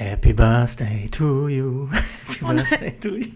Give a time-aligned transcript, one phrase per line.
[0.00, 1.88] Happy Birthday to you.
[1.92, 2.56] Happy Oh nein.
[2.56, 3.32] Birthday to you.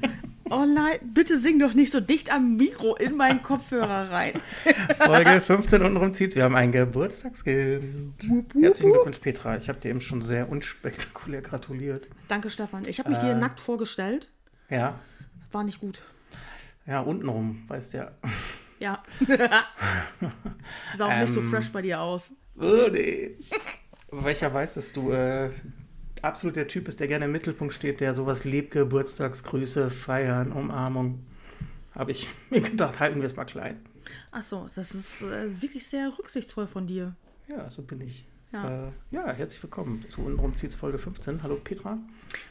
[0.50, 4.33] Oh nein, bitte sing doch nicht so dicht am Mikro in meinen Kopfhörer rein.
[4.98, 6.37] Folge 15 untenrum zieht's.
[6.37, 8.14] Wir haben ein Geburtstagskind.
[8.29, 8.92] Wup, wup, Herzlichen.
[8.92, 9.56] Glückwunsch, Petra.
[9.58, 12.08] Ich habe dir eben schon sehr unspektakulär gratuliert.
[12.28, 12.87] Danke, Stefan.
[12.87, 13.35] Ich habe mich dir Äh.
[13.38, 14.31] nackt vorgestellt.
[14.71, 14.99] Ja,
[15.53, 16.01] War nicht gut.
[16.87, 18.10] ja, untenrum, weißt ja.
[18.78, 19.02] Ja.
[20.95, 21.51] Sah auch nicht so Ähm.
[21.51, 22.34] fresh bei dir aus.
[22.59, 23.33] Oh, nee.
[24.10, 25.51] Welcher weiß, dass du äh,
[26.24, 31.24] absolut der Typ bist, der gerne im Mittelpunkt steht, der sowas liebt, Geburtstagsgrüße, Feiern, Umarmung.
[31.95, 33.80] Habe ich mir gedacht, halten wir es mal klein.
[34.32, 37.15] Ach so, das ist äh, wirklich sehr rücksichtsvoll von dir.
[37.48, 38.27] Ja, so bin ich.
[38.52, 38.87] Ja.
[38.87, 41.42] Äh, ja, herzlich willkommen zu untenrum zieht's Folge 15.
[41.42, 41.98] Hallo Petra.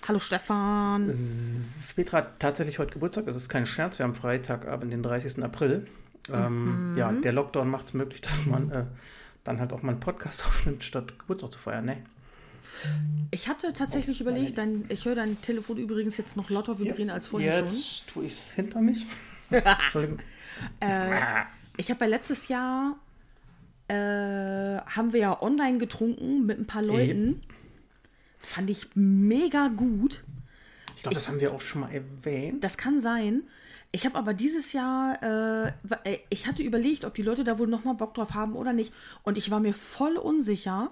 [0.08, 1.08] Hallo Stefan.
[1.08, 3.28] S- Petra hat tatsächlich heute Geburtstag.
[3.28, 4.00] Es ist kein Scherz.
[4.00, 5.44] Wir haben Freitagabend, den 30.
[5.44, 5.88] April.
[6.32, 8.86] Ähm, Ja, der Lockdown macht es möglich, dass man äh,
[9.44, 11.86] dann halt auch mal einen Podcast aufnimmt, statt Geburtstag zu feiern.
[11.86, 11.98] Ne?
[13.32, 17.28] Ich hatte tatsächlich überlegt, dein, ich höre dein Telefon übrigens jetzt noch lauter vibrieren als
[17.28, 17.68] vorher schon.
[17.68, 19.06] Jetzt tue ich es hinter mich.
[19.50, 20.20] Entschuldigung.
[20.80, 21.20] Äh,
[21.78, 22.96] ich habe ja letztes Jahr,
[23.88, 27.42] äh, haben wir ja online getrunken mit ein paar Leuten.
[28.40, 30.24] Fand ich mega gut.
[30.96, 32.64] Ich glaube, das haben wir auch schon mal erwähnt.
[32.64, 33.44] Das kann sein.
[33.92, 37.68] Ich habe aber dieses Jahr, äh, äh, ich hatte überlegt, ob die Leute da wohl
[37.68, 38.94] nochmal Bock drauf haben oder nicht.
[39.24, 40.92] Und ich war mir voll unsicher.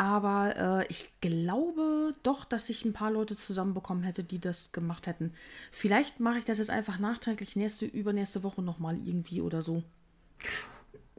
[0.00, 5.06] Aber äh, ich glaube doch, dass ich ein paar Leute zusammenbekommen hätte, die das gemacht
[5.06, 5.34] hätten.
[5.70, 9.82] Vielleicht mache ich das jetzt einfach nachträglich nächste, übernächste Woche nochmal irgendwie oder so.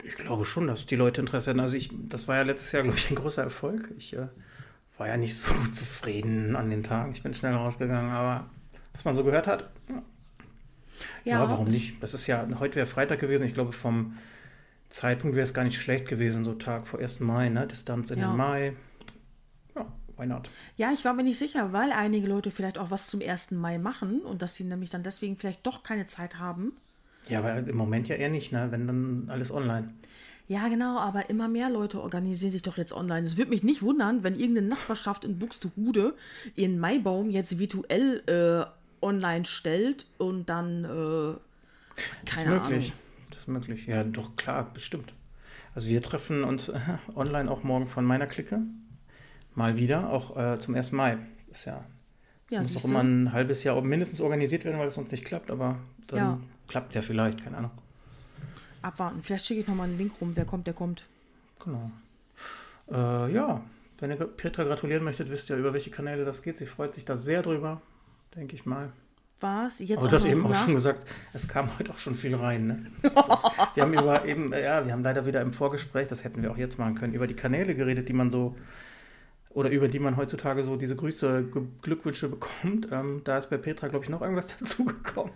[0.03, 1.59] Ich glaube schon, dass die Leute Interesse hatten.
[1.59, 3.93] Also ich, das war ja letztes Jahr, glaube ich, ein großer Erfolg.
[3.99, 4.29] Ich äh,
[4.97, 7.11] war ja nicht so zufrieden an den Tagen.
[7.11, 8.49] Ich bin schnell rausgegangen, aber
[8.93, 10.01] was man so gehört hat, ja,
[11.23, 12.01] ja, warum nicht?
[12.01, 13.45] Das ist ja, heute wäre Freitag gewesen.
[13.45, 14.17] Ich glaube, vom
[14.91, 17.19] Zeitpunkt wäre es gar nicht schlecht gewesen, so Tag vor 1.
[17.21, 17.65] Mai, ne?
[17.67, 18.27] Distanz in Ja.
[18.27, 18.73] den Mai.
[19.75, 20.49] Ja, why not?
[20.77, 23.51] Ja, ich war mir nicht sicher, weil einige Leute vielleicht auch was zum 1.
[23.51, 26.73] Mai machen und dass sie nämlich dann deswegen vielleicht doch keine Zeit haben.
[27.29, 28.67] Ja, aber im Moment ja eher nicht, ne?
[28.71, 29.93] Wenn dann alles online.
[30.47, 33.25] Ja, genau, aber immer mehr Leute organisieren sich doch jetzt online.
[33.25, 36.13] Es würde mich nicht wundern, wenn irgendeine Nachbarschaft in Buxtehude
[36.55, 40.87] ihren Maibaum jetzt virtuell äh, online stellt und dann, äh,
[42.25, 42.85] Das keine ist möglich.
[42.87, 42.99] Ahnung.
[43.31, 43.87] Das ist möglich.
[43.87, 45.13] Ja, doch, klar, bestimmt.
[45.73, 46.79] Also wir treffen uns äh,
[47.15, 48.59] online auch morgen von meiner Clique.
[49.55, 50.91] Mal wieder, auch äh, zum 1.
[50.91, 51.17] Mai.
[51.49, 51.83] Ist ja,
[52.49, 55.25] das Ja, muss doch immer ein halbes Jahr mindestens organisiert werden, weil es sonst nicht
[55.25, 55.77] klappt, aber
[56.07, 56.39] dann Ja.
[56.67, 57.71] klappt es ja vielleicht, keine Ahnung.
[58.81, 59.21] Abwarten.
[59.23, 60.31] Vielleicht schicke ich nochmal einen Link rum.
[60.35, 61.05] Wer kommt, der kommt.
[61.63, 61.91] Genau.
[62.91, 63.61] Äh, ja,
[63.99, 66.57] wenn ihr Petra gratulieren möchtet, wisst ihr, über welche Kanäle das geht.
[66.57, 67.81] Sie freut sich da sehr drüber,
[68.35, 68.91] denke ich mal.
[69.41, 69.79] Was?
[69.79, 72.67] Jetzt Aber du hast eben auch schon gesagt, es kam heute auch schon viel rein.
[72.67, 72.91] Ne?
[73.73, 76.57] wir haben über eben, ja, wir haben leider wieder im Vorgespräch, das hätten wir auch
[76.57, 78.55] jetzt machen können, über die Kanäle geredet, die man so
[79.53, 81.49] oder über die man heutzutage so diese Grüße,
[81.81, 82.87] Glückwünsche bekommt.
[82.91, 85.33] Ähm, da ist bei Petra, glaube ich, noch irgendwas dazugekommen.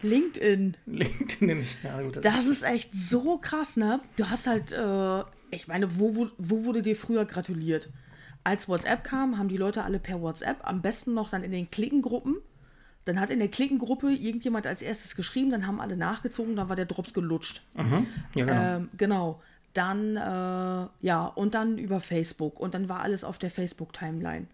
[0.00, 0.76] LinkedIn.
[0.86, 1.76] LinkedIn nämlich.
[1.82, 4.00] Ja, gut, das Das ist echt so krass, ne?
[4.16, 7.88] Du hast halt, äh, ich meine, wo, wo, wo wurde dir früher gratuliert?
[8.44, 11.70] Als WhatsApp kam, haben die Leute alle per WhatsApp, am besten noch dann in den
[11.70, 12.36] Klickengruppen.
[13.08, 16.76] Dann hat in der Klickengruppe irgendjemand als erstes geschrieben, dann haben alle nachgezogen, dann war
[16.76, 17.62] der Drops gelutscht.
[17.74, 18.06] Mhm.
[18.34, 18.76] Ja, genau.
[18.76, 19.42] Ähm, genau.
[19.72, 22.60] Dann, äh, ja, und dann über Facebook.
[22.60, 24.46] Und dann war alles auf der Facebook-Timeline.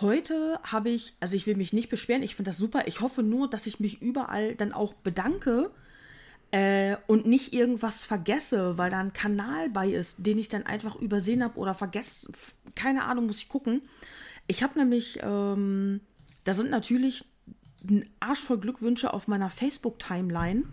[0.00, 2.88] Heute habe ich, also ich will mich nicht beschweren, ich finde das super.
[2.88, 5.70] Ich hoffe nur, dass ich mich überall dann auch bedanke
[6.50, 10.96] äh, und nicht irgendwas vergesse, weil da ein Kanal bei ist, den ich dann einfach
[10.96, 12.32] übersehen habe oder vergessen.
[12.74, 13.82] Keine Ahnung, muss ich gucken.
[14.48, 16.00] Ich habe nämlich, ähm,
[16.42, 17.24] da sind natürlich
[17.90, 20.64] ein Arsch voll Glückwünsche auf meiner Facebook-Timeline.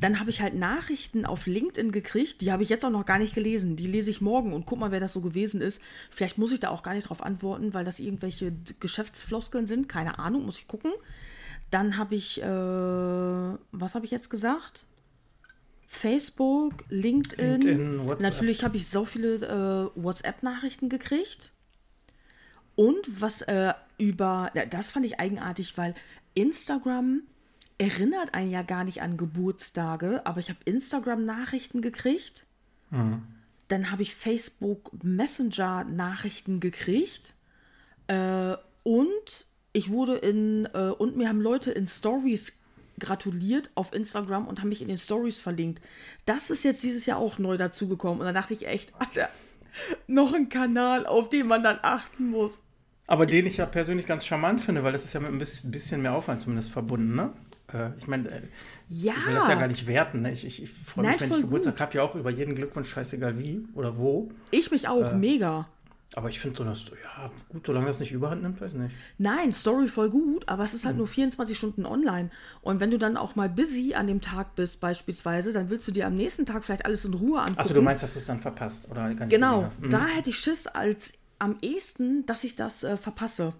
[0.00, 3.18] Dann habe ich halt Nachrichten auf LinkedIn gekriegt, die habe ich jetzt auch noch gar
[3.18, 3.76] nicht gelesen.
[3.76, 5.80] Die lese ich morgen und guck mal, wer das so gewesen ist.
[6.10, 9.88] Vielleicht muss ich da auch gar nicht drauf antworten, weil das irgendwelche Geschäftsfloskeln sind.
[9.88, 10.92] Keine Ahnung, muss ich gucken.
[11.70, 14.86] Dann habe ich, äh, was habe ich jetzt gesagt?
[15.86, 17.60] Facebook, LinkedIn.
[17.60, 18.20] LinkedIn, WhatsApp.
[18.20, 19.36] Natürlich habe ich so viele
[19.96, 21.50] äh, WhatsApp-Nachrichten gekriegt.
[22.74, 25.94] Und was äh, über, das fand ich eigenartig, weil
[26.34, 27.22] Instagram
[27.78, 32.46] erinnert einen ja gar nicht an Geburtstage, aber ich habe Instagram-Nachrichten gekriegt.
[33.68, 37.34] Dann habe ich Facebook Messenger-Nachrichten gekriegt.
[38.06, 42.60] Äh, und ich wurde in, äh, und mir haben Leute in Stories
[42.98, 45.82] gratuliert auf Instagram und haben mich in den Stories verlinkt.
[46.24, 48.20] Das ist jetzt dieses Jahr auch neu dazugekommen.
[48.20, 49.28] Und dann dachte ich echt, Alter,
[50.06, 52.62] noch ein Kanal, auf den man dann achten muss.
[53.06, 55.38] Aber den ich ja persönlich ganz charmant finde, weil das ist ja mit ein
[55.70, 57.32] bisschen mehr Aufwand zumindest verbunden, ne?
[57.72, 58.42] Äh, ich meine, äh,
[58.88, 59.14] Ja.
[59.16, 60.32] ich will das ja gar nicht werten, ne?
[60.32, 62.88] Ich, ich, ich freue mich, Nein, wenn ich Geburtstag habe, ja auch über jeden Glückwunsch,
[62.88, 64.30] scheißegal wie oder wo.
[64.50, 65.68] Ich mich auch, mega.
[66.14, 68.94] Aber ich finde so, dass, ja, gut, solange das nicht überhand nimmt, weiß nicht.
[69.18, 72.30] Nein, Story voll gut, aber es ist halt nur 24 Stunden online.
[72.62, 75.92] Und wenn du dann auch mal busy an dem Tag bist, beispielsweise, dann willst du
[75.92, 77.58] dir am nächsten Tag vielleicht alles in Ruhe angucken.
[77.60, 79.68] Achso, du meinst, dass du es dann verpasst oder gar nicht Genau.
[79.80, 79.90] Mhm.
[79.90, 83.54] da hätte ich Schiss als am ehesten, dass ich das äh, verpasse.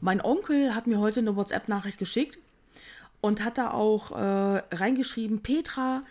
[0.00, 2.38] Mein Onkel hat mir heute eine WhatsApp-Nachricht geschickt
[3.20, 6.02] und hat da auch äh, reingeschrieben, Petra,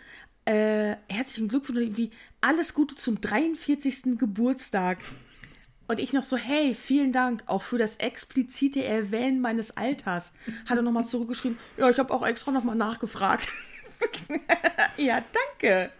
[0.44, 2.10] äh, herzlichen Glückwunsch, irgendwie
[2.40, 4.18] alles Gute zum 43.
[4.18, 4.98] Geburtstag.
[5.88, 10.32] Und ich noch so, hey, vielen Dank auch für das explizite Erwähnen meines Alters.
[10.68, 13.48] Hat er nochmal zurückgeschrieben, ja, ich habe auch extra nochmal nachgefragt.
[14.96, 15.22] ja,
[15.60, 15.90] danke.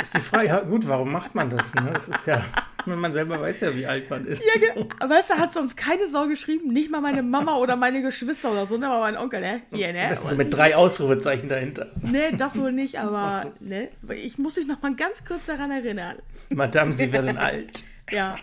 [0.00, 1.74] Ist die Frage, ja gut, warum macht man das?
[1.74, 1.90] Ne?
[1.92, 2.42] Das ist ja,
[2.86, 4.40] man selber weiß ja, wie alt man ist.
[4.42, 8.00] Ja, ge- weißt du, hat sonst keine Sau geschrieben, nicht mal meine Mama oder meine
[8.02, 9.62] Geschwister oder so, ne, aber mein Onkel, ne?
[9.72, 10.06] Hier, ne?
[10.08, 11.88] Das ist so mit drei Ausrufezeichen dahinter.
[12.02, 16.16] Ne, das wohl nicht, aber ne, ich muss dich noch mal ganz kurz daran erinnern.
[16.50, 17.82] Madame, Sie werden alt.
[18.10, 18.36] Ja,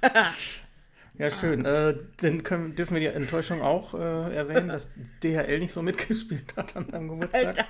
[1.18, 1.64] Ja, schön.
[1.64, 4.90] Äh, dann können, dürfen wir die Enttäuschung auch äh, erwähnen, dass
[5.22, 7.66] DHL nicht so mitgespielt hat an deinem Geburtstag.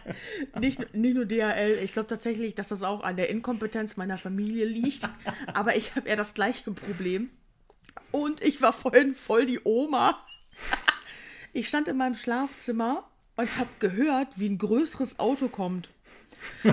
[0.60, 4.64] nicht, nicht nur DHL, ich glaube tatsächlich, dass das auch an der Inkompetenz meiner Familie
[4.64, 5.08] liegt,
[5.54, 7.30] aber ich habe eher das gleiche Problem.
[8.10, 10.18] Und ich war vorhin voll die Oma.
[11.54, 13.04] Ich stand in meinem Schlafzimmer
[13.36, 15.90] und habe gehört, wie ein größeres Auto kommt.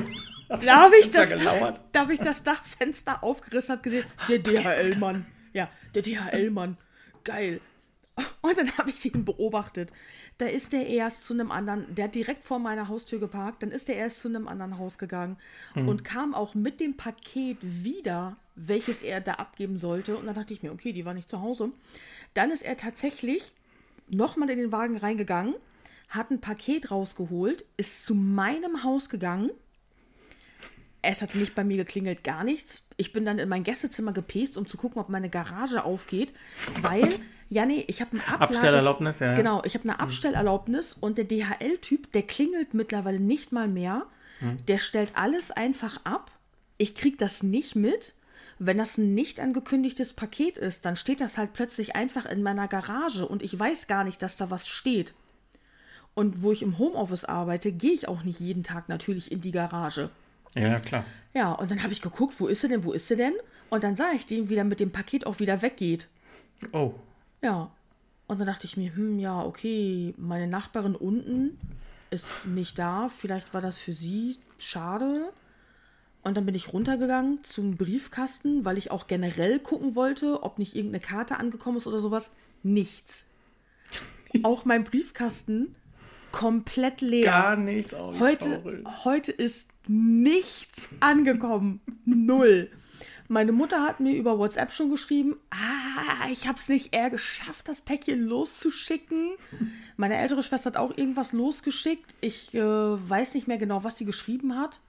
[0.50, 1.80] Da habe ich, das gelauert?
[1.92, 5.28] da hab ich das Dachfenster aufgerissen und gesehen, der DHL-Mann.
[5.54, 6.78] Ja, der DHL-Mann.
[7.24, 7.62] Geil.
[8.42, 9.92] Und dann habe ich ihn beobachtet.
[10.38, 13.72] Da ist der erst zu einem anderen, der hat direkt vor meiner Haustür geparkt, dann
[13.72, 15.38] ist der erst zu einem anderen Haus gegangen
[15.76, 20.18] und kam auch mit dem Paket wieder, welches er da abgeben sollte.
[20.18, 21.72] Und dann dachte ich mir, okay, die war nicht zu Hause.
[22.34, 23.54] Dann ist er tatsächlich
[24.08, 25.56] nochmal in den Wagen reingegangen,
[26.08, 29.52] hat ein Paket rausgeholt, ist zu meinem Haus gegangen,
[31.02, 32.86] es hat nicht bei mir geklingelt, gar nichts.
[32.98, 36.34] Ich bin dann in mein Gästezimmer gepest, um zu gucken, ob meine Garage aufgeht.
[36.82, 37.10] Weil,
[37.50, 38.54] ja, nee, ich habe eine Ablage.
[38.56, 39.34] Abstellerlaubnis, ja.
[39.36, 44.06] Genau, ich habe eine Abstellerlaubnis und der DHL-Typ, der klingelt mittlerweile nicht mal mehr.
[44.68, 46.32] Der stellt alles einfach ab.
[46.78, 48.14] Ich krieg das nicht mit.
[48.58, 52.68] Wenn das ein nicht angekündigtes Paket ist, dann steht das halt plötzlich einfach in meiner
[52.68, 55.14] Garage und ich weiß gar nicht, dass da was steht.
[56.14, 59.52] Und wo ich im Homeoffice arbeite, gehe ich auch nicht jeden Tag natürlich in die
[59.52, 60.10] Garage.
[60.56, 61.06] Ja, klar.
[61.34, 63.34] Ja, und dann habe ich geguckt, wo ist sie denn, wo ist sie denn?
[63.70, 66.08] Und dann sah ich den, wie der mit dem Paket auch wieder weggeht.
[66.74, 66.94] Oh,
[67.42, 67.72] Ja.
[68.28, 71.58] Und dann dachte ich mir, hm, ja, okay, meine Nachbarin unten
[72.12, 73.10] ist nicht da.
[73.10, 75.34] Vielleicht war das für sie schade.
[76.22, 80.76] Und dann bin ich runtergegangen zum Briefkasten, weil ich auch generell gucken wollte, ob nicht
[80.76, 82.36] irgendeine Karte angekommen ist oder sowas.
[82.62, 83.26] Nichts.
[84.44, 85.76] auch mein Briefkasten
[86.32, 87.24] komplett leer.
[87.26, 87.96] gar nichts.
[87.96, 88.88] Oh, Heute, traurig.
[89.06, 91.82] heute ist nichts angekommen.
[92.06, 92.70] Null.
[93.28, 97.68] Meine Mutter hat mir über WhatsApp schon geschrieben, ah, ich habe es nicht eher geschafft,
[97.68, 99.32] das Päckchen loszuschicken.
[99.98, 102.16] Meine ältere Schwester hat auch irgendwas losgeschickt.
[102.22, 104.80] Ich äh, weiß nicht mehr genau, was sie geschrieben hat.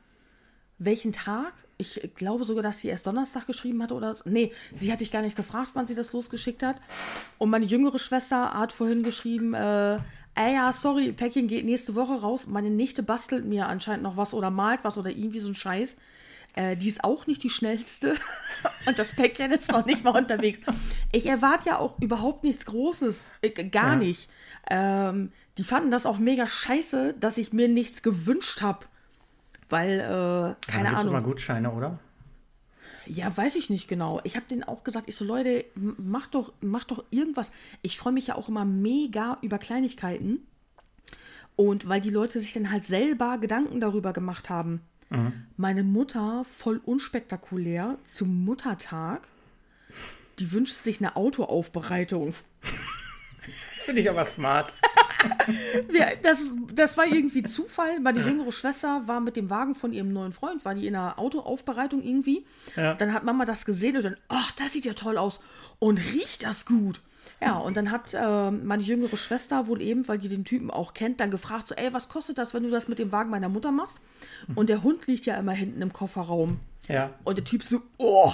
[0.79, 1.53] Welchen Tag?
[1.77, 4.29] Ich glaube sogar, dass sie erst Donnerstag geschrieben hatte oder so.
[4.29, 6.77] Nee, sie hatte ich gar nicht gefragt, wann sie das losgeschickt hat.
[7.39, 9.99] Und meine jüngere Schwester hat vorhin geschrieben, äh,
[10.47, 12.47] ey, ja, sorry, Päckchen geht nächste Woche raus.
[12.47, 15.97] Meine Nichte bastelt mir anscheinend noch was oder malt was oder irgendwie so ein Scheiß.
[16.55, 18.15] Äh, die ist auch nicht die schnellste.
[18.87, 20.59] Und das Päckchen ist noch nicht mal unterwegs.
[21.13, 23.27] Ich erwarte ja auch überhaupt nichts Großes.
[23.43, 23.97] Ich, gar Ja.
[23.97, 24.29] nicht.
[24.69, 28.87] Ähm, die fanden das auch mega scheiße, dass ich mir nichts gewünscht habe.
[29.69, 30.03] Weil, äh,
[30.71, 31.15] keine gibt's Ahnung.
[31.15, 31.99] immer Gutscheine, oder?
[33.07, 34.21] Ja, weiß ich nicht genau.
[34.25, 37.53] Ich habe denen auch gesagt, ich so, Leute, macht doch, macht doch irgendwas.
[37.83, 40.47] Ich freue mich ja auch immer mega über Kleinigkeiten.
[41.57, 44.81] Und weil die Leute sich dann halt selber Gedanken darüber gemacht haben.
[45.57, 49.27] Meine Mutter, voll unspektakulär, zum Muttertag,
[50.39, 52.35] die wünscht sich eine Autoaufbereitung.
[53.85, 54.73] Finde ich aber smart.
[55.93, 58.01] Ja, das, das war irgendwie Zufall.
[58.01, 61.19] Meine jüngere Schwester war mit dem Wagen von ihrem neuen Freund, war die in einer
[61.19, 62.45] Autoaufbereitung irgendwie.
[62.77, 62.95] Ja.
[62.95, 65.41] Dann hat Mama das gesehen und dann, ach, das sieht ja toll aus.
[65.79, 67.01] Und riecht das gut.
[67.43, 70.93] Ja, und dann hat ähm, meine jüngere Schwester wohl eben, weil die den Typen auch
[70.93, 73.49] kennt, dann gefragt, so, ey, was kostet das, wenn du das mit dem Wagen meiner
[73.49, 74.01] Mutter machst?
[74.55, 76.61] Und der Hund liegt ja immer hinten im Kofferraum.
[76.87, 77.15] Ja.
[77.25, 78.33] Und der Typ so, oh,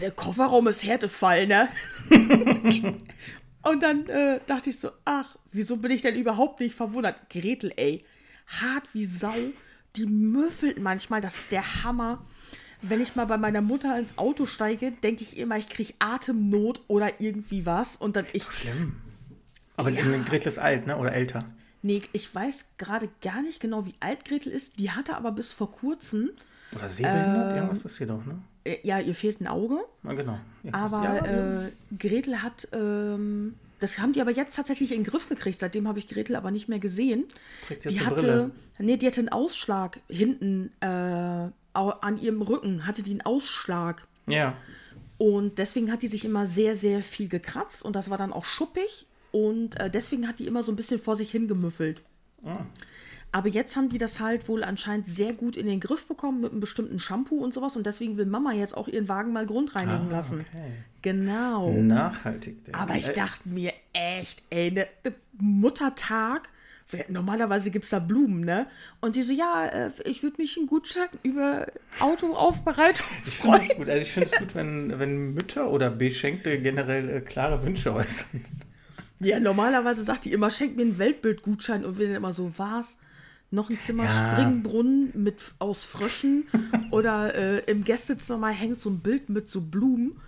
[0.00, 1.68] der Kofferraum ist Härtefall, ne?
[3.64, 7.30] Und dann äh, dachte ich so, ach, wieso bin ich denn überhaupt nicht verwundert?
[7.30, 8.04] Gretel, ey,
[8.46, 9.34] hart wie Sau,
[9.96, 12.24] die müffelt manchmal, das ist der Hammer.
[12.82, 16.82] Wenn ich mal bei meiner Mutter ins Auto steige, denke ich immer, ich kriege Atemnot
[16.88, 17.96] oder irgendwie was.
[17.96, 18.96] Und dann ich, Schlimm.
[19.76, 20.02] Aber ja.
[20.22, 20.98] Gretel ist alt, ne?
[20.98, 21.40] Oder älter.
[21.80, 24.78] nee, ich weiß gerade gar nicht genau, wie alt Gretel ist.
[24.78, 26.30] Die hatte aber bis vor kurzem,
[26.74, 27.52] Oder sehbehindert?
[27.52, 27.56] Ähm.
[27.56, 28.42] Irgendwas ist sie doch, ne?
[28.64, 29.78] Äh, ja, ihr fehlt ein Auge.
[30.02, 30.38] Na genau.
[30.62, 31.62] Ja, Aber ja, ja.
[31.66, 35.58] Äh, Gretel hat, ähm, das haben die aber jetzt tatsächlich in den Griff gekriegt.
[35.58, 37.24] Seitdem habe ich Gretel aber nicht mehr gesehen.
[37.66, 38.50] Trägt sie jetzt die hatte, Brille?
[38.78, 44.06] nee, die hatte einen Ausschlag hinten äh, an ihrem Rücken, hatte die einen Ausschlag.
[44.26, 44.56] ja.
[45.16, 48.44] Und deswegen hat die sich immer sehr, sehr viel gekratzt und das war dann auch
[48.44, 52.02] schuppig und äh, deswegen hat die immer so ein bisschen vor sich hingemüffelt.
[52.44, 52.66] Ah.
[53.34, 56.52] Aber jetzt haben die das halt wohl anscheinend sehr gut in den Griff bekommen mit
[56.52, 60.06] einem bestimmten Shampoo und sowas und deswegen will Mama jetzt auch ihren Wagen mal grundreinigen
[60.08, 60.40] Ah, lassen.
[60.48, 60.70] okay.
[61.02, 61.72] Genau.
[61.72, 62.64] Nachhaltig.
[62.64, 66.48] der- Aber ich dachte mir echt, ey, ne, ne Muttertag.
[67.08, 68.66] Normalerweise gibt es da Blumen, ne?
[69.00, 71.66] Und sie so, ja, äh, ich würde mich einen Gutschein über
[71.98, 76.60] Autoaufbereitung Ich finde es gut, also ich finde es gut, wenn, wenn Mütter oder Beschenkte
[76.60, 78.44] generell äh, klare Wünsche äußern.
[79.18, 83.00] Ja, normalerweise sagt die immer, schenk mir einen Weltbildgutschein und wir dann immer so, was?
[83.50, 84.32] Noch ein Zimmer Ja.
[84.32, 86.44] Springbrunnen mit aus Fröschen
[86.90, 90.20] oder äh, im Gästezimmer hängt so ein Bild mit so Blumen.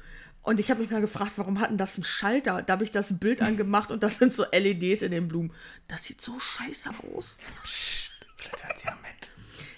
[0.42, 2.62] Und ich habe mich mal gefragt, warum hatten das einen Schalter?
[2.62, 5.52] Da habe ich das Bild angemacht und das sind so LEDs in den Blumen.
[5.88, 7.38] Das sieht so scheiße aus.
[7.64, 9.30] Psst, vielleicht hört sie ja mit.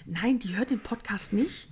[0.05, 1.69] Nein, die hört den Podcast nicht,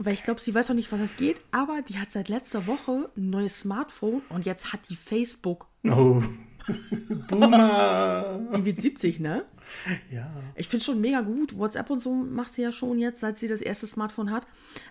[0.00, 1.40] weil ich glaube, sie weiß auch nicht, was es geht.
[1.52, 5.68] Aber die hat seit letzter Woche ein neues Smartphone und jetzt hat die Facebook.
[5.84, 6.20] Oh.
[7.28, 8.40] Boomer.
[8.56, 9.44] Die wird 70, ne?
[10.10, 10.30] Ja.
[10.54, 11.56] Ich finde schon mega gut.
[11.56, 14.46] WhatsApp und so macht sie ja schon jetzt, seit sie das erste Smartphone hat.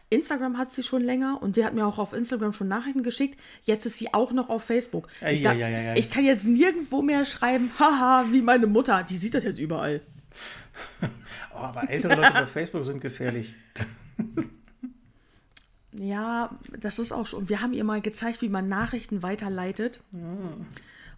[0.10, 3.40] Instagram hat sie schon länger und sie hat mir auch auf Instagram schon Nachrichten geschickt.
[3.64, 5.08] Jetzt ist sie auch noch auf Facebook.
[5.22, 5.98] Ei, Ich, ei, ei, ei.
[5.98, 9.04] ich kann jetzt nirgendwo mehr schreiben, haha, wie meine Mutter.
[9.08, 10.02] Die sieht das jetzt überall.
[11.54, 13.54] Oh, aber ältere Leute bei Facebook sind gefährlich.
[15.94, 17.50] Ja, das ist auch schon.
[17.50, 20.00] Wir haben ihr mal gezeigt, wie man Nachrichten weiterleitet.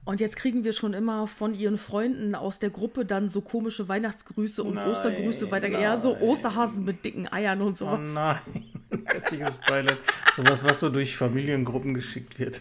[0.05, 3.87] Und jetzt kriegen wir schon immer von ihren Freunden aus der Gruppe dann so komische
[3.87, 5.69] Weihnachtsgrüße und Nein, Ostergrüße weiter.
[5.69, 6.21] Ja, so nein.
[6.23, 8.13] Osterhasen mit dicken Eiern und Oh sowas.
[8.13, 8.39] nein.
[9.05, 9.97] Hässliches Beileid.
[10.35, 12.59] Sowas, was so durch Familiengruppen geschickt wird.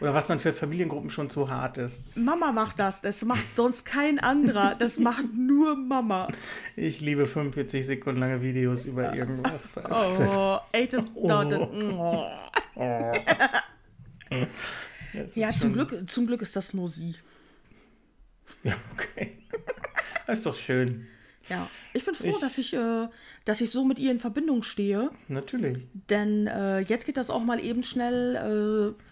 [0.00, 2.02] Oder was dann für Familiengruppen schon zu hart ist.
[2.16, 3.00] Mama macht das.
[3.00, 4.74] Das macht sonst kein anderer.
[4.74, 6.28] Das macht nur Mama.
[6.76, 9.72] Ich liebe 45 Sekunden lange Videos über irgendwas.
[9.76, 11.26] Oh, ey, das Oh.
[11.28, 11.52] dauert.
[12.74, 13.12] Oh.
[14.30, 14.48] Das
[15.34, 17.14] Ja, zum Glück, zum Glück ist das nur sie.
[18.64, 19.38] Ja, okay.
[20.26, 21.06] Das ist doch schön.
[21.48, 23.08] Ja, ich bin froh, Ich- dass, ich, äh,
[23.44, 25.10] dass ich so mit ihr in Verbindung stehe.
[25.28, 25.78] Natürlich.
[26.10, 28.94] Denn äh, jetzt geht das auch mal eben schnell.
[28.96, 29.02] Äh,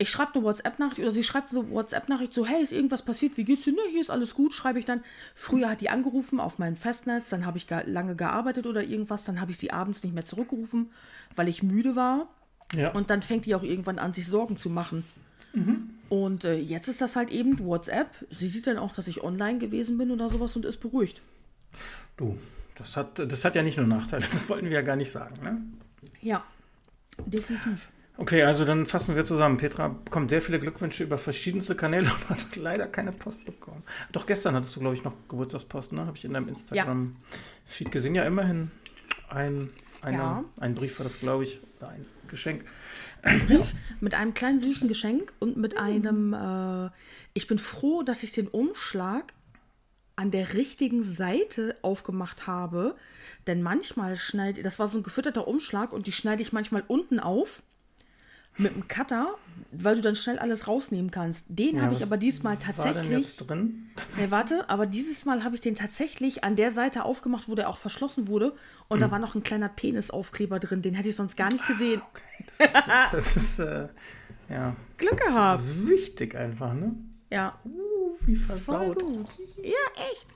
[0.00, 3.36] ich schreibe eine WhatsApp-Nachricht oder sie schreibt so WhatsApp-Nachricht so, hey, ist irgendwas passiert?
[3.38, 3.72] Wie geht's dir?
[3.72, 5.02] Ne, hier ist alles gut, schreibe ich dann.
[5.34, 9.40] Früher hat die angerufen auf meinem Festnetz, dann habe ich lange gearbeitet oder irgendwas, dann
[9.40, 10.92] habe ich sie abends nicht mehr zurückgerufen,
[11.34, 12.28] weil ich müde war.
[12.74, 12.92] Ja.
[12.92, 15.04] Und dann fängt die auch irgendwann an, sich Sorgen zu machen.
[16.08, 18.08] Und äh, jetzt ist das halt eben WhatsApp.
[18.30, 21.20] Sie sieht dann auch, dass ich online gewesen bin oder sowas und ist beruhigt.
[22.16, 22.38] du,
[22.76, 24.24] das hat, das hat ja nicht nur Nachteile.
[24.30, 25.36] Das wollten wir ja gar nicht sagen.
[25.42, 25.60] Ne?
[26.22, 26.44] Ja,
[27.26, 27.90] definitiv.
[28.16, 29.58] Okay, also dann fassen wir zusammen.
[29.58, 33.82] Petra bekommt sehr viele Glückwünsche über verschiedenste Kanäle und hat leider keine Post bekommen.
[34.12, 36.06] Doch gestern hattest du, glaube ich, noch Geburtstagspost, ne?
[36.06, 38.14] Habe ich in deinem Instagram-Feed gesehen.
[38.14, 38.70] Ja, immerhin
[39.28, 39.70] ein,
[40.02, 40.44] eine, Ja.
[40.58, 42.64] ein Brief war das, glaube ich, oder ein Geschenk.
[43.46, 46.32] Brief mit einem kleinen süßen Geschenk und mit einem.
[46.32, 46.90] Äh,
[47.34, 49.32] ich bin froh, dass ich den Umschlag
[50.16, 52.96] an der richtigen Seite aufgemacht habe,
[53.46, 57.20] denn manchmal schneide das war so ein gefütterter Umschlag und die schneide ich manchmal unten
[57.20, 57.62] auf
[58.58, 59.34] mit einem Cutter,
[59.72, 61.46] weil du dann schnell alles rausnehmen kannst.
[61.48, 63.10] Den Ja, habe ich aber diesmal War denn tatsächlich.
[63.18, 63.90] jetzt drin?
[64.18, 67.68] Nee, warte, aber dieses Mal habe ich den tatsächlich an der Seite aufgemacht, wo der
[67.68, 68.54] auch verschlossen wurde.
[68.88, 70.80] Und da war noch ein kleiner Penisaufkleber drin.
[70.82, 72.00] Den hätte ich sonst gar nicht gesehen.
[72.10, 73.88] Okay, das ist, das ist äh,
[74.48, 75.62] ja, Glück gehabt.
[75.86, 76.94] wichtig einfach, ne?
[77.30, 79.02] Ja, Uh, wie versaut.
[79.62, 80.26] Ja, echt.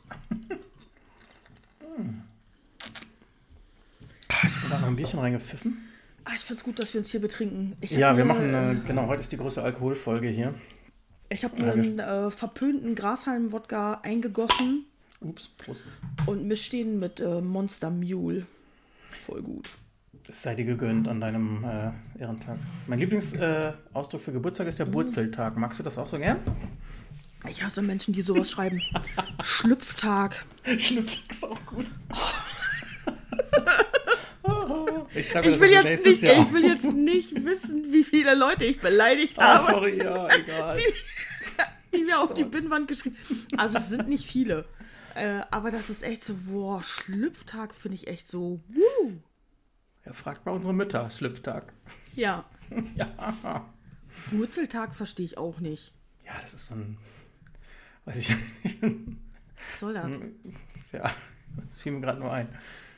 [4.29, 5.88] Ich habe da noch ein Bierchen reingepfiffen.
[6.25, 7.76] Ah, ich finde es gut, dass wir uns hier betrinken.
[7.81, 10.55] Ich Ja, wir machen, äh, äh, genau, heute ist die große Alkoholfolge hier.
[11.29, 14.85] Ich habe mir einen äh, verpönten Grashalm-Wodka eingegossen
[15.21, 15.85] Ups, Prost.
[16.26, 18.47] und mische den mit äh, Monster Mule.
[19.11, 19.71] Voll gut.
[20.29, 22.59] Es sei dir gegönnt an deinem äh, Ehrentag.
[22.87, 25.57] Mein Lieblingsausdruck äh, für Geburtstag ist der Burzeltag.
[25.57, 26.38] Magst du das auch so gern?
[27.49, 28.81] Ich hasse Menschen, die sowas schreiben.
[29.43, 30.45] Schlüpftag.
[30.79, 31.91] Schlüpftag ist auch gut.
[35.14, 36.42] ich Ich will, jetzt nicht, Jahr.
[36.42, 39.73] ich will jetzt nicht wissen, wie viele Leute ich beleidigt Ah, habe.
[39.73, 40.78] sorry, ja, egal.
[41.95, 43.16] die mir auf die Binnenwand geschrieben.
[43.57, 44.64] Also es sind nicht viele.
[45.14, 49.12] Äh, aber das ist echt so, boah, Schlüpftag finde ich echt so, wuh.
[50.07, 51.73] Ja, fragt mal unsere Mütter, Schlüpftag.
[52.14, 52.45] Ja.
[52.97, 53.66] Ja.
[54.31, 55.92] Wurzeltag verstehe ich auch nicht.
[56.25, 56.97] Ja, das ist so ein.
[58.07, 58.31] Weiß ich
[58.64, 58.83] nicht.
[58.83, 60.09] Was soll das?
[60.92, 61.14] Ja,
[61.69, 62.49] das fiel mir gerade nur ein.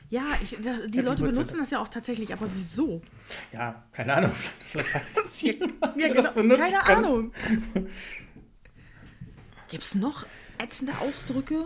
[0.09, 3.01] Ja, ich, das, die Leute benutzen das ja auch tatsächlich, aber wieso?
[3.51, 4.31] Ja, keine Ahnung.
[4.67, 5.73] Vielleicht weiß das jemand.
[5.97, 7.05] Ja, genau, das benutzen keine kann.
[7.05, 7.33] Ahnung.
[9.69, 10.25] Gibt es noch
[10.59, 11.65] ätzende Ausdrücke?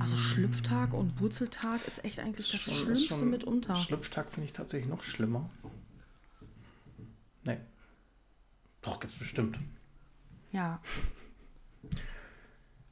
[0.00, 3.76] Also Schlüpftag und Wurzeltag ist echt eigentlich das Schon- Schlimmste schon- mitunter.
[3.76, 5.48] Schlüpftag finde ich tatsächlich noch schlimmer.
[7.44, 7.58] Nee.
[8.80, 9.58] Doch, gibt's bestimmt.
[10.52, 10.80] Ja.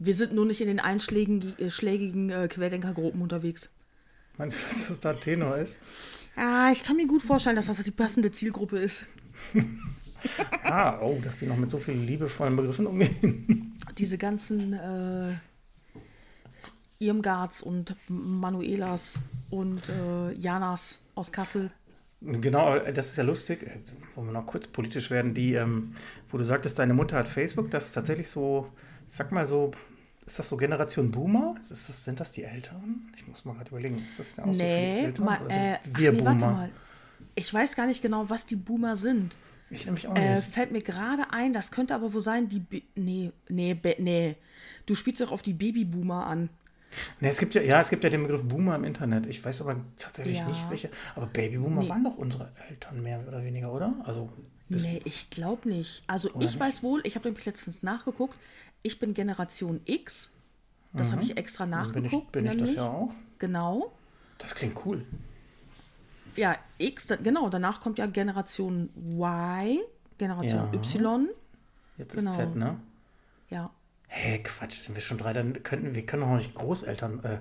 [0.04, 3.72] Wir sind nur nicht in den einschlägigen äh, äh, Querdenkergruppen unterwegs.
[4.36, 5.78] Meinst du, dass das da Tenor ist?
[6.36, 9.06] Ja, ich kann mir gut vorstellen, dass das die passende Zielgruppe ist.
[10.62, 13.76] Ah, oh, dass die noch mit so vielen liebevollen Begriffen umgehen.
[13.98, 15.34] Diese ganzen äh,
[17.00, 21.72] Irmgards und Manuelas und äh, Janas aus Kassel.
[22.20, 23.64] Genau, das ist ja lustig.
[23.64, 23.80] Äh,
[24.14, 25.34] Wollen wir noch kurz politisch werden?
[25.34, 25.94] Die, ähm,
[26.30, 28.68] wo du sagtest, deine Mutter hat Facebook, das ist tatsächlich so,
[29.08, 29.72] sag mal so,
[30.26, 31.54] ist das so Generation Boomer?
[31.60, 33.12] Ist das, sind das die Eltern?
[33.16, 33.98] Ich muss mal gerade überlegen.
[33.98, 35.28] Ist das auch so für die Nee, Eltern?
[35.48, 36.30] sind äh, wir nee, Boomer?
[36.30, 36.70] warte mal.
[37.34, 39.36] Ich weiß gar nicht genau, was die Boomer sind.
[39.70, 40.48] Ich nämlich auch Äh, nicht.
[40.48, 42.60] fällt mir gerade ein, das könnte aber wohl sein, die.
[42.60, 44.36] Bi nee, nee, nee.
[44.86, 46.50] Du spielst doch auf die Babyboomer an.
[47.20, 49.24] Nee, es gibt ja, ja, es gibt ja den Begriff Boomer im Internet.
[49.26, 50.46] Ich weiß aber tatsächlich Ja.
[50.46, 50.90] nicht welche.
[51.14, 51.88] Aber Babyboomer Nee.
[51.88, 53.94] waren doch unsere Eltern mehr oder weniger, oder?
[54.04, 54.28] Also
[54.68, 56.02] Nee, ich glaube nicht.
[56.06, 56.60] Also Oder ich nicht?
[56.60, 58.36] weiß wohl, ich habe nämlich letztens nachgeguckt,
[58.82, 60.32] ich bin Generation X.
[60.92, 61.70] Das habe ich extra Mhm.
[61.70, 62.32] bin ich, nachgeguckt.
[62.32, 63.14] bin ich das ja auch.
[63.38, 63.92] Genau.
[64.38, 65.04] Das klingt cool.
[66.36, 69.78] Ja, X, genau, danach kommt ja Generation Y,
[70.18, 70.78] Generation Ja.
[70.78, 71.28] Y.
[71.98, 72.30] Jetzt Genau.
[72.30, 72.78] ist Z, ne?
[73.50, 73.70] Ja,
[74.14, 75.32] Hey, Quatsch, sind wir schon drei?
[75.32, 77.24] Dann könnten wir können doch noch nicht Großeltern.
[77.24, 77.38] Äh,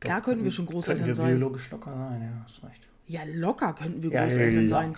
[0.00, 1.30] Klar könnten wir schon Großeltern könnten wir sein.
[1.38, 2.86] biologisch locker sein, ja, hast recht.
[3.06, 4.68] ja locker könnten wir Ja, Großeltern locker.
[4.68, 4.96] sein.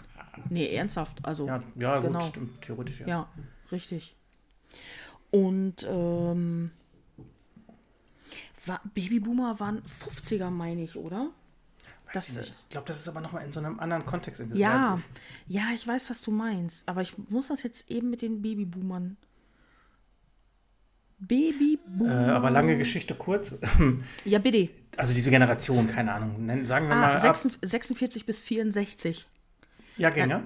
[0.48, 1.24] Nee, ernsthaft.
[1.24, 2.20] Also, Ja, ja gut, Genau.
[2.22, 3.06] stimmt, theoretisch ja.
[3.06, 3.28] Ja,
[3.70, 4.16] richtig.
[5.30, 6.70] Und ähm,
[8.66, 11.30] war, Babyboomer waren 50er, meine ich, oder?
[12.06, 12.54] Weiß das- ich nicht.
[12.64, 14.42] Ich glaube, das ist aber nochmal in so einem anderen Kontext.
[14.54, 15.00] Ja,
[15.46, 16.88] ja, ich weiß, was du meinst.
[16.88, 19.16] Aber ich muss das jetzt eben mit den Babyboomern.
[21.22, 22.34] Äh, Babyboomer.
[22.34, 23.58] aber lange Geschichte kurz.
[24.24, 24.70] Ja, bitte.
[24.96, 26.44] Also diese Generation, keine Ahnung.
[26.44, 29.26] Nennen, sagen wir mal Ah, ab 46, 46 bis 64.
[29.96, 30.44] Jahrgänge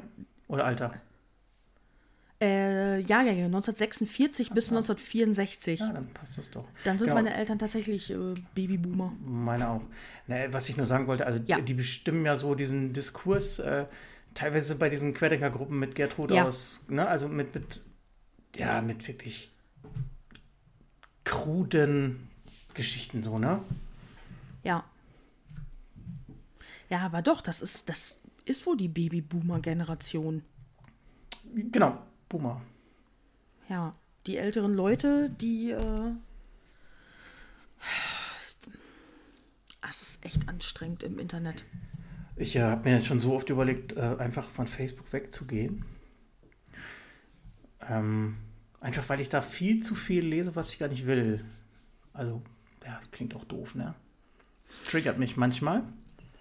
[0.49, 1.01] oder Alter.
[2.45, 5.81] Äh, Jahrgänge 1946 bis 1964.
[5.81, 6.67] Ja, dann passt das doch.
[6.85, 7.15] Dann sind Genau.
[7.23, 9.13] meine Eltern tatsächlich äh, Babyboomer.
[9.25, 9.81] Meine auch.
[10.27, 11.57] Ne, was ich nur sagen wollte, also Ja.
[11.57, 13.87] die, die bestimmen ja so diesen Diskurs, äh,
[14.35, 16.45] teilweise bei diesen Querdenkergruppen mit Gertrud Ja.
[16.47, 17.81] aus, ne, also mit, mit,
[18.57, 19.51] ja, mit wirklich
[21.25, 22.29] kruden
[22.75, 23.61] Geschichten so, ne?
[24.63, 24.85] Ja.
[26.91, 30.43] Ja, aber doch, das ist, das ist wohl die Babyboomer-Generation.
[31.73, 32.61] Genau, Boomer.
[33.69, 33.95] Ja,
[34.27, 35.71] die älteren Leute, die.
[35.71, 36.13] Äh,
[39.89, 41.65] es ist echt anstrengend im Internet.
[42.37, 45.85] Ich äh, habe mir schon so oft überlegt, äh, einfach von Facebook wegzugehen.
[47.89, 48.37] Ähm,
[48.81, 51.45] einfach weil ich da viel zu viel lese, was ich gar nicht will.
[52.13, 52.43] Also,
[52.85, 53.95] ja, das klingt auch doof, ne?
[54.69, 55.85] Das triggert mich manchmal.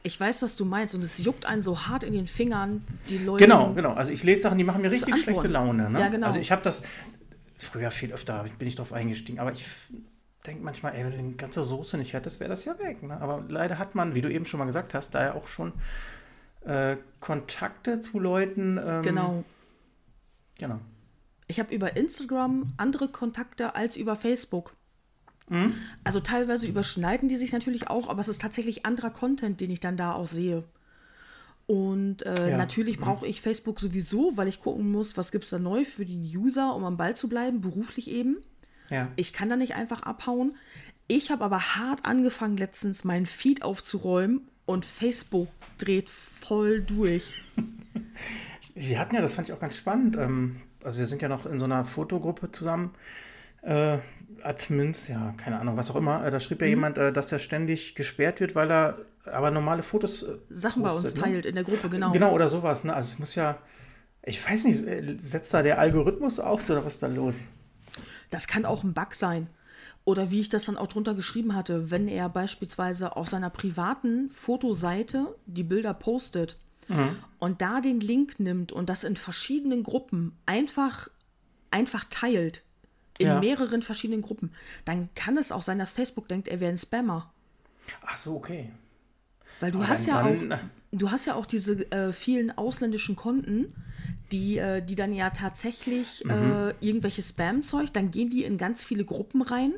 [0.04, 3.18] Ich weiß, was du meinst, und es juckt einen so hart in den Fingern, die
[3.20, 3.44] Leute.
[3.46, 3.94] Genau, genau.
[3.94, 5.32] Also ich lese Sachen, die machen mir richtig antworten.
[5.32, 5.90] schlechte Laune.
[5.90, 6.00] Ne?
[6.00, 6.28] Ja, genau.
[6.28, 6.82] Also ich habe das
[7.58, 9.66] früher viel öfter, bin ich drauf eingestiegen, aber ich
[10.46, 13.02] denke manchmal, ey, wenn die ganze Soße nicht hättest, wäre das ja weg.
[13.02, 13.20] Ne?
[13.22, 15.72] Aber leider hat man, wie du eben schon mal gesagt hast, da ja auch schon
[16.66, 18.78] äh, Kontakte zu Leuten.
[18.86, 19.44] Ähm, Genau.
[20.60, 20.80] Genau.
[21.48, 24.76] Ich habe über Instagram andere Kontakte als über Facebook.
[26.04, 29.80] Also teilweise überschneiden die sich natürlich auch, aber es ist tatsächlich anderer Content, den ich
[29.80, 30.64] dann da auch sehe.
[31.68, 32.58] Und äh, Ja.
[32.58, 36.06] natürlich brauche ich Facebook sowieso, weil ich gucken muss, was gibt es da neu für
[36.06, 38.38] die User, um am Ball zu bleiben, beruflich eben.
[38.90, 39.10] Ja.
[39.16, 40.56] Ich kann da nicht einfach abhauen.
[41.08, 47.42] Ich habe aber hart angefangen, letztens meinen Feed aufzuräumen und Facebook dreht voll durch.
[48.76, 50.18] Wir hatten ja, das fand ich auch ganz spannend.
[50.18, 52.92] Ähm, also wir sind ja noch in so einer Fotogruppe zusammen.
[54.46, 56.26] Admins, ja, keine Ahnung, was auch immer.
[56.26, 56.42] Äh, da Mhm.
[56.42, 60.38] schrieb ja jemand, äh, dass er ständig gesperrt wird, weil er aber normale Fotos äh,
[60.50, 61.22] Sachen bei uns ne?
[61.22, 62.12] teilt in der Gruppe, genau.
[62.12, 62.84] Genau, oder sowas.
[62.84, 62.94] Ne?
[62.94, 63.58] Also es muss ja,
[64.24, 67.44] ich weiß nicht, setzt da der Algorithmus aus oder was ist da los?
[68.30, 69.48] Das kann auch ein Bug sein.
[70.06, 74.30] Oder wie ich das dann auch drunter geschrieben hatte, wenn er beispielsweise auf seiner privaten
[74.32, 76.58] Fotoseite die Bilder postet
[77.40, 81.08] und da den Link nimmt und das in verschiedenen Gruppen einfach,
[81.72, 82.64] einfach teilt,
[83.18, 83.40] in Ja.
[83.40, 84.52] mehreren verschiedenen Gruppen,
[84.86, 87.32] dann kann es auch sein, dass Facebook denkt, er wäre ein Spammer.
[88.06, 88.72] Ach so, okay.
[89.60, 90.36] Weil du Aber hast ja auch,
[90.92, 93.74] du hast ja auch diese äh, vielen ausländischen Konten,
[94.32, 96.32] die, äh, die dann ja tatsächlich Mhm.
[96.32, 99.74] äh, irgendwelche Spam-Zeug, dann gehen die in ganz viele Gruppen rein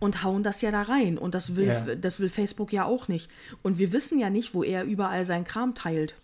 [0.00, 1.18] und hauen das ja da rein.
[1.18, 1.94] Und das will, Ja.
[1.94, 3.30] das will Facebook ja auch nicht.
[3.62, 6.16] Und wir wissen ja nicht, wo er überall seinen Kram teilt.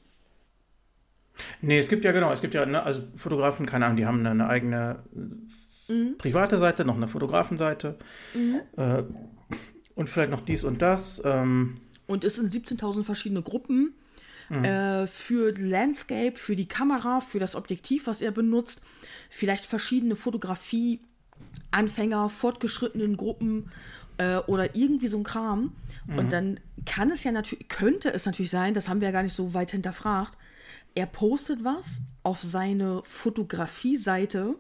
[1.63, 4.27] Nee, es gibt ja genau, es gibt ja, ne, also Fotografen, keine Ahnung, die haben
[4.27, 5.03] eine eigene
[5.89, 7.97] äh, private Seite, noch eine Fotografenseite
[8.77, 9.03] äh,
[9.95, 11.23] und vielleicht noch dies und das.
[11.25, 13.95] Ähm, Und es sind 17.000 verschiedene Gruppen
[14.51, 18.83] äh, für Landscape, für die Kamera, für das Objektiv, was er benutzt.
[19.31, 23.71] Vielleicht verschiedene Fotografie-Anfänger, fortgeschrittenen Gruppen
[24.19, 25.73] äh, oder irgendwie so ein Kram.
[26.17, 29.23] Und dann kann es ja natürlich, könnte es natürlich sein, das haben wir ja gar
[29.23, 30.37] nicht so weit hinterfragt,
[30.95, 34.57] er postet was auf seine Fotografie-Seite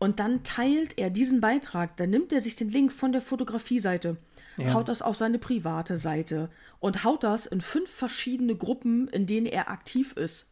[0.00, 4.16] und dann teilt er diesen Beitrag, dann nimmt er sich den Link von der Fotografie-Seite,
[4.56, 4.72] Ja.
[4.74, 9.46] haut das auf seine private Seite und haut das in fünf verschiedene Gruppen, in denen
[9.46, 10.50] er aktiv ist.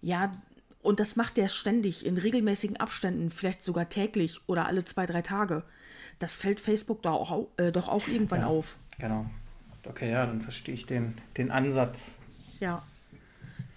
[0.00, 0.30] Ja,
[0.82, 5.20] und das macht er ständig, in regelmäßigen Abständen, vielleicht sogar täglich oder alle zwei, drei
[5.22, 5.62] Tage.
[6.18, 8.76] Das fällt Facebook da auch, au- äh, doch auch irgendwann ja, auf.
[8.98, 9.26] Genau.
[9.88, 12.14] Okay, ja, dann verstehe ich den, den Ansatz.
[12.60, 12.82] Ja.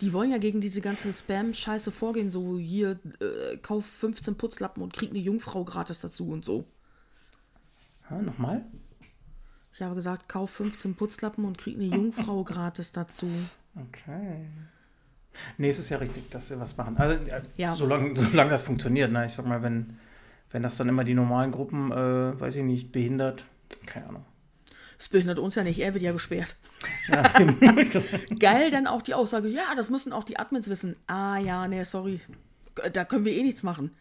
[0.03, 4.91] Die wollen ja gegen diese ganze Spam-Scheiße vorgehen, so hier, äh, kauf 15 Putzlappen und
[4.91, 6.65] krieg eine Jungfrau gratis dazu und so.
[8.09, 8.65] Ha, Nochmal?
[9.73, 13.29] Ich habe gesagt, kauf 15 Putzlappen und krieg eine Jungfrau gratis dazu.
[13.77, 14.45] Okay.
[15.57, 16.97] Nee, es ist ja richtig, dass sie was machen.
[16.97, 17.73] Also, ja, Ja.
[17.73, 19.25] Solange, solange das funktioniert, ne?
[19.25, 19.99] Ich sag mal, wenn,
[20.51, 23.45] wenn das dann immer die normalen Gruppen, äh, weiß ich nicht, behindert,
[23.85, 24.25] keine Ahnung.
[25.03, 26.55] Das behindert uns ja nicht, er wird ja gesperrt.
[27.09, 27.23] Ja,
[28.39, 30.95] Geil dann auch die Aussage, ja, das müssen auch die Admins wissen.
[31.07, 32.21] Ah ja, nee, sorry.
[32.93, 33.91] Da können wir eh nichts machen.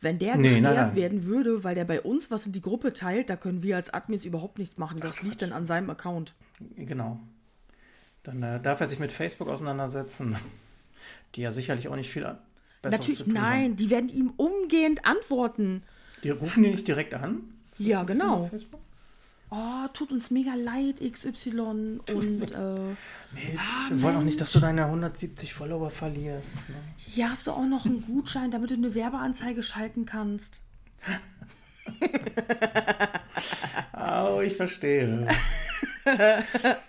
[0.00, 0.96] Wenn der Nee, nein, gesperrt nein.
[0.96, 3.90] werden würde, weil der bei uns was in die Gruppe teilt, da können wir als
[3.94, 4.98] Admins überhaupt nichts machen.
[4.98, 6.34] Das liegt dann an seinem Account.
[6.76, 7.20] genau.
[8.24, 10.36] Dann äh, darf er sich mit Facebook auseinandersetzen,
[11.36, 12.38] die ja sicherlich auch nicht viel an-
[12.82, 15.82] Besseres Natürlich, nein, die werden ihm umgehend antworten.
[15.84, 16.20] Haben.
[16.24, 17.42] Die rufen die nicht direkt an?
[17.78, 18.48] Ja, genau.
[18.48, 18.80] Facebook?
[19.50, 22.00] Oh, tut uns mega leid, XY.
[22.12, 22.94] Und äh,
[23.34, 26.68] Nee, Ah, wir wollen auch nicht, dass du deine 170 Follower verlierst.
[26.68, 26.74] Ne?
[26.98, 30.60] hier hast du auch noch einen Gutschein, damit du eine Werbeanzeige schalten kannst.
[33.94, 35.26] Oh, ich verstehe.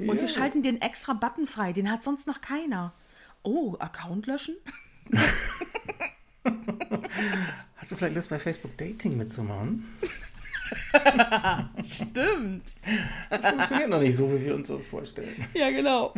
[0.00, 2.92] Und wir schalten den extra Button frei, den hat sonst noch keiner.
[3.42, 4.56] Oh, Account löschen?
[7.76, 9.84] Hast du vielleicht Lust, bei Facebook Dating mitzumachen?
[11.84, 12.74] Stimmt.
[13.30, 15.34] Das funktioniert noch nicht so, wie wir uns das vorstellen.
[15.54, 16.14] Ja, genau.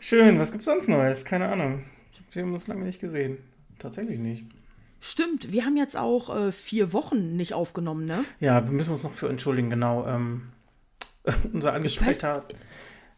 [0.00, 1.24] Schön, was gibt's sonst Neues?
[1.24, 1.84] Keine Ahnung.
[2.32, 3.38] Wir haben uns lange nicht gesehen.
[3.78, 4.44] Tatsächlich nicht.
[5.00, 8.24] Stimmt, wir haben jetzt auch äh, vier Wochen nicht aufgenommen, ne?
[8.38, 10.06] Ja, wir müssen uns noch für entschuldigen, genau.
[10.06, 10.52] Ähm,
[11.52, 12.44] unser Angestellter.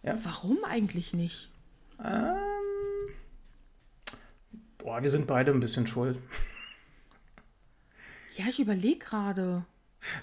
[0.02, 0.18] Ja.
[0.22, 1.50] Warum eigentlich nicht?
[2.02, 2.36] Ähm,
[4.78, 6.18] boah, wir sind beide ein bisschen schuld.
[8.36, 9.64] Ja, ich überlege gerade.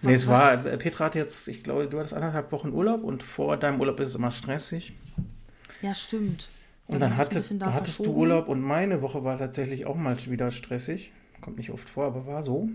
[0.01, 3.23] Nee, es war, äh, Petra hat jetzt, ich glaube, du hattest anderthalb Wochen Urlaub und
[3.23, 4.93] vor deinem Urlaub ist es immer stressig.
[5.81, 6.47] Ja, stimmt.
[6.87, 8.19] Und dann du ein hatte, da hattest du verschoben.
[8.19, 11.11] Urlaub und meine Woche war tatsächlich auch mal wieder stressig.
[11.39, 12.69] Kommt nicht oft vor, aber war so.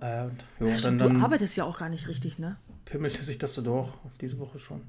[0.00, 2.56] Äh, und, jo, Ja, dann, stimmt, dann du arbeitest ja auch gar nicht richtig, ne?
[2.84, 4.82] pimmelte sich das so doch, diese Woche schon.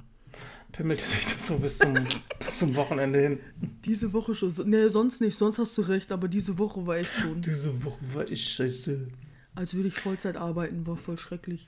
[0.71, 1.93] Pimmelte sich das so bis zum,
[2.39, 3.39] bis zum Wochenende hin.
[3.85, 4.53] Diese Woche schon.
[4.69, 5.37] Ne, sonst nicht.
[5.37, 7.41] Sonst hast du recht, aber diese Woche war echt schon.
[7.41, 9.07] Diese Woche war ich scheiße.
[9.55, 11.67] Als würde ich Vollzeit arbeiten, war voll schrecklich.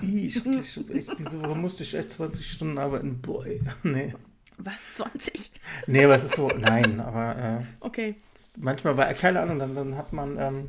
[0.00, 3.20] Ich, ich, ich, diese Woche musste ich echt 20 Stunden arbeiten.
[3.20, 3.60] Boy.
[3.82, 4.14] Nee.
[4.58, 5.50] Was, 20?
[5.86, 8.16] Nee, aber es ist so, nein, aber äh, Okay.
[8.58, 10.68] manchmal war, keine Ahnung, dann, dann hat man ähm,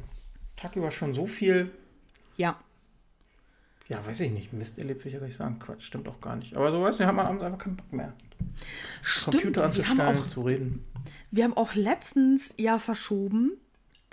[0.55, 1.69] tagüber schon so viel,
[2.37, 2.59] Ja.
[3.87, 5.59] ja, weiß ich nicht, Mist erlebt, will ich ja gar nicht sagen.
[5.59, 6.55] Quatsch, stimmt auch gar nicht.
[6.55, 8.13] Aber so, weißt du, hat man abends einfach keinen Bock mehr.
[9.01, 10.85] Stimmt, Computer wir haben, anzustellen, auch, zu reden.
[11.31, 13.51] wir haben auch letztens ja verschoben.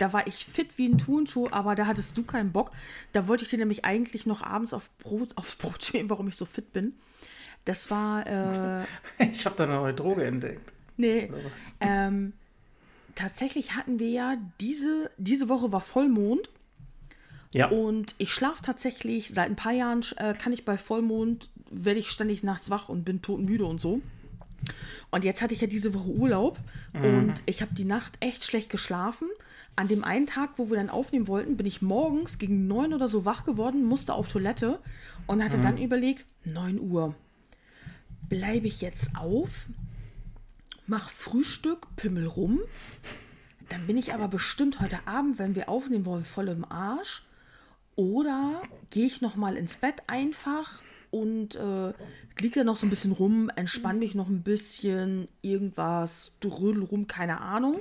[0.01, 2.71] Da war ich fit wie ein Turnschuh, aber da hattest du keinen Bock.
[3.13, 6.35] Da wollte ich dir nämlich eigentlich noch abends auf Brot, aufs Brot stehen, warum ich
[6.35, 6.93] so fit bin.
[7.65, 8.83] Das war, äh,
[9.31, 10.73] Ich habe da eine neue Droge entdeckt.
[10.97, 11.31] nee,
[11.81, 12.33] ähm,
[13.13, 16.49] tatsächlich hatten wir ja diese, diese Woche war Vollmond
[17.53, 17.67] Ja.
[17.67, 22.09] und ich schlafe tatsächlich, seit ein paar Jahren äh, kann ich bei Vollmond, werde ich
[22.09, 24.01] ständig nachts wach und bin todmüde und so.
[25.11, 26.57] Und jetzt hatte ich ja diese Woche Urlaub
[26.93, 29.27] und ich habe die Nacht echt schlecht geschlafen.
[29.75, 33.07] An dem einen Tag, wo wir dann aufnehmen wollten, bin ich morgens gegen neun oder
[33.07, 34.79] so wach geworden, musste auf Toilette
[35.27, 37.15] und hatte dann überlegt, 9 Uhr,
[38.29, 39.69] bleibe ich jetzt auf,
[40.87, 42.59] mach Frühstück, Pimmel rum,
[43.69, 47.23] dann bin ich aber bestimmt heute Abend, wenn wir aufnehmen wollen, voll im Arsch.
[47.95, 51.93] Oder gehe ich noch mal ins Bett einfach und äh,
[52.39, 57.07] liege da noch so ein bisschen rum, entspanne mich noch ein bisschen, irgendwas, drödel rum,
[57.07, 57.79] keine Ahnung.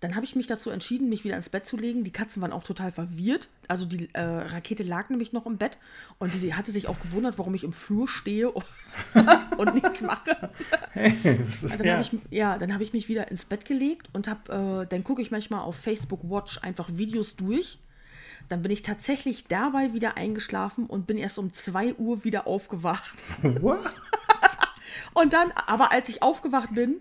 [0.00, 2.04] Dann habe ich mich dazu entschieden, mich wieder ins Bett zu legen.
[2.04, 3.48] Die Katzen waren auch total verwirrt.
[3.66, 5.76] Also die äh, Rakete lag nämlich noch im Bett
[6.18, 8.64] und sie hatte sich auch gewundert, warum ich im Flur stehe und,
[9.58, 10.50] und nichts mache.
[10.92, 11.92] Hey, das ist Dann ja.
[11.94, 15.02] habe ich, ja, dann habe ich mich wieder ins Bett gelegt und habe, äh, dann
[15.02, 17.80] gucke ich manchmal auf Facebook Watch einfach Videos durch.
[18.48, 23.16] Dann bin ich tatsächlich dabei wieder eingeschlafen und bin erst um 2 Uhr wieder aufgewacht.
[23.42, 23.80] What?
[25.14, 26.96] Und dann, aber als ich aufgewacht bin,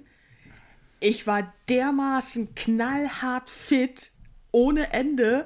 [1.00, 4.12] ich war dermaßen knallhart fit,
[4.52, 5.46] ohne Ende.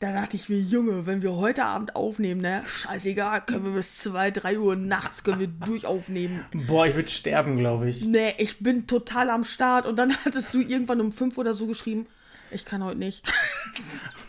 [0.00, 3.98] Da dachte ich mir, Junge, wenn wir heute Abend aufnehmen, ne, scheißegal, können wir bis
[3.98, 6.44] 2, 3 Uhr nachts können wir durchaufnehmen.
[6.66, 8.04] Boah, ich würde sterben, glaube ich.
[8.04, 9.86] Nee, ich bin total am Start.
[9.86, 12.06] Und dann hattest du irgendwann um 5 oder so geschrieben,
[12.50, 13.22] ich kann heute nicht.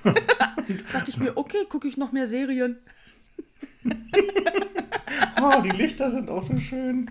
[0.94, 2.78] dachte ich mir, okay, gucke ich noch mehr Serien.
[5.42, 7.10] Oh, die Lichter sind auch so schön.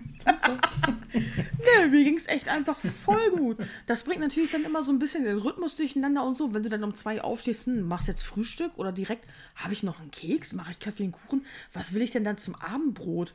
[1.13, 3.57] Nee, mir ging es echt einfach voll gut.
[3.85, 6.53] Das bringt natürlich dann immer so ein bisschen den Rhythmus durcheinander und so.
[6.53, 9.99] Wenn du dann um zwei aufstehst, hm, machst jetzt Frühstück oder direkt, habe ich noch
[9.99, 11.45] einen Keks, mache ich Kaffee und Kuchen?
[11.73, 13.33] Was will ich denn dann zum Abendbrot?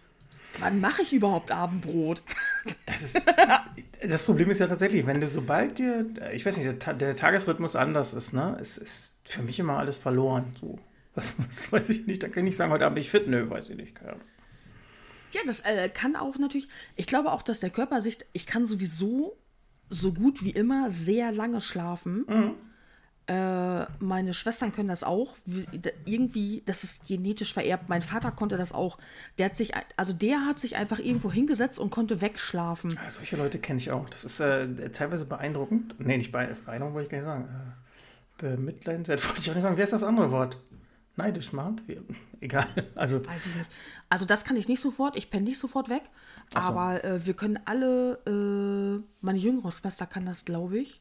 [0.59, 2.23] Wann mache ich überhaupt Abendbrot?
[2.87, 3.23] Das, ist,
[4.03, 7.77] das Problem ist ja tatsächlich, wenn du sobald dir, ich weiß nicht, der, der Tagesrhythmus
[7.77, 10.57] anders ist, ne, es ist für mich immer alles verloren.
[10.61, 10.79] So.
[11.17, 13.27] Was, was weiß ich nicht, da kann ich nicht sagen, heute Abend bin ich fit.
[13.27, 13.95] Nö, weiß ich nicht.
[13.95, 14.25] Keine Ahnung.
[15.37, 16.69] Ja, das äh, kann auch natürlich.
[16.97, 18.19] Ich glaube auch, dass der Körper sich.
[18.33, 19.37] Ich kann sowieso
[19.91, 22.57] so gut wie immer sehr lange schlafen.
[23.29, 25.35] Äh, meine Schwestern können das auch.
[25.47, 25.67] Wie,
[26.05, 27.89] irgendwie, das ist genetisch vererbt.
[27.89, 28.99] Mein Vater konnte das auch.
[29.39, 32.93] Der hat sich, also der hat sich einfach irgendwo hingesetzt und konnte wegschlafen.
[33.03, 34.09] Ja, solche Leute kenne ich auch.
[34.11, 35.97] Das ist äh, teilweise beeindruckend.
[35.99, 37.75] Nee, nicht be- beeindruckend, wollte ich gar nicht sagen.
[38.39, 39.77] Äh, bemitleidenswert wollte ich auch nicht sagen.
[39.77, 40.57] Wer ist das andere Wort?
[41.17, 41.51] Neidisch?
[41.87, 42.01] Wie-
[42.41, 42.67] Egal.
[42.95, 43.67] Also, Weiß ich nicht.
[44.11, 45.17] Also das kann ich nicht sofort.
[45.17, 46.03] Ich penne nicht sofort weg.
[46.53, 46.59] So.
[46.61, 51.01] Aber äh, wir können alle, äh, meine jüngere Schwester kann das, glaube ich.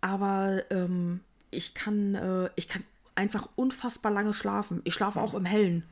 [0.00, 4.80] Aber ähm, ich kann, äh, ich kann einfach unfassbar lange schlafen.
[4.84, 5.84] Ich schlafe auch im Hellen.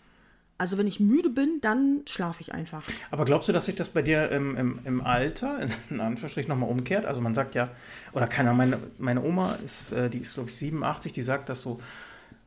[0.56, 2.82] Also wenn ich müde bin, dann schlafe ich einfach.
[3.10, 6.48] aber glaubst du, dass sich das bei dir im, im, im Alter, in, in Anführungsstrichen,
[6.48, 7.06] nochmal umkehrt?
[7.06, 7.70] Also man sagt ja,
[8.12, 11.62] oder keiner, meine, meine Oma ist, äh, die ist, glaube ich, 87, die sagt das
[11.62, 11.80] so,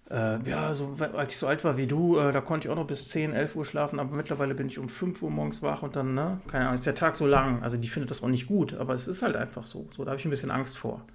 [0.09, 2.77] äh, ja, so, als ich so alt war wie du, äh, da konnte ich auch
[2.77, 5.83] noch bis 10, 11 Uhr schlafen, aber mittlerweile bin ich um 5 Uhr morgens wach
[5.83, 7.61] und dann, ne, keine Ahnung, ist der Tag so lang.
[7.61, 9.89] Also die findet das auch nicht gut, aber es ist halt einfach so.
[9.91, 11.05] So, da habe ich ein bisschen Angst vor.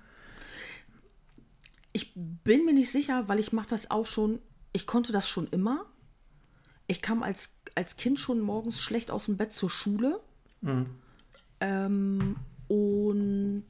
[1.95, 4.41] Ich bin mir nicht sicher, weil ich mache das auch schon,
[4.73, 5.87] ich konnte das schon immer.
[6.87, 10.21] Ich kam als, als Kind schon morgens schlecht aus dem Bett zur Schule.
[11.61, 12.37] Ähm,
[12.69, 13.69] und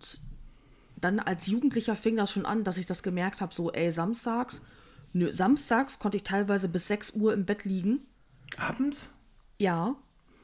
[0.97, 4.63] dann als Jugendlicher fing das schon an, dass ich das gemerkt habe, so, ey, samstags,
[5.12, 8.01] nö, samstags konnte ich teilweise bis 6 Uhr im Bett liegen.
[8.57, 9.11] Abends?
[9.59, 9.94] Ja.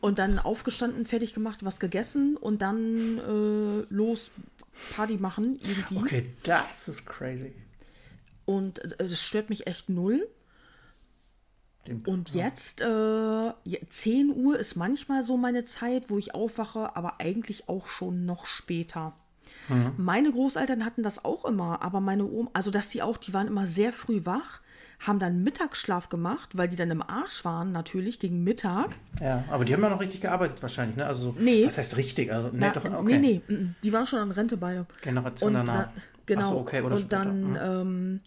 [0.00, 4.30] Und dann aufgestanden, fertig gemacht, was gegessen und dann äh, los
[4.94, 5.96] Party machen irgendwie.
[5.96, 7.52] Okay, das ist crazy.
[8.44, 10.26] Und äh, das stört mich echt null.
[12.06, 17.18] Und jetzt, äh, je- 10 Uhr ist manchmal so meine Zeit, wo ich aufwache, aber
[17.20, 19.16] eigentlich auch schon noch später.
[19.96, 23.46] Meine Großeltern hatten das auch immer, aber meine Oma, also dass die auch, die waren
[23.46, 24.60] immer sehr früh wach,
[25.00, 28.90] haben dann Mittagsschlaf gemacht, weil die dann im Arsch waren, natürlich gegen Mittag.
[29.20, 31.06] Ja, aber die haben ja noch richtig gearbeitet wahrscheinlich, ne?
[31.06, 31.66] Also, so- Nee.
[31.66, 32.32] was heißt richtig?
[32.32, 33.18] Also, nee, Na, doch, okay.
[33.18, 34.86] Nee, nee, die waren schon an Rente beide.
[35.02, 35.84] Generation Und danach.
[35.86, 35.92] da,
[36.26, 36.44] genau.
[36.44, 37.24] So, okay, oder und später.
[37.24, 37.80] dann, ja.
[37.80, 38.20] ähm,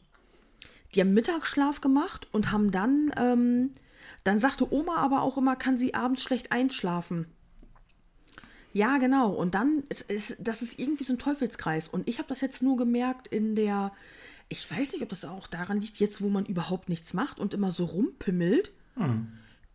[0.95, 3.71] die haben Mittagsschlaf gemacht und haben dann, ähm,
[4.23, 7.25] dann sagte Oma aber auch immer, kann sie abends schlecht einschlafen.
[8.74, 9.32] Ja, genau.
[9.32, 11.88] Und dann, ist, ist, das ist irgendwie so ein Teufelskreis.
[11.88, 13.92] Und ich habe das jetzt nur gemerkt in der,
[14.50, 17.54] ich weiß nicht, ob das auch daran liegt, jetzt wo man überhaupt nichts macht und
[17.54, 18.72] immer so rumpimmelt.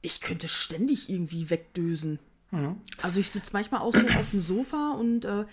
[0.03, 2.19] Ich könnte ständig irgendwie wegdösen.
[3.03, 5.45] Also ich sitze manchmal auch so auf dem Sofa und äh,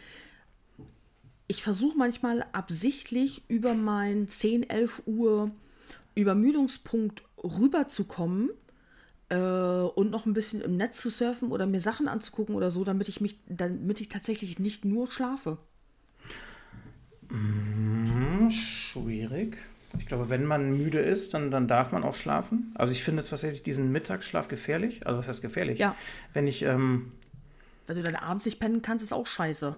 [1.48, 5.52] ich versuche manchmal absichtlich über meinen 10, 11 Uhr
[6.16, 8.52] Übermüdungspunkt rüberzukommen
[9.30, 12.84] äh, und noch ein bisschen im Netz zu surfen oder mir Sachen anzugucken oder so,
[12.84, 15.58] damit ich mich, damit ich tatsächlich nicht nur schlafe.
[17.30, 19.58] Hm, schwierig.
[19.98, 22.72] Ich glaube, wenn man müde ist, dann, dann darf man auch schlafen.
[22.76, 25.06] Also ich finde tatsächlich diesen Mittagsschlaf gefährlich.
[25.06, 25.80] Also was heißt gefährlich?
[25.80, 25.96] Ja.
[26.34, 27.12] Wenn ich, ähm,
[27.88, 29.78] Wenn du dann abends nicht pennen kannst, ist auch scheiße.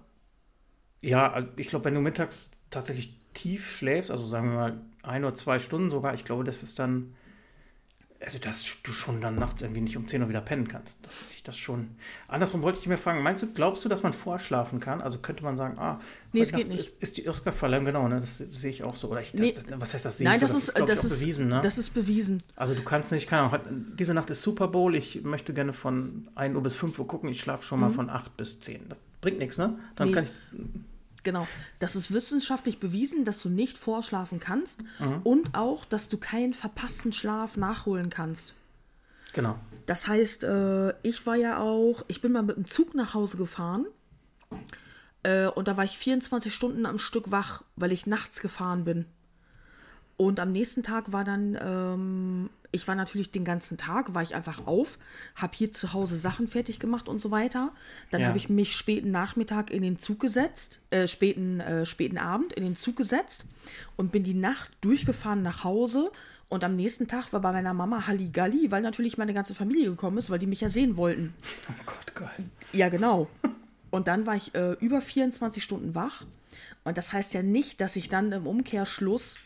[1.02, 5.24] ja, also ich glaube, wenn du mittags tatsächlich tief schläfst, also sagen wir mal ein
[5.24, 7.16] oder zwei Stunden sogar, ich glaube, das ist dann,
[8.26, 10.98] also dass du schon dann nachts irgendwie nicht um 10 Uhr wieder pennen kannst.
[11.04, 11.92] Dass sich das schon.
[12.28, 15.00] Andersrum wollte ich dich mir fragen, meinst du, glaubst du, dass man vorschlafen kann?
[15.02, 16.00] Also könnte man sagen, ah,
[16.34, 16.80] Nee, es geht nicht.
[16.80, 18.20] Ist, ist die Oscar-Verleihung, genau, ne?
[18.20, 19.10] Das, sehe ich auch so.
[19.10, 19.54] Oder ich, das, Nee.
[19.54, 20.20] das, was heißt das?
[20.20, 20.48] Nein, ich so?
[20.48, 21.62] das, ist, ich, das, ist, bewiesen, ne?
[21.62, 22.44] das ist bewiesen.
[22.56, 26.28] Also du kannst nicht, keine Ahnung, diese Nacht ist Super Bowl, ich möchte gerne von
[26.36, 28.90] 1 Uhr bis 5 Uhr gucken, ich schlafe schon mal von 8 bis 10.
[28.90, 29.78] Das bringt nichts, ne?
[29.96, 30.14] Dann Mhm.
[30.14, 30.16] Nee.
[30.16, 30.32] kann ich.
[31.26, 31.48] Genau.
[31.80, 34.84] Das ist wissenschaftlich bewiesen, dass du nicht vorschlafen kannst
[35.24, 38.54] und auch, dass du keinen verpassten Schlaf nachholen kannst.
[39.34, 39.60] Genau.
[39.86, 43.38] Das heißt, äh, ich war ja auch, ich bin mal mit dem Zug nach Hause
[43.38, 43.86] gefahren
[45.24, 49.06] äh, und da war ich 24 Stunden am Stück wach, weil ich nachts gefahren bin.
[50.16, 54.36] Und am nächsten Tag war dann, ähm, ich war natürlich den ganzen Tag, war ich
[54.36, 55.00] einfach auf,
[55.36, 57.72] habe hier zu Hause Sachen fertig gemacht und so weiter.
[58.12, 58.28] Dann Ja.
[58.28, 62.64] habe ich mich späten Nachmittag in den Zug gesetzt, äh, späten, äh, späten Abend in
[62.64, 63.46] den Zug gesetzt
[63.98, 66.12] und bin die Nacht durchgefahren nach Hause.
[66.48, 70.18] Und am nächsten Tag war bei meiner Mama Halligalli, weil natürlich meine ganze Familie gekommen
[70.20, 71.34] ist, weil die mich ja sehen wollten.
[71.70, 72.46] Oh Gott, geil.
[72.74, 73.28] Ja, genau.
[73.90, 76.24] Und dann war ich äh, über 24 Stunden wach.
[76.84, 79.40] Und das heißt ja nicht, dass ich dann im Umkehrschluss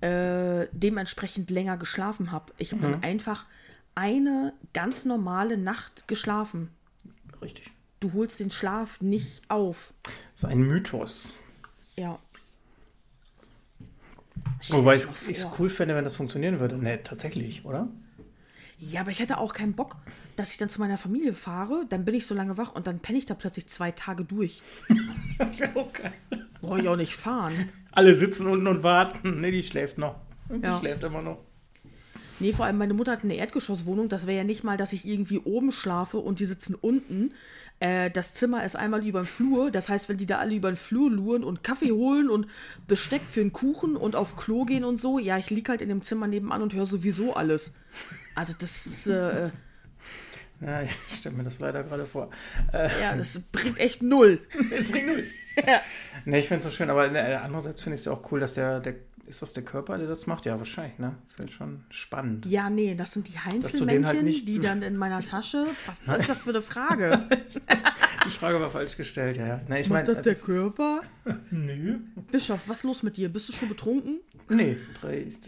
[0.00, 2.52] äh, dementsprechend länger geschlafen habe.
[2.58, 3.46] Ich habe dann einfach
[3.94, 6.70] eine ganz normale Nacht geschlafen.
[7.40, 7.70] Richtig.
[8.00, 9.94] Du holst den Schlaf nicht auf.
[10.04, 11.34] Das ist ein Mythos.
[11.96, 12.18] Ja.
[14.68, 16.76] Wobei ich es cool fände, wenn das funktionieren würde.
[16.76, 17.88] Ne, tatsächlich, oder?
[18.78, 19.96] Ja, aber ich hätte auch keinen Bock,
[20.36, 22.98] dass ich dann zu meiner Familie fahre, dann bin ich so lange wach und dann
[22.98, 24.62] penne ich da plötzlich zwei Tage durch.
[25.74, 26.10] okay.
[26.60, 27.68] Brauche ich auch nicht fahren.
[27.92, 29.40] Alle sitzen unten und warten.
[29.40, 30.16] Ne, die schläft noch.
[30.50, 30.78] Die Ja.
[30.78, 31.38] schläft immer noch.
[32.38, 34.08] Nee, vor allem meine Mutter hat eine Erdgeschosswohnung.
[34.08, 37.32] Das wäre ja nicht mal, dass ich irgendwie oben schlafe und die sitzen unten.
[37.80, 39.70] Äh, das Zimmer ist einmal über den Flur.
[39.70, 42.46] Das heißt, wenn die da alle über den Flur luren und Kaffee holen und
[42.86, 45.88] Besteck für einen Kuchen und auf Klo gehen und so, ja, ich lieg halt in
[45.88, 47.74] dem Zimmer nebenan und höre sowieso alles.
[48.34, 49.50] Also das ist, äh,
[50.60, 52.30] Ja, ich stelle mir das leider gerade vor.
[52.72, 54.40] ja, das bringt echt null.
[55.66, 55.80] ja.
[56.24, 58.40] Ne, ich finde es so schön, aber ne, andererseits finde ich es ja auch cool,
[58.40, 58.94] dass der, der,
[59.26, 60.46] ist das der Körper, der das macht?
[60.46, 61.16] Ja, wahrscheinlich, ne?
[61.26, 62.46] ist halt schon spannend.
[62.46, 65.66] ja, nee, das sind die Heinzelmännchen, halt nicht- die dann in meiner Tasche.
[65.86, 67.26] Was ist das für eine Frage?
[68.24, 69.60] Die Frage war falsch gestellt, ja, ja.
[69.68, 71.00] Ne, ich meine, das der es ist- Körper?
[71.50, 71.98] Nö.
[72.30, 73.28] Bischof, was ist los mit dir?
[73.28, 74.20] Bist du schon betrunken?
[74.48, 74.76] Nee,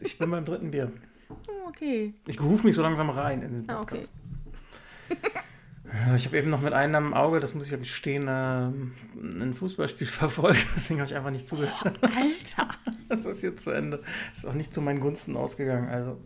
[0.03, 0.91] ich bin beim dritten Bier.
[1.69, 2.15] Okay.
[2.27, 4.03] Ich rufe mich so langsam rein in den Ah, okay.
[6.17, 10.07] Ich habe eben noch mit einem Auge, das muss ich ja gestehen, ähm, ein Fußballspiel
[10.07, 10.67] verfolgt.
[10.75, 11.99] Deswegen habe ich einfach nicht zugehört.
[12.03, 12.69] Alter.
[13.09, 14.03] Das ist jetzt zu Ende.
[14.29, 15.89] Das ist auch nicht zu meinen Gunsten ausgegangen.
[15.89, 16.21] Also,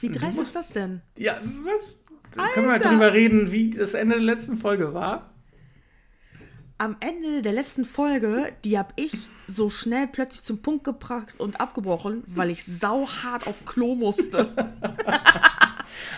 [0.00, 1.02] Wie dreist ist das denn?
[1.16, 2.00] ja, was?
[2.32, 2.90] Können wir mal Alter.
[2.90, 5.32] drüber reden, wie das Ende der letzten Folge war?
[6.78, 11.60] Am Ende der letzten Folge, die habe ich so schnell plötzlich zum Punkt gebracht und
[11.60, 14.52] abgebrochen, weil ich sauhart auf Klo musste.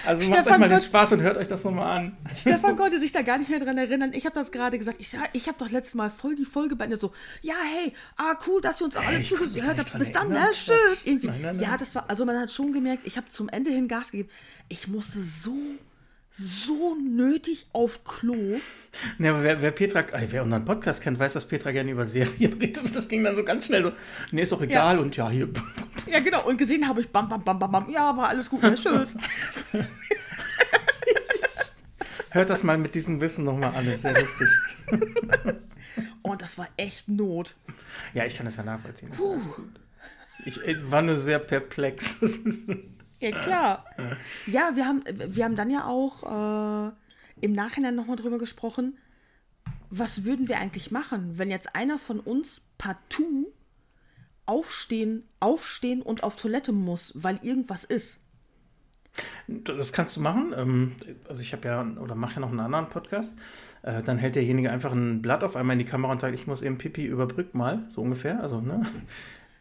[0.05, 2.17] Also macht Stefan euch mal den Spaß und hört euch das nochmal an.
[2.35, 4.13] Stefan konnte sich da gar nicht mehr dran erinnern.
[4.15, 4.99] Ich habe das gerade gesagt.
[5.01, 7.01] Ich sag, ich habe doch letztes Mal voll die Folge beendet.
[7.01, 7.13] So,
[7.43, 10.49] ja, hey, ah, cool, dass ihr uns alle da zugehört dran Bis dann, ne?
[10.53, 11.05] Tschüss.
[11.05, 11.29] Irgendwie.
[11.29, 11.79] Nein, nein, Ja, nein.
[11.79, 14.29] das war, also man hat schon gemerkt, ich habe zum Ende hin Gas gegeben.
[14.69, 15.57] Ich musste so,
[16.31, 18.59] so nötig auf Klo.
[19.19, 22.07] Ne, aber wer, wer Petra, äh, wer unseren Podcast kennt, weiß, dass Petra gerne über
[22.07, 22.83] Serien redet.
[22.83, 23.93] Und das ging dann so ganz schnell so,
[24.33, 24.99] nee, ist doch egal.
[24.99, 25.49] Und ja, hier.
[26.07, 26.47] Ja, genau.
[26.47, 27.91] Und gesehen habe ich, bam, bam, bam, bam, bam.
[27.91, 28.63] Ja, war alles gut.
[28.63, 29.17] Tschüss.
[32.31, 34.49] Hört das mal mit diesem Wissen nochmal an, ist sehr lustig.
[36.23, 37.57] Und das war echt Not.
[38.13, 39.11] Ja, ich kann das ja nachvollziehen.
[39.11, 39.81] Das gut.
[40.45, 42.21] Ich äh, war nur sehr perplex.
[42.21, 42.41] Das
[43.21, 43.85] Ja, klar.
[44.47, 46.93] Ja, wir haben, wir haben dann ja auch äh,
[47.41, 48.99] im Nachhinein nochmal drüber gesprochen,
[49.89, 53.55] was würden wir eigentlich machen, wenn jetzt einer von uns partout
[54.47, 58.23] aufstehen, aufstehen und auf Toilette muss, weil irgendwas ist.
[59.49, 60.55] Das kannst du machen.
[60.57, 60.93] Ähm,
[61.29, 63.37] Also ich habe ja oder mache ja noch einen anderen Podcast.
[63.83, 66.47] Äh, Dann hält derjenige einfach ein Blatt auf einmal in die Kamera und sagt, ich
[66.47, 68.43] muss eben Pipi überbrück mal, so ungefähr.
[68.43, 68.85] Also ne.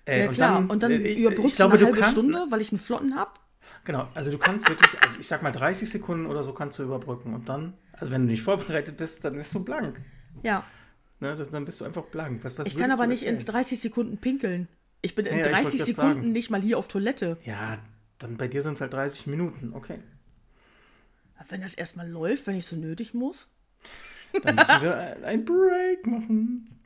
[0.05, 0.69] Äh, Ja, klar.
[0.69, 3.39] Und dann, äh, überbrückst du eine halbe kannst, Stunde, weil ich einen Flotten hab.
[3.85, 6.83] Genau, also du kannst wirklich, also ich sag mal 30 Sekunden oder so kannst du
[6.83, 10.01] überbrücken und dann, also wenn du nicht vorbereitet bist, dann bist du blank.
[10.43, 10.63] Ja.
[11.19, 12.43] Ne, das, dann bist du einfach blank.
[12.43, 13.53] Was, was Ich kann aber nicht in erzählen?
[13.53, 14.67] 30 Sekunden pinkeln.
[15.01, 16.31] Ich bin in Ja, ich wollte 30 grad Sekunden sagen.
[16.33, 17.37] nicht mal hier auf Toilette.
[17.45, 17.79] Ja,
[18.17, 19.99] dann bei dir sind es halt 30 Minuten, okay.
[21.49, 23.47] Wenn das erstmal läuft, wenn ich so nötig muss.
[24.43, 26.79] Dann müssen wir ein- Break machen.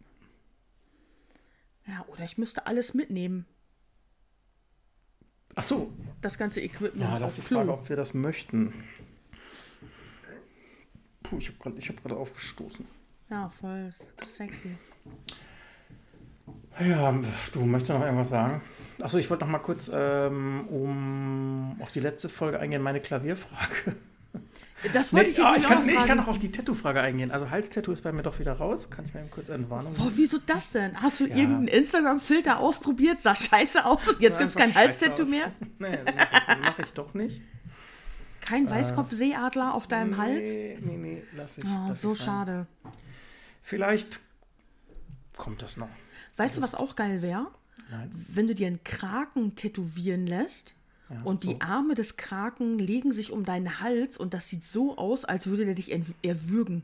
[1.88, 3.46] Ja, oder ich müsste alles mitnehmen.
[5.56, 5.92] Ach so,
[6.22, 7.60] Das ganze Equipment ja, das ist die Klo.
[7.60, 8.74] Frage, ob wir das möchten.
[11.24, 12.86] Puh, ich habe gerade hab grad aufgestoßen.
[13.30, 13.92] Ja, voll
[14.26, 14.76] sexy.
[16.80, 17.14] Ja,
[17.54, 18.62] du möchtest noch irgendwas sagen?
[19.02, 23.96] Achso, ich wollte noch mal kurz ähm, um auf die letzte Folge eingehen, meine Klavierfrage.
[24.94, 26.52] Das Nee, wollte ich jetzt nicht ich, kann, auch nee, ich kann noch auf die
[26.54, 27.32] Tattoo-Frage eingehen.
[27.32, 28.90] Also Halstattoo ist bei mir doch wieder raus.
[28.90, 30.96] Kann ich mir eben kurz eine Warnung Boah, wieso das denn?
[31.02, 31.36] Hast du Ja.
[31.36, 33.20] irgendeinen Instagram-Filter ausprobiert?
[33.22, 35.50] Sah scheiße aus und jetzt gibt's kein Einfach scheiße Halstattoo mehr?
[35.80, 36.16] Nee, mache
[36.54, 37.42] ich, mach ich doch nicht.
[38.40, 40.54] Kein Weißkopfseeadler auf deinem Hals?
[40.54, 41.66] Nee, nee, nee, lass ich.
[41.66, 42.66] Oh, lass so ich sein.
[43.62, 44.20] Vielleicht
[45.38, 45.90] kommt das noch.
[46.38, 47.48] Weißt du, was auch geil wäre?
[48.12, 50.76] Wenn du dir einen Kraken tätowieren lässt
[51.24, 55.26] und die Arme des Kraken legen sich um deinen Hals und das sieht so aus,
[55.26, 55.92] als würde der dich
[56.22, 56.84] erwürgen.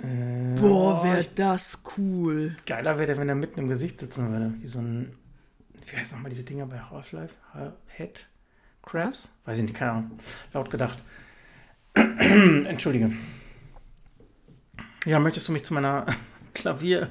[0.00, 2.54] Boah, wäre das cool.
[2.66, 4.54] Geiler wäre der, wenn er mitten im Gesicht sitzen würde.
[4.60, 5.16] Wie so ein.
[5.86, 7.34] Wie heißt nochmal diese Dinger bei Half-Life?
[7.54, 8.26] Ha- Head?
[8.82, 9.28] Crabs?
[9.44, 10.18] Weiß ich nicht, keine Ahnung.
[10.52, 10.98] Laut gedacht.
[11.94, 13.10] Entschuldige.
[15.08, 16.04] Ja, möchtest du mich zu meiner
[16.54, 17.10] Klavier.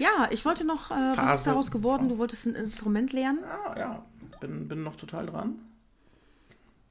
[0.00, 2.08] Ja, ich wollte noch, äh, was ist daraus geworden?
[2.08, 3.38] Du wolltest ein Instrument lernen?
[3.42, 4.06] Ja, ja.
[4.40, 5.60] Bin, bin noch total dran.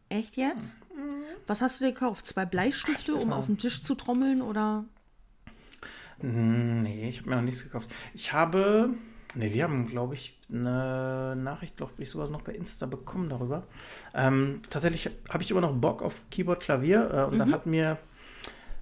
[0.08, 0.78] Echt jetzt?
[1.46, 2.26] Was hast du dir gekauft?
[2.26, 4.86] Zwei Bleistifte, um auf den Tisch zu trommeln oder?
[6.22, 7.90] Hm, Nee, ich habe mir noch nichts gekauft.
[8.14, 8.92] Ich habe.
[9.36, 13.68] Nee, wir haben, glaube ich, eine Nachricht, glaube ich, sogar noch bei Insta bekommen darüber.
[14.14, 17.12] Ähm, tatsächlich habe ich immer noch Bock auf Keyboard, Klavier.
[17.12, 17.98] Äh, und dann hat mir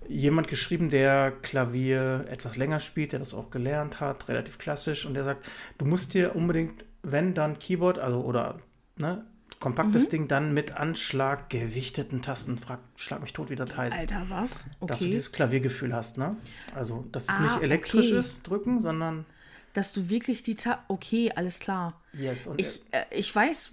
[0.08, 5.06] jemand geschrieben, der Klavier etwas länger spielt, der das auch gelernt hat, relativ klassisch.
[5.06, 5.46] Und der sagt,
[5.78, 8.60] du musst dir unbedingt, wenn dann Keyboard, also oder
[8.98, 9.26] ne,
[9.60, 12.58] kompaktes Ding, dann mit Anschlag gewichteten Tasten.
[12.58, 14.68] Frag, schlag mich tot, wie das heißt Alter, was?
[14.82, 15.12] dass du Okay.
[15.12, 16.36] dieses Klaviergefühl hast, ne?
[16.76, 18.20] Also, dass es Ah, nicht elektrisch okay.
[18.20, 19.26] ist, drücken, sondern
[19.74, 22.02] Dass du wirklich die Ta Okay, alles klar.
[22.14, 22.48] yes.
[22.48, 23.72] Und Ich, äh, ich weiß,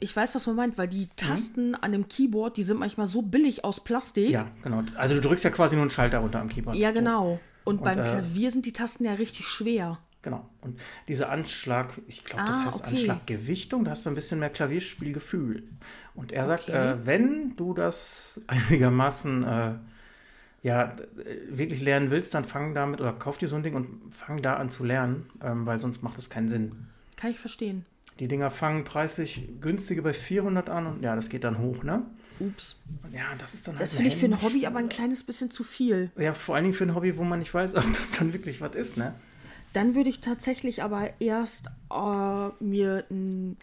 [0.00, 0.90] ich weiß, was man meint, weil Mhm.
[0.90, 4.30] die Tasten an dem Keyboard, die sind manchmal so billig aus Plastik.
[4.30, 4.82] ja, genau.
[4.96, 6.76] Also du drückst ja quasi nur einen Schalter runter am Keyboard.
[6.76, 7.40] Ja, genau.
[7.64, 9.98] Und, beim äh, Klavier sind die Tasten ja richtig schwer.
[10.22, 10.48] genau.
[10.62, 10.78] Und
[11.08, 12.88] dieser Anschlag, ich glaube, das Ah, heißt okay.
[12.90, 15.62] Anschlaggewichtung, da hast du ein bisschen mehr Klavierspielgefühl.
[16.14, 16.92] Und er sagt, Okay.
[16.92, 19.74] äh, wenn du das einigermaßen äh,
[20.62, 20.92] ja,
[21.48, 24.56] wirklich lernen willst, dann fang damit oder kauf dir so ein Ding und fang da
[24.56, 26.86] an zu lernen, ähm, weil sonst macht es keinen Sinn.
[27.16, 27.84] Kann ich verstehen.
[28.20, 32.04] Die Dinger fangen preislich günstige bei 400 an und ja, das geht dann hoch, ne?
[32.38, 32.78] Ups.
[33.12, 35.50] Ja, das ist dann Das halt finde ich für ein Hobby aber ein kleines bisschen
[35.50, 36.10] zu viel.
[36.18, 38.60] Ja, vor allen Dingen für ein Hobby, wo man nicht weiß, ob das dann wirklich
[38.60, 39.14] was ist, ne?
[39.72, 43.56] Dann würde ich tatsächlich aber erst äh, mir ein,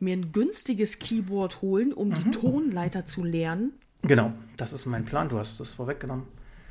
[0.00, 2.14] mir ein günstiges Keyboard holen, um Mhm.
[2.14, 3.72] die Tonleiter zu lernen.
[4.02, 5.28] Genau, das ist mein Plan.
[5.28, 6.26] Du hast das vorweggenommen.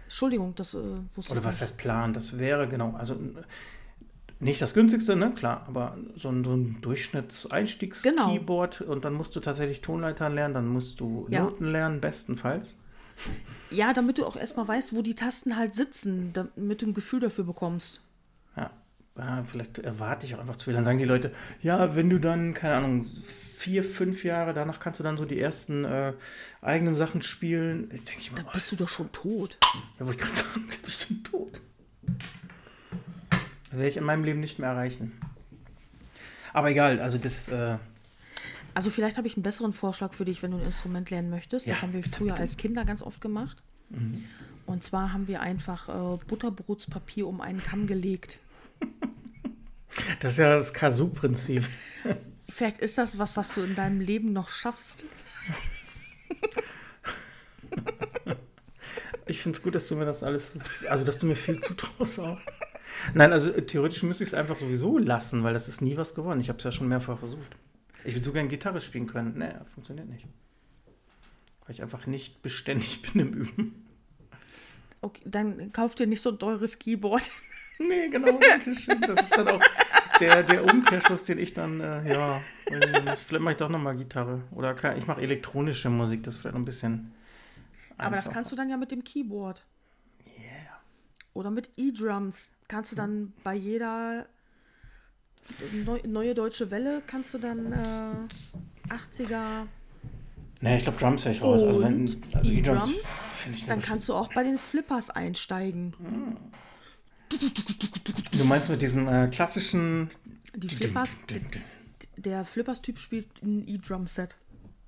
[0.05, 0.77] Entschuldigung, das äh,
[1.15, 1.61] wusste Oder ich was nicht.
[1.71, 2.13] heißt Plan?
[2.13, 3.17] Das wäre, genau, also
[4.43, 5.31] nicht das günstigste, ne?
[5.35, 10.67] Klar, aber so ein, so ein Durchschnittseinstiegs-Keyboard und dann musst du tatsächlich Tonleitern lernen, dann
[10.67, 11.43] musst du Ja.
[11.43, 12.77] Noten lernen, bestenfalls.
[13.69, 17.19] Ja, damit du auch erstmal weißt, wo die Tasten halt sitzen, damit du ein Gefühl
[17.19, 18.01] dafür bekommst.
[18.57, 18.71] Ja.
[19.17, 20.73] ja, vielleicht erwarte ich auch einfach zu viel.
[20.73, 21.31] Dann sagen die Leute,
[21.61, 23.05] ja, wenn du dann, keine Ahnung,
[23.55, 26.13] vier, fünf Jahre, danach kannst du dann so die ersten äh,
[26.61, 27.89] eigenen Sachen spielen.
[27.93, 29.57] Ich denke ich mal, Dann bist du doch schon tot.
[29.99, 31.61] Ja, wollte ich gerade sagen, du bist schon tot.
[33.73, 35.19] Das werde ich in meinem Leben nicht mehr erreichen.
[36.53, 37.79] Aber egal, also das, äh,
[38.75, 41.67] Also vielleicht habe ich einen besseren Vorschlag für dich, wenn du ein Instrument lernen möchtest.
[41.67, 42.41] Das Ja, haben wir früher bitte.
[42.43, 43.63] als Kinder ganz oft gemacht.
[44.67, 48.37] Und zwar haben wir einfach äh, Butterbrotspapier um einen Kamm gelegt.
[50.19, 51.67] das ist ja das Kazoo-Prinzip.
[52.49, 55.03] Vielleicht ist das was, was du in deinem Leben noch schaffst.
[59.25, 60.57] Ich finde es gut, dass du mir das alles,
[60.87, 62.37] also dass du mir viel zutraust auch.
[63.13, 66.15] Nein, also äh, theoretisch müsste ich es einfach sowieso lassen, weil das ist nie was
[66.15, 66.39] geworden.
[66.39, 67.55] Ich habe es ja schon mehrfach versucht.
[68.03, 69.37] Ich würde so gerne Gitarre spielen können.
[69.37, 70.25] Nee, funktioniert nicht.
[71.65, 73.85] Weil ich einfach nicht beständig bin im Üben.
[75.01, 77.29] Okay, dann kauf dir nicht so ein teures Keyboard.
[77.79, 79.01] Nee, genau, danke schön.
[79.01, 79.61] Das ist dann auch
[80.19, 84.43] der, der Umkehrschluss, den ich dann, äh, ja, vielleicht mache ich doch nochmal Gitarre.
[84.51, 87.13] Oder kann, ich mache elektronische Musik, das ist vielleicht noch ein bisschen.
[87.97, 89.65] Aber das kannst du dann ja mit dem Keyboard.
[90.39, 90.81] Yeah.
[91.33, 92.51] Oder mit E-Drums.
[92.73, 94.25] Kannst du dann bei jeder
[95.85, 99.67] neu, neue deutsche Welle, kannst du dann äh, 80er.
[100.59, 101.61] Nee, ich glaube, Drums wäre ich raus.
[101.61, 102.01] Also, wenn,
[102.33, 102.89] also E-Drums?
[103.35, 105.93] finde ich Dann kannst du auch bei den Flippers einsteigen.
[108.31, 110.09] Du meinst mit diesem äh, klassischen.
[110.55, 111.15] Die Flippers,
[112.17, 114.35] der Flippers-Typ spielt ein E-Drum-Set.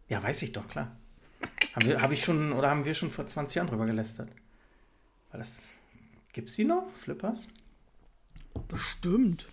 [0.09, 0.97] Ja, weiß ich doch, klar.
[1.75, 4.29] Haben wir, hab ich schon, oder haben wir schon vor 20 Jahren drüber gelästert?
[5.29, 5.75] Weil das.
[6.33, 7.47] Gibt's die noch, Flippers?
[8.67, 9.47] Bestimmt.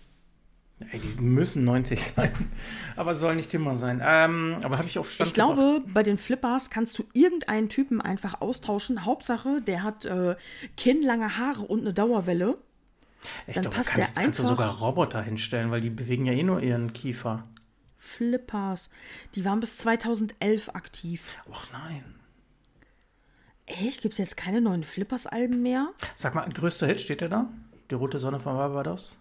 [0.91, 2.31] Ey, die müssen 90 sein.
[2.95, 4.01] Aber soll nicht immer sein.
[4.03, 8.01] Ähm, aber habe ich auf Stand Ich glaube, bei den Flippers kannst du irgendeinen Typen
[8.01, 9.05] einfach austauschen.
[9.05, 10.35] Hauptsache, der hat äh,
[10.75, 12.57] kinnlange Haare und eine Dauerwelle.
[13.47, 16.25] Ich Dann glaube, passt kannst, der kannst du einfach- sogar Roboter hinstellen, weil die bewegen
[16.25, 17.47] ja eh nur ihren Kiefer.
[17.97, 18.89] Flippers.
[19.35, 21.21] Die waren bis 2011 aktiv.
[21.49, 22.03] Och nein.
[23.65, 24.01] Echt?
[24.01, 25.91] Gibt es jetzt keine neuen Flippers-Alben mehr?
[26.15, 27.49] Sag mal, größter Hit steht der da?
[27.89, 29.17] Die rote Sonne von Barbados?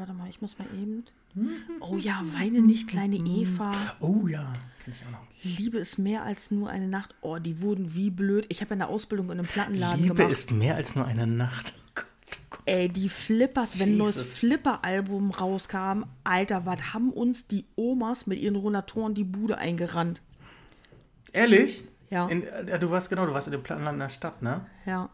[0.00, 1.04] warte mal, ich muss mal eben.
[1.80, 3.70] Oh ja, weine nicht, kleine Eva.
[4.00, 4.52] Oh ja,
[4.82, 5.26] kenne ich auch noch.
[5.42, 7.14] Liebe ist mehr als nur eine Nacht.
[7.20, 8.46] Oh, die wurden wie blöd.
[8.48, 10.32] Ich habe eine Ausbildung in einem Plattenladen Liebe gemacht.
[10.32, 11.74] ist mehr als nur eine Nacht.
[11.76, 12.60] Oh Gott, oh Gott.
[12.64, 14.20] Ey, die Flippers, wenn ein neues.
[14.38, 20.22] Flipper-Album rauskam, Alter, was haben uns die Omas mit ihren Rollatoren die Bude eingerannt?
[21.32, 21.84] Ehrlich?
[22.10, 22.28] Ja.
[22.28, 22.78] In, ja.
[22.78, 24.66] Du warst genau, du warst in dem Plattenland der Stadt, ne?
[24.84, 25.08] Ja.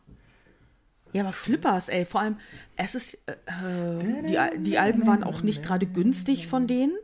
[1.13, 2.37] Ja, aber Flippers, ey, vor allem,
[2.77, 6.97] es ist, äh, die, die Alben waren auch nicht gerade günstig von denen.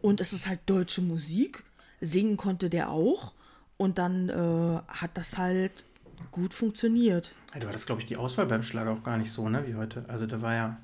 [0.00, 1.62] Und es ist halt deutsche Musik.
[2.00, 3.32] Singen konnte der auch.
[3.76, 5.84] Und dann äh, hat das halt
[6.30, 7.32] gut funktioniert.
[7.58, 10.04] Du hattest, glaube ich, die Auswahl beim Schlager auch gar nicht so, ne, wie heute.
[10.08, 10.76] Also da war ja,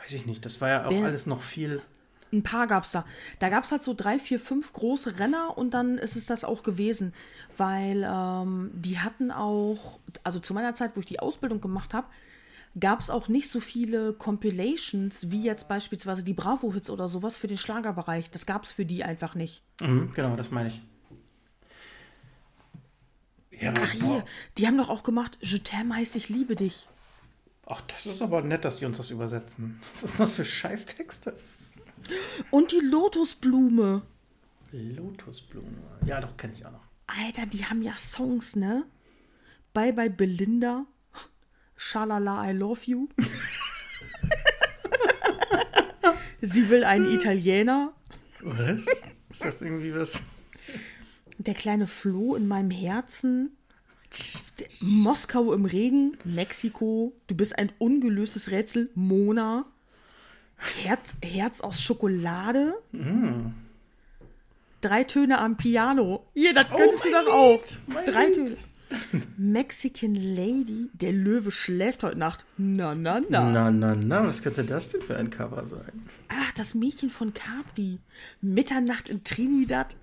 [0.00, 1.82] weiß ich nicht, das war ja auch Wer- alles noch viel.
[2.32, 3.04] Ein paar gab's da.
[3.38, 6.62] Da gab's halt so drei, vier, fünf große Renner und dann ist es das auch
[6.62, 7.14] gewesen.
[7.56, 12.06] Weil ähm, die hatten auch, also zu meiner Zeit, wo ich die Ausbildung gemacht habe,
[12.78, 17.58] gab's auch nicht so viele Compilations wie jetzt beispielsweise die Bravo-Hits oder sowas für den
[17.58, 18.30] Schlagerbereich.
[18.30, 19.62] Das gab's für die einfach nicht.
[19.80, 20.80] Mhm, genau, das meine ich.
[23.60, 24.24] Ja, Ach hier,
[24.56, 26.88] die haben doch auch gemacht, Je t'aime heißt ich liebe dich.
[27.66, 29.80] Ach, das ist aber nett, dass die uns das übersetzen.
[29.92, 31.34] Was ist das für Scheißtexte?
[32.50, 34.02] Und die Lotusblume.
[34.72, 35.66] Lotusblume.
[36.06, 36.84] Ja, doch, kenne ich auch noch.
[37.06, 38.84] Alter, die haben ja Songs, ne?
[39.72, 40.86] Bye bye Belinda.
[41.76, 43.08] Shalala, I love you.
[46.40, 47.92] Sie will einen Italiener.
[48.40, 48.86] Was?
[49.30, 50.22] Ist das irgendwie was?
[51.38, 53.56] Der kleine Floh in meinem Herzen.
[54.80, 56.16] Moskau im Regen.
[56.24, 57.12] Mexiko.
[57.26, 58.90] Du bist ein ungelöstes Rätsel.
[58.94, 59.66] Mona.
[60.58, 62.74] Herz, Herz aus Schokolade.
[64.80, 66.26] Drei Töne am Piano.
[66.34, 67.62] Hier, das könntest du mein doch auch.
[68.06, 68.34] Drei Lied.
[68.34, 68.56] Töne.
[69.36, 70.88] Mexican Lady.
[70.94, 72.44] Der Löwe schläft heute Nacht.
[72.56, 73.50] Na, na, na.
[73.50, 76.08] Na, na, na, was könnte das denn für ein Cover sein?
[76.28, 77.98] Ach, das Mädchen von Capri.
[78.40, 79.96] Mitternacht in Trinidad.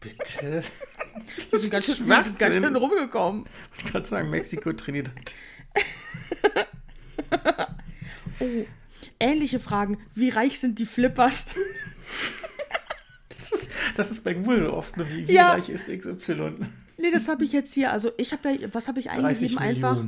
[0.00, 0.62] Bitte?
[1.50, 3.44] Wir sind ganz schön, ganz schön rumgekommen.
[3.78, 5.12] Ich kann sagen, Mexiko, Trinidad.
[8.40, 8.64] Oh,
[9.22, 9.98] ähnliche Fragen.
[10.14, 11.46] Wie reich sind die Flippers?
[13.28, 15.06] Das ist, das ist bei Google so oft, ne?
[15.10, 15.52] wie, wie Ja.
[15.52, 16.54] reich ist XY?
[16.98, 17.90] Nee, das habe ich jetzt hier.
[17.92, 19.58] Also ich habe da, was habe ich 30 eingegeben?
[19.58, 20.04] Einfach.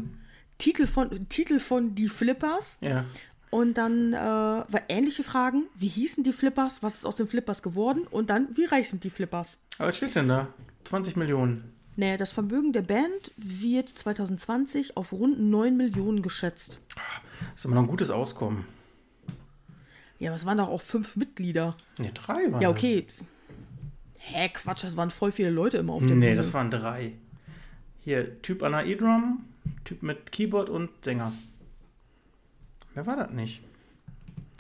[0.59, 2.79] Titel von, Titel von die Flippers.
[2.81, 3.05] Ja.
[3.51, 5.65] Und dann äh, war ähnliche Fragen.
[5.77, 6.83] Wie hießen die Flippers?
[6.83, 8.07] Was ist aus den Flippers geworden?
[8.11, 9.61] Und dann, wie reich sind die Flippers?
[9.79, 10.49] Aber was steht denn da?
[10.85, 11.73] 20 Millionen.
[11.97, 16.79] Naja, das Vermögen der Band wird 2020 auf rund 9 Millionen geschätzt.
[16.95, 18.67] Das ist immer noch ein gutes Auskommen.
[20.25, 21.77] Ja, aber es waren doch auch fünf Mitglieder.
[21.99, 23.07] Ne, drei waren Ja, okay.
[24.21, 26.37] Hä, Quatsch, das waren voll viele Leute immer auf der Nee, Bühne.
[26.37, 27.13] das waren drei.
[28.01, 29.45] Hier, Typ an der E-Drum,
[29.85, 31.33] Typ mit Keyboard und Sänger.
[32.95, 33.61] Wer war das nicht?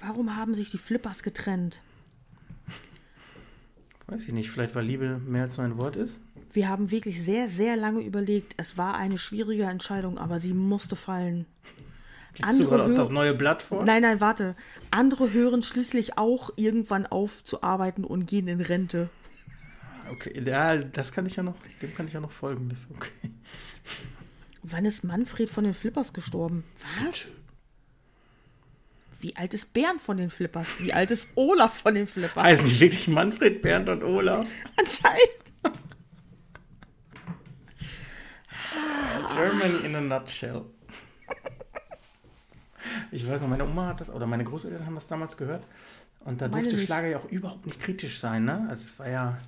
[0.00, 1.80] Warum haben sich die Flippers getrennt?
[4.06, 4.50] Weiß ich nicht.
[4.50, 6.20] Vielleicht, weil Liebe mehr als nur ein Wort ist?
[6.52, 8.52] Wir haben wirklich sehr, sehr lange überlegt.
[8.58, 11.46] Es war eine schwierige Entscheidung, aber sie musste fallen.
[12.42, 13.84] Liest du gerade aus das neue Blatt vor?
[13.84, 14.56] Nein, nein, warte.
[14.90, 19.08] Andere hören schließlich auch irgendwann auf zu arbeiten und gehen in Rente.
[20.10, 22.68] Okay, ja, das kann ich ja noch, dem kann ich ja noch folgen.
[22.68, 23.30] Das ist okay.
[24.62, 26.64] Wann ist Manfred von den Flippers gestorben?
[27.04, 27.32] Was?
[29.20, 30.80] Wie alt ist Bernd von den Flippers?
[30.80, 32.42] Wie alt ist Olaf von den Flippers?
[32.42, 34.46] Heißen die wirklich Manfred, Bernd und Olaf?
[34.76, 35.44] Anscheinend.
[39.34, 40.66] Germany in a nutshell.
[43.10, 45.64] Ich weiß noch, meine Oma hat das, oder meine Großeltern haben das damals gehört.
[46.20, 46.78] Und da durfte.
[46.78, 48.66] Schlager ja auch überhaupt nicht kritisch sein, ne?
[48.68, 49.38] Also es war ja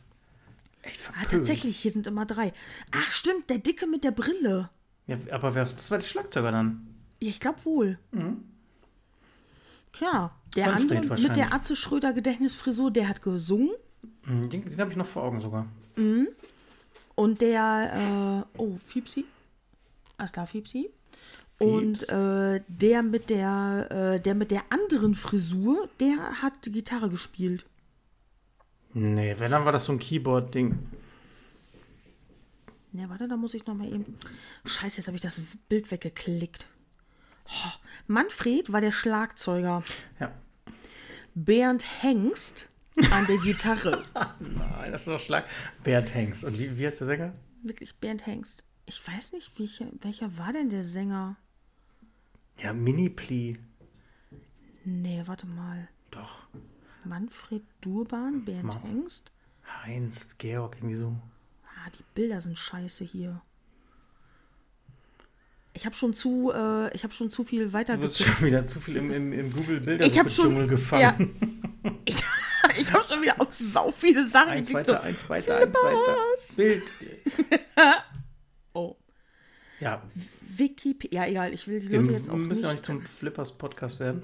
[0.83, 1.31] echt Ah, verpönt.
[1.31, 2.53] tatsächlich, hier sind immer drei.
[2.93, 4.71] Ach, stimmt, der Dicke mit der Brille.
[5.07, 6.87] Ja, aber wer, das war der Schlagzeuger dann.
[7.21, 7.99] Ja, ich glaube wohl.
[9.93, 13.71] Klar, der Manfred andere mit der Atze Schröder Gedächtnisfrisur, der hat gesungen.
[14.25, 15.67] Hm, Den, den habe ich noch vor Augen sogar.
[17.15, 19.25] Und der, äh, oh, Fiepsi.
[20.19, 20.47] Alles klar,
[21.59, 27.65] Und äh, der mit der, äh, der mit der anderen Frisur, der hat Gitarre gespielt.
[28.93, 30.79] Nee, wenn, dann war das so ein Keyboard-Ding.
[32.93, 34.17] Ja, warte, da muss ich noch mal eben.
[34.65, 36.67] Scheiße, jetzt habe ich das Bild weggeklickt.
[37.47, 37.71] Oh,
[38.07, 39.83] Manfred war der Schlagzeuger.
[40.19, 40.33] Ja.
[41.35, 42.69] Bernd Hengst
[43.11, 44.05] an der Gitarre.
[44.41, 45.47] Nein, das ist doch Schlag.
[45.85, 46.45] Bernd Hengst.
[46.45, 47.35] Und wie, wie heißt der Sänger?
[47.63, 48.65] Wirklich, Bernd Hengst.
[48.87, 51.37] Ich weiß nicht, welcher, welcher war denn der Sänger?
[52.59, 53.59] Ja, Mini-Pli.
[54.85, 55.89] Nee, warte mal.
[56.11, 56.47] Doch.
[57.05, 59.31] Manfred Durban, Bernd Ma- Hengst.
[59.85, 61.15] Heinz, Georg, irgendwie so.
[61.65, 63.41] Ah, die Bilder sind scheiße hier.
[65.73, 68.81] Ich habe schon zu, äh, ich habe schon zu viel Du bist schon wieder zu
[68.81, 71.03] viel im, im, im google bilder Ich schon, Dschungel gefangen.
[71.83, 72.23] ja, ich,
[72.81, 74.49] ich habe schon wieder auch sau viele Sachen.
[74.51, 76.17] Eins weiter, eins weiter, eins weiter.
[76.57, 76.93] Bild.
[79.81, 80.03] Ja,
[80.57, 81.25] Wikipedia.
[81.25, 81.53] Ja, egal.
[81.53, 82.63] Ich will die wir Leute jetzt auch müssen nicht.
[82.63, 84.23] ja nicht zum Flippers-Podcast werden.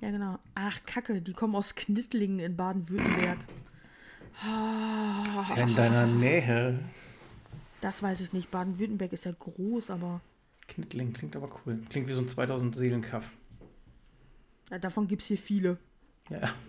[0.00, 0.38] Ja, genau.
[0.54, 3.38] Ach, Kacke, die kommen aus Knittlingen in Baden-Württemberg.
[5.36, 6.78] Das ist ja in deiner Nähe.
[7.80, 8.50] Das weiß ich nicht.
[8.50, 10.20] Baden-Württemberg ist ja groß, aber
[10.68, 11.80] Knittling klingt aber cool.
[11.88, 13.30] Klingt wie so ein 2000 Seelenkaff.
[14.70, 15.78] ja, davon gibt es hier viele.
[16.30, 16.50] Ja.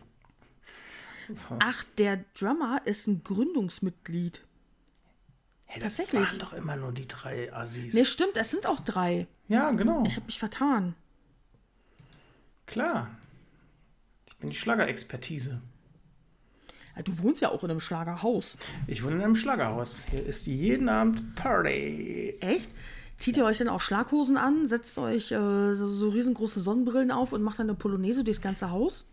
[1.33, 1.55] So.
[1.59, 4.41] Ach, der Drummer ist ein Gründungsmitglied.
[5.73, 6.29] Hey, das tatsächlich.
[6.29, 7.95] waren doch immer nur die drei Assis.
[7.95, 9.25] Ne, stimmt, es sind auch drei.
[9.47, 10.03] Ja, genau.
[10.05, 10.93] Ich habe mich vertan.
[12.67, 13.09] Klar.
[14.27, 15.61] Ich bin die Schlagerexpertise.
[16.95, 18.55] Ja, du wohnst ja auch in einem Schlagerhaus.
[18.85, 20.05] Ich wohne in einem Schlagerhaus.
[20.11, 22.37] Hier ist jeden Abend Party.
[22.39, 22.69] Echt?
[23.17, 27.33] Zieht ihr euch dann auch Schlaghosen an, setzt euch äh, so, so riesengroße Sonnenbrillen auf
[27.33, 29.07] und macht dann eine Polonaise durchs ganze Haus?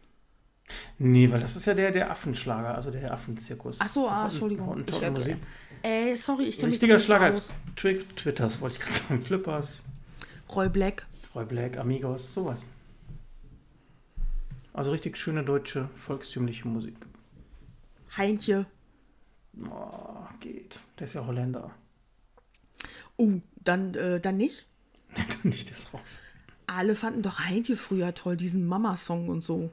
[0.99, 3.79] Nee, weil das ist ja der, der Affenschlager, also der Affenzirkus.
[3.81, 4.67] Ach so, ah, Entschuldigung.
[4.69, 5.37] Hottentotten-Musik.
[5.83, 9.23] Äh, sorry, ich kenne mich Richtiger Schlager ist Twi Twitters, wollte ich gerade sagen.
[9.23, 9.85] Flippers,
[10.55, 11.07] Roy Black.
[11.35, 12.69] Roy Black, Amigos, sowas.
[14.73, 16.97] Also richtig schöne deutsche, volkstümliche Musik.
[18.17, 18.67] Heintje.
[19.69, 20.81] Oh, geht.
[20.99, 21.71] Der ist ja Holländer.
[23.17, 24.67] Oh, dann, äh, dann nicht.
[25.43, 26.21] Nicht das raus.
[26.67, 29.71] Alle fanden doch Heintje früher toll, diesen Mama-Song und so.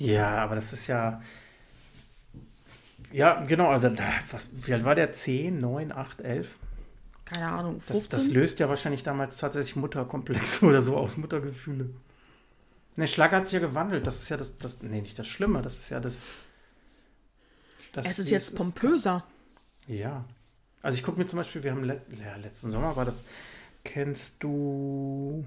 [0.00, 1.20] Ja, aber das ist ja.
[3.12, 3.68] Ja, genau.
[3.70, 3.92] Also,
[4.30, 5.12] was, wie alt war der?
[5.12, 6.56] 10, 9, 8, 11?
[7.26, 8.10] Keine Ahnung, Das, 15?
[8.10, 11.90] das löst ja wahrscheinlich damals tatsächlich Mutterkomplexe oder so aus, Muttergefühle.
[12.96, 14.06] Ne, Schlager hat sich ja gewandelt.
[14.06, 14.82] Das ist ja das, das.
[14.82, 15.60] Nee, nicht das Schlimme.
[15.60, 16.30] Das ist ja das.
[17.92, 19.24] das es ist jetzt pompöser.
[19.86, 20.24] Ja.
[20.82, 23.22] Also ich gucke mir zum Beispiel, wir haben let, ja, letzten Sommer war das.
[23.84, 25.46] Kennst du.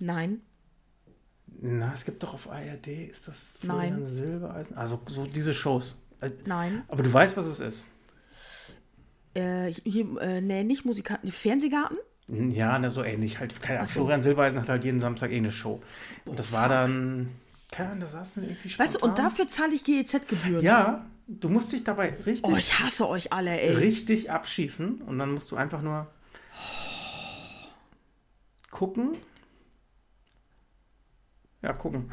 [0.00, 0.40] Nein.
[1.60, 4.04] Na, es gibt doch auf ARD, ist das Nein.
[4.04, 4.76] Silbereisen?
[4.76, 5.96] Also so diese Shows.
[6.20, 6.82] Äh, Nein.
[6.88, 7.88] Aber du weißt, was es ist.
[9.34, 11.30] Äh, hier, äh, nee, nicht Musikanten.
[11.32, 11.98] Fernsehgarten?
[12.28, 13.38] Ja, ne, so ähnlich.
[13.40, 14.00] Halt, keine Ahnung, so.
[14.00, 15.80] Florian Silbereisen hat halt jeden Samstag eh eine Show.
[16.26, 17.28] Und das war dann.
[17.70, 19.24] Keine Ahnung, da saßen wir irgendwie Weißt du, und spontan.
[19.26, 20.62] dafür zahle ich GEZ-Gebühren.
[20.64, 23.74] Ja, du musst dich dabei richtig, Oh, ich hasse euch alle, ey.
[23.76, 25.02] richtig abschießen.
[25.02, 26.06] Und dann musst du einfach nur
[28.70, 29.16] gucken.
[31.62, 32.10] Ja, gucken.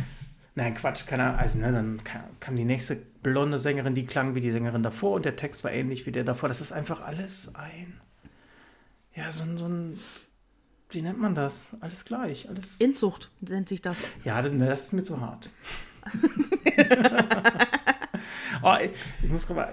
[0.56, 1.38] Nein, Quatsch, keine Ahnung.
[1.40, 5.12] Also, ne, dann kam, kam die nächste blonde Sängerin, die klang wie die Sängerin davor
[5.16, 6.48] und der Text war ähnlich wie der davor.
[6.48, 8.00] Das ist einfach alles ein.
[9.14, 9.98] Ja, so, ein- so ein.
[10.90, 11.70] Wie nennt man das?
[11.80, 12.48] Alles gleich.
[12.48, 12.76] Alles.
[12.78, 14.04] Inzucht nennt sich das.
[14.22, 15.50] Ja, das, das ist mir zu hart.
[18.64, 18.74] oh,
[19.22, 19.72] ich, muss gerade mal.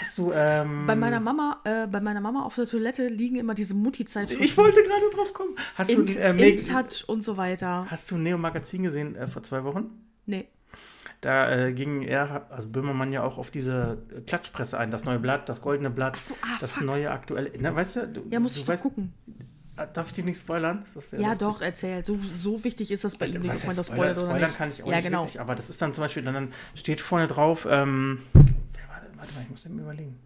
[0.00, 0.32] Hast du.
[0.32, 4.44] Ähm, Bei meiner Mama, äh, bei meiner Mama auf der Toilette liegen immer diese Mutti-Zeitschriften.
[4.44, 5.56] ich wollte gerade drauf kommen.
[5.74, 7.86] Hast du, In, äh, Meg- InTouch und so weiter.
[7.90, 9.86] hast du Neo Magazin gesehen äh, vor zwei Wochen?
[10.26, 10.48] Nee.
[11.20, 15.48] Da äh, ging er, also Böhmermann ja auch auf diese Klatschpresse ein, das neue Blatt,
[15.48, 16.84] das goldene Blatt, Ach so, ah, das fuck.
[16.84, 17.50] neue aktuelle.
[17.58, 19.12] Na, weißt du, du Ja, muss du ich weißt, gucken.
[19.78, 20.84] Äh, Darf ich dir nicht spoilern?
[20.86, 21.38] Ja, lustig?
[21.38, 22.04] doch, erzähl.
[22.04, 24.14] So, so wichtig ist das bei ihm nicht, Was ob man das Spoiler?
[24.14, 24.58] spoilert oder Spoilern nicht.
[24.58, 25.20] kann ich auch ja, nicht genau.
[25.22, 28.42] wirklich, aber das ist dann zum Beispiel, dann, dann steht vorne drauf, ähm, wer
[28.88, 29.16] war das?
[29.18, 30.18] warte mal, ich muss mir überlegen.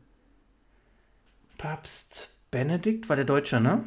[1.58, 3.84] Papst Benedikt war der Deutsche, ne?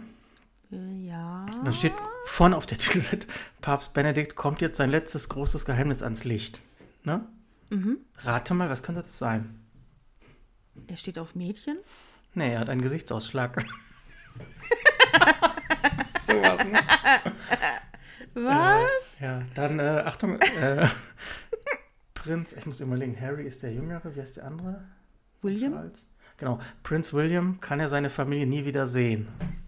[0.72, 1.46] Äh, Ja.
[1.64, 1.94] Dann steht
[2.26, 3.28] vorne auf der Titelseite,
[3.62, 6.60] Papst Benedikt kommt jetzt sein letztes großes Geheimnis ans Licht.
[7.04, 7.26] Ne?
[7.70, 7.98] Mhm.
[8.20, 9.60] Rate mal, was könnte das sein?
[10.88, 11.78] Er steht auf Mädchen.
[12.34, 13.64] Nee, er hat einen Gesichtsausschlag.
[16.26, 16.80] so was, ne?
[18.34, 19.20] Was?
[19.20, 20.88] Ja, dann, äh, Achtung, äh,
[22.14, 24.84] Prinz, ich muss überlegen, Harry ist der Jüngere, wie heißt der andere?
[25.42, 25.74] William?
[25.74, 26.06] Charles.
[26.38, 29.28] Genau, Prinz William kann er seine Familie nie wieder sehen.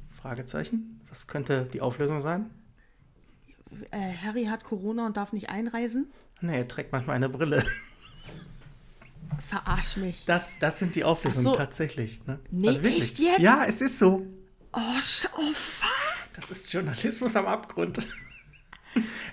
[0.10, 1.00] Fragezeichen.
[1.10, 2.50] Was könnte die Auflösung sein?
[3.92, 6.12] Äh, Harry hat Corona und darf nicht einreisen.
[6.42, 7.64] Nee, er trägt manchmal eine Brille.
[9.40, 10.26] Verarsch mich.
[10.26, 11.56] Das, das sind die Auflösungen so.
[11.56, 12.26] tatsächlich.
[12.26, 12.40] Ne?
[12.50, 13.40] Nee, echt jetzt?
[13.40, 14.26] Ja, es ist so.
[14.74, 16.07] Oh, oh fuck.
[16.38, 18.08] Das ist Journalismus am Abgrund.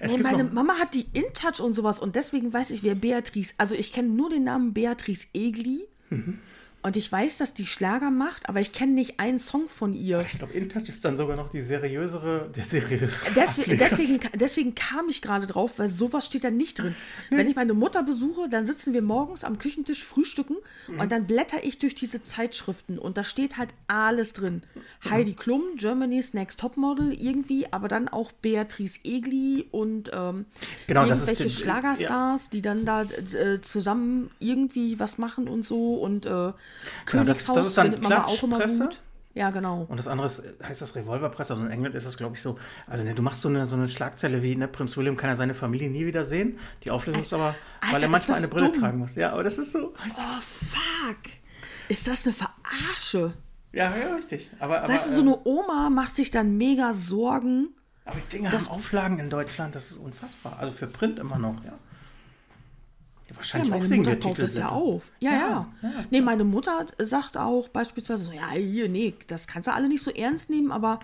[0.00, 3.54] Nee, meine Mama hat die InTouch und sowas und deswegen weiß ich, wer Beatrice.
[3.56, 5.88] Also ich kenne nur den Namen Beatrice Egli.
[6.10, 6.38] Mhm.
[6.84, 10.20] Und ich weiß, dass die Schlager macht, aber ich kenne nicht einen Song von ihr.
[10.20, 13.24] ich glaube, InTouch ist dann sogar noch die seriösere, der seriöse.
[13.34, 16.94] Deswegen, deswegen, deswegen kam ich gerade drauf, weil sowas steht da nicht drin.
[17.30, 20.56] Wenn ich meine Mutter besuche, dann sitzen wir morgens am Küchentisch frühstücken
[20.98, 24.62] und dann blätter ich durch diese Zeitschriften und da steht halt alles drin.
[25.08, 30.44] Heidi Klum, Germany's Next Topmodel irgendwie, aber dann auch Beatrice Egli und ähm,
[30.86, 36.52] Genau, irgendwelche Schlagerstars, die dann da äh, zusammen irgendwie was machen und so und äh,
[37.06, 38.90] Genau, das, das ist dann Klatschpresse.
[39.34, 39.84] Ja, genau.
[39.88, 41.54] Und das andere ist, heißt das Revolverpresse.
[41.54, 42.56] Also in England ist das, glaube ich, so.
[42.86, 45.36] Also ne, du machst so eine, so eine Schlagzeile wie, ne, Prinz William kann er
[45.36, 46.58] seine Familie nie wieder sehen.
[46.84, 48.80] Die Auflösung ist aber, weil Alter, er manchmal eine Brille dumm.
[48.80, 49.16] tragen muss.
[49.16, 49.92] Ja, aber das ist so.
[49.92, 51.18] Oh, fuck.
[51.88, 53.34] Ist das eine Verarsche?
[53.72, 54.50] Ja, ja, richtig.
[54.60, 57.70] Aber, aber, weißt du, so ähm, eine Oma macht sich dann mega Sorgen.
[58.04, 60.58] aber die Dinge haben Auflagen in Deutschland, das ist unfassbar.
[60.60, 61.72] Also für Print immer noch, ja.
[63.26, 65.02] Ja Ja, wahrscheinlich meine auch wegen Mutter der kauft es ja auf.
[65.20, 65.72] Ja, ja.
[66.10, 70.02] Nee, meine Mutter sagt auch beispielsweise so, ja, hier, nee, das kannst du alle nicht
[70.02, 71.00] so ernst nehmen, aber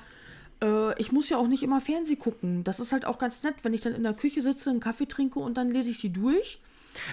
[0.62, 2.64] äh, ich muss ja auch nicht immer Fernsehen gucken.
[2.64, 5.06] Das ist halt auch ganz nett, wenn ich dann in der Küche sitze, einen Kaffee
[5.06, 6.60] trinke und dann lese ich die durch.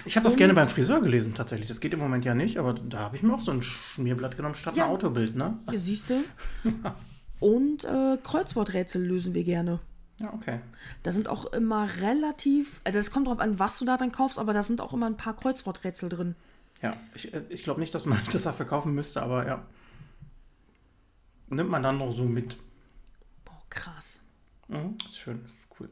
[0.04, 1.68] Ich habe das gerne beim Friseur gelesen, tatsächlich.
[1.68, 4.36] Das geht im Moment ja nicht, aber da habe ich mir auch so ein Schmierblatt
[4.36, 4.86] genommen statt Ja.
[4.86, 5.56] ein Autobild, ne?
[5.70, 6.24] Hier siehst du.
[7.40, 9.78] Und äh, Kreuzworträtsel lösen wir gerne.
[10.20, 10.60] Ja, okay.
[11.02, 14.38] Da sind auch immer relativ, äh, das kommt drauf an, was du da dann kaufst,
[14.38, 16.34] aber da sind auch immer ein paar Kreuzworträtsel drin.
[16.82, 19.64] Ja, ich, äh, ich glaube nicht, dass man das da verkaufen müsste, aber ja.
[21.48, 22.56] Nimmt man dann noch so mit.
[23.44, 24.22] Boah, krass.
[24.66, 25.88] Mhm, ist schön, das ist cool.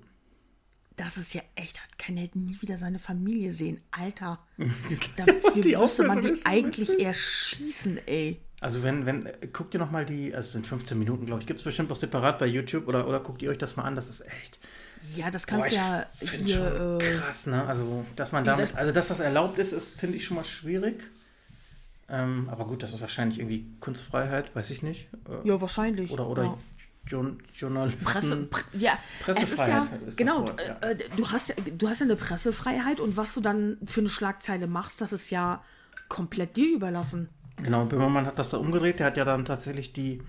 [0.97, 3.81] Das ist ja echt, hat kann ja nie wieder seine Familie sehen.
[3.91, 4.39] Alter.
[4.59, 8.41] Die Dafür müsste man die eigentlich erschießen, ey.
[8.61, 11.47] Also wenn, wenn, guckt ihr noch mal die, also es sind 15 Minuten, glaube ich,
[11.47, 13.95] gibt es bestimmt auch separat bei YouTube oder, oder guckt ihr euch das mal an,
[13.95, 14.59] das ist echt.
[15.15, 16.07] Ja, das kannst du ja
[16.43, 16.99] hier.
[17.01, 17.67] Äh, krass, ne?
[17.67, 20.45] Also, dass man damit, das- also dass das erlaubt ist, ist finde ich schon mal
[20.45, 21.03] schwierig.
[22.09, 25.09] Ähm, aber gut, das ist wahrscheinlich irgendwie Kunstfreiheit, weiß ich nicht.
[25.29, 26.11] Äh, ja, wahrscheinlich.
[26.11, 26.59] oder oder ja.
[27.07, 28.05] Journ- Journalisten.
[28.05, 30.75] Presse, pr ja, es ist ja, Pressefreiheit ist genau, Wort, ja.
[30.89, 34.01] äh, äh, du, hast ja, du hast ja eine Pressefreiheit und was du dann für
[34.01, 35.63] eine Schlagzeile machst, das ist ja
[36.09, 37.29] komplett dir überlassen.
[37.63, 38.99] Genau, Böhmermann hat das da umgedreht.
[38.99, 40.21] Der hat ja dann tatsächlich die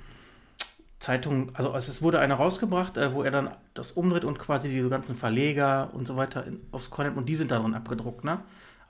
[0.99, 4.89] Zeitung, also es wurde eine rausgebracht, äh, wo er dann das umdreht und quasi diese
[4.89, 8.39] ganzen Verleger und so weiter in, aufs Korn nimmt und die sind darin abgedruckt, ne?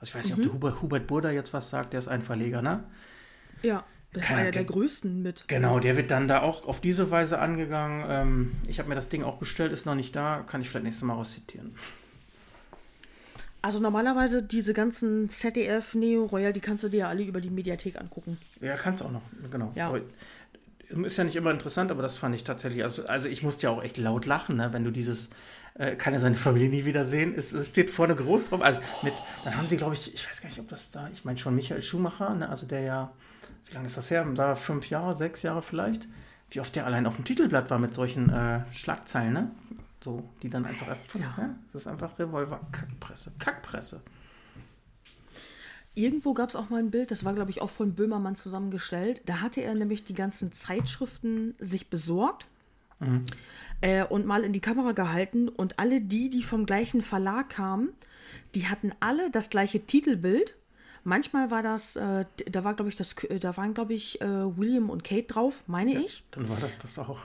[0.00, 0.44] Also ich weiß nicht, Mhm.
[0.44, 2.84] ob der Hubert, Hubert Burda jetzt was sagt, der ist ein Verleger, ne?
[3.62, 3.82] Ja,
[4.12, 4.72] das ist einer der Ahnung.
[4.72, 5.44] größten mit.
[5.48, 8.04] Genau, der wird dann da auch auf diese Weise angegangen.
[8.08, 10.84] Ähm, ich habe mir das Ding auch bestellt, ist noch nicht da, kann ich vielleicht
[10.84, 11.74] nächstes Mal rauszitieren.
[13.60, 17.50] Also normalerweise diese ganzen ZDF, Neo, Royal, die kannst du dir ja alle über die
[17.50, 18.38] Mediathek angucken.
[18.60, 19.72] Ja, kannst auch noch, genau.
[19.74, 19.92] Ja.
[20.88, 23.70] Ist ja nicht immer interessant, aber das fand ich tatsächlich, also, also ich musste ja
[23.70, 25.28] auch echt laut lachen, ne, wenn du dieses,
[25.74, 29.12] äh, kann er seine Familie nie wiedersehen, es, es steht vorne groß drauf, also mit,
[29.44, 31.54] dann haben sie, glaube ich, ich weiß gar nicht, ob das da, ich meine schon
[31.54, 33.12] Michael Schumacher, ne, also der ja,
[33.68, 36.06] wie lange ist das her, da fünf Jahre, sechs Jahre vielleicht,
[36.50, 39.50] wie oft der allein auf dem Titelblatt war mit solchen äh, Schlagzeilen, ne,
[40.02, 44.00] so, die dann einfach ja, das ist einfach Revolver, Kackpresse, Kackpresse.
[45.94, 49.20] Irgendwo gab es auch mal ein Bild, das war, glaube ich, auch von Böhmermann zusammengestellt.
[49.26, 52.46] Da hatte er nämlich die ganzen Zeitschriften sich besorgt
[53.80, 55.48] äh, und mal in die Kamera gehalten.
[55.48, 57.88] Und alle die, die vom gleichen Verlag kamen,
[58.54, 60.56] die hatten alle das gleiche Titelbild.
[61.08, 64.26] Manchmal war das, äh, da war, glaube ich, das, da waren, glaube ich, äh,
[64.58, 66.22] William und Kate drauf, meine ich.
[66.32, 67.18] Dann war das das auch.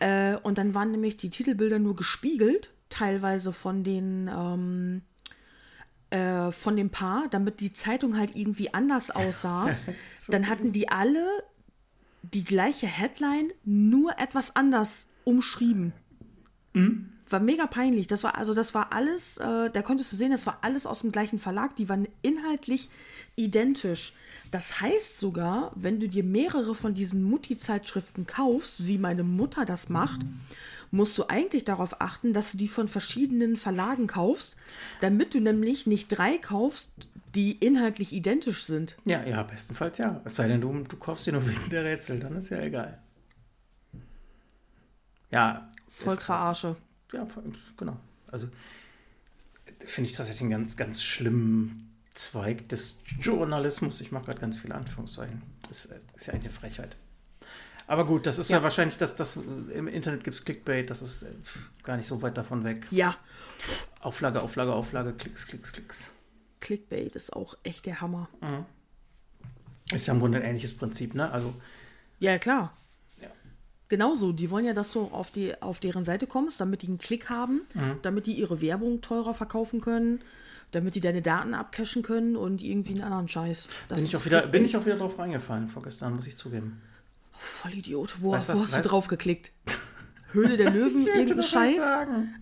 [0.00, 5.02] Äh, und dann waren nämlich die Titelbilder nur gespiegelt, teilweise von den ähm,
[6.10, 9.70] äh, von dem Paar, damit die Zeitung halt irgendwie anders aussah.
[10.28, 11.24] dann hatten die alle
[12.22, 15.92] die gleiche Headline, nur etwas anders umschrieben.
[17.30, 18.06] War mega peinlich.
[18.06, 21.00] Das war also das war alles, äh, da konntest du sehen, das war alles aus
[21.00, 21.76] dem gleichen Verlag.
[21.76, 22.90] Die waren inhaltlich
[23.36, 24.14] identisch.
[24.50, 29.88] Das heißt sogar, wenn du dir mehrere von diesen Mutti-Zeitschriften kaufst, wie meine Mutter das
[29.88, 30.20] macht,
[30.90, 34.56] musst du eigentlich darauf achten, dass du die von verschiedenen Verlagen kaufst,
[35.00, 36.90] damit du nämlich nicht drei kaufst,
[37.36, 38.96] die inhaltlich identisch sind.
[39.04, 40.20] Ja, ja, bestenfalls ja.
[40.24, 42.98] Es sei denn, du, du kaufst dir nur wegen der Rätsel, dann ist ja egal.
[45.30, 45.70] Ja.
[45.86, 46.76] Volksverarsche.
[47.12, 47.26] Ja,
[47.76, 47.96] genau.
[48.30, 48.48] Also
[49.84, 54.00] finde ich tatsächlich einen ganz, ganz schlimmen Zweig des Journalismus.
[54.00, 55.42] Ich mache gerade ganz viele Anführungszeichen.
[55.68, 56.96] Das ist, ist ja eine Frechheit.
[57.86, 58.62] Aber gut, das ist ja, Ja.
[58.62, 61.28] wahrscheinlich, dass das im Internet gibt es Clickbait, das ist äh,
[61.82, 62.86] gar nicht so weit davon weg.
[62.90, 63.16] Ja,
[64.00, 66.10] Auflage, Auflage, Auflage, Klicks, Klicks, Klicks.
[66.60, 68.28] Clickbait ist auch echt der Hammer.
[69.92, 71.30] Ist ja im Grunde ein ähnliches Prinzip, ne?
[71.32, 71.54] Also,
[72.20, 72.76] Ja, klar.
[73.90, 76.96] Genauso, die wollen ja, dass du auf, die, auf deren Seite kommst, damit die einen
[76.98, 77.98] Klick haben, Mhm.
[78.02, 80.22] damit die ihre Werbung teurer verkaufen können,
[80.70, 83.68] damit die deine Daten abcachen können und irgendwie einen anderen Scheiß.
[83.88, 86.80] Das Bin ich, auch wieder, bin ich auch wieder drauf reingefallen vorgestern, muss ich zugeben.
[87.32, 88.14] Voll Idiot.
[88.22, 89.50] Wo, Weißt wo was- hast du weißt- drauf geklickt?
[90.32, 91.76] Höhle der Löwen, irgendein Scheiß?
[91.78, 92.34] sagen.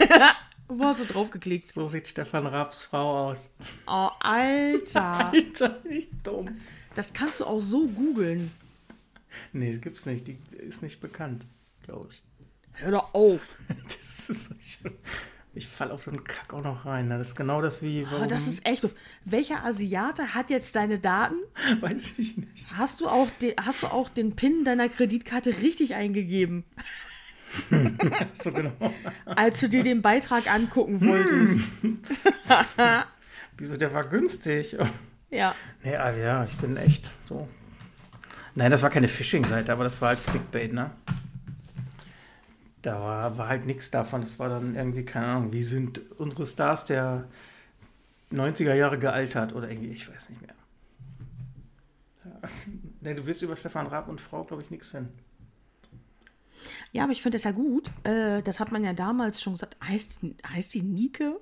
[0.68, 1.70] Wo hast du drauf geklickt?
[1.70, 3.48] So sieht Stefan Raabs Frau aus.
[3.86, 5.26] Oh, Alter.
[5.32, 6.56] Alter, nicht dumm.
[6.96, 8.50] Das kannst du auch so googeln.
[9.52, 10.26] Nee, das gibt's nicht.
[10.26, 11.46] Die ist nicht bekannt,
[11.82, 12.22] glaube ich.
[12.74, 13.56] Hör doch auf.
[13.84, 14.90] Das ist so.
[15.54, 17.08] Ich falle auf so einen Kack auch noch rein.
[17.08, 18.04] Das ist genau das wie.
[18.04, 18.92] Aber das ist echt doof.
[19.24, 21.36] Welcher Asiate hat jetzt deine Daten?
[21.80, 22.76] Weiß ich nicht.
[22.76, 26.64] Hast du auch, den, hast du auch den PIN deiner Kreditkarte richtig eingegeben,
[28.34, 28.72] So genau.
[29.24, 31.60] als du dir den Beitrag angucken wolltest?
[33.56, 34.76] Wieso, der war günstig.
[35.30, 35.54] Ja.
[35.82, 37.48] Nee, also ja, ich bin echt so.
[38.56, 40.90] Nein, das war keine Phishing-Seite, aber das war halt Clickbait, ne?
[42.82, 44.22] Da war, war halt nichts davon.
[44.22, 47.28] Das war dann irgendwie, keine Ahnung, wie sind unsere Stars der
[48.32, 50.54] 90er Jahre gealtert oder irgendwie, ich weiß nicht mehr.
[52.24, 52.48] Ja,
[53.02, 55.12] nee, du wirst über Stefan Raab und Frau, glaube ich, nichts finden.
[56.92, 57.90] Ja, aber ich finde das ja gut.
[58.04, 59.76] Äh, das hat man ja damals schon gesagt.
[59.86, 61.36] Heißt, die- heißt die Nike?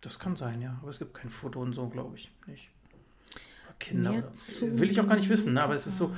[0.00, 0.78] Das kann sein, ja.
[0.80, 2.30] Aber es gibt kein Foto und so, glaube ich.
[2.46, 2.70] Nicht.
[3.78, 4.32] Kinder oder.
[4.78, 5.62] Will ich auch gar nicht wissen, ne?
[5.62, 6.14] aber es ist so.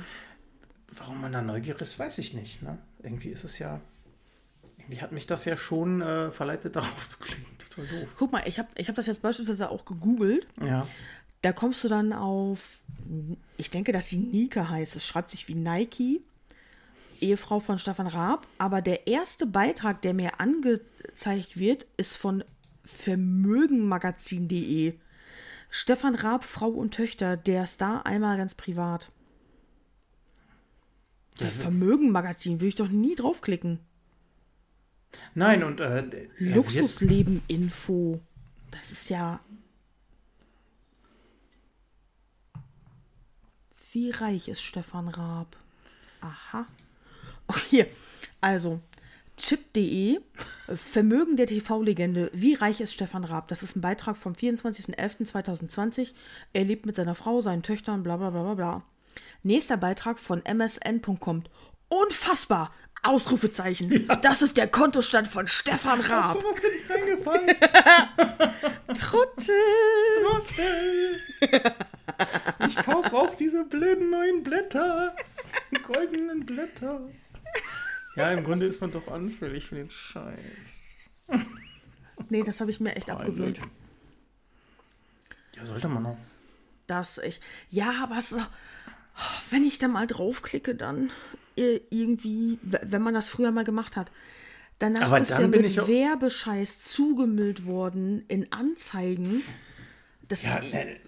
[1.07, 2.61] Warum man da neugierig ist, weiß ich nicht.
[2.61, 2.77] Ne?
[3.01, 3.79] Irgendwie ist es ja.
[4.77, 7.45] Irgendwie hat mich das ja schon äh, verleitet, darauf zu klicken.
[7.57, 8.09] Total doof.
[8.17, 10.47] Guck mal, ich habe ich hab das jetzt beispielsweise auch gegoogelt.
[10.61, 10.85] Ja.
[11.43, 12.81] Da kommst du dann auf,
[13.55, 14.97] ich denke, dass sie Nike heißt.
[14.97, 16.23] Es schreibt sich wie Nike,
[17.21, 18.45] Ehefrau von Stefan Raab.
[18.57, 22.43] Aber der erste Beitrag, der mir angezeigt wird, ist von
[22.83, 24.95] vermögenmagazin.de.
[25.69, 29.09] Stefan Raab, Frau und Töchter, der Star einmal ganz privat.
[31.39, 33.79] Ja, Vermögenmagazin würde ich doch nie draufklicken.
[35.35, 35.79] Nein, und.
[35.79, 38.19] Äh, Luxusleben-Info.
[38.71, 39.39] Das ist ja.
[43.91, 45.55] Wie reich ist Stefan Raab?
[46.21, 46.65] Aha.
[47.47, 47.87] Okay, hier.
[48.41, 48.81] Also,
[49.37, 50.19] chip.de,
[50.75, 52.29] Vermögen der TV-Legende.
[52.33, 53.47] Wie reich ist Stefan Raab?
[53.47, 56.13] Das ist ein Beitrag vom 24.11.2020.
[56.53, 58.83] Er lebt mit seiner Frau, seinen Töchtern, bla bla bla bla bla.
[59.43, 61.43] Nächster Beitrag von msn.com.
[61.89, 62.71] Unfassbar!
[63.03, 64.07] Ausrufezeichen.
[64.21, 66.33] Das ist der Kontostand von Stefan Raab.
[66.33, 67.47] So was bin ich reingefallen.
[68.95, 69.55] Trottel.
[70.23, 71.21] Trottel.
[72.67, 75.15] Ich kaufe auch diese blöden neuen Blätter.
[75.83, 77.01] Goldenen Blätter.
[78.15, 80.35] Ja, im Grunde ist man doch anfällig für den Scheiß.
[82.29, 83.59] Nee, das habe ich mir echt abgewöhnt.
[85.55, 86.17] Ja, sollte man auch.
[86.87, 87.39] Dass ich.
[87.69, 88.41] Ja, aber so,
[89.49, 91.09] wenn ich da mal draufklicke, dann
[91.55, 94.11] irgendwie, wenn man das früher mal gemacht hat.
[94.79, 99.41] Danach Aber ist ja mit auch- Werbescheiß zugemüllt worden in Anzeigen.
[100.27, 100.59] Das, Ja,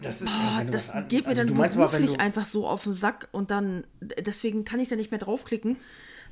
[0.01, 0.29] das ist.
[0.29, 2.93] Ah, wenn du das geht mir also dann meinst beruflich du, einfach so auf den
[2.93, 5.75] Sack und dann, deswegen kann ich da nicht mehr draufklicken.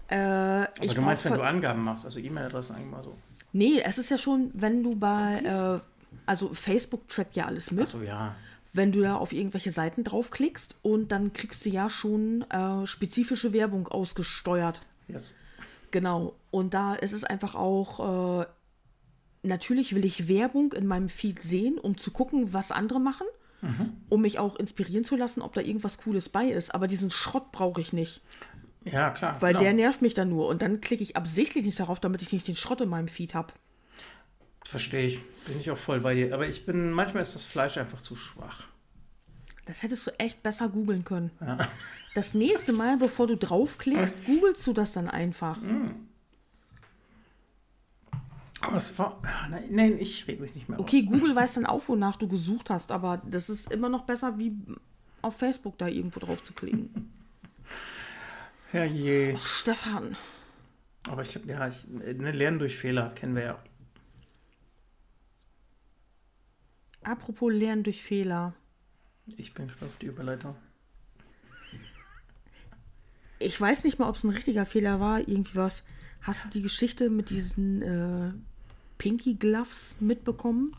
[0.07, 3.17] Äh, Aber du meinst, wenn du Angaben machst, also E-Mail-Adressen mal so.
[3.51, 5.79] Nee, es ist ja schon, wenn du bei, äh,
[6.25, 7.83] also Facebook trackt ja alles mit.
[7.83, 8.35] Achso, ja.
[8.77, 13.51] Wenn du da auf irgendwelche Seiten draufklickst und dann kriegst du ja schon äh, spezifische
[13.51, 14.79] Werbung ausgesteuert.
[15.07, 15.33] Yes.
[15.91, 16.35] Genau.
[16.51, 18.45] Und da ist es einfach auch, äh,
[19.43, 23.27] natürlich will ich Werbung in meinem Feed sehen, um zu gucken, was andere machen,
[24.09, 26.75] um mich auch inspirieren zu lassen, ob da irgendwas Cooles bei ist.
[26.75, 28.21] Aber diesen Schrott brauche ich nicht,
[28.85, 29.37] Ja, klar.
[29.41, 29.63] weil genau.
[29.63, 30.47] der nervt mich dann nur.
[30.47, 33.33] Und dann klicke ich absichtlich nicht darauf, damit ich nicht den Schrott in meinem Feed
[33.33, 33.53] habe.
[34.67, 35.19] Verstehe ich.
[35.45, 36.33] Bin ich auch voll bei dir.
[36.33, 38.65] Aber ich bin, manchmal ist das Fleisch einfach zu schwach.
[39.65, 41.31] Das hättest du echt besser googeln können.
[42.15, 45.57] Das nächste Mal, bevor du draufklickst, googelst du das dann einfach.
[48.61, 49.21] Aber es war.
[49.49, 52.69] Nein, nein, ich rede mich nicht mehr Okay, Google weiß dann auch, wonach du gesucht
[52.69, 54.53] hast, aber das ist immer noch besser, wie
[55.21, 57.13] auf Facebook da irgendwo drauf zu klicken.
[58.71, 59.35] Herrje.
[59.37, 60.17] Ach, Stefan.
[61.09, 63.63] Aber ich habe, ja, ich, ne, Lernen durch Fehler kennen wir ja.
[67.07, 68.53] Apropos Lernen durch Fehler.
[69.37, 70.55] Ich bin gespannt auf die Überleitung.
[73.39, 75.19] Ich weiß nicht mal, ob es ein richtiger Fehler war.
[75.19, 75.85] Irgendwie was.
[76.21, 78.33] Hast du die Geschichte mit diesen äh,
[78.97, 80.75] Pinky Gloves mitbekommen?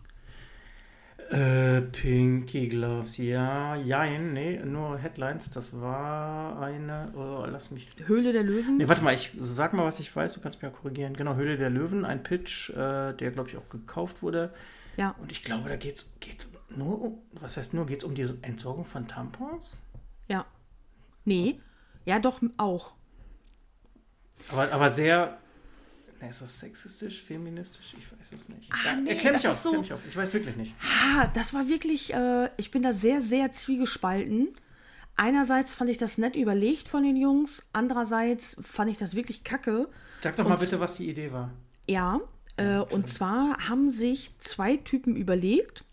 [1.30, 5.50] Äh, Pinky Gloves, ja, jein, nee, nur Headlines.
[5.50, 7.88] Das war eine, oh, lass mich.
[8.06, 8.78] Höhle der Löwen?
[8.78, 11.14] Nee, warte mal, ich sag mal, was ich weiß, du kannst mich ja korrigieren.
[11.14, 14.52] Genau, Höhle der Löwen, ein Pitch, äh, der, glaube ich, auch gekauft wurde.
[14.98, 15.14] Ja.
[15.20, 18.84] Und ich glaube, da geht's, geht's nur um, was heißt nur, geht's um die Entsorgung
[18.84, 19.80] von Tampons?
[20.28, 20.44] Ja.
[21.24, 21.60] Nee.
[22.04, 22.94] Ja, doch, auch.
[24.50, 25.38] Aber, aber sehr,
[26.20, 27.94] ne, ist das sexistisch, feministisch?
[27.98, 28.72] Ich weiß es nicht.
[28.72, 30.00] Ah, ja, nee, erklär mich auf, so- erklär mich auf.
[30.08, 30.74] Ich weiß wirklich nicht.
[30.82, 34.48] Ah, das war wirklich, äh, ich bin da sehr, sehr zwiegespalten.
[35.16, 39.88] Einerseits fand ich das nett überlegt von den Jungs, andererseits fand ich das wirklich kacke.
[40.22, 41.50] Sag doch mal Und- bitte, was die Idee war.
[41.88, 42.20] Ja,
[42.58, 45.84] äh, und zwar haben sich zwei Typen überlegt,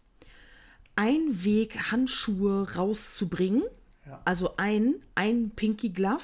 [0.96, 3.64] Einweg-Handschuhe rauszubringen.
[4.06, 4.22] Ja.
[4.26, 6.24] Also ein, ein Pinky Glove.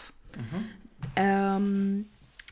[1.15, 2.05] Ähm,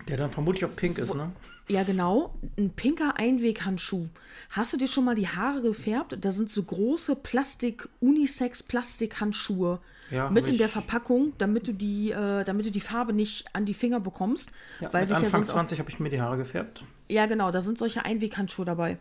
[0.08, 1.32] Der dann vermutlich auch pink ist, ne?
[1.70, 2.34] Ja, genau.
[2.58, 4.08] Ein pinker Einweghandschuh.
[4.52, 6.18] Hast du dir schon mal die Haare gefärbt?
[6.20, 9.80] Da sind so große Plastik, Unisex-Plastikhandschuhe
[10.12, 10.70] Ja, mit in der.
[10.70, 14.52] Verpackung, damit du die, äh, damit du die Farbe nicht an die Finger bekommst.
[14.80, 16.84] Ja, weil mit ja Anfang auch 20 habe ich mir die Haare gefärbt.
[17.10, 18.98] ja, genau, da sind solche Einweghandschuhe dabei.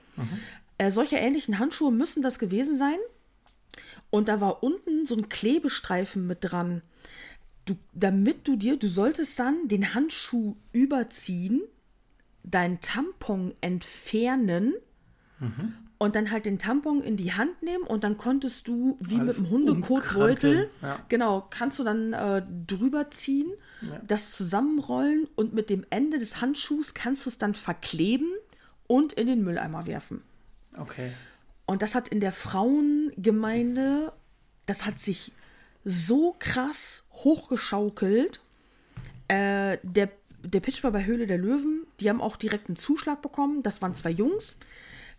[0.79, 2.97] Äh, solche ähnlichen Handschuhe müssen das gewesen sein.
[4.11, 6.83] Und da war unten so ein Klebestreifen mit dran.
[7.67, 11.61] Du, damit du dir, du solltest dann den Handschuh überziehen,
[12.43, 14.73] dein Tampon entfernen
[15.99, 19.39] und dann halt den Tampon in die Hand nehmen und dann konntest du, wie Alles
[19.39, 21.01] mit dem Hundekotbeutel, ja.
[21.09, 23.53] genau, kannst du dann äh, drüber ziehen,
[24.07, 28.33] das zusammenrollen und mit dem Ende des Handschuhs kannst du es dann verkleben
[28.87, 30.23] und in den Mülleimer werfen.
[30.77, 31.13] Okay.
[31.67, 34.13] Und das hat in der Frauengemeinde,
[34.67, 35.33] das hat sich
[35.85, 38.41] so krass hochgeschaukelt.
[39.29, 40.11] Äh, der,
[40.43, 41.87] der Pitch war bei Höhle der Löwen.
[42.01, 43.63] Die haben auch direkt einen Zuschlag bekommen.
[43.63, 44.59] Das waren zwei Jungs.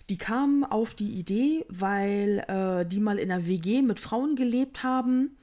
[0.09, 4.83] Die kamen auf die Idee, weil äh, die mal in einer WG mit Frauen gelebt
[4.83, 5.37] haben.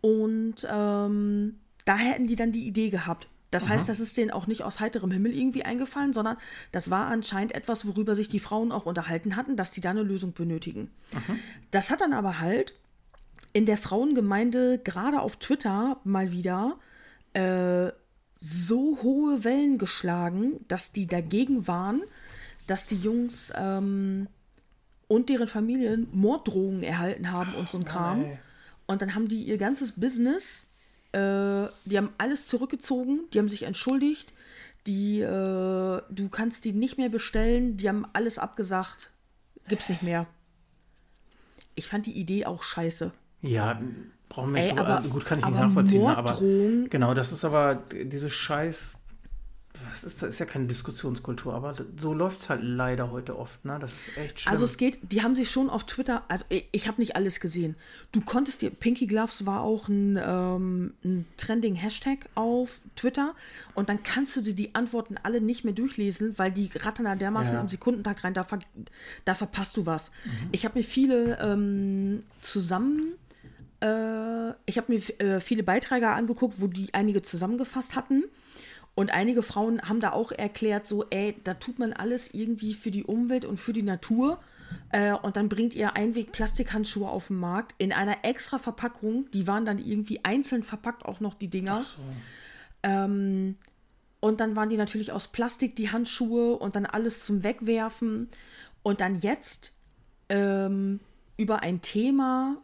[0.00, 3.28] Und ähm, da hätten die dann die Idee gehabt.
[3.50, 6.36] Das heißt, das ist denen auch nicht aus heiterem Himmel irgendwie eingefallen, sondern
[6.72, 10.02] das war anscheinend etwas, worüber sich die Frauen auch unterhalten hatten, dass die da eine
[10.02, 10.90] Lösung benötigen.
[11.70, 12.74] Das hat dann aber halt
[13.52, 16.78] in der Frauengemeinde, gerade auf Twitter mal wieder,
[17.32, 17.92] äh,
[18.38, 22.02] so hohe Wellen geschlagen, dass die dagegen waren,
[22.66, 24.28] dass die Jungs ähm,
[25.08, 28.24] und deren Familien Morddrohungen erhalten haben und so ein Kram.
[28.24, 28.38] ey.
[28.86, 30.66] Und dann haben die ihr ganzes Business,
[31.12, 31.18] äh,
[31.84, 34.32] die haben alles zurückgezogen, die haben sich entschuldigt,
[34.86, 39.10] die, äh, du kannst die nicht mehr bestellen, die haben alles abgesagt,
[39.68, 40.26] gibt's nicht mehr.
[41.74, 43.10] Ich fand die Idee auch scheiße.
[43.42, 43.80] Ja,
[44.28, 46.38] brauchen wir Ey, nicht aber- drüber- gut kann ich nicht nachvollziehen, ne, aber
[46.88, 49.00] genau, das ist aber diese Scheiß
[49.90, 53.64] das ist, das ist ja keine Diskussionskultur, aber so läuft es halt leider heute oft,
[53.64, 53.78] ne?
[53.80, 54.52] Das ist echt schlimm.
[54.52, 57.40] Also es geht, die haben sich schon auf Twitter, also ich, ich habe nicht alles
[57.40, 57.76] gesehen.
[58.12, 63.34] Du konntest dir, Pinky Gloves war auch ein, ähm, ein trending Hashtag auf Twitter
[63.74, 67.14] und dann kannst du dir die Antworten alle nicht mehr durchlesen, weil die rattern da
[67.14, 67.60] dermaßen Ja.
[67.60, 68.58] im Sekundentakt rein, da, ver,
[69.24, 70.12] da verpasst du was.
[70.52, 73.14] Ich habe mir viele ähm, zusammen,
[73.80, 78.24] äh, ich habe mir äh, viele Beiträge angeguckt, wo die einige zusammengefasst hatten.
[78.96, 82.90] Und einige Frauen haben da auch erklärt, so, ey, da tut man alles irgendwie für
[82.90, 84.40] die Umwelt und für die Natur.
[84.90, 89.30] Äh, und dann bringt ihr Einweg-Plastikhandschuhe auf den Markt in einer extra Verpackung.
[89.32, 91.84] Die waren dann irgendwie einzeln verpackt, auch noch die Dinger.
[92.82, 93.56] Ähm,
[94.20, 98.30] und dann waren die natürlich aus Plastik, die Handschuhe, und dann alles zum Wegwerfen.
[98.82, 99.74] Und dann jetzt
[100.30, 101.00] ähm,
[101.36, 102.56] über ein Thema,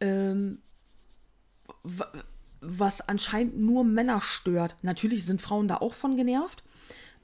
[0.00, 0.62] ähm,
[2.66, 4.76] was anscheinend nur Männer stört.
[4.82, 6.62] Natürlich sind Frauen da auch von genervt.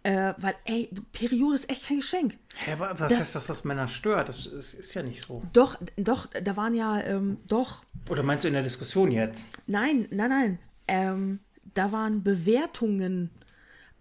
[0.03, 2.38] Äh, weil, ey, Periode ist echt kein Geschenk.
[2.55, 4.30] Hä, aber was das- heißt, dass das Männer stört?
[4.30, 5.43] Das ist, ist ja nicht so.
[5.53, 9.51] Doch, doch, da waren ja, ähm, doch, Oder meinst du in der Diskussion jetzt?
[9.66, 10.59] Nein, nein, nein.
[10.88, 11.41] Ähm,
[11.74, 13.30] da waren Bewertungen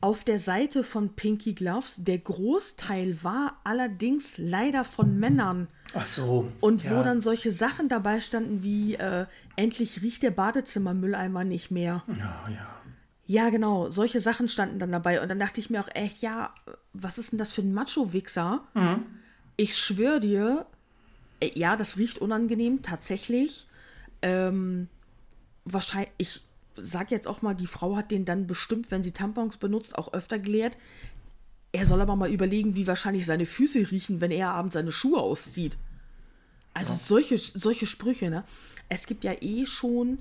[0.01, 1.97] auf der Seite von Pinky Gloves.
[1.99, 5.67] Der Großteil war allerdings leider von Männern.
[5.93, 6.49] Ach so.
[6.61, 6.91] Und ja.
[6.91, 9.25] wo dann solche Sachen dabei standen wie, äh,
[9.59, 12.03] endlich riecht der Badezimmermülleimer nicht mehr.
[12.07, 12.75] Ja, ja.
[13.25, 15.21] Ja, genau, solche Sachen standen dann dabei.
[15.21, 16.55] Und dann dachte ich mir auch echt, ja,
[16.93, 18.63] was ist denn das für ein Macho-Wichser?
[19.55, 20.65] Ich schwöre dir,
[21.39, 23.67] äh, ja, das riecht unangenehm, tatsächlich.
[24.23, 24.87] Ähm,
[25.65, 26.41] wahrscheinlich, ich
[26.75, 30.13] sag jetzt auch mal, die Frau hat den dann bestimmt, wenn sie Tampons benutzt, auch
[30.13, 30.75] öfter geleert.
[31.71, 35.19] Er soll aber mal überlegen, wie wahrscheinlich seine Füße riechen, wenn er abends seine Schuhe
[35.19, 35.77] auszieht.
[36.73, 38.43] Also solche, solche Sprüche, ne?
[38.89, 40.19] Es gibt ja eh schon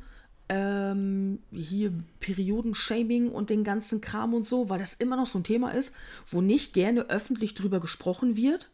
[0.48, 5.44] ähm, hier Periodenshaming und den ganzen Kram und so, weil das immer noch so ein
[5.44, 5.94] Thema ist,
[6.30, 8.70] wo nicht gerne öffentlich drüber gesprochen wird.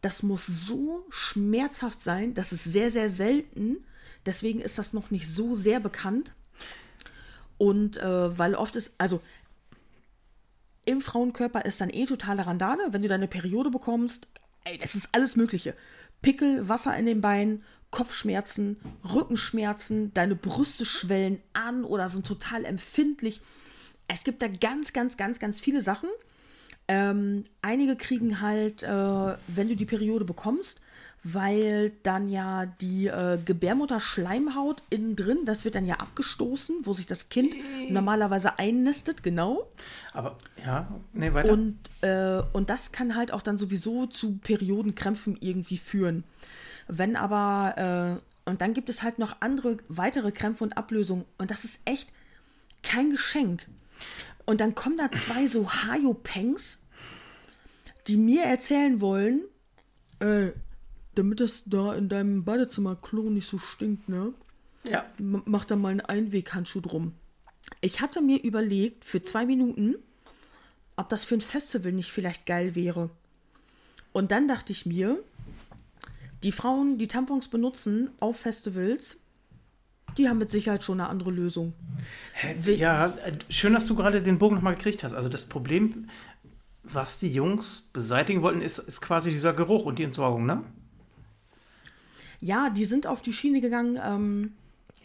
[0.00, 2.34] das muss so schmerzhaft sein.
[2.34, 3.84] Das ist sehr, sehr selten.
[4.26, 6.32] Deswegen ist das noch nicht so sehr bekannt.
[7.58, 9.20] Und äh, weil oft ist, also
[10.84, 14.28] im Frauenkörper ist dann eh totale Randale, wenn du deine Periode bekommst.
[14.64, 15.74] Ey, das ist alles Mögliche.
[16.20, 23.40] Pickel, Wasser in den Beinen, Kopfschmerzen, Rückenschmerzen, deine Brüste schwellen an oder sind total empfindlich.
[24.08, 26.08] Es gibt da ganz, ganz, ganz, ganz viele Sachen.
[26.86, 30.80] Ähm, einige kriegen halt, äh, wenn du die Periode bekommst,
[31.22, 37.06] weil dann ja die äh, Gebärmutterschleimhaut innen drin, das wird dann ja abgestoßen, wo sich
[37.06, 37.54] das Kind
[37.88, 39.66] normalerweise einnistet, genau.
[40.12, 41.54] Aber ja, nee, weiter.
[41.54, 46.24] Und, äh, und das kann halt auch dann sowieso zu Periodenkrämpfen irgendwie führen.
[46.88, 51.24] Wenn aber, äh, und dann gibt es halt noch andere, weitere Krämpfe und Ablösungen.
[51.38, 52.10] Und das ist echt
[52.82, 53.66] kein Geschenk.
[54.46, 56.82] Und dann kommen da zwei so Hajo-Pengs,
[58.06, 59.42] die mir erzählen wollen,
[60.20, 60.52] äh,
[61.14, 64.34] damit es da in deinem Badezimmer Klo nicht so stinkt, ne?
[64.84, 65.04] ja.
[65.18, 67.14] Mach da mal einen Einweghandschuh drum.
[67.80, 69.96] Ich hatte mir überlegt, für zwei Minuten,
[70.96, 73.10] ob das für ein Festival nicht vielleicht geil wäre.
[74.12, 75.22] Und dann dachte ich mir,
[76.42, 79.18] die Frauen, die Tampons benutzen auf Festivals,
[80.18, 81.74] die haben mit Sicherheit schon eine andere Lösung.
[82.34, 85.14] Hä, Ja, äh, schön, dass du gerade den Bogen nochmal gekriegt hast.
[85.14, 86.08] Also das Problem,
[86.82, 90.62] was die Jungs beseitigen wollten, ist, ist quasi dieser Geruch und die Entsorgung, ne?
[92.40, 94.52] Ja, die sind auf die Schiene gegangen, ähm,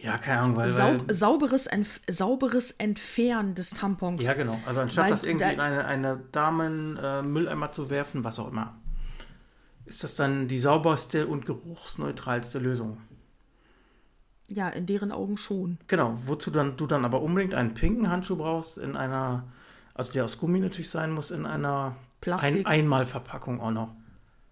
[0.01, 0.67] Ja, keine Ahnung, weil.
[0.69, 4.23] saub, weil sauberes, Entf sauberes Entfernen des Tampons.
[4.23, 4.59] ja, genau.
[4.65, 8.75] Also anstatt Weil das irgendwie da- in eine, eine Damen-Mülleimer zu werfen, was auch immer,
[9.85, 12.97] ist das dann die sauberste und geruchsneutralste Lösung.
[14.51, 15.77] Ja, in deren Augen schon.
[15.87, 19.47] Genau, wozu dann, du dann aber unbedingt einen pinken Handschuh brauchst, in einer,
[19.93, 22.47] also der aus Gummi natürlich sein muss, in einer Plastik.
[22.47, 22.69] ein genau.
[22.69, 23.95] Einmalverpackung auch noch.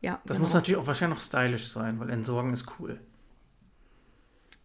[0.01, 2.99] Ja, Das muss natürlich auch wahrscheinlich noch stylisch sein, weil Entsorgen ist cool.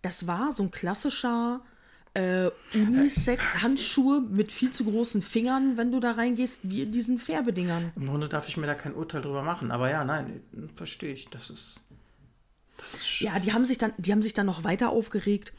[0.02, 1.62] Das war so ein klassischer
[2.14, 7.92] äh, Unisex-Handschuhe mit viel zu großen Fingern, wenn du da reingehst, wie in diesen Färbedingern.
[7.96, 9.70] Im Grunde darf ich mir da kein Urteil drüber machen.
[9.70, 10.42] Aber ja, nein,
[10.74, 11.28] verstehe ich.
[11.30, 11.80] Das ist.
[13.18, 15.52] Ja, die haben sich dann, die haben sich dann noch weiter aufgeregt.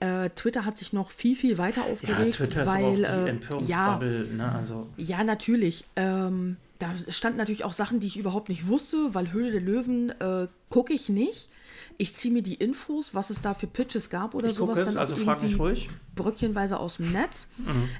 [0.00, 3.20] Äh, Twitter hat sich noch viel, viel weiter ja aufgeregt, Twitter weil ist auch die
[3.20, 4.28] äh, ja, Empörungsbubble.
[4.36, 4.52] Ne?
[4.52, 5.84] Also, ja, natürlich.
[5.96, 10.10] Ähm, da standen natürlich auch Sachen, die ich überhaupt nicht wusste, weil Höhle der Löwen
[10.20, 11.48] äh, gucke ich nicht.
[11.96, 14.78] Ich ziehe mir die Infos, was es da für Pitches gab oder ich sowas.
[14.80, 15.88] es, dann also frag mich irgendwie ruhig.
[16.16, 17.48] bröckchenweise aus dem Netz.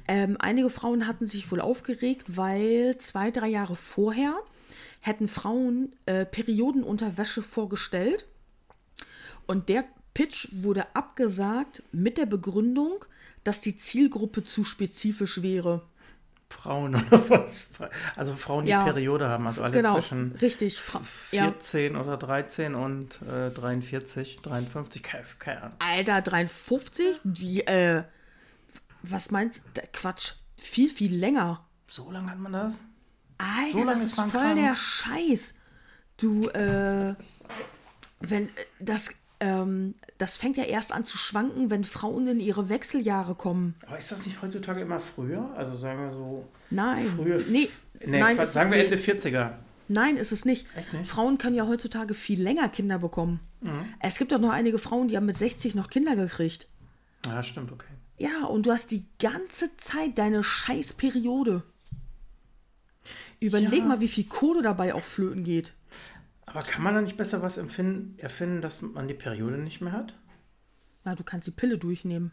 [0.08, 4.34] Ähm, einige Frauen hatten sich wohl aufgeregt, weil zwei, drei Jahre vorher
[5.00, 8.26] hätten Frauen äh, Periodenunterwäsche vorgestellt.
[9.46, 9.84] Und der
[10.14, 13.04] Pitch wurde abgesagt mit der Begründung,
[13.44, 15.82] dass die Zielgruppe zu spezifisch wäre.
[16.50, 17.70] Frauen oder was?
[18.14, 18.84] Also Frauen, die Ja.
[18.84, 20.78] Periode haben, also alle Genau, zwischen richtig.
[20.78, 21.44] Fra ja.
[21.44, 25.76] 14 oder 13 und äh, 43, 53, keine, keine Ahnung.
[25.78, 27.20] Alter, 53?
[27.24, 28.04] Wie, äh,
[29.02, 29.80] was meinst du?
[29.94, 30.34] Quatsch.
[30.60, 31.66] Viel, viel länger.
[31.88, 32.80] So lange hat man das?
[33.38, 34.56] Alter, So das ist voll krank.
[34.56, 35.54] der Scheiß.
[36.18, 37.14] Du, äh,
[38.20, 39.10] wenn äh, das,
[39.42, 43.74] ähm, das fängt ja erst an zu schwanken, wenn Frauen in ihre Wechseljahre kommen.
[43.86, 45.50] Aber ist das nicht heutzutage immer früher?
[45.56, 46.46] Also sagen wir so.
[46.70, 47.06] Nein.
[47.16, 47.40] Früher.
[47.48, 47.68] Nee,
[48.06, 49.54] nee nein, Quatsch, sagen wir nee, Ende 40er.
[49.88, 50.66] nein, ist es nicht.
[50.76, 51.10] Echt nicht?
[51.10, 53.40] Frauen können ja heutzutage viel länger Kinder bekommen.
[53.60, 53.84] Mhm.
[54.00, 56.68] Es gibt doch noch einige Frauen, die haben mit 60 noch Kinder gekriegt.
[57.26, 57.86] Ja, stimmt, okay.
[58.18, 61.64] Ja, und du hast die ganze Zeit deine scheiß Periode.
[63.40, 63.84] Überleg Ja.
[63.84, 65.72] mal, wie viel Kohle dabei auch flöten geht.
[66.46, 69.92] Aber kann man da nicht besser was empfinden, erfinden, dass man die Periode nicht mehr
[69.92, 70.14] hat?
[71.04, 72.32] Na, du kannst die Pille durchnehmen.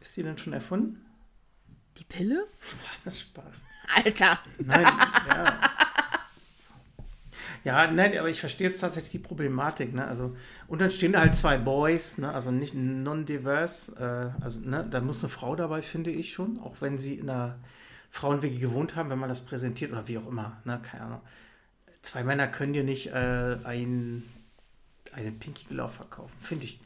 [0.00, 1.04] Ist die denn schon erfunden?
[1.98, 2.46] Die Pille?
[3.06, 3.64] Spaß.
[3.96, 4.38] Alter.
[4.58, 4.86] Nein,
[5.28, 5.60] ja.
[7.62, 10.06] Ja, nein, aber ich verstehe jetzt tatsächlich die Problematik, ne?
[10.06, 10.34] Also,
[10.66, 12.32] und dann stehen da halt zwei Boys, ne?
[12.32, 16.76] Also nicht non-diverse, äh, also, ne, da muss eine Frau dabei, finde ich schon, auch
[16.80, 17.58] wenn sie in einer
[18.08, 21.20] Frauenwege gewohnt haben, wenn man das präsentiert oder wie auch immer, ne, keine Ahnung.
[22.02, 24.24] Zwei Männer können dir nicht äh, ein,
[25.12, 26.80] einen Pinky Glove verkaufen, finde ich.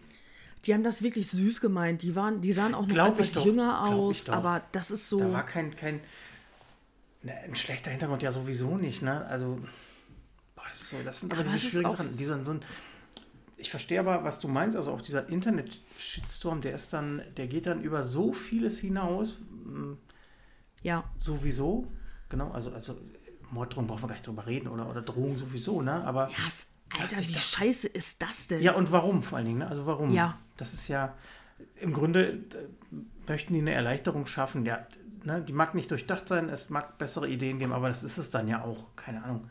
[0.64, 2.02] Die haben das wirklich süß gemeint.
[2.02, 3.46] Die, waren, die sahen auch noch Glaub ich etwas doch.
[3.46, 5.18] jünger aus, aber das ist so.
[5.18, 6.00] Da war kein, kein,
[7.22, 9.24] ne, ein schlechter Hintergrund ja sowieso nicht, ne?
[9.26, 9.58] Also,
[10.56, 12.16] boah, das ist so, das sind aber, Aber diese schwierigen Sachen.
[12.16, 12.62] Dieser, so ein,
[13.56, 17.66] ich verstehe aber, was du meinst, also auch dieser Internet-Shitstorm, der ist dann, der geht
[17.66, 19.40] dann über so vieles hinaus,
[20.82, 21.04] ja.
[21.18, 21.86] sowieso,
[22.28, 22.96] genau, also, also
[23.54, 26.04] Morddrohung brauchen wir gar nicht drüber reden oder, oder Drohung sowieso, ne?
[26.04, 28.62] Aber Ja, Alter, wie das- scheiße ist das denn?
[28.62, 29.68] ja, und warum vor allen Dingen, ne?
[29.68, 30.12] Also warum?
[30.12, 30.38] Ja.
[30.56, 31.14] Das ist ja,
[31.80, 32.38] im Grunde äh,
[33.28, 34.64] möchten die eine Erleichterung schaffen.
[34.66, 34.86] Ja,
[35.24, 38.30] ne, die mag nicht durchdacht sein, es mag bessere Ideen geben, aber das ist es
[38.30, 38.84] dann ja auch.
[38.96, 39.48] Keine Ahnung.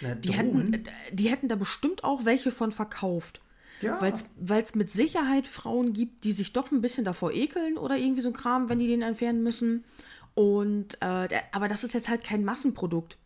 [0.00, 3.40] Ne, Die hätten, die hätten da bestimmt auch welche von verkauft.
[3.80, 4.00] Ja.
[4.00, 8.20] Weil es mit Sicherheit Frauen gibt, die sich doch ein bisschen davor ekeln oder irgendwie
[8.22, 9.84] so ein Kram, wenn die den entfernen müssen.
[10.34, 13.18] Und äh, aber das ist jetzt halt kein Massenprodukt.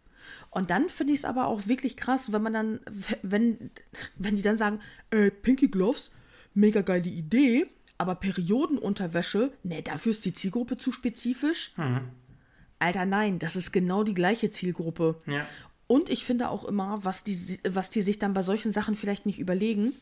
[0.57, 2.81] Und dann finde ich es aber auch wirklich krass, wenn man dann,
[3.21, 3.71] wenn,
[4.17, 4.81] wenn die dann sagen,
[5.11, 6.11] äh, Pinky Gloves,
[6.55, 7.67] mega geile Idee,
[7.99, 11.75] aber Periodenunterwäsche, ne, dafür ist die Zielgruppe zu spezifisch.
[12.79, 15.21] Alter, nein, das ist genau die gleiche Zielgruppe.
[15.27, 15.47] Ja.
[15.89, 19.27] Und ich finde auch immer, was die, was die sich dann bei solchen Sachen vielleicht
[19.27, 19.93] nicht überlegen,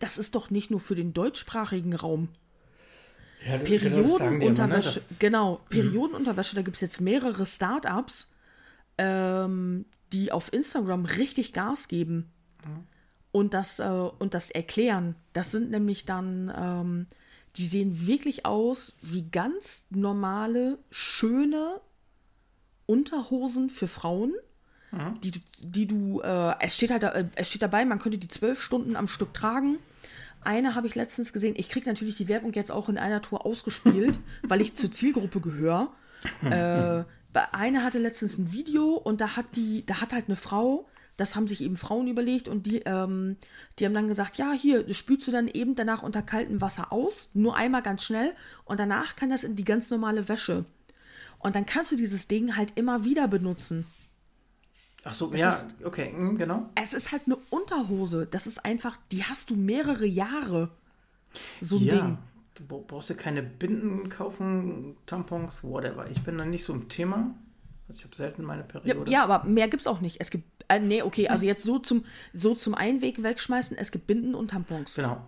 [0.00, 2.30] das ist doch nicht nur für den deutschsprachigen Raum.
[3.46, 3.78] ja, genau, ne?
[3.78, 8.33] Periodenunterwäsche, genau, Periodenunterwäsche, da gibt es jetzt mehrere Startups,
[8.98, 12.30] ähm, die auf Instagram richtig Gas geben
[13.32, 15.16] und, das, äh, und das erklären.
[15.32, 17.06] Das sind nämlich dann, ähm,
[17.56, 21.80] die sehen wirklich aus wie ganz normale, schöne
[22.86, 24.34] Unterhosen für Frauen.
[25.22, 28.28] Die, du- die du, äh, es steht halt, äh, es steht dabei, man könnte die
[28.28, 29.78] zwölf Stunden am Stück tragen.
[30.42, 31.54] Eine habe ich letztens gesehen.
[31.56, 35.40] Ich kriege natürlich die Werbung jetzt auch in einer Tour ausgespielt, weil ich zur Zielgruppe
[35.40, 35.90] gehöre.
[36.44, 37.02] äh,
[37.52, 40.86] eine hatte letztens ein Video und da hat die, da hat halt eine Frau,
[41.16, 43.36] das haben sich eben Frauen überlegt und die, ähm,
[43.78, 46.92] die haben dann gesagt, ja, hier, das spülst du dann eben danach unter kaltem Wasser
[46.92, 48.32] aus, nur einmal ganz schnell
[48.64, 50.64] und danach kann das in die ganz normale Wäsche.
[51.38, 53.84] Und dann kannst du dieses Ding halt immer wieder benutzen.
[55.04, 56.70] Ach so, ja, ist- okay, mm, genau.
[56.74, 58.26] Es ist halt eine Unterhose.
[58.30, 60.70] Das ist einfach, die hast du mehrere Jahre.
[61.60, 62.18] So ein Ja, Ding.
[62.54, 66.08] Du bra- brauchst dir keine Binden kaufen, Tampons, whatever.
[66.10, 67.34] Ich bin da nicht so im Thema.
[67.88, 69.10] Also ich habe selten meine Ja, Periode.
[69.10, 70.16] ja, aber mehr gibt's auch nicht.
[70.20, 74.06] Es gibt, äh, nee, okay, also jetzt so zum, so zum Einweg wegschmeißen, es gibt
[74.06, 74.94] Binden und Tampons.
[74.94, 75.26] Genau.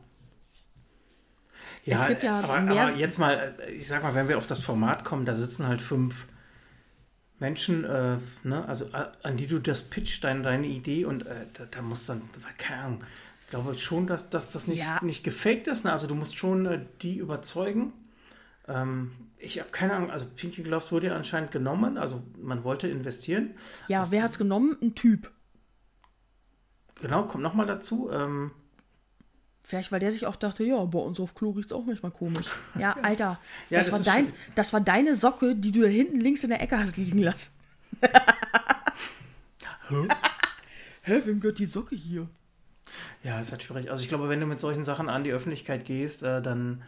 [1.85, 4.39] Ja, Es gibt ja aber, mehr- aber jetzt mal, äh, ich sag mal, wenn wir
[4.39, 6.27] auf das Format kommen, da sitzen halt fünf
[7.39, 11.47] Menschen, äh, ne, also äh, an die du das pitcht, dein, deine Idee und äh,
[11.53, 12.23] da, da muss dann,
[12.59, 13.05] keine Ahnung,
[13.47, 14.99] ich glaube schon, dass, dass das nicht, Ja.
[15.03, 15.85] nicht gefaked ist.
[15.85, 15.93] Ne?
[15.93, 17.93] Also du musst schon äh, die überzeugen.
[18.67, 22.89] Ähm, ich habe keine Ahnung, also Pinky Gloves wurde ja anscheinend genommen, also man wollte
[22.89, 23.55] investieren.
[23.87, 24.77] Ja, wer hat's genommen?
[24.83, 25.31] Ein Typ.
[27.01, 28.11] Genau, kommt nochmal dazu.
[28.11, 28.51] Ähm,
[29.63, 32.49] Vielleicht, weil der sich auch dachte, ja, bei uns auf Klo riecht's auch manchmal komisch.
[32.79, 33.39] Ja, Alter,
[33.71, 36.51] Ja, das, das war dein, das war deine Socke, die du da hinten links in
[36.51, 37.53] der Ecke hast liegen lassen.
[41.03, 42.29] Hä, wem gehört die Socke hier?
[43.23, 43.91] Ja, ist halt schwierig.
[43.91, 46.83] Also ich glaube, wenn du mit solchen Sachen an die Öffentlichkeit gehst, äh, dann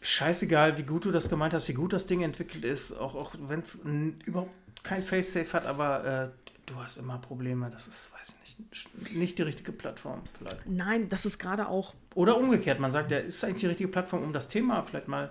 [0.00, 3.32] scheißegal, wie gut du das gemeint hast, wie gut das Ding entwickelt ist, auch, auch
[3.38, 3.78] wenn es
[4.24, 6.28] überhaupt kein Face-Safe hat, aber äh,
[6.66, 7.68] du hast immer Probleme.
[7.70, 10.66] Das ist, weiß ich nicht, nicht die richtige Plattform vielleicht.
[10.66, 14.22] Nein, das ist gerade auch Oder umgekehrt, man sagt, ja, ist eigentlich die richtige Plattform,
[14.22, 15.30] um das Thema vielleicht mal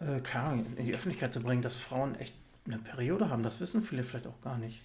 [0.00, 0.20] äh,
[0.76, 2.34] in die Öffentlichkeit zu bringen, dass Frauen echt
[2.66, 3.42] eine Periode haben.
[3.42, 4.82] Das wissen viele vielleicht auch gar nicht.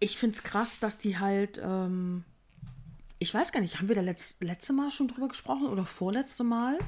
[0.00, 2.24] Ich finde es krass, dass die halt, ähm,
[3.18, 6.42] ich weiß gar nicht, haben wir da letz, letzte Mal schon drüber gesprochen oder vorletzte
[6.44, 6.78] Mal?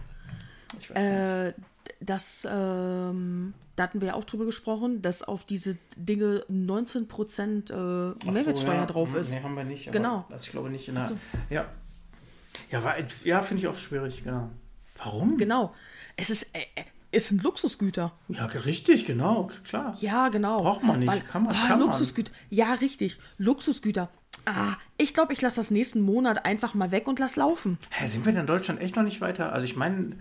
[0.81, 0.99] Ich weiß nicht.
[0.99, 1.53] Äh,
[2.01, 8.15] dass, ähm, da hatten wir ja auch drüber gesprochen, dass auf diese Dinge 19% äh,
[8.19, 8.87] Ach so, Mehrwertsteuer ja.
[8.87, 9.33] drauf Hm, ist.
[9.33, 9.91] Nee, haben wir nicht.
[9.93, 10.25] Genau.
[10.31, 11.09] Also ich glaube nicht in der.
[11.09, 11.19] so.
[11.51, 11.67] Ja.
[12.71, 12.95] Ja, war,
[13.25, 14.51] ja finde ich auch schwierig, genau.
[14.97, 15.37] Warum?
[15.37, 15.75] Genau.
[16.17, 18.13] Es ist, äh, äh, es sind Luxusgüter.
[18.29, 19.97] Ja, richtig, genau, klar.
[20.01, 20.63] Ja, genau.
[20.63, 21.89] Braucht man nicht, kann man- ah, kann man.
[21.89, 22.33] Luxusgüter.
[22.51, 23.19] Ja, richtig.
[23.39, 24.09] Luxusgüter.
[24.47, 27.79] Ah, ich glaube, ich lasse das nächsten Monat einfach mal weg und lass laufen.
[27.91, 29.53] Hä, sind wir denn in Deutschland echt noch nicht weiter?
[29.53, 30.17] Also ich meine,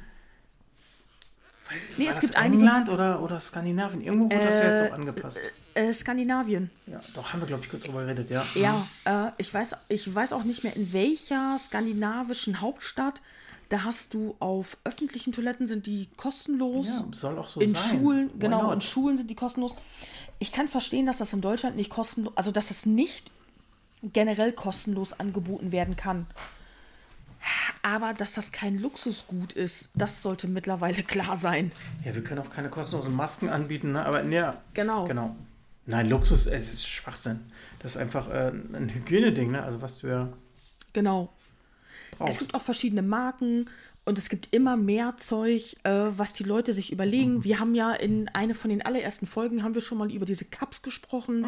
[1.97, 2.63] Nee, es gibt einige.
[2.63, 4.01] England oder, oder Skandinavien?
[4.01, 5.39] Irgendwo wurde das ja jetzt auch angepasst.
[5.73, 6.69] Äh, Skandinavien.
[6.85, 8.43] Ja, doch, haben wir, glaube ich, kurz drüber geredet, ja.
[8.55, 13.21] Ja, äh, ich, weiß, ich weiß auch nicht mehr, in welcher skandinavischen Hauptstadt.
[13.71, 16.87] Da hast du auf öffentlichen Toiletten sind die kostenlos.
[16.87, 17.99] Ja, soll auch so in sein.
[17.99, 18.73] Schulen, Why genau, not?
[18.73, 19.77] in Schulen sind die kostenlos.
[20.39, 23.31] Ich kann verstehen, dass das in Deutschland nicht kostenlos, also dass das nicht
[24.03, 26.27] generell kostenlos angeboten werden kann.
[27.81, 31.71] Aber dass das kein Luxusgut ist, das sollte mittlerweile klar sein.
[32.03, 34.05] Ja, wir können auch keine kostenlosen Masken anbieten, ne?
[34.05, 34.61] aber ja.
[34.73, 35.05] Genau.
[35.05, 35.33] Genau.
[35.85, 37.39] Nein, Luxus, es ist Schwachsinn.
[37.79, 39.63] Das ist einfach äh, ein Hygieneding, ne?
[39.63, 40.27] Also was ja
[40.91, 41.29] Genau.
[42.11, 42.33] Brauchst.
[42.33, 43.69] Es gibt auch verschiedene Marken
[44.03, 47.43] und es gibt immer mehr Zeug, äh, was die Leute sich überlegen.
[47.43, 50.45] Wir haben ja in einer von den allerersten Folgen haben wir schon mal über diese
[50.45, 51.45] Cups gesprochen.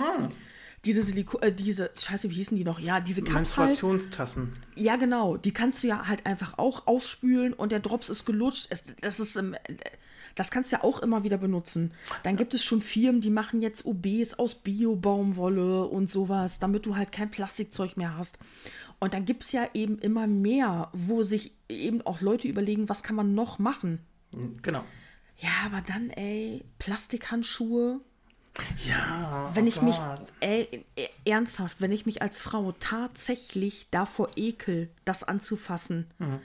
[0.86, 2.80] diese Siliko äh, diese, scheiße, wie hießen die noch?
[2.80, 3.70] Ja, diese Cups halt.
[3.70, 4.54] Menstruationstassen.
[4.76, 5.38] Ja, genau.
[5.38, 8.68] Die kannst du ja halt einfach auch ausspülen und der Drops ist gelutscht.
[8.70, 9.56] Es, das ist, ähm,
[10.36, 11.92] das kannst du ja auch immer wieder benutzen.
[12.24, 16.96] Dann gibt es schon Firmen, die machen jetzt OBs aus Bio-Baumwolle und sowas, damit du
[16.96, 18.38] halt kein Plastikzeug mehr hast.
[19.04, 23.04] Und dann gibt es ja eben immer mehr, wo sich eben auch Leute überlegen, was
[23.04, 24.00] kann man noch machen.
[24.62, 24.84] Genau.
[25.40, 28.00] Ja, aber dann, ey, Plastikhandschuhe.
[28.88, 29.52] Ja.
[29.56, 30.28] Wenn oh ich mich, Gott.
[30.40, 36.40] ey, äh, ernsthaft, wenn ich mich als Frau tatsächlich davor ekel, das anzufassen, Mhm.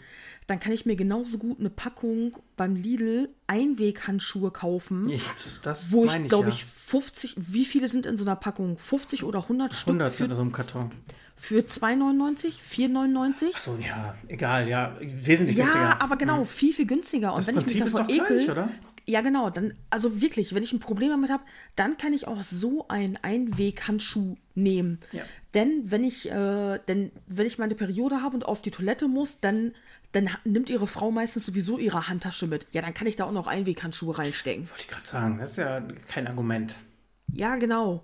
[0.46, 5.18] dann kann ich mir genauso gut eine Packung beim Lidl Einweghandschuhe kaufen, Ja,
[5.62, 6.54] Das, wo ich, glaube ja.
[6.54, 8.78] ich, 50, wie viele sind in so einer Packung?
[8.78, 10.90] 50 oder 100 Stück 100 sind in so einem Karton.
[11.38, 13.54] Für 2,99, 4,99?
[13.54, 16.02] Achso, ja, egal, ja, wesentlich Ja, günstiger.
[16.02, 17.32] aber genau, viel, viel günstiger.
[17.32, 18.68] Und Das wenn ich mich Prinzip ist doch ekel, gleich, oder?
[19.06, 21.42] ja genau, dann, also wirklich, wenn ich ein Problem damit habe,
[21.76, 24.98] dann kann ich auch so einen Einweghandschuh nehmen.
[25.12, 25.22] Ja.
[25.54, 29.40] Denn wenn ich, äh, denn wenn ich meine Periode habe und auf die Toilette muss,
[29.40, 29.72] dann,
[30.12, 32.66] dann nimmt ihre Frau meistens sowieso ihre Handtasche mit.
[32.72, 34.68] Ja, dann kann ich da auch noch Einweghandschuhe reinstecken.
[34.68, 36.76] Wollte ich gerade sagen, das ist ja kein Argument.
[37.32, 38.02] Ja, genau.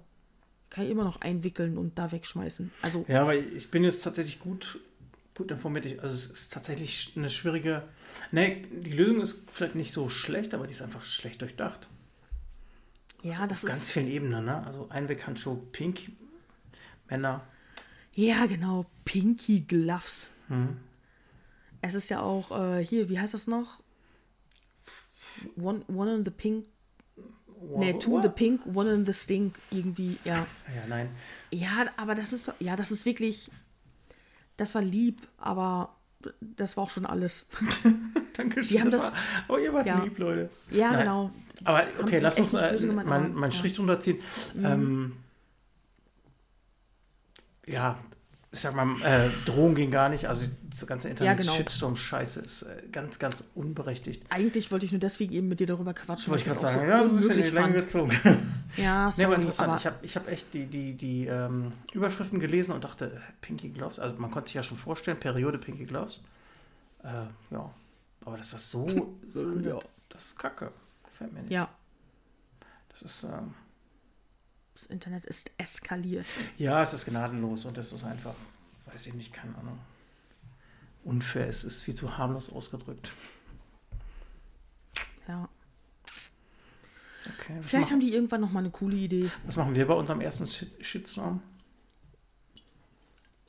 [0.75, 2.73] Kann ich immer noch einwickeln und da wegschmeißen.
[2.83, 4.81] Also, Ja, aber ich bin jetzt tatsächlich gut,
[5.37, 6.01] gut informiert.
[6.01, 7.85] Also es ist tatsächlich eine schwierige.
[8.33, 11.87] Ne, die Lösung ist vielleicht nicht so schlecht, aber die ist einfach schlecht durchdacht.
[13.23, 13.93] ja, das Auf ganz ist.
[13.93, 14.67] vielen Ebenen, ne?
[14.67, 16.11] Also Einweghandschuh, Pink,
[17.09, 17.47] Männer.
[18.15, 18.87] Ja, genau.
[19.05, 20.33] Pinky Gloves.
[20.49, 20.79] Mhm.
[21.83, 23.81] Es ist ja auch, äh, hier, wie heißt das noch?
[25.57, 26.67] One, one in the pink.
[27.77, 29.57] Nee, two in the pink, one in the stink.
[29.70, 30.36] Irgendwie, ja.
[30.74, 31.09] Ja, nein.
[31.51, 33.51] Ja, aber das ist, ja, das ist wirklich,
[34.57, 35.95] das war lieb, aber
[36.41, 37.49] das war auch schon alles.
[38.35, 38.69] Dankeschön.
[38.69, 39.15] Die haben das das-
[39.49, 40.03] war, oh, ihr wart ja.
[40.03, 40.51] lieb, Leute.
[40.70, 41.01] Ja, Nein.
[41.01, 41.31] genau.
[41.65, 43.59] Aber okay, lass uns äh, böse gemeint, mal, aber, mal einen ja.
[43.59, 44.19] Strich drunter ziehen.
[44.55, 44.65] Mhm.
[44.65, 45.12] Ähm,
[47.66, 47.99] ja,
[48.55, 50.29] ich sag mal, äh, Drohung ging gar nicht.
[50.29, 51.59] Also das ganze Ja, Internet genau.
[51.59, 54.23] Ist äh, ganz, ganz unberechtigt.
[54.31, 56.31] Eigentlich wollte ich nur deswegen eben mit dir darüber quatschen.
[56.31, 58.13] Wollte ich gerade sagen, auch ja, so ein bisschen in die Länge gezogen.
[58.77, 59.69] Ja, Nee, sorry, aber interessant.
[59.69, 63.19] aber ich habe ich hab echt die, die, die ähm, Überschriften gelesen und dachte, äh,
[63.41, 66.23] Pinky Gloves, also man konnte sich ja schon vorstellen, Periode Pinky Gloves.
[67.05, 67.09] Äh,
[67.53, 67.71] ja,
[68.25, 69.79] aber dass das so sandet, ja.
[70.09, 70.73] das ist kacke.
[71.05, 71.53] Gefällt mir nicht.
[71.53, 71.69] ja,
[72.89, 73.55] Das ist, ähm,
[74.75, 76.27] das Internet ist eskaliert.
[76.59, 78.35] ja, es ist gnadenlos und es ist einfach,
[78.87, 79.79] weiß ich nicht, keine Ahnung.
[81.05, 83.13] Unfair, es ist viel zu harmlos ausgedrückt.
[85.29, 85.49] Ja.
[87.27, 89.31] Okay, Vielleicht haben die irgendwann noch mal eine coole Idee.
[89.47, 91.43] was machen wir bei unserem ersten Shit Shitstorm?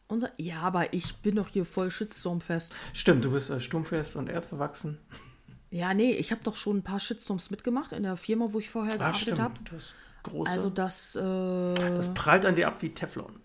[0.08, 2.76] Unser, ja, aber ich bin doch hier voll Shitstorm-fest.
[2.94, 5.00] Stimmt, du bist äh, stummfest und erdverwachsen.
[5.72, 8.70] Ja, nee, ich habe doch schon ein paar Shitstorms mitgemacht in der Firma, wo ich
[8.70, 9.60] vorher Ah, gearbeitet habe.
[9.66, 9.96] Du hast
[10.26, 10.52] große.
[10.52, 11.22] Also das, äh,
[11.74, 13.40] das prallt an dir ab wie Teflon.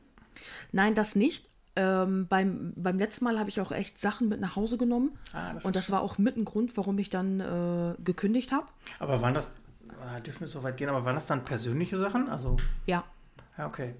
[0.72, 1.48] nein, das nicht.
[1.76, 5.16] Ähm, beim, beim letzten Mal habe ich auch echt Sachen mit nach Hause genommen.
[5.32, 8.66] Ah, das und das war auch mit ein Grund, warum ich dann äh, gekündigt habe.
[8.98, 9.52] Aber waren das,
[10.02, 12.28] ah, dürfen wir so weit gehen, aber waren das dann persönliche Sachen?
[12.28, 13.04] Also, Ja,
[13.56, 13.94] ja, okay.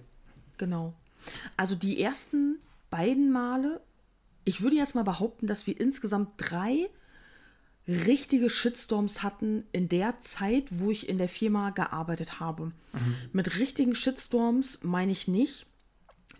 [0.59, 0.95] genau.
[1.57, 2.59] Also die ersten
[2.91, 3.81] beiden Male,
[4.45, 6.89] ich würde jetzt mal behaupten, dass wir insgesamt drei
[7.91, 12.73] richtige Shitstorms hatten in der Zeit, wo ich in der Firma gearbeitet habe.
[13.33, 15.67] Mit richtigen Shitstorms meine ich nicht,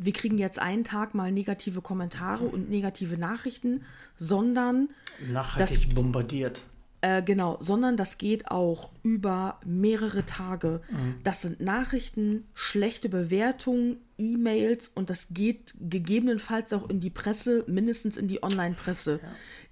[0.03, 3.83] wir kriegen jetzt einen Tag mal negative Kommentare und negative Nachrichten,
[4.17, 4.89] sondern
[5.31, 6.65] Nachhaltig bombardiert.
[7.03, 10.81] äh, genau, sondern das geht auch über mehrere Tage.
[11.23, 18.17] Das sind Nachrichten, schlechte Bewertungen, E-Mails und das geht gegebenenfalls auch in die Presse, mindestens
[18.17, 19.21] in die Online-Presse.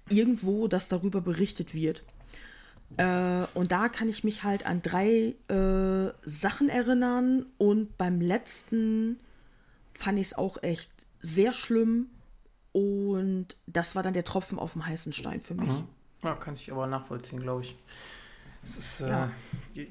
[0.09, 2.03] Irgendwo, dass darüber berichtet wird.
[2.97, 9.19] Äh, und da kann ich mich halt an drei äh, Sachen erinnern und beim letzten
[9.93, 12.07] fand ich es auch echt sehr schlimm
[12.71, 15.71] und das war dann der Tropfen auf dem heißen Stein für mich.
[16.23, 17.75] Ja, kann ich aber nachvollziehen, glaube ich.
[18.63, 19.31] Das ist, äh, Ja.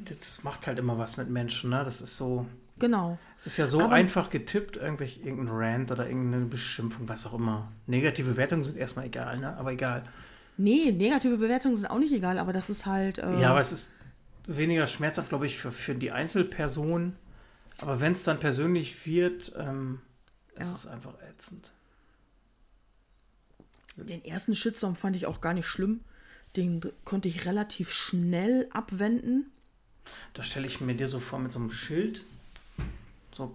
[0.04, 1.84] das macht halt immer was mit Menschen, ne?
[1.84, 2.46] Das ist so,
[2.78, 3.18] Genau.
[3.36, 7.34] es ist ja so Aber- einfach getippt, irgendwelche, irgendein Rant oder irgendeine Beschimpfung, was auch
[7.34, 7.70] immer.
[7.86, 9.56] Negative Wertungen sind erstmal egal, ne?
[9.56, 10.04] Aber egal.
[10.56, 13.18] Nee, negative Bewertungen sind auch nicht egal, aber das ist halt.
[13.18, 13.92] Äh, Ja, aber es ist
[14.46, 17.14] weniger schmerzhaft, glaube ich, für, für die Einzelperson.
[17.80, 20.00] Aber wenn es dann persönlich wird, ähm,
[20.56, 20.74] ist Ja.
[20.74, 21.72] es einfach ätzend.
[23.96, 26.00] den ersten Shitstorm fand ich auch gar nicht schlimm.
[26.56, 29.50] Den konnte ich relativ schnell abwenden.
[30.34, 32.24] Da stelle ich mir dir so vor mit so einem Schild.
[33.34, 33.54] So.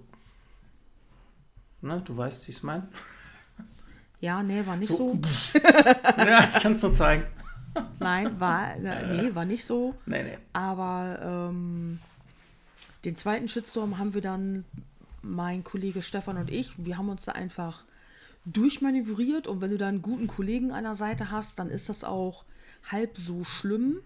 [1.84, 2.88] Ne, du weißt, wie ich es meine.
[4.22, 5.20] Ja, nee, war nicht So.
[5.22, 5.60] so.
[6.18, 7.26] ja, ich kann es nur zeigen.
[8.00, 9.94] Nein, war, äh, nee, war nicht so.
[10.06, 10.38] Nee, nee.
[10.54, 12.00] Aber ähm,
[13.04, 14.64] den zweiten Shitstorm haben wir dann
[15.22, 17.84] mein Kollege Stefan und ich, wir haben uns da einfach
[18.46, 22.06] durchmanövriert und wenn du da einen guten Kollegen an der Seite hast, dann ist das
[22.06, 22.46] auch
[22.90, 23.98] halb so schlimm.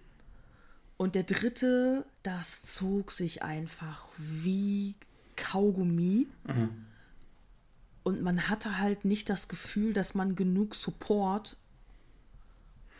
[0.98, 4.96] Und der dritte, das zog sich einfach wie
[5.36, 6.26] Kaugummi.
[8.08, 11.58] Und man hatte halt nicht das Gefühl, dass man genug Support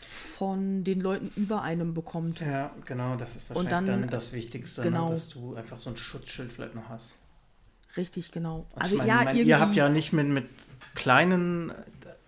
[0.02, 2.42] von den Leuten über einem bekommt.
[2.42, 5.06] Ja, genau, das ist wahrscheinlich dann, dann, das Wichtigste, genau.
[5.06, 7.16] ne, dass du einfach so ein Schutzschild vielleicht noch hast.
[7.96, 8.66] Richtig, genau.
[8.76, 10.50] Also Also ich meine, ja, meine, ihr habt ja nicht mit, mit
[10.94, 11.72] kleinen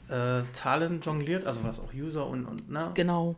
[0.07, 3.35] äh, Zahlen jongliert, also was auch User und, und ne, genau.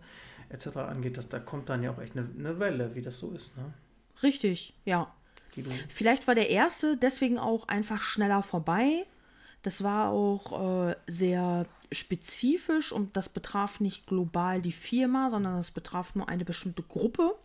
[0.49, 0.67] etc.
[0.77, 3.57] angeht, dass da kommt dann ja auch echt eine, eine Welle, wie das so ist,
[3.57, 3.73] ne?
[4.21, 5.11] Richtig, ja.
[5.89, 9.07] Vielleicht war der erste deswegen auch einfach schneller vorbei.
[9.61, 15.71] Das war auch äh, sehr spezifisch und das betraf nicht global die Firma, sondern das
[15.71, 17.35] betraf nur eine bestimmte Gruppe,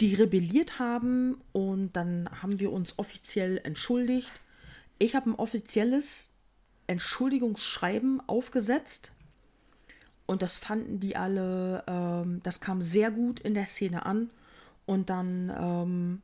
[0.00, 4.32] die rebelliert haben und dann haben wir uns offiziell entschuldigt.
[4.98, 6.34] Ich habe ein offizielles
[6.86, 9.12] Entschuldigungsschreiben aufgesetzt
[10.26, 14.30] und das fanden die alle, ähm, das kam sehr gut in der Szene an
[14.86, 16.22] und dann ähm,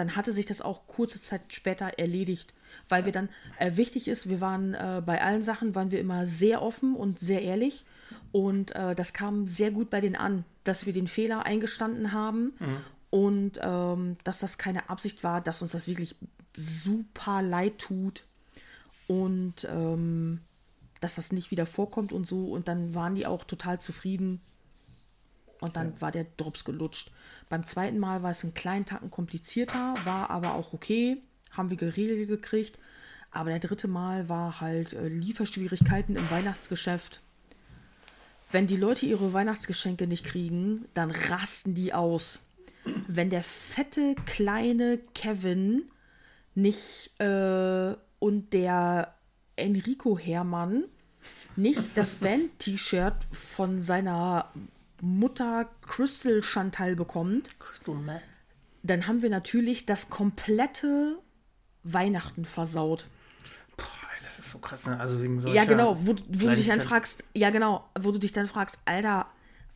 [0.00, 2.54] dann hatte sich das auch kurze Zeit später erledigt,
[2.88, 3.28] weil wir dann,
[3.58, 7.18] äh, wichtig ist, wir waren äh, bei allen Sachen, waren wir immer sehr offen und
[7.18, 7.84] sehr ehrlich.
[8.32, 12.52] Und äh, das kam sehr gut bei denen an, dass wir den Fehler eingestanden haben
[13.10, 16.16] und ähm, dass das keine Absicht war, dass uns das wirklich
[16.56, 18.24] super leid tut
[19.08, 20.40] und ähm,
[21.00, 22.46] dass das nicht wieder vorkommt und so.
[22.52, 24.40] Und dann waren die auch total zufrieden.
[25.60, 27.10] Und dann war der Drops gelutscht.
[27.48, 31.18] Beim zweiten Mal war es einen kleinen Tacken komplizierter, war aber auch okay,
[31.60, 32.78] haben wir geregelt gekriegt.
[33.30, 37.20] Aber der dritte Mal war halt äh, Lieferschwierigkeiten im Weihnachtsgeschäft.
[38.50, 42.46] Wenn die Leute ihre Weihnachtsgeschenke nicht kriegen, dann rasten die aus.
[43.06, 45.84] Wenn der fette kleine Kevin
[46.56, 49.14] nicht äh, und der
[49.54, 50.84] Enrico Hermann
[51.54, 54.50] nicht das Band-T-Shirt von seiner
[55.00, 57.94] Mutter Crystal Chantal bekommt, Crystal
[58.82, 61.18] dann haben wir natürlich das komplette
[61.82, 63.06] Weihnachten versaut.
[63.76, 63.86] Boah,
[64.22, 64.98] das ist so krass, ne?
[64.98, 68.18] Also wegen solcher Ja, genau, wo, wo du dich dann fragst, ja genau, wo du
[68.18, 69.26] dich dann fragst, Alter,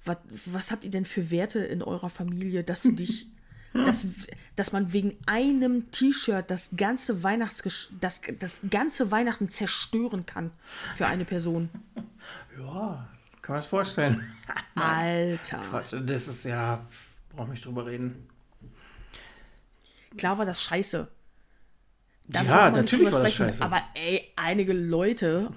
[0.04, 3.28] was, was habt ihr denn für Werte in eurer Familie, dass du dich,
[3.72, 4.06] dass,
[4.56, 10.50] dass man wegen einem T-Shirt das ganze Weihnachtsgesch das, das ganze Weihnachten zerstören kann
[10.96, 11.70] für eine Person.
[12.56, 13.06] Ja,
[13.42, 14.32] kann man sich vorstellen.
[14.74, 15.58] Alter.
[15.58, 16.86] Quatsch, das ist ja,
[17.30, 18.26] brauchen wir nicht drüber reden.
[20.16, 21.08] Klar war das scheiße.
[22.28, 23.64] Da Ja, natürlich war das scheiße.
[23.64, 25.50] Aber ey, einige Leute,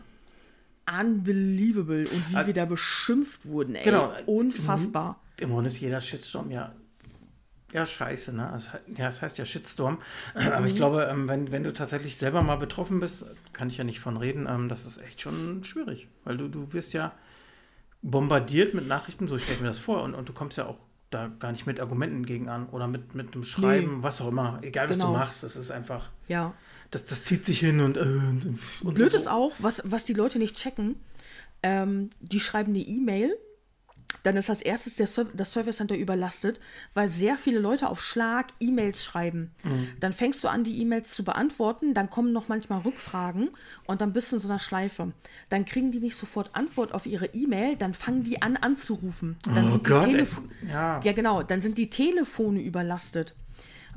[1.00, 2.08] unbelievable.
[2.08, 3.84] Und wie wir da beschimpft wurden, ey.
[3.84, 4.14] Genau.
[4.26, 5.22] Unfassbar.
[5.40, 6.74] Im Grunde ist jeder Shitstorm ja,
[7.74, 8.50] ja scheiße, ne?
[8.50, 10.00] Also, ja, es heißt ja Shitstorm.
[10.34, 13.84] Aber ich glaube, ähm, wenn, wenn du tatsächlich selber mal betroffen bist, kann ich ja
[13.84, 16.08] nicht von reden, ähm, das ist echt schon schwierig.
[16.24, 17.14] Weil du, du wirst ja
[18.02, 20.02] bombardiert mit Nachrichten, so stelle ich mir das vor.
[20.04, 20.78] Und, und du kommst ja auch
[21.10, 24.60] da gar nicht mit Argumenten gegen an oder mit, mit einem Schreiben, was auch immer.
[24.62, 25.14] Egal, was Genau.
[25.14, 26.54] du machst, das ist einfach, Ja.
[26.92, 29.18] das, das zieht sich hin und, äh, und, und Blöd so.
[29.18, 30.96] ist auch, was, was die Leute nicht checken,
[31.64, 33.36] ähm, die schreiben eine E-Mail,
[34.24, 36.62] dann ist als erstes der Serv das Service Center überlastet,
[36.94, 39.52] weil sehr viele Leute auf Schlag E-Mails schreiben.
[40.00, 43.50] Dann fängst du an, die E-Mails zu beantworten, dann kommen noch manchmal Rückfragen
[43.86, 45.12] und dann bist du in so einer Schleife.
[45.50, 49.36] Dann kriegen die nicht sofort Antwort auf ihre E-Mail, dann fangen die an anzurufen.
[49.44, 51.02] Dann Oh sind Gott, die Ja.
[51.04, 51.44] ja, genau.
[51.44, 53.36] Dann sind die Telefone überlastet.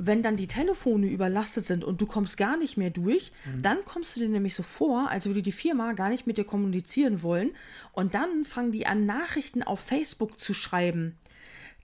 [0.02, 4.16] Wenn dann die Telefone überlastet sind und du kommst gar nicht mehr durch, dann kommst
[4.16, 7.50] du dir nämlich so vor, als würde die Firma gar nicht mit dir kommunizieren wollen.
[7.92, 11.18] Und dann fangen die an, Nachrichten auf Facebook zu schreiben.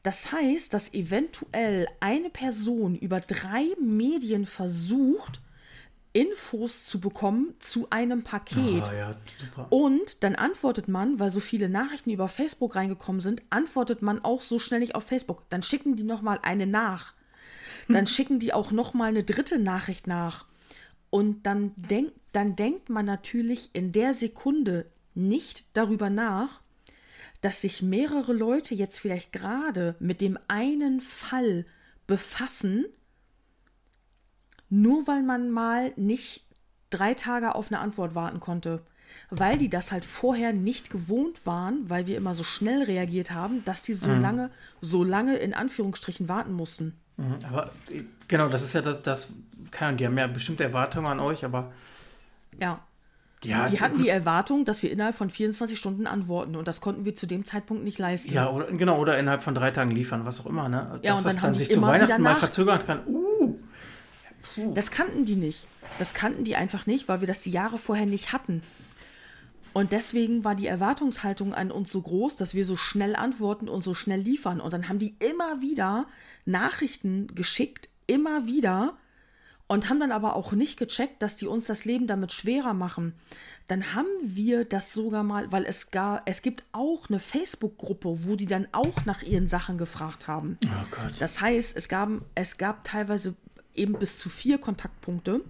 [0.03, 5.41] Das heißt, dass eventuell eine Person über drei Medien versucht,
[6.13, 8.85] Infos zu bekommen zu einem Paket.
[8.85, 9.17] Ah, ja.
[9.69, 14.41] Und dann antwortet man, weil so viele Nachrichten über Facebook reingekommen sind, antwortet man auch
[14.41, 15.43] so schnell nicht auf Facebook.
[15.51, 17.13] Dann schicken die nochmal eine nach.
[17.89, 20.47] Dann schicken die auch nochmal eine dritte Nachricht nach.
[21.11, 26.61] Und dann, denk, dann denkt man natürlich in der Sekunde nicht darüber nach,
[27.41, 31.65] dass sich mehrere Leute jetzt vielleicht gerade mit dem einen Fall
[32.07, 32.87] befassen,
[34.69, 36.45] nur weil man mal nicht
[36.91, 38.85] drei Tage auf eine Antwort warten konnte.
[39.31, 43.65] Weil die das halt vorher nicht gewohnt waren, weil wir immer so schnell reagiert haben,
[43.65, 44.51] dass die so lange,
[44.81, 47.01] so lange in Anführungsstrichen warten mussten.
[47.17, 49.29] Mhm, Aber äh, genau, das ist ja das, das
[49.71, 51.73] keine Ahnung, die haben ja bestimmte Erwartungen an euch, aber
[52.61, 52.81] Ja.
[53.45, 57.05] ja, Die hatten die Erwartung, dass wir innerhalb von 24 Stunden antworten und das konnten
[57.05, 58.33] wir zu dem Zeitpunkt nicht leisten.
[58.33, 61.01] ja, oder, genau, oder innerhalb von drei Tagen liefern, was auch immer, ne?
[61.03, 63.01] Ja, Dass und dann das haben dann sich zu Weihnachten mal verzögern kann.
[63.07, 63.57] Uh,
[64.75, 65.67] Das kannten die nicht.
[65.99, 68.63] Das kannten die einfach nicht, weil wir das die Jahre vorher nicht hatten.
[69.73, 73.85] Und deswegen war die Erwartungshaltung an uns so groß, dass wir so schnell antworten und
[73.85, 74.59] so schnell liefern.
[74.63, 76.07] Und dann haben die immer wieder
[76.47, 78.97] Nachrichten geschickt, immer wieder,
[79.69, 83.15] und haben dann aber auch nicht gecheckt, dass die uns das Leben damit schwerer machen.
[83.67, 88.37] Dann haben wir das sogar mal, weil es gar, es gibt auch eine Facebook-Gruppe, wo
[88.37, 90.57] die dann auch nach ihren Sachen gefragt haben.
[90.65, 91.15] Oh Gott.
[91.19, 93.35] Das heißt, es gab, es gab teilweise
[93.75, 95.41] eben bis zu vier Kontaktpunkte.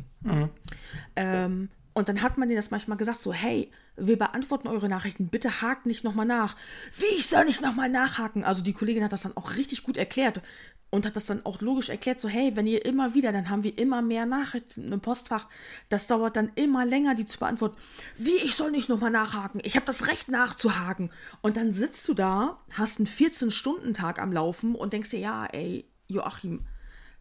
[1.15, 5.29] Ähm, und dann hat man denen das manchmal gesagt, so, hey, wir beantworten eure Nachrichten,
[5.29, 6.57] bitte hakt nicht nochmal nach.
[6.99, 8.45] Wie, ich soll nicht nochmal nachhaken?
[8.45, 10.43] Also die Kollegin hat das dann auch richtig gut erklärt
[10.91, 13.65] und hat das dann auch logisch erklärt, so, hey, wenn ihr immer wieder, dann haben
[13.65, 15.49] wir immer mehr Nachrichten im Postfach.
[15.89, 17.77] Das dauert dann immer länger, die zu beantworten.
[18.17, 19.61] Wie, ich soll nicht nochmal nachhaken?
[19.65, 21.11] Ich habe das Recht nachzuhaken.
[21.43, 25.87] Und dann sitzt du da, hast einen 14-Stunden-Tag am Laufen und denkst dir, ja, ey,
[26.07, 26.65] Joachim,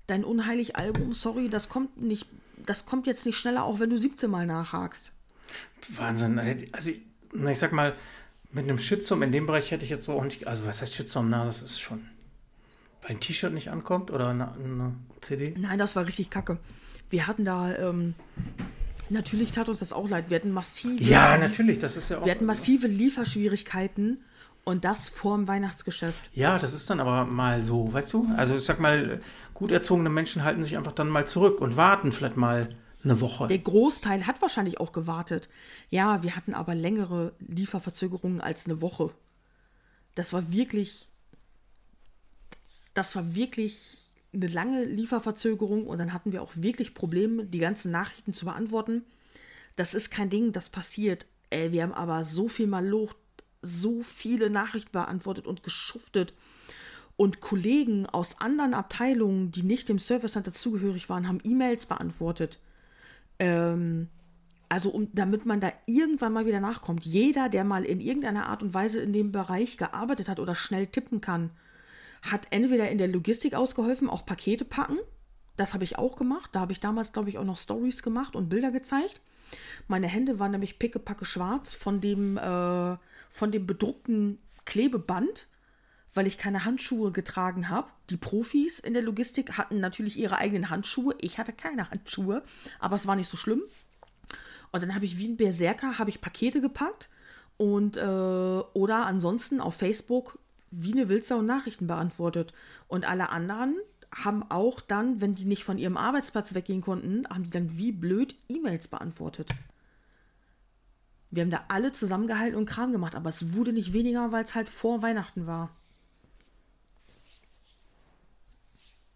[0.07, 2.27] dein unheilig Album, sorry, das kommt nicht,
[2.65, 5.13] das kommt jetzt nicht schneller, auch wenn du 17 Mal nachhakst.
[5.89, 6.39] Wahnsinn.
[6.71, 7.01] Also, ich,
[7.33, 7.95] ich sag mal,
[8.51, 10.47] mit einem Shitstorm in dem Bereich hätte ich jetzt so auch nicht.
[10.47, 11.29] Also, was heißt Shitstorm?
[11.29, 12.07] Na, das ist schon.
[13.07, 15.53] Ein T-Shirt nicht ankommt oder eine, eine CD?
[15.57, 16.57] Nein, das war richtig kacke.
[17.10, 18.15] Wir hatten da, ähm,
[19.10, 20.30] natürlich tat uns das auch leid.
[20.30, 21.80] Wir hatten massive, Ja, natürlich.
[21.80, 22.26] Das ist ja auch.
[22.26, 24.23] wir hatten massive Lieferschwierigkeiten
[24.64, 26.32] und das vorm Weihnachtsgeschäft.
[26.34, 28.27] Ja, das ist dann aber mal so, weißt du?
[28.36, 29.22] Also, ich sag mal,
[29.53, 32.69] gut erzogene Menschen halten sich einfach dann mal zurück und warten vielleicht mal
[33.03, 33.48] eine Woche.
[33.48, 35.48] Der Großteil hat wahrscheinlich auch gewartet.
[35.91, 39.11] Ja, wir hatten aber längere Lieferverzögerungen als eine Woche.
[40.15, 41.07] Das war wirklich,
[42.95, 47.91] das war wirklich eine lange Lieferverzögerung und dann hatten wir auch wirklich Probleme, die ganzen
[47.91, 49.03] Nachrichten zu beantworten.
[49.76, 51.27] Das ist kein Ding, das passiert.
[51.49, 53.17] Ey, wir haben aber so viel mal locht,
[53.61, 56.34] so viele Nachrichten beantwortet und geschuftet.
[57.17, 62.59] Und Kollegen aus anderen Abteilungen, die nicht dem Service Center zugehörig waren, haben E-Mails beantwortet.
[63.39, 64.09] Ähm,
[64.67, 67.05] also um, damit man da irgendwann mal wieder nachkommt.
[67.05, 70.88] Jeder, der mal in irgendeiner Art und Weise in dem Bereich gearbeitet hat oder schnell
[70.88, 71.51] tippen kann,
[72.31, 74.97] hat entweder in der Logistik ausgeholfen, auch Pakete packen.
[75.57, 76.49] Das habe ich auch gemacht.
[76.53, 79.22] Da habe ich damals, glaube ich, auch noch Stories gemacht und Bilder gezeigt.
[79.88, 82.97] Meine Hände waren nämlich pickepacke schwarz von dem, äh,
[83.30, 85.47] von dem bedruckten Klebeband,
[86.14, 87.89] weil ich keine Handschuhe getragen habe.
[88.10, 91.15] Die Profis in der Logistik hatten natürlich ihre eigenen Handschuhe.
[91.22, 92.43] Ich hatte keine Handschuhe,
[92.80, 93.64] aber es war nicht so schlimm.
[94.72, 97.10] Und dann habe ich wie ein Berserker ich Pakete gepackt
[97.57, 100.38] und äh, oder ansonsten auf Facebook
[100.71, 102.53] wie eine Wildsau Nachrichten beantwortet.
[102.87, 103.75] Und alle anderen
[104.13, 107.91] haben auch dann, wenn die nicht von ihrem Arbeitsplatz weggehen konnten, haben die dann wie
[107.91, 109.51] blöd E-Mails beantwortet.
[111.31, 114.55] Wir haben da alle zusammengehalten und Kram gemacht, aber es wurde nicht weniger, weil es
[114.55, 115.75] halt vor Weihnachten war.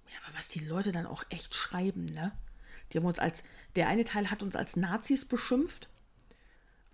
[0.07, 2.33] Ja, aber was die Leute dann auch echt schreiben, ne?
[2.91, 3.43] Die haben uns als,
[3.75, 5.87] der eine Teil hat uns als Nazis beschimpft,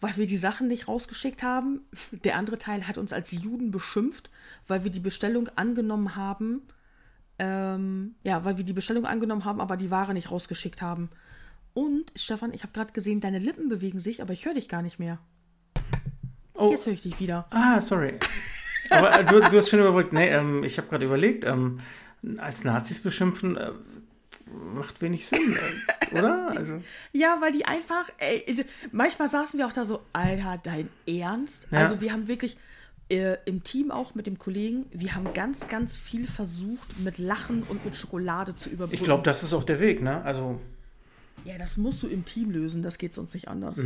[0.05, 1.81] weil wir die Sachen nicht rausgeschickt haben.
[2.11, 4.29] Der andere Teil hat uns als Juden beschimpft,
[4.67, 6.61] weil wir die Bestellung angenommen haben.
[7.39, 11.09] Ähm, ja, weil wir die Bestellung angenommen haben, aber die Ware nicht rausgeschickt haben.
[11.73, 14.81] Und, Stefan, ich habe gerade gesehen, deine Lippen bewegen sich, aber ich höre dich gar
[14.81, 15.19] nicht mehr.
[16.53, 17.47] Oh, Jetzt höre ich dich wieder.
[17.49, 18.17] ah, sorry.
[18.89, 20.13] Aber äh, du, du hast schon überbrückt.
[20.13, 21.79] Nee, ähm, ich habe gerade überlegt, ähm,
[22.37, 23.71] als Nazis beschimpfen äh,
[24.73, 25.39] macht wenig Sinn,
[26.11, 26.49] oder?
[26.49, 26.81] Also,
[27.13, 31.67] Ja, weil die einfach, ey, manchmal saßen wir auch da so, Alter, dein Ernst?
[31.71, 31.79] Ja.
[31.79, 32.57] Also wir haben wirklich
[33.09, 37.63] äh, im Team auch mit dem Kollegen, wir haben ganz, ganz viel versucht, mit Lachen
[37.63, 38.95] und mit Schokolade zu überbrücken.
[38.95, 40.23] ich glaube, das ist auch der Weg, ne?
[40.23, 40.59] Also,
[41.43, 43.79] Ja, das musst du im Team lösen, das geht sonst nicht anders.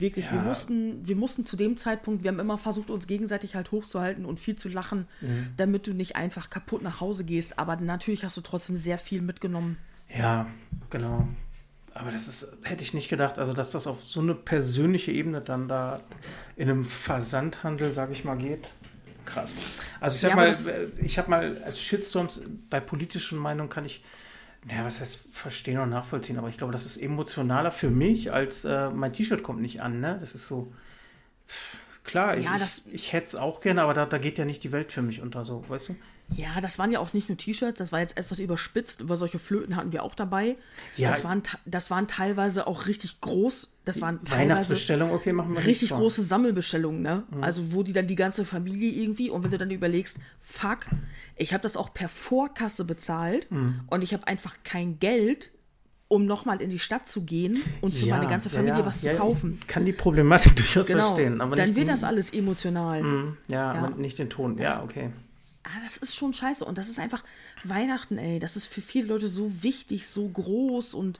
[0.00, 0.38] Wirklich, wir.
[0.38, 0.44] Ja.
[0.44, 4.38] mussten, wir mussten zu dem Zeitpunkt, wir haben immer versucht, uns gegenseitig halt hochzuhalten und
[4.40, 5.48] viel zu lachen, Mhm.
[5.56, 7.58] damit du nicht einfach kaputt nach Hause gehst.
[7.58, 9.76] Aber natürlich hast du trotzdem sehr viel mitgenommen.
[10.16, 10.46] ja,
[10.90, 11.26] genau.
[11.94, 15.40] Aber das ist, hätte ich nicht gedacht, also dass das auf so eine persönliche Ebene
[15.40, 16.00] dann da
[16.54, 18.68] in einem Versandhandel, sage ich mal, geht.
[19.24, 19.56] Krass.
[19.98, 20.56] Also ich sag Ja, mal,
[21.02, 24.04] ich habe mal, also Shitstorms bei politischen Meinungen kann ich,
[24.64, 28.64] naja, was heißt verstehen und nachvollziehen, aber ich glaube, das ist emotionaler für mich, als
[28.64, 30.18] äh, mein T-Shirt kommt nicht an, ne?
[30.20, 30.72] Das ist so,
[31.48, 34.36] pff, klar, ich, Ja, das- ich, ich hätte es auch gerne, aber da, da geht
[34.38, 35.96] ja nicht die Welt für mich unter, so, weißt du?
[36.30, 39.38] Ja, das waren ja auch nicht nur T-Shirts, das war jetzt etwas überspitzt, aber solche
[39.38, 40.56] Flöten hatten wir auch dabei.
[40.98, 41.08] Ja.
[41.10, 45.64] das, waren, das waren teilweise auch richtig groß, das waren teilweise Weihnachtsbestellung, okay, machen wir
[45.64, 47.22] richtig große Sammelbestellungen, ne?
[47.30, 47.42] Mhm.
[47.42, 50.80] Also wo die dann die ganze Familie irgendwie und wenn du dann überlegst, fuck,
[51.38, 53.80] ich habe das auch per Vorkasse bezahlt Mhm.
[53.88, 55.50] und ich habe einfach kein Geld,
[56.08, 59.10] um nochmal in die Stadt zu gehen und für meine ganze Familie ja, was ja,
[59.10, 59.60] zu ich kaufen.
[59.66, 63.34] kann die Problematik durchaus Genau, verstehen, aber dann wird das alles emotional.
[63.48, 63.90] ja, ja.
[63.90, 64.56] nicht den Ton.
[64.58, 65.10] ja, okay.
[65.64, 66.64] ah, das ist schon scheiße.
[66.64, 67.22] Und das ist einfach
[67.62, 68.38] Weihnachten, ey.
[68.38, 71.18] Das ist für viele Leute so wichtig, so groß und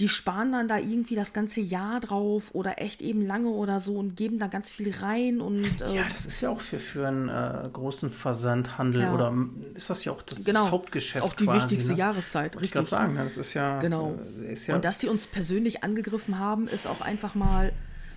[0.00, 3.96] die sparen dann da irgendwie das ganze Jahr drauf oder echt eben lange oder so
[3.96, 7.06] und geben da ganz viel rein und äh, Ja, das ist ja auch für, für
[7.06, 9.14] einen äh, großen Versandhandel Ja.
[9.14, 9.34] oder
[9.74, 11.24] ist das ja auch das, genau das Hauptgeschäft.
[11.24, 11.98] ist auch die quasi, wichtigste ne?
[11.98, 12.98] Jahreszeit, Wollte Ich gerade richtig.
[12.98, 13.24] sagen, ne?
[13.24, 13.78] das ist ja.
[13.78, 14.18] Genau.
[14.42, 17.72] äh, Ist ja Und dass die uns persönlich angegriffen haben, ist auch einfach mal,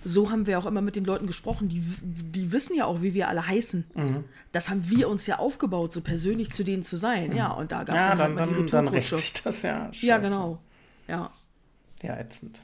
[0.06, 3.14] so haben wir auch immer mit den Leuten gesprochen, die, die wissen ja auch, wie
[3.14, 3.84] wir alle heißen.
[3.94, 4.24] Mhm.
[4.52, 7.34] Das haben wir uns ja aufgebaut, so persönlich zu denen zu sein.
[7.36, 9.62] Ja, und da gab es ja, dann, dann, halt die dann, dann rächt sich das
[9.62, 9.90] ja.
[9.92, 10.20] Ja, Scheiße.
[10.22, 10.58] genau.
[11.08, 11.30] Ja.
[12.04, 12.60] Ja, ätzend.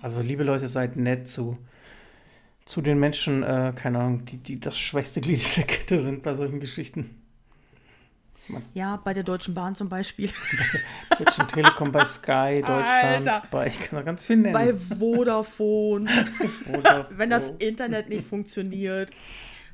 [0.00, 1.56] Also, liebe Leute, seid nett zu,
[2.64, 6.24] zu den Menschen, äh, keine Ahnung, die, die das schwächste Glied in der Kette sind
[6.24, 7.22] bei solchen Geschichten.
[8.74, 10.30] ja, bei der Deutschen Bahn zum Beispiel.
[11.18, 13.42] Deutschen Telekom, bei Sky, Deutschland, Alter.
[13.52, 14.52] bei, ich kann da ganz viel nennen.
[14.52, 16.10] bei Vodafone.
[16.76, 19.10] Oder wenn das Internet nicht funktioniert.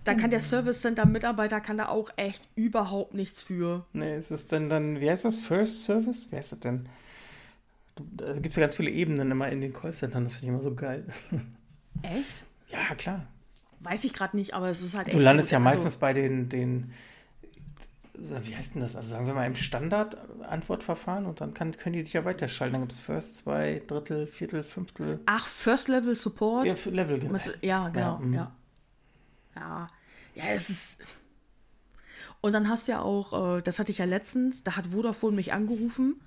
[0.04, 3.84] Da kann der Service Center Mitarbeiter kann da auch echt überhaupt nichts für.
[3.92, 5.38] Nee, ist es denn dann, wie heißt das?
[5.38, 6.28] First Service?
[6.30, 6.88] Wie heißt das denn?
[7.98, 10.52] Du- Da gibt es ja ganz viele Ebenen immer in den Callcentern, das finde ich
[10.54, 11.04] immer so geil.
[12.02, 12.44] Echt?
[12.68, 13.26] Ja, klar.
[13.80, 15.52] Weiß ich gerade nicht, aber es ist halt Du echt landest gut.
[15.52, 16.92] ja Also, meistens bei den, den,
[18.14, 18.96] wie heißt denn das?
[18.96, 22.72] Also sagen wir mal im Standard-Antwortverfahren und dann kann, können die dich ja weiterschalten.
[22.72, 25.20] Dann gibt es First, zwei, Drittel, Viertel, Fünftel.
[25.26, 26.66] Ach, First Level Support.
[26.66, 27.38] Ja, Level, genau.
[27.38, 28.18] Du- Ja, genau.
[28.18, 28.34] mhm.
[28.34, 28.52] Ja,
[29.56, 29.90] ja.
[30.34, 30.44] ja.
[30.46, 31.00] es ist.
[32.40, 35.34] Und dann hast du ja auch, äh, das hatte ich ja letztens, da hat Vodafone
[35.36, 36.20] mich angerufen,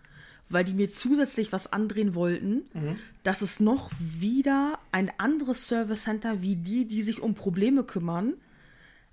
[0.50, 2.98] weil die mir zusätzlich was andrehen wollten, Mhm.
[3.24, 8.34] dass es noch wieder ein anderes Service Center wie die, die sich um Probleme kümmern.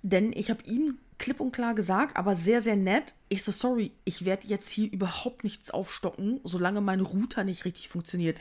[0.01, 3.13] Denn ich habe ihm klipp und klar gesagt, aber sehr, sehr nett.
[3.27, 7.89] Ich so, sorry, ich werde jetzt hier überhaupt nichts aufstocken, solange mein Router nicht richtig
[7.89, 8.39] funktioniert.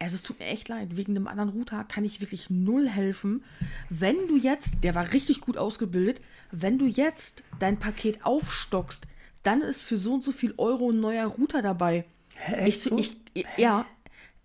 [0.00, 3.44] Also es tut mir echt leid, wegen einem anderen Router kann ich wirklich null helfen.
[3.88, 6.20] Wenn du jetzt, der war richtig gut ausgebildet,
[6.50, 9.06] wenn du jetzt dein Paket aufstockst,
[9.42, 12.04] dann ist für so und so viel Euro ein neuer Router dabei.
[12.34, 12.98] Hä, Ich, echt so, so?
[12.98, 13.16] ich,
[13.56, 13.84] ja,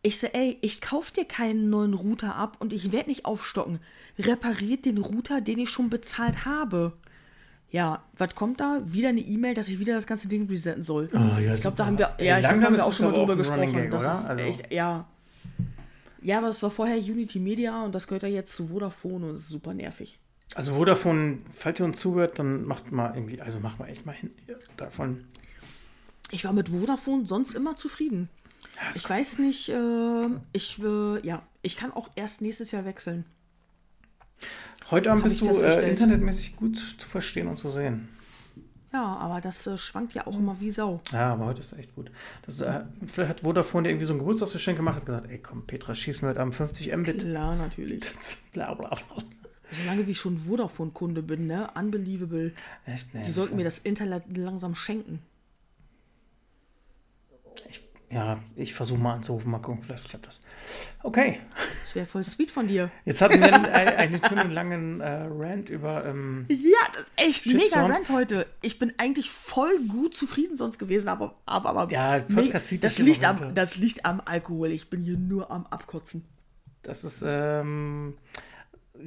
[0.02, 3.80] ich so, ey, ich kauf dir keinen neuen Router ab und ich werde nicht aufstocken.
[4.20, 6.94] Repariert den Router, den ich schon bezahlt habe.
[7.70, 8.80] Ja, was kommt da?
[8.86, 11.10] Wieder eine E-Mail, dass ich wieder das ganze Ding resetten soll.
[11.14, 13.08] Oh, ja, ich glaube, da haben wir, Ey, ja, ich glaub, haben wir auch schon
[13.12, 13.74] mal drüber gesprochen.
[13.74, 14.14] Gag, das oder?
[14.14, 15.06] ist Also- echt, ja.
[16.22, 19.36] Ja, aber es war vorher Unity Media und das gehört ja jetzt zu Vodafone und
[19.36, 20.20] es ist super nervig.
[20.56, 24.14] Also Vodafone, falls ihr uns zuhört, dann macht mal irgendwie, also macht mal echt mal
[24.14, 24.32] hin
[24.78, 25.26] davon.
[26.32, 28.30] Ich war mit Vodafone sonst immer zufrieden.
[28.76, 33.26] Ja, Ich weiß nicht, äh, ich, äh, ja, ich kann auch erst nächstes Jahr wechseln.
[34.92, 38.08] Heute Abend bist du äh, internetmäßig gut zu verstehen und zu sehen.
[38.94, 41.02] Ja, aber das äh, schwankt ja auch immer wie Sau.
[41.12, 42.10] Ja, aber heute ist echt gut.
[42.46, 45.66] Das, äh, vielleicht hat Vodafone dir irgendwie so ein Geburtstagsgeschenk gemacht und gesagt, ey komm,
[45.66, 47.20] Petra, schieß mir heute Abend 50 Mbit.
[47.20, 48.06] Klar, natürlich.
[48.54, 49.24] bla bla bla.
[49.72, 51.68] Solange wie ich schon Vodafone-Kunde bin, ne?
[51.76, 52.54] Unbelievable.
[52.86, 53.24] Echt, nee.
[53.24, 55.20] Die sollten mir das Internet langsam schenken.
[58.10, 60.42] Ja, ich versuche mal anzurufen, mal gucken, vielleicht klappt das.
[61.04, 61.42] Okay,
[61.84, 62.90] Das wäre voll sweet von dir.
[63.04, 67.46] jetzt hatten wir einen, einen schönen langen äh, Rant über, ähm, Ja, das ist echt
[67.48, 67.86] mega.
[67.86, 68.46] Rant heute.
[68.62, 72.98] Ich bin eigentlich voll gut zufrieden sonst gewesen, aber, aber, aber Ja, Podcast zieht das,
[72.98, 74.70] liegt am, das liegt am Alkohol.
[74.72, 76.24] Ich bin hier nur am Abkotzen.
[76.84, 78.14] das ist, ähm,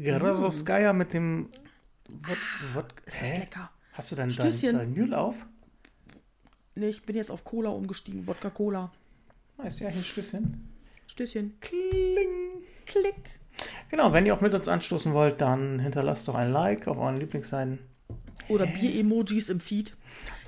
[0.03, 1.49] Grasowskaja mit dem,
[2.09, 2.39] Wod,
[2.75, 3.09] Wod, Mm.
[3.09, 3.71] Ist das lecker?
[3.93, 5.35] Hast du dann dein, dein Mühl auf?
[6.75, 8.27] Nee, ich bin jetzt auf Cola umgestiegen.
[8.27, 8.93] Wodka Cola.
[9.59, 10.69] Nice, ja, hier ein Stößchen.
[11.07, 11.61] Stößchen.
[11.61, 12.65] Kling.
[12.87, 13.41] Klick.
[13.91, 17.17] Genau, wenn ihr auch mit uns anstoßen wollt, dann hinterlasst doch ein Like auf euren
[17.17, 17.79] Lieblingsseiten.
[18.49, 19.97] Oder Bier-Emojis im Feed.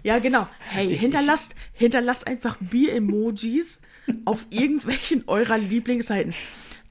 [0.02, 0.46] Ja, genau.
[0.70, 3.80] Hey, hinterlasst, hinterlasst einfach Bier-Emojis
[4.24, 6.34] auf irgendwelchen eurer Lieblingsseiten.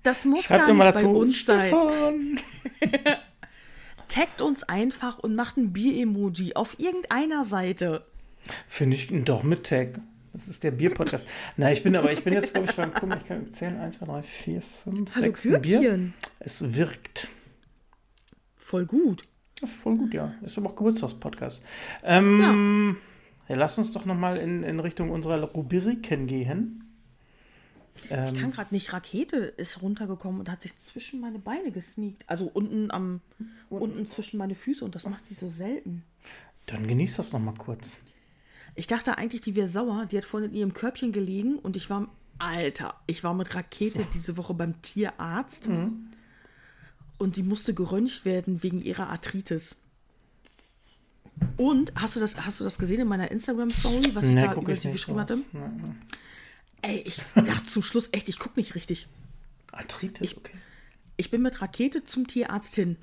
[0.03, 1.09] Das muss Schreibt gar nicht mal bei dazu.
[1.09, 2.39] uns sein.
[4.07, 8.05] Taggt uns einfach und macht ein Bier-Emoji auf irgendeiner Seite.
[8.67, 9.99] Finde ich doch mit Tag.
[10.33, 11.27] Das ist der Bier-Podcast.
[11.57, 13.79] Na, ich bin aber, ich bin jetzt, glaube ich, beim Gucken, ich kann zählen.
[13.79, 16.13] 1, 2, 3, 4, 5, Hallo 6 Bier.
[16.39, 17.27] Es wirkt.
[18.57, 19.23] Voll gut.
[19.61, 20.33] Ja, voll gut, ja.
[20.41, 21.63] Ist aber auch Geburtstagspodcast.
[22.03, 22.97] Ähm,
[23.47, 23.55] ja.
[23.55, 26.90] lass uns doch nochmal in, in Richtung unserer Rubriken gehen.
[28.03, 28.93] Ich Ähm, kann gerade nicht.
[28.93, 32.23] Rakete ist runtergekommen und hat sich zwischen meine Beine gesneakt.
[32.27, 33.21] Also unten am
[33.69, 36.03] unten zwischen meine Füße und das macht sie so selten.
[36.65, 37.97] dann genieß das nochmal kurz.
[38.75, 40.05] Ich dachte eigentlich, die wäre sauer.
[40.05, 42.07] Die hat vorhin in ihrem Körbchen gelegen und ich war.
[42.39, 45.69] Alter, ich war mit Rakete diese Woche beim Tierarzt
[47.19, 49.75] und die musste geröntgt werden wegen ihrer Arthritis.
[51.57, 54.53] Und hast du das, hast du das gesehen in meiner Instagram-Story, was ich Nee, da
[54.53, 55.37] über ich sie geschrieben hatte?
[55.51, 55.59] Nee.
[56.81, 59.07] Ey, ich dachte zum Schluss echt, ich gucke nicht richtig.
[59.71, 60.53] Arthritis, okay.
[61.17, 62.97] Ich bin mit Rakete zum Tierarzt hin.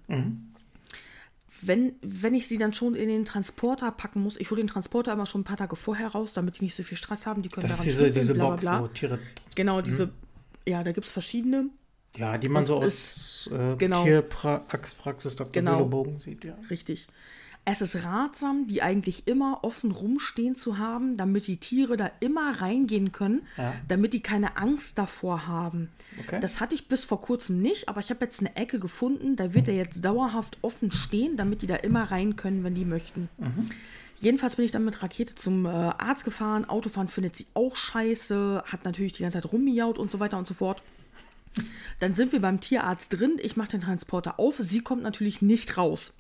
[1.63, 5.13] wenn, wenn ich sie dann schon in den Transporter packen muss, ich hole den Transporter
[5.13, 7.43] immer schon ein paar Tage vorher raus, damit die nicht so viel Stress haben.
[7.43, 8.83] Die können Das ist diese, diese bla, bla, Box, bla.
[8.83, 9.19] wo Tiere.
[9.55, 10.11] Genau, diese,
[10.67, 11.71] ja, da gibt es verschiedene.
[12.17, 14.05] Ja, die man so aus äh, genau.
[14.05, 15.53] Tierpraxis Dr.
[15.53, 15.77] Genau.
[15.77, 16.57] Bilobogen sieht, ja.
[16.71, 17.07] Richtig.
[17.71, 22.63] Es ist ratsam, die eigentlich immer offen rumstehen zu haben, damit die Tiere da immer
[22.63, 23.75] reingehen können, Ja.
[23.89, 25.91] damit die keine Angst davor haben.
[26.21, 26.41] Okay.
[26.41, 29.53] Das hatte ich bis vor kurzem nicht, aber ich habe jetzt eine Ecke gefunden, da
[29.53, 33.29] wird er jetzt dauerhaft offen stehen, damit die da immer rein können, wenn die möchten.
[34.21, 36.65] Jedenfalls bin ich dann mit Rakete zum äh, Arzt gefahren.
[36.65, 40.47] Autofahren findet sie auch scheiße, hat natürlich die ganze Zeit rummiaut und so weiter und
[40.47, 40.83] so fort.
[42.01, 43.37] Dann sind wir beim Tierarzt drin.
[43.43, 44.57] Ich mache den Transporter auf.
[44.59, 46.13] Sie kommt natürlich nicht raus.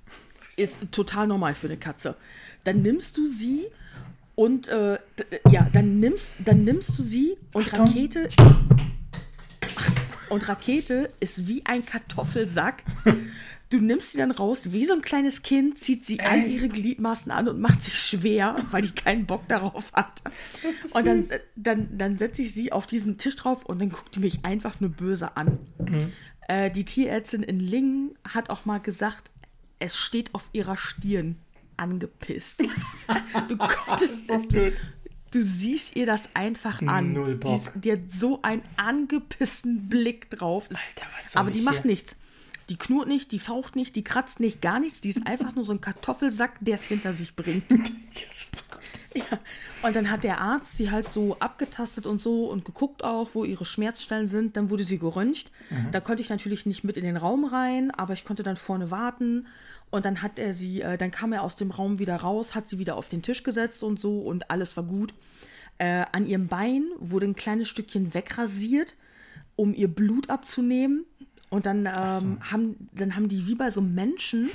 [0.59, 2.17] Ist total normal für eine Katze.
[2.65, 3.67] Dann nimmst du sie
[4.35, 4.99] und äh,
[5.51, 7.87] ja, dann nimmst, dann nimmst du sie und Achtung.
[7.87, 8.29] Rakete
[10.29, 12.83] und Rakete ist wie ein Kartoffelsack.
[13.71, 17.31] Du nimmst sie dann raus, wie so ein kleines Kind, zieht sie all ihre Gliedmaßen
[17.31, 20.23] an und macht sich schwer, weil die keinen Bock darauf hat.
[20.93, 21.25] Und dann,
[21.55, 24.81] dann, dann setze ich sie auf diesen Tisch drauf und dann guckt die mich einfach
[24.81, 25.59] nur böse an.
[25.79, 26.13] Mhm.
[26.49, 29.31] Äh, die Tierärztin in Lingen hat auch mal gesagt,
[29.79, 31.37] es steht auf ihrer Stirn
[31.77, 32.63] angepisst.
[33.49, 37.13] du konntest es, du siehst ihr das einfach an.
[37.13, 37.73] Null Bock.
[37.75, 40.69] Die, die hat so einen angepissten Blick drauf.
[40.71, 41.91] Alter, was soll aber die ich macht hier?
[41.91, 42.17] nichts.
[42.69, 45.01] Die knurrt nicht, die faucht nicht, die kratzt nicht, gar nichts.
[45.01, 47.65] Die ist einfach nur so ein Kartoffelsack, der es hinter sich bringt.
[49.15, 49.39] Ja,
[49.83, 53.43] und dann hat der Arzt sie halt so abgetastet und so und geguckt auch, wo
[53.45, 54.57] ihre Schmerzstellen sind.
[54.57, 55.51] Dann wurde sie geröntgt.
[55.93, 58.91] Da konnte ich natürlich nicht mit in den Raum rein, aber ich konnte dann vorne
[58.91, 59.47] warten.
[59.91, 62.69] Und dann hat er sie, äh, dann kam er aus dem Raum wieder raus, hat
[62.69, 65.15] sie wieder auf den Tisch gesetzt und so und alles war gut.
[65.79, 68.97] Äh, an ihrem Bein wurde ein kleines Stückchen wegrasiert,
[69.57, 71.05] um ihr Blut abzunehmen.
[71.51, 74.51] Und dann, ähm, haben, dann haben die wie bei so Menschen,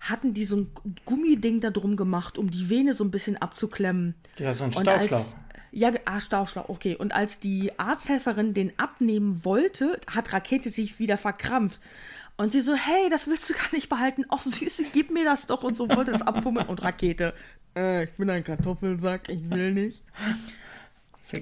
[0.00, 0.70] hatten die so ein
[1.04, 4.14] Gummiding da drum gemacht, um die Vene so ein bisschen abzuklemmen.
[4.38, 5.34] Ja, so ein Stauschlauch.
[5.76, 6.94] Ja, ah, Stauschlauch, okay.
[6.94, 11.80] Und als die Arzthelferin den abnehmen wollte, hat Rakete sich wieder verkrampft.
[12.36, 14.24] Und sie so, hey, das willst du gar nicht behalten.
[14.28, 15.62] Ach, Süße, gib mir das doch.
[15.62, 16.66] Und so wollte das abfummeln.
[16.66, 17.32] Und Rakete,
[17.76, 20.02] äh, ich bin ein Kartoffelsack, ich will nicht.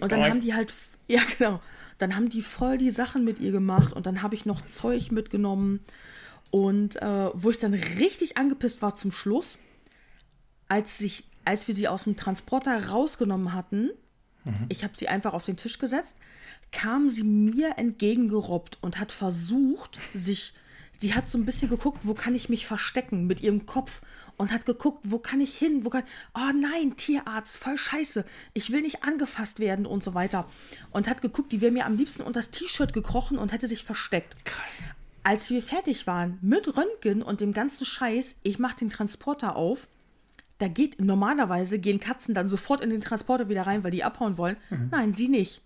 [0.01, 0.73] Und dann haben die halt,
[1.09, 1.61] ja genau,
[1.99, 5.13] dann haben die voll die Sachen mit ihr gemacht und dann habe ich noch Zeug
[5.13, 5.81] mitgenommen.
[6.51, 9.59] Und äh, wo ich dann richtig angepisst war zum Schluss,
[10.69, 13.91] als, sich, als wir sie aus dem Transporter rausgenommen hatten,
[14.69, 16.17] ich habe sie einfach auf den Tisch gesetzt,
[16.73, 20.53] kam sie mir entgegengerobbt und hat versucht, sich,
[21.03, 24.01] sie hat so ein bisschen geguckt, wo kann ich mich verstecken mit ihrem Kopf
[24.37, 26.05] und hat geguckt, wo kann ich hin, wo kann,
[26.35, 28.25] oh nein, Tierarzt, voll scheiße,
[28.55, 30.49] ich will nicht angefasst werden und so weiter.
[30.93, 33.85] Und hat geguckt, die wäre mir am liebsten unter das T-Shirt gekrochen und hätte sich
[33.85, 34.45] versteckt.
[34.45, 34.85] Krass.
[35.25, 39.89] Als wir fertig waren mit Röntgen und dem ganzen Scheiß, ich mache den Transporter auf.
[40.59, 44.39] Da geht normalerweise gehen Katzen dann sofort in den Transporter wieder rein, weil die abhauen
[44.39, 44.57] wollen.
[44.93, 45.63] Nein, sie nicht.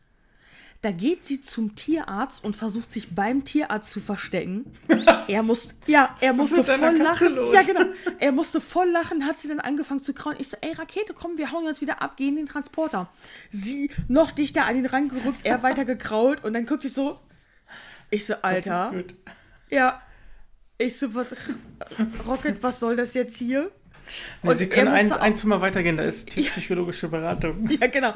[0.82, 4.70] Da geht sie zum Tierarzt und versucht sich beim Tierarzt zu verstecken.
[5.28, 7.34] Er muss, ja, er ist musste voll lachen.
[7.34, 7.54] los?
[7.54, 7.86] Ja, genau.
[8.18, 10.36] Er musste voll lachen, hat sie dann angefangen zu krauen.
[10.38, 13.08] Ich so, ey, Rakete, komm, wir hauen jetzt wieder ab, gehen in den Transporter.
[13.50, 17.18] Sie noch dichter an ihn rangerückt, er weiter gekrault und dann guckt ich so.
[18.10, 18.70] Ich so, Alter.
[18.70, 19.14] Das ist gut.
[19.70, 20.02] Ja.
[20.78, 21.28] Ich so, was,
[22.26, 23.70] Rocket, was soll das jetzt hier?
[24.42, 27.68] Nee, Und Sie können ein, ein Zimmer weitergehen, da ist tierpsychologische Beratung.
[27.80, 28.12] Ja, genau.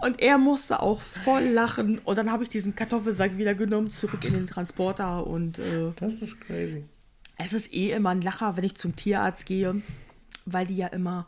[0.00, 1.98] Und er musste auch voll lachen.
[1.98, 5.26] Und dann habe ich diesen Kartoffelsack wieder genommen, zurück in den Transporter.
[5.26, 6.84] Und äh, Das ist crazy.
[7.36, 9.82] es ist eh immer ein Lacher, wenn ich zum Tierarzt gehe,
[10.46, 11.26] weil die ja immer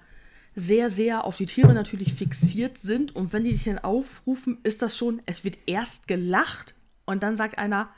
[0.55, 3.15] sehr, sehr auf die Tiere natürlich fixiert sind.
[3.15, 6.75] Und wenn die dich dann aufrufen, ist das schon, es wird erst gelacht
[7.05, 7.91] und dann sagt einer,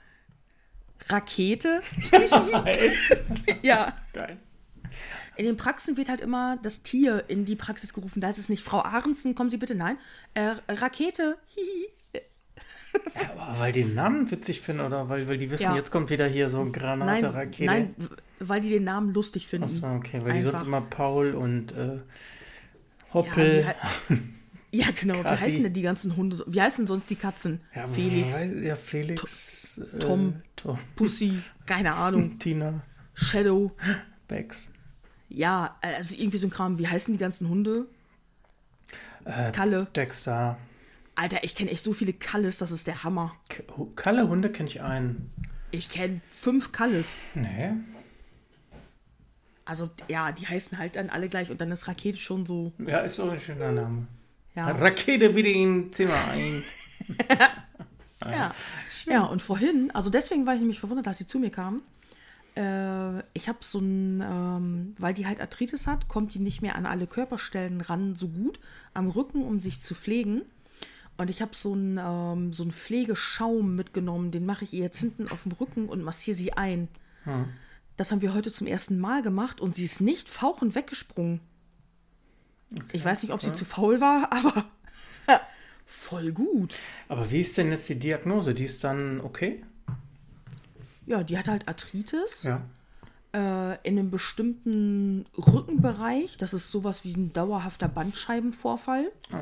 [1.09, 1.81] Rakete.
[3.63, 3.93] ja.
[4.13, 4.39] Geil.
[5.39, 8.21] In den Praxen wird halt immer das Tier in die Praxis gerufen.
[8.21, 9.97] Da ist es nicht Frau Ahrensen, kommen Sie bitte, nein.
[10.35, 11.89] Äh, Rakete, hihi.
[13.39, 15.77] Aber weil die den Namen witzig finden oder weil, weil die wissen, Ja.
[15.77, 17.65] jetzt kommt wieder hier so Granate, Nein, Rakete.
[17.65, 17.95] nein,
[18.41, 19.65] weil die den Namen lustig finden.
[19.65, 20.51] Achso, okay, weil die Einfach.
[20.53, 22.01] sonst immer Paul und äh, Ja,
[23.15, 23.67] Hoppel.
[23.67, 23.77] hei-
[24.73, 25.23] ja, genau.
[25.23, 25.41] Kassi.
[25.41, 26.45] Wie heißen denn die ganzen Hunde?
[26.47, 27.61] Wie heißen sonst die Katzen?
[27.75, 29.79] Ja, Felix, Ja, Felix.
[29.79, 30.43] äh, Tom.
[30.57, 30.79] Tom.
[30.97, 32.39] Pussy, keine Ahnung.
[32.41, 32.83] Tina.
[33.15, 33.73] Shadow.
[34.27, 34.71] Bex.
[35.29, 36.79] Ja, also irgendwie so ein Kram.
[36.79, 37.87] Wie heißen die ganzen Hunde?
[39.53, 39.87] Kalle.
[39.95, 40.57] Dexter.
[41.15, 43.35] Alter, ich kenne echt so viele Kalles, das ist der Hammer.
[43.51, 43.63] K
[43.97, 45.31] Kalle Hunde kenne ich einen.
[45.71, 47.19] Ich kenne fünf Kalles.
[47.35, 47.73] Nee.
[49.65, 53.01] Also, ja, die heißen halt dann alle gleich und dann ist Rakete schon so, Ja,
[53.01, 54.07] ist auch ein schöner Name.
[54.55, 54.71] ja.
[54.71, 56.63] Rakete bitte in Zimmer ein.
[58.29, 58.53] Ja.
[59.07, 61.83] ja, und vorhin, also deswegen war ich nämlich verwundert, dass sie zu mir kamen.
[62.59, 66.75] Äh, ich habe so ein, ähm, weil die halt Arthritis hat, kommt die nicht mehr
[66.75, 68.59] an alle Körperstellen ran so gut
[68.95, 70.43] am Rücken, um sich zu pflegen.
[71.17, 74.99] Und ich habe so einen ähm, so einen Pflegeschaum mitgenommen, den mache ich ihr jetzt
[74.99, 76.89] hinten auf dem Rücken und massiere sie ein.
[77.25, 77.47] Hm.
[77.97, 81.41] Das haben wir heute zum ersten Mal gemacht und sie ist nicht fauchend weggesprungen.
[82.73, 82.85] Okay.
[82.93, 83.55] Ich weiß nicht, ob sie ja.
[83.55, 84.65] zu faul war, aber
[85.87, 86.77] voll gut.
[87.09, 88.53] Aber wie ist denn jetzt die Diagnose?
[88.55, 89.63] Die ist dann okay?
[91.09, 92.43] Ja, die hat halt Arthritis.
[92.43, 92.63] Ja.
[93.33, 96.37] Äh, in einem bestimmten Rückenbereich.
[96.37, 99.11] Das ist sowas wie ein dauerhafter Bandscheibenvorfall.
[99.33, 99.37] Oh.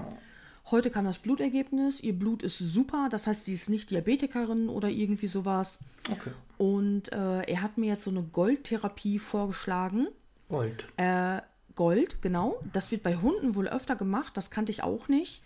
[0.71, 2.01] Heute kam das Blutergebnis.
[2.01, 3.09] Ihr Blut ist super.
[3.11, 5.79] Das heißt, sie ist nicht Diabetikerin oder irgendwie sowas.
[6.11, 6.31] Okay.
[6.57, 10.09] Und äh, er hat mir jetzt so eine Goldtherapie vorgeschlagen.
[10.49, 10.87] Gold.
[10.97, 11.41] Äh,
[11.75, 12.61] Gold, genau.
[12.73, 14.37] Das wird bei Hunden wohl öfter gemacht.
[14.37, 15.43] Das kannte ich auch nicht.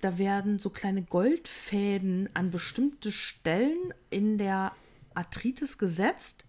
[0.00, 4.72] Da werden so kleine Goldfäden an bestimmte Stellen in der
[5.14, 6.44] Arthritis gesetzt.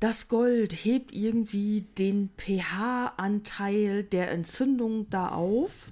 [0.00, 5.90] Das Gold hebt irgendwie den pH-Anteil der Entzündung da auf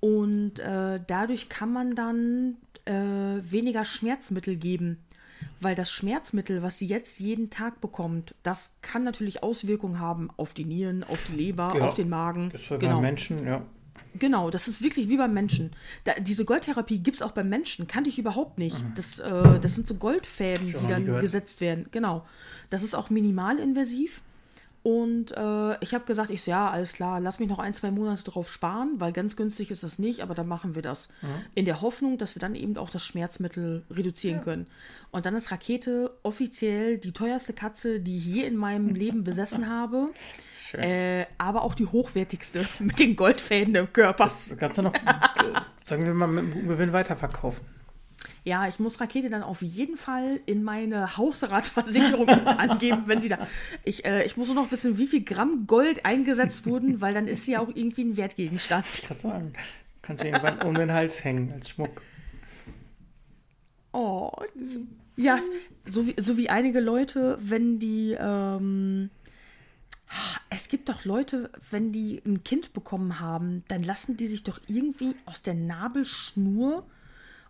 [0.00, 2.56] und äh, dadurch kann man dann
[2.86, 4.98] äh, weniger Schmerzmittel geben.
[5.62, 10.54] Weil das Schmerzmittel, was sie jetzt jeden Tag bekommt, das kann natürlich Auswirkungen haben auf
[10.54, 12.48] die Nieren, auf die Leber, ja, auf den Magen.
[12.50, 13.00] Das ist für genau.
[13.00, 13.66] Menschen, ja.
[14.18, 15.70] Genau, das ist wirklich wie beim Menschen.
[16.04, 18.82] Da, diese Goldtherapie gibt es auch beim Menschen, kannte ich überhaupt nicht.
[18.82, 18.94] Mhm.
[18.94, 21.86] Das, äh, das sind so Goldfäden, die dann gesetzt werden.
[21.90, 22.26] Genau.
[22.70, 24.22] Das ist auch minimalinvasiv.
[24.82, 27.90] Und äh, ich habe gesagt, ich so, ja, alles klar, lass mich noch ein, zwei
[27.90, 31.10] Monate drauf sparen, weil ganz günstig ist das nicht, aber dann machen wir das.
[31.20, 31.26] Mhm.
[31.54, 34.42] In der Hoffnung, dass wir dann eben auch das Schmerzmittel reduzieren ja.
[34.44, 34.66] können.
[35.10, 39.68] Und dann ist Rakete offiziell die teuerste Katze, die ich je in meinem Leben besessen
[39.70, 40.08] habe.
[40.74, 44.24] Äh, aber auch die hochwertigste mit den Goldfäden im Körper.
[44.24, 44.98] Das kannst du noch, äh,
[45.84, 47.64] sagen wir mal, mit dem Gewinn weiterverkaufen.
[48.44, 53.46] Ja, ich muss Rakete dann auf jeden Fall in meine Hausratversicherung angeben, wenn sie da.
[53.84, 57.26] Ich, äh, ich muss nur noch wissen, wie viel Gramm Gold eingesetzt wurden, weil dann
[57.28, 58.86] ist sie ja auch irgendwie ein Wertgegenstand.
[58.94, 59.52] Ich kann sagen,
[60.02, 62.02] kannst du irgendwann um den Hals hängen als Schmuck.
[63.92, 64.30] Oh,
[65.16, 65.38] ja,
[65.84, 69.10] so wie, so wie einige Leute, wenn die ähm,
[70.48, 74.60] es gibt doch Leute, wenn die ein Kind bekommen haben, dann lassen die sich doch
[74.66, 76.84] irgendwie aus der Nabelschnur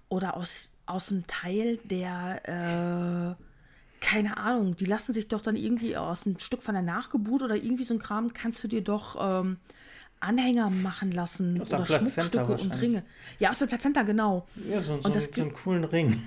[0.09, 5.97] oder aus, aus einem Teil der, äh, keine Ahnung, die lassen sich doch dann irgendwie
[5.97, 9.17] aus einem Stück von der Nachgeburt oder irgendwie so ein Kram, kannst du dir doch
[9.21, 9.59] ähm,
[10.21, 13.05] Anhänger machen lassen aus oder Schmuckstücke und Ringe.
[13.39, 14.47] Ja, aus der Plazenta, genau.
[14.69, 16.23] Ja, so, so, und das, so einen coolen Ring.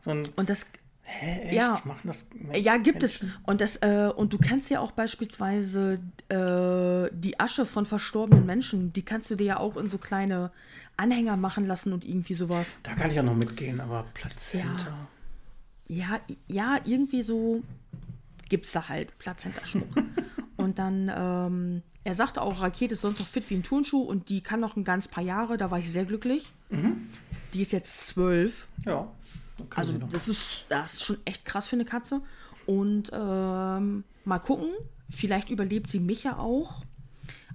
[0.00, 0.66] So und das
[1.04, 1.52] Hä, echt?
[1.54, 3.28] Ja, Machen das ja gibt Menschen?
[3.28, 3.34] es.
[3.44, 8.92] Und, das, äh, und du kannst ja auch beispielsweise äh, die Asche von verstorbenen Menschen,
[8.92, 10.52] die kannst du dir ja auch in so kleine
[10.96, 12.78] Anhänger machen lassen und irgendwie sowas.
[12.82, 15.08] Da kann ich ja noch mitgehen, aber Plazenta.
[15.88, 17.62] Ja, ja, ja irgendwie so
[18.48, 19.88] gibt es da halt Plazenta-Schmuck.
[20.56, 24.28] und dann, ähm, er sagte auch, Rakete ist sonst noch fit wie ein Turnschuh und
[24.28, 26.50] die kann noch ein ganz paar Jahre, da war ich sehr glücklich.
[26.70, 27.08] Mhm.
[27.54, 28.68] Die ist jetzt zwölf.
[28.84, 29.08] Ja.
[29.74, 32.22] Also das ist, das ist schon echt krass für eine Katze.
[32.66, 34.70] Und ähm, mal gucken,
[35.10, 36.84] vielleicht überlebt sie mich ja auch.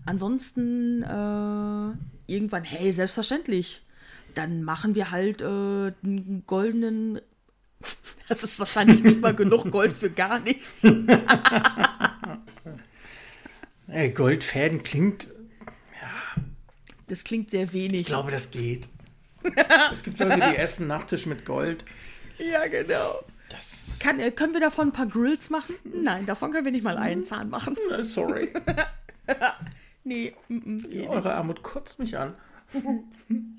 [0.06, 1.92] Ansonsten äh,
[2.32, 3.82] irgendwann, hey, selbstverständlich.
[4.36, 7.20] Dann machen wir halt äh, einen goldenen.
[8.30, 10.82] Das ist wahrscheinlich nicht mal genug Gold für gar nichts.
[14.16, 15.30] Goldfäden klingt.
[16.02, 16.44] Ja.
[17.08, 18.02] Das klingt sehr wenig.
[18.02, 18.90] Ich glaube, das geht.
[19.94, 21.86] es gibt Leute, die essen Nachtisch mit Gold.
[22.38, 23.24] Ja, genau.
[23.50, 25.76] Das Kann, äh, können wir davon ein paar Grills machen?
[25.84, 27.76] Nein, davon können wir nicht mal einen Zahn machen.
[28.02, 28.54] Sorry.
[30.04, 30.34] nee.
[30.50, 32.36] M -m, Eure Armut kotzt mich an.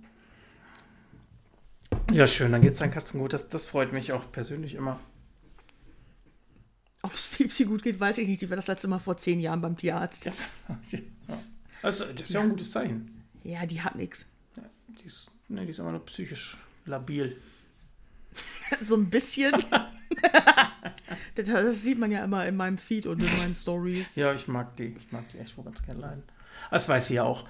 [2.12, 3.32] ja, schön, dann geht's deinen Katzen gut.
[3.32, 5.00] Das, das freut mich auch persönlich immer.
[7.02, 8.42] Ob es Fipsi gut geht, weiß ich nicht.
[8.42, 10.26] Die war das letzte Mal vor zehn Jahren beim Tierarzt.
[10.26, 10.44] Das,
[10.90, 10.98] ja.
[11.82, 13.24] also, das ist ja, ja ein gutes Zeichen.
[13.44, 14.26] Ja, die hat nichts.
[14.56, 17.36] Ja, die ist Nee, die ist immer nur psychisch labil.
[18.80, 19.52] so ein bisschen.
[21.34, 24.16] das, sieht man ja immer in meinem Feed und in meinen Stories.
[24.16, 24.96] Ja, ich mag die.
[24.98, 26.22] Ich mag die echt wohl ganz gerne leiden.
[26.70, 27.44] Das weiß sie ja auch.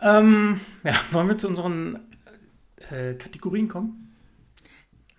[0.00, 2.00] Ähm, ja, wollen wir zu unseren
[2.90, 4.14] äh, Kategorien kommen?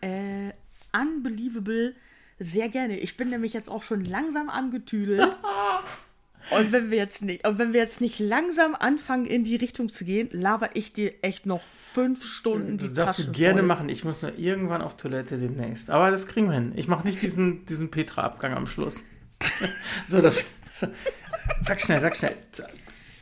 [0.02, 0.52] Äh,
[0.94, 1.96] unbelievable,
[2.40, 3.00] sehr gerne.
[3.00, 5.36] Ich bin nämlich jetzt auch schon langsam angetüdelt.
[6.52, 9.90] Und wenn wir jetzt nicht, und wenn wir jetzt nicht langsam anfangen, in die Richtung
[9.90, 11.62] zu gehen, laber ich dir echt noch
[11.94, 13.68] fünf Stunden die Das darfst Taschen du gerne voll.
[13.68, 13.90] machen.
[13.90, 15.90] Ich muss nur irgendwann auf Toilette demnächst.
[15.90, 16.74] Aber das kriegen wir hin.
[16.76, 19.04] Ich mache nicht diesen, diesen Petra-Abgang am Schluss.
[20.08, 20.44] so, das.
[21.62, 22.36] Sag schnell, sag schnell.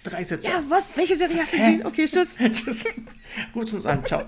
[0.04, 0.48] Drei Sätze.
[0.48, 0.96] Ja, was?
[0.96, 1.86] Welche Serie hast du gesehen?
[1.86, 2.38] Okay, tschüss.
[2.38, 2.86] tschüss.
[3.56, 4.06] Ruf uns an.
[4.06, 4.24] Ciao.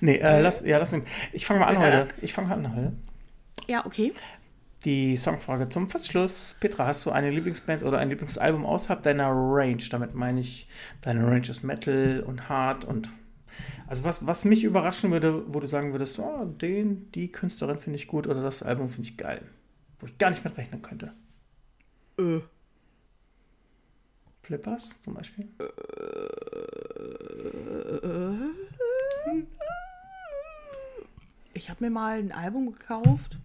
[0.00, 1.04] Nee, äh, lass, ja, lass mich.
[1.32, 2.08] Ich fange mal an heute.
[2.22, 2.92] Ich fange an heute.
[3.68, 4.12] Ja, okay.
[4.84, 6.56] Die Songfrage zum Fastschluss.
[6.58, 9.82] Petra, hast du eine Lieblingsband oder ein Lieblingsalbum außerhalb deiner Range?
[9.90, 10.68] Damit meine ich,
[11.02, 13.10] deine Range ist Metal und Hard und.
[13.86, 17.98] Also, was, was mich überraschen würde, wo du sagen würdest, oh, den, die Künstlerin finde
[17.98, 19.42] ich gut oder das Album finde ich geil.
[19.98, 21.12] Wo ich gar nicht mit rechnen könnte.
[22.18, 22.40] Äh.
[24.42, 25.48] Flippers zum Beispiel?
[31.52, 33.38] Ich habe mir mal ein Album gekauft.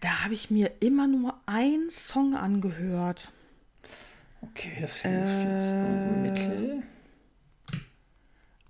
[0.00, 3.32] Da habe ich mir immer nur einen Song angehört.
[4.40, 6.22] Okay, das finde ich jetzt Äh.
[6.22, 6.82] Mittel.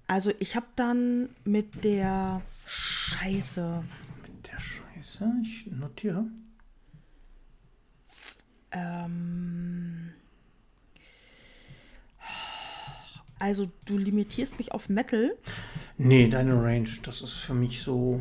[0.08, 3.84] Also ich habe dann mit der Scheiße.
[4.22, 5.32] Mit der Scheiße.
[5.42, 6.24] Ich notiere.
[8.72, 10.12] Ähm,
[13.38, 15.36] also du limitierst mich auf Metal.
[15.96, 18.20] Nee, deine Range, das ist für mich so.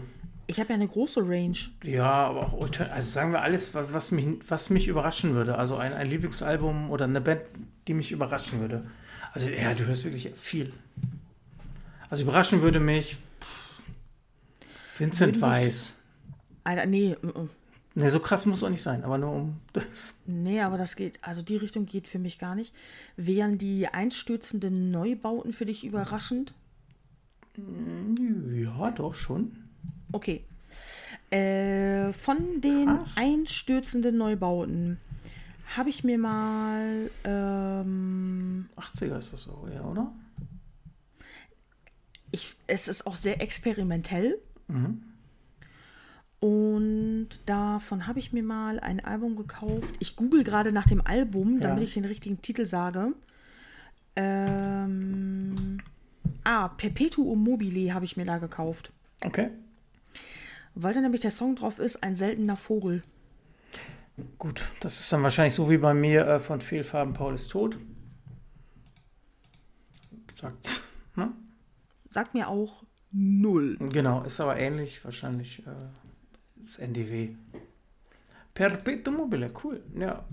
[0.49, 1.57] Ich habe ja eine große Range.
[1.83, 5.59] Ja, aber auch, also sagen wir alles, was, mich, was mich überraschen würde.
[5.59, 7.41] Also ein, ein Lieblingsalbum oder eine Band,
[7.87, 8.89] die mich überraschen würde.
[9.31, 10.73] Also ja, du hörst wirklich viel.
[12.09, 13.17] Also überraschen würde mich
[14.97, 15.93] Vincent Würden Weiss.
[16.63, 17.49] Alter, nee, mm, mm.
[17.93, 20.15] Ne, so krass muss auch nicht sein, aber nur um das.
[20.25, 22.73] nee, aber das geht, also die Richtung geht für mich gar nicht.
[23.17, 26.55] Wären die einstürzenden Neubauten für dich überraschend?
[28.51, 29.68] Ja, doch schon.
[30.11, 30.43] Okay.
[31.31, 33.15] Äh, von den Krass.
[33.17, 34.97] einstürzenden Neubauten
[35.75, 40.11] habe ich mir mal ähm, 80er ist das so, ja, oder?
[42.31, 44.37] ich, es ist auch sehr experimentell.
[46.39, 49.95] Und davon habe ich mir mal ein Album gekauft.
[49.99, 51.83] Ich google gerade nach dem Album, damit Ja.
[51.83, 53.13] ich den richtigen Titel sage.
[54.15, 55.79] Ähm,
[56.43, 58.91] ah, Perpetuum mobile habe ich mir da gekauft.
[59.23, 59.49] Okay.
[60.81, 63.01] Weil da nämlich der Song drauf ist, ein seltener Vogel.
[64.37, 67.77] Gut, das ist dann wahrscheinlich so wie bei mir äh, von Fehlfarben Paul ist tot.
[70.35, 70.81] Sagt,
[71.15, 71.33] ne?
[72.09, 73.77] Sagt mir auch null.
[73.91, 75.71] Genau, ist aber ähnlich wahrscheinlich äh,
[76.55, 77.35] das NDW.
[78.53, 79.83] Perpetuum mobile, cool.
[79.95, 80.23] Ja,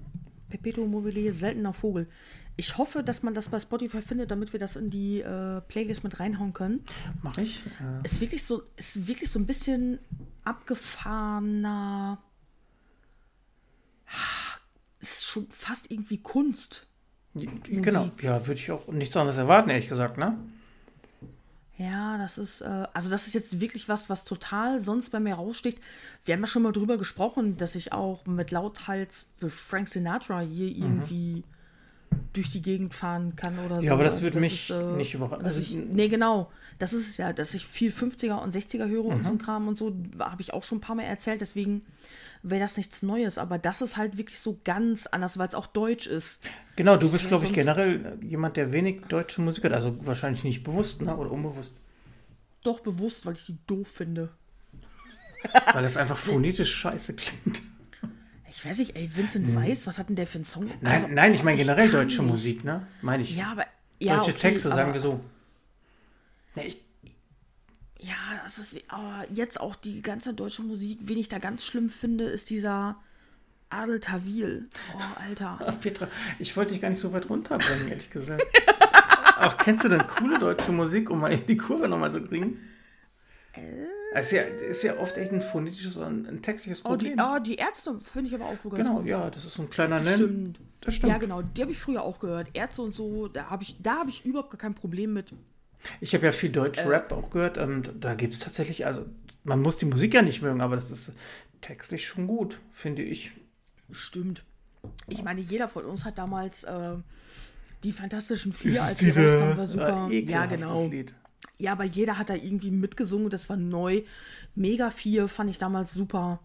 [0.49, 2.09] Perpetuum mobile, seltener Vogel.
[2.57, 6.05] Ich hoffe, dass man das bei Spotify findet, damit wir das in die äh, Playlist
[6.05, 6.85] mit reinhauen können.
[7.23, 7.63] mache ich.
[7.81, 9.99] Äh, ist wirklich so, ist wirklich so ein bisschen
[10.45, 12.23] abgefahrener.
[15.01, 16.87] Ist schon fast irgendwie Kunst.
[17.35, 20.39] genau, ja, würde ich auch nichts anderes erwarten, ehrlich gesagt, ne?
[21.79, 25.35] Ja, das ist, äh, also das ist jetzt wirklich was, was total sonst bei mir
[25.35, 25.79] raussticht.
[26.25, 30.41] Wir haben ja schon mal drüber gesprochen, dass ich auch mit Lauthals für Frank Sinatra
[30.41, 31.45] hier irgendwie
[32.33, 33.81] durch die Gegend fahren kann oder so.
[33.83, 33.87] Mhm.
[33.87, 35.45] Ja, aber das würde mich nicht überraschen.
[35.45, 36.51] dass Also, ich, nee, genau.
[36.79, 39.37] Das ist ja, dass ich viel 50er und 60er höre und so Mhm.
[39.37, 41.83] ein Kram und so, habe ich auch schon ein paar Mal erzählt, deswegen
[42.43, 43.39] wäre das nichts Neues.
[43.39, 46.47] Aber das ist halt wirklich so ganz anders, weil es auch deutsch ist.
[46.77, 49.73] Genau, du bist, glaube ich, generell jemand, der wenig deutsche Musik hat.
[49.73, 51.17] Also wahrscheinlich nicht bewusst, ne?
[51.17, 51.81] Oder unbewusst.
[52.63, 54.29] Doch bewusst, weil ich die doof finde.
[55.73, 57.63] Weil es einfach phonetisch scheiße klingt.
[58.59, 60.65] Ich weiß nicht, ey, Vincent Weiss, was hat denn der für einen Song?
[60.81, 62.31] Nein, Also, nein, ich meine ich generell kann deutsche nicht.
[62.31, 62.87] Musik, ne?
[63.03, 63.37] Meine ich.
[63.37, 63.67] Ja, aber.
[63.99, 65.21] Ja, deutsche okay, Texte, sagen wir so.
[66.55, 66.81] Ne, ich,
[67.99, 68.75] Ja, das ist.
[68.75, 72.49] wie- Aber jetzt auch die ganze deutsche Musik, wen ich da ganz schlimm finde, ist
[72.49, 72.97] dieser
[73.69, 74.71] Adel Tawil.
[74.97, 75.77] Oh, Alter.
[75.83, 76.09] Petra,
[76.39, 78.43] ich wollte dich gar nicht so weit runterbringen, ehrlich gesagt.
[79.39, 82.59] Auch kennst du denn coole deutsche Musik, um mal eben die Kurve nochmal zu kriegen?
[84.15, 87.27] Es ist ja, ist ja oft echt ein phonetisches und ein textliches Oh, die, Problem.
[87.27, 89.07] oh, die Ärzte finde ich aber auch wohl ganz genau, gut.
[89.09, 90.15] ja, das ist so ein kleiner Nenn.
[90.17, 90.61] Stimmt.
[90.81, 91.13] Das stimmt.
[91.13, 92.49] Ja, genau, die habe ich früher auch gehört.
[92.55, 95.35] Ärzte und so, da habe ich, da hab ich überhaupt gar kein Problem mit.
[96.01, 96.55] Ich habe ja viel Äh.
[96.55, 97.59] Deutsch-Rap auch gehört.
[97.59, 99.05] Und da gibt es tatsächlich, also
[99.45, 101.13] man muss die Musik ja nicht mögen, aber das ist
[101.61, 103.33] textlich schon gut, finde ich.
[103.91, 104.45] Stimmt.
[105.09, 106.95] Ich meine, jeder von uns hat damals äh,
[107.85, 109.95] die Fantastischen Vier, als die rauskamen, war super.
[109.95, 110.87] Ah, ja, genau.
[110.87, 111.13] Lied.
[111.59, 114.03] Ja, aber jeder hat da irgendwie mitgesungen, das war neu.
[114.55, 116.41] Mega 4 fand ich damals super.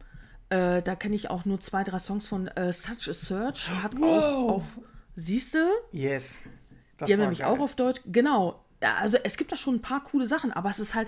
[0.50, 3.70] Äh, da kenne ich auch nur zwei, drei Songs von äh, Such a Search.
[3.70, 4.24] Hat Wow.
[4.24, 4.80] auch auf.
[5.16, 5.60] Siehst du?
[5.92, 6.44] Yes.
[6.98, 7.48] Das Die haben nämlich geil.
[7.50, 8.02] auch auf Deutsch.
[8.06, 8.64] Genau.
[8.80, 11.08] Also es gibt da schon ein paar coole Sachen, aber es ist halt,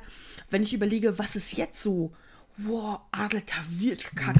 [0.49, 2.11] wenn ich überlege, was ist jetzt so?
[2.57, 4.35] Wow, Adel Tawil, Kack.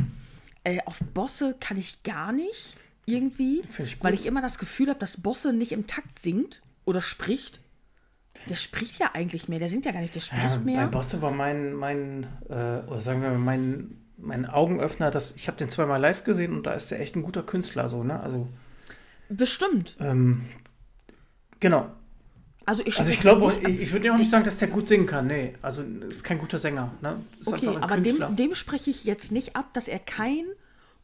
[0.63, 4.99] Äh, auf Bosse kann ich gar nicht irgendwie, ich weil ich immer das Gefühl habe,
[4.99, 7.59] dass Bosse nicht im Takt singt oder spricht.
[8.49, 10.87] Der spricht ja eigentlich mehr, der singt ja gar nicht, der spricht Ja, bei mehr.
[10.87, 15.57] Bosse war mein, mein äh, oder sagen wir mal, mein, mein Augenöffner, das, ich habe
[15.57, 18.19] den zweimal live gesehen und da ist er echt ein guter Künstler, so, ne?
[18.19, 18.47] Also,
[19.29, 19.95] Bestimmt.
[19.99, 20.41] ähm,
[21.59, 21.89] genau.
[22.65, 24.87] Also ich, Also ich glaube, ich, ich würde ja auch nicht sagen, dass der gut
[24.87, 25.27] singen kann.
[25.27, 26.93] Nee, also ist kein guter Sänger.
[27.01, 27.21] Ne?
[27.39, 30.45] Ist Okay, aber dem, dem spreche ich jetzt nicht ab, dass er kein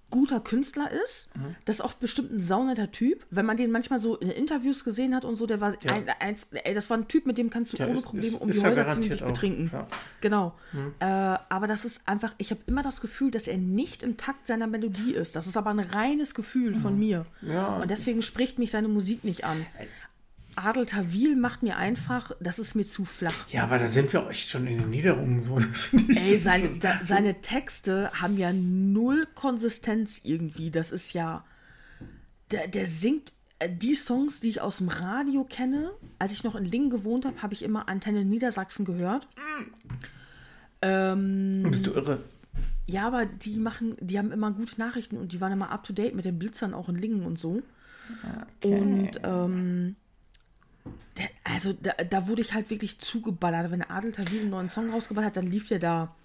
[0.09, 1.35] guter Künstler ist.
[1.35, 1.55] Mhm.
[1.65, 3.25] Das ist auch bestimmt ein saunetter Typ.
[3.29, 5.93] Wenn man den manchmal so in Interviews gesehen hat und so, der war Ja.
[5.93, 8.27] ein, ein, ey, das war ein Typ, mit dem kannst du Ja, ohne ist- Probleme
[8.27, 9.69] ist- um ist die Häuser ziehen und dich auch, betrinken.
[9.71, 9.87] ja.
[10.21, 10.53] Genau.
[10.99, 14.47] Äh, aber das ist einfach, ich habe immer das Gefühl, dass er nicht im Takt
[14.47, 15.35] seiner Melodie ist.
[15.35, 17.25] Das ist aber ein reines Gefühl von mir.
[17.41, 17.81] Mhm.
[17.81, 19.65] Und deswegen spricht mich seine Musik nicht an.
[20.65, 23.47] Adel Tawil macht mir einfach, das ist mir zu flach.
[23.49, 25.59] Ja, aber da sind wir echt schon in den Niederungen so.
[26.07, 30.71] Ich- Ey, seine, da, seine Texte haben ja null Konsistenz irgendwie.
[30.71, 31.43] Das ist ja.
[32.51, 35.91] Der, der singt äh, die Songs, die ich aus dem Radio kenne.
[36.17, 39.27] Als ich noch in Lingen gewohnt habe, habe ich immer Antenne Niedersachsen gehört.
[40.81, 42.23] Ähm, Bist du irre?
[42.87, 45.93] ja, aber die machen, die haben immer gute Nachrichten und die waren immer up to
[45.93, 47.61] date mit den Blitzern auch in Lingen und so.
[48.63, 49.95] Und ähm,
[51.19, 53.71] der, also da, da wurde ich halt wirklich zugeballert.
[53.71, 56.15] Wenn Adel Tawil einen neuen Song rausgeballert hat, dann lief der da.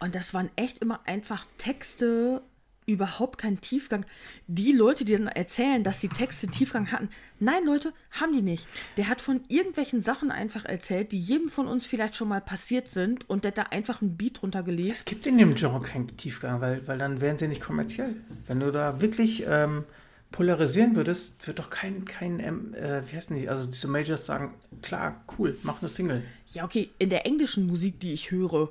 [0.00, 2.42] Und das waren echt immer einfach Texte,
[2.86, 4.04] überhaupt kein Tiefgang.
[4.46, 7.08] Die Leute, die dann erzählen, dass die Texte Tiefgang hatten,
[7.38, 8.66] nein, Leute, haben die nicht.
[8.96, 12.90] Der hat von irgendwelchen Sachen einfach erzählt, die jedem von uns vielleicht schon mal passiert
[12.90, 14.92] sind und der hat da einfach einen Beat drunter gelesen.
[14.92, 18.16] Es gibt in dem Genre keinen Tiefgang, weil, weil dann wären sie nicht kommerziell.
[18.46, 19.84] Wenn du da wirklich ähm,
[20.30, 24.54] polarisieren würdest, wird doch kein, kein ähm, äh, wie heißen die, also diese Majors sagen,
[24.82, 26.22] klar, cool, mach eine Single.
[26.52, 28.70] Ja, okay, in der englischen Musik, die ich höre,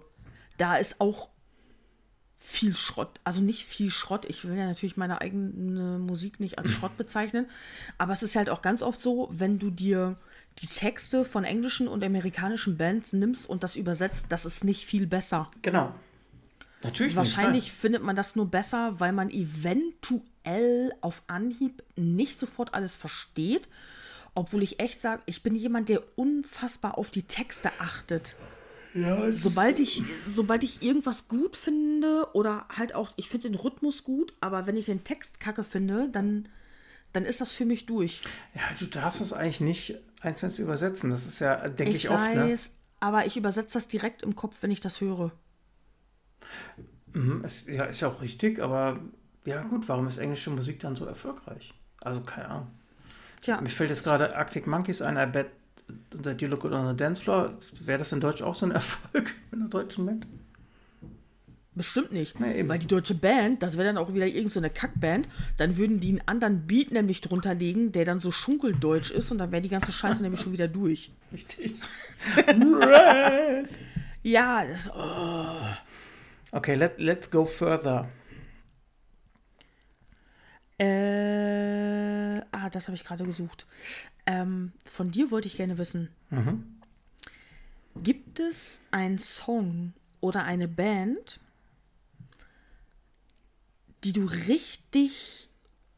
[0.57, 1.29] da ist auch
[2.37, 3.19] viel Schrott.
[3.23, 4.25] Also nicht viel Schrott.
[4.27, 7.45] Ich will ja natürlich meine eigene Musik nicht als Schrott bezeichnen.
[7.97, 10.17] Aber es ist halt auch ganz oft so, wenn du dir
[10.61, 15.05] die Texte von englischen und amerikanischen Bands nimmst und das übersetzt, das ist nicht viel
[15.05, 15.49] besser.
[15.61, 15.93] Genau.
[16.81, 17.73] Natürlich Wahrscheinlich nicht.
[17.73, 20.21] findet man das nur besser, weil man eventuell
[21.01, 23.69] auf Anhieb nicht sofort alles versteht.
[24.35, 28.35] Obwohl ich echt sage, ich bin jemand, der unfassbar auf die Texte achtet.
[28.93, 34.03] Ja, Sobald ich, sobald ich irgendwas gut finde oder halt auch, ich finde den Rhythmus
[34.03, 36.47] gut, aber wenn ich den Text kacke finde, dann,
[37.13, 38.21] dann ist das für mich durch.
[38.55, 41.09] ja, du darfst das eigentlich nicht eins zu eins übersetzen.
[41.09, 42.49] Das ist ja, denke ich, Ich, oft, ne?
[42.49, 45.31] weiß, aber ich übersetze das direkt im Kopf, wenn ich das höre.
[47.13, 48.99] Mhm, ist, ja, ist ja auch richtig, aber
[49.45, 51.73] ja gut, warum ist englische Musik dann so erfolgreich?
[52.01, 52.67] Also keine Ahnung.
[53.41, 55.47] Tja, Mir fällt jetzt gerade Arctic Monkeys ein, I bet
[56.23, 57.53] that you look good on the dance floor.
[57.81, 60.27] Wäre das in Deutsch auch so ein Erfolg mit einer deutschen Band?
[61.79, 62.39] bestimmt nicht.
[62.41, 65.77] Nee, weil die deutsche Band, das wäre dann auch wieder irgendeine so eine Kackband, dann
[65.77, 69.53] würden die einen anderen Beat nämlich drunter legen, der dann so schunkeldeutsch ist und dann
[69.53, 71.11] wäre die ganze Scheiße nämlich schon wieder durch.
[71.31, 71.75] Richtig.
[74.21, 75.55] Ja, das, oh.
[76.51, 78.09] Okay, let, let's go further.
[80.79, 83.67] Äh, ah, das habe ich gerade gesucht.
[84.25, 86.09] Ähm, von dir wollte ich gerne wissen.
[88.01, 91.39] Gibt es einen Song oder eine Band,
[94.03, 95.49] die du richtig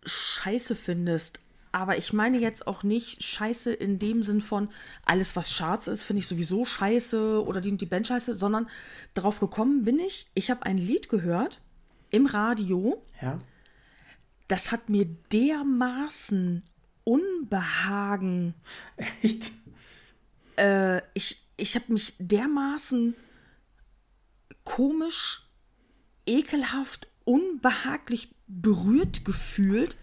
[0.04, 1.40] scheiße findest?
[1.74, 4.70] Aber ich meine jetzt auch nicht scheiße in dem Sinn von
[5.06, 8.68] alles, was Charts ist, finde ich sowieso scheiße oder die die Band scheiße, sondern
[9.14, 11.62] darauf gekommen bin ich, ich habe ein Lied gehört
[12.10, 13.40] im Radio, Ja.
[14.52, 16.64] Das hat mir dermaßen
[17.06, 18.54] Unbehagen.
[19.22, 19.52] Echt?
[20.58, 23.16] Äh, ich ich habe mich dermaßen
[24.64, 25.48] komisch,
[26.26, 29.96] ekelhaft, unbehaglich berührt gefühlt,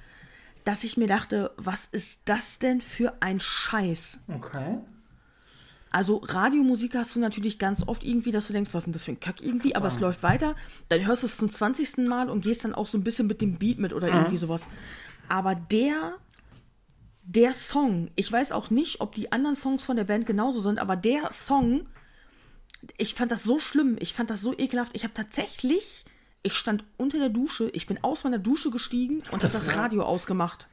[0.64, 4.24] dass ich mir dachte, was ist das denn für ein Scheiß?
[4.28, 4.78] Okay.
[5.90, 9.04] Also Radiomusik hast du natürlich ganz oft irgendwie, dass du denkst, was ist denn das
[9.04, 10.54] für ein Kack irgendwie, aber es läuft weiter.
[10.88, 12.08] Dann hörst du es zum 20.
[12.08, 14.68] Mal und gehst dann auch so ein bisschen mit dem Beat mit oder irgendwie sowas.
[15.28, 16.14] Aber der,
[17.22, 20.78] der Song, ich weiß auch nicht, ob die anderen Songs von der Band genauso sind,
[20.78, 21.86] aber der Song,
[22.96, 24.92] ich fand das so schlimm, ich fand das so ekelhaft.
[24.94, 26.04] Ich habe tatsächlich,
[26.42, 30.02] ich stand unter der Dusche, ich bin aus meiner Dusche gestiegen und habe Das Radio
[30.02, 30.68] ausgemacht.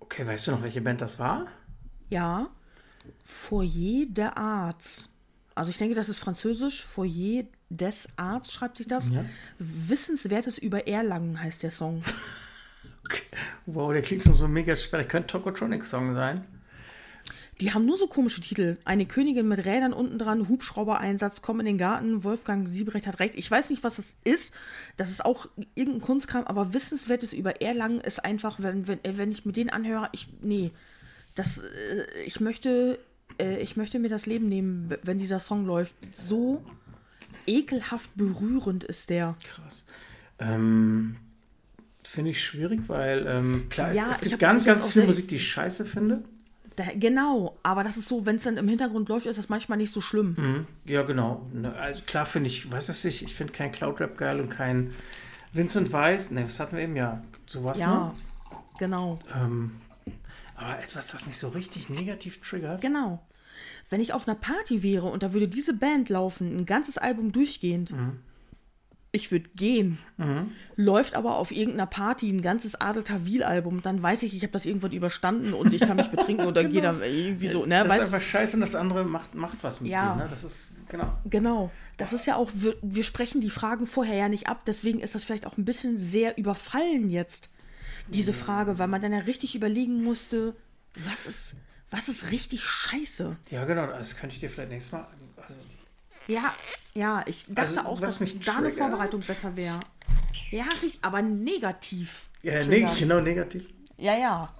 [0.00, 1.46] Okay, weißt du noch, welche Band das war?
[2.08, 2.50] Ja,
[3.24, 5.10] Foyer der Arts.
[5.54, 6.84] Also ich denke, das ist französisch.
[6.84, 9.10] Foyer des Arts schreibt sich das.
[9.10, 9.24] Ja.
[9.58, 12.02] Wissenswertes über Erlangen heißt der Song.
[13.10, 13.22] Okay.
[13.66, 15.08] Wow, der klingt so, so mega sperrig.
[15.08, 16.44] Könnte Tokotronic-Song sein.
[17.60, 18.78] Die haben nur so komische Titel.
[18.84, 23.34] Eine Königin mit Rädern unten dran, Hubschrauber-Einsatz, komm in den Garten, Wolfgang Siebrecht hat recht.
[23.34, 24.54] Ich weiß nicht, was das ist.
[24.96, 29.44] Das ist auch irgendein Kunstkram, aber Wissenswertes über Erlangen ist einfach, wenn, wenn, wenn ich
[29.44, 30.70] mir den anhöre, ich, nee,
[31.34, 32.98] das, äh, ich möchte,
[33.40, 35.94] äh, ich möchte mir das Leben nehmen, wenn dieser Song läuft.
[36.14, 36.62] So
[37.46, 39.36] ekelhaft berührend ist der.
[39.44, 39.84] Krass.
[40.38, 41.16] Ähm,
[42.04, 45.28] Finde ich schwierig, weil ähm, klar, Ja, es ich gibt hab ganz, ganz viel Musik,
[45.28, 46.22] die ich scheiße finde.
[46.76, 49.78] Da, genau, aber das ist so, wenn es dann im Hintergrund läuft, ist das manchmal
[49.78, 50.34] nicht so schlimm.
[50.38, 50.66] Mhm.
[50.86, 51.46] Ja, genau.
[51.52, 54.92] Ne, Also klar finde ich, weiß was ich, ich finde kein Cloud-Rap geil und kein
[55.52, 56.30] Vincent Weiss.
[56.30, 56.96] Ne, was hatten wir eben?
[56.96, 58.12] Ja, sowas, Ja, ne?
[58.78, 59.72] genau, Ähm,
[60.60, 62.80] aber etwas, das mich so richtig negativ triggert.
[62.80, 63.24] genau.
[63.90, 67.30] Wenn ich auf einer Party wäre und da würde diese Band laufen, ein ganzes Album
[67.32, 67.92] durchgehend,
[69.12, 69.98] ich würde gehen.
[70.76, 74.64] Läuft aber auf irgendeiner Party ein ganzes Adel Tawil-Album, dann weiß ich, ich habe das
[74.64, 77.82] irgendwann überstanden und ich kann mich betrinken oder gehe da irgendwie so, ne?
[77.82, 80.14] Das ist Weißt, einfach scheiße und das andere macht, macht was mit Ja.
[80.14, 80.22] dir.
[80.24, 80.28] Ne?
[80.30, 81.12] Das ist, genau.
[81.28, 81.70] Genau.
[81.98, 85.14] Das ist ja auch, wir, wir sprechen die Fragen vorher ja nicht ab, deswegen ist
[85.14, 87.50] das vielleicht auch ein bisschen sehr überfallen jetzt,
[88.08, 90.54] diese Frage, weil man dann ja richtig überlegen musste,
[90.94, 91.56] was ist,
[91.90, 93.36] was ist richtig scheiße?
[93.50, 93.86] Ja, genau.
[93.86, 95.06] Das könnte ich dir vielleicht nächstes Mal.
[95.36, 95.54] Also,
[96.26, 96.54] Ja,
[96.94, 99.80] ja, ich dachte Also, auch, dass mich da eine Vorbereitung besser wäre.
[100.50, 100.64] Ja,
[101.02, 102.28] aber negativ.
[102.42, 103.64] ja, neg genau, negativ.
[103.96, 104.54] Ja, ja.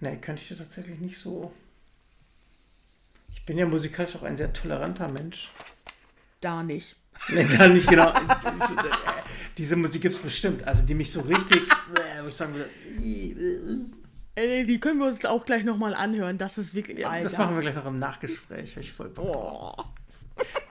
[0.00, 1.52] Nee, könnte ich dir tatsächlich nicht so.
[3.32, 5.50] Ich bin ja musikalisch auch ein sehr toleranter Mensch.
[6.40, 6.96] Da nicht.
[7.28, 8.12] Nee, da nicht genau.
[9.58, 10.64] Diese Musik gibt es bestimmt.
[10.64, 11.62] Also, die mich so richtig.
[11.68, 12.68] äh, Wo ich sagen würde.
[14.36, 16.38] Ey, die können wir uns auch gleich nochmal anhören.
[16.38, 16.98] Das ist wirklich.
[16.98, 17.44] Ja, das Alter.
[17.44, 18.74] machen wir gleich noch im Nachgespräch.
[18.76, 19.32] Hab ich voll Bock.
[19.32, 19.94] Boah.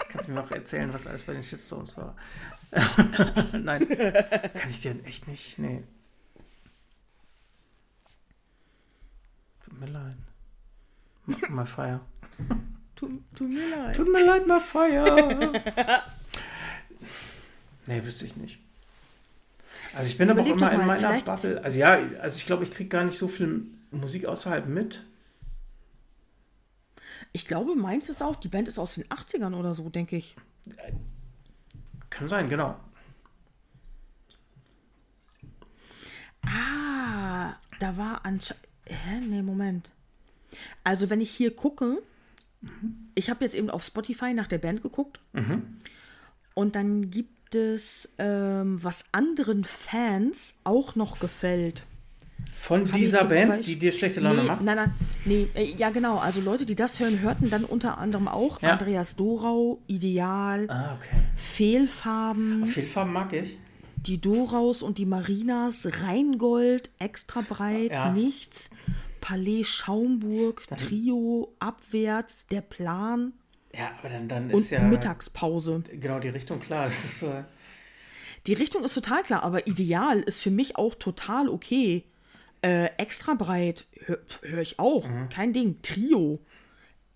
[0.10, 2.16] Kannst du mir auch erzählen, was alles bei den Shitstones war?
[3.54, 5.58] Nein, kann ich dir echt nicht.
[5.60, 5.84] Nee.
[9.64, 10.16] Tut mir leid.
[11.26, 12.02] Ma- Mal Feier.
[12.96, 13.96] Tut, tut mir leid.
[13.96, 15.54] Tut mir leid, mal Feier.
[17.88, 18.60] nee, wüsste ich nicht.
[19.96, 21.64] Also ich bin aber auch immer doch in mal, meiner vielleicht- Bubble.
[21.64, 25.04] Also ja, also ich glaube, ich kriege gar nicht so viel Musik außerhalb mit.
[27.32, 30.36] Ich glaube, meins ist auch, die Band ist aus den 80ern oder so, denke ich.
[32.10, 32.80] Kann sein, genau.
[36.46, 38.64] Ah, da war anscheinend.
[38.86, 39.20] Hä?
[39.22, 39.92] Nee, Moment.
[40.84, 42.02] Also, wenn ich hier gucke,
[43.16, 45.20] ich habe jetzt eben auf Spotify nach der Band geguckt.
[46.54, 51.86] Und dann gibt es, ähm, was anderen Fans auch noch gefällt.
[52.60, 54.62] Von Hab ich dieser Band, Beispiel- die dir schlechte Laune nee, macht.
[54.62, 54.94] Nein, nein,
[55.26, 56.18] nee, äh, ja genau.
[56.18, 58.72] Also Leute, die das hören, hörten dann unter anderem auch Ja.
[58.74, 61.24] Andreas Dorau, Ideal, Ah, okay.
[61.36, 63.58] Fehlfarben, Fehlfarben mag ich.
[63.98, 68.12] die Doraus und die Marinas, Rheingold, extra breit, Ja.
[68.12, 68.70] nichts,
[69.22, 73.32] Palais Schaumburg, Trio, Abwärts, der Plan
[73.76, 75.84] Ja, aber dann, dann und ist ja Mittagspause.
[75.92, 76.86] genau die Richtung klar.
[76.86, 77.44] Das ist äh,
[78.46, 82.04] Die Richtung ist total klar, aber ideal ist für mich auch total okay.
[82.62, 85.08] Äh, extra breit höre hör ich auch.
[85.08, 85.30] Mhm.
[85.30, 85.82] Kein Ding.
[85.82, 86.40] Trio.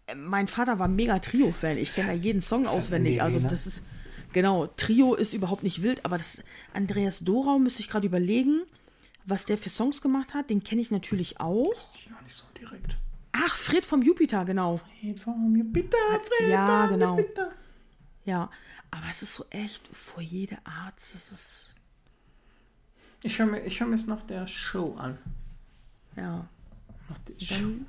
[0.08, 1.78] Äh, Mein Vater war mega Trio-Fan.
[1.78, 3.22] Ich kenne da jeden Song ist auswendig.
[3.22, 3.48] Also ne?
[3.48, 3.86] das ist.
[4.34, 6.44] Genau, Trio ist überhaupt nicht wild, aber das
[6.74, 8.64] Andreas Dorau müsste ich gerade überlegen,
[9.26, 10.50] was der für Songs gemacht hat.
[10.50, 11.74] Den kenne ich natürlich auch.
[11.96, 12.97] ich gar nicht so direkt.
[13.46, 14.80] Ach, Fred vom Jupiter, genau.
[15.02, 15.98] Fred vom Jupiter,
[16.38, 17.18] Fred Ja, vom genau.
[17.18, 17.52] Jupiter.
[18.26, 18.50] Ja,
[18.92, 21.14] aber es ist so echt vor jede Arzt.
[21.14, 21.74] Das ist.
[23.24, 25.18] Ich höre mir, ich hör mir es nach der Show an.
[26.16, 26.48] Ja.
[27.10, 27.56] Nach der Show.
[27.56, 27.86] Dann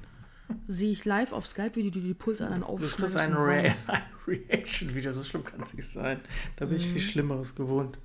[0.67, 2.97] sehe ich live auf Skype, wie du dir die Pulsadern aufschneidest.
[2.97, 6.21] kriegst ein, und Re ein Reaction-Video, so schlimm kann es nicht sein.
[6.57, 6.93] Da bin ich Mhm.
[6.93, 7.99] viel Schlimmeres gewohnt.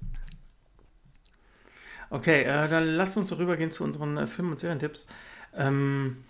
[2.09, 5.07] Okay, äh, dann lasst uns rübergehen zu unseren äh, Film- und Serientipps.
[5.55, 6.23] Ähm,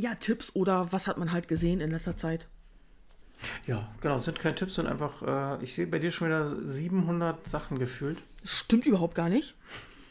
[0.00, 2.48] Ja, Tipps oder was hat man halt gesehen in letzter Zeit?
[3.66, 6.56] ja, genau, es sind keine Tipps, sondern einfach, äh, ich sehe bei dir schon wieder
[6.66, 8.22] 700 Sachen gefühlt.
[8.44, 9.56] Stimmt überhaupt gar nicht.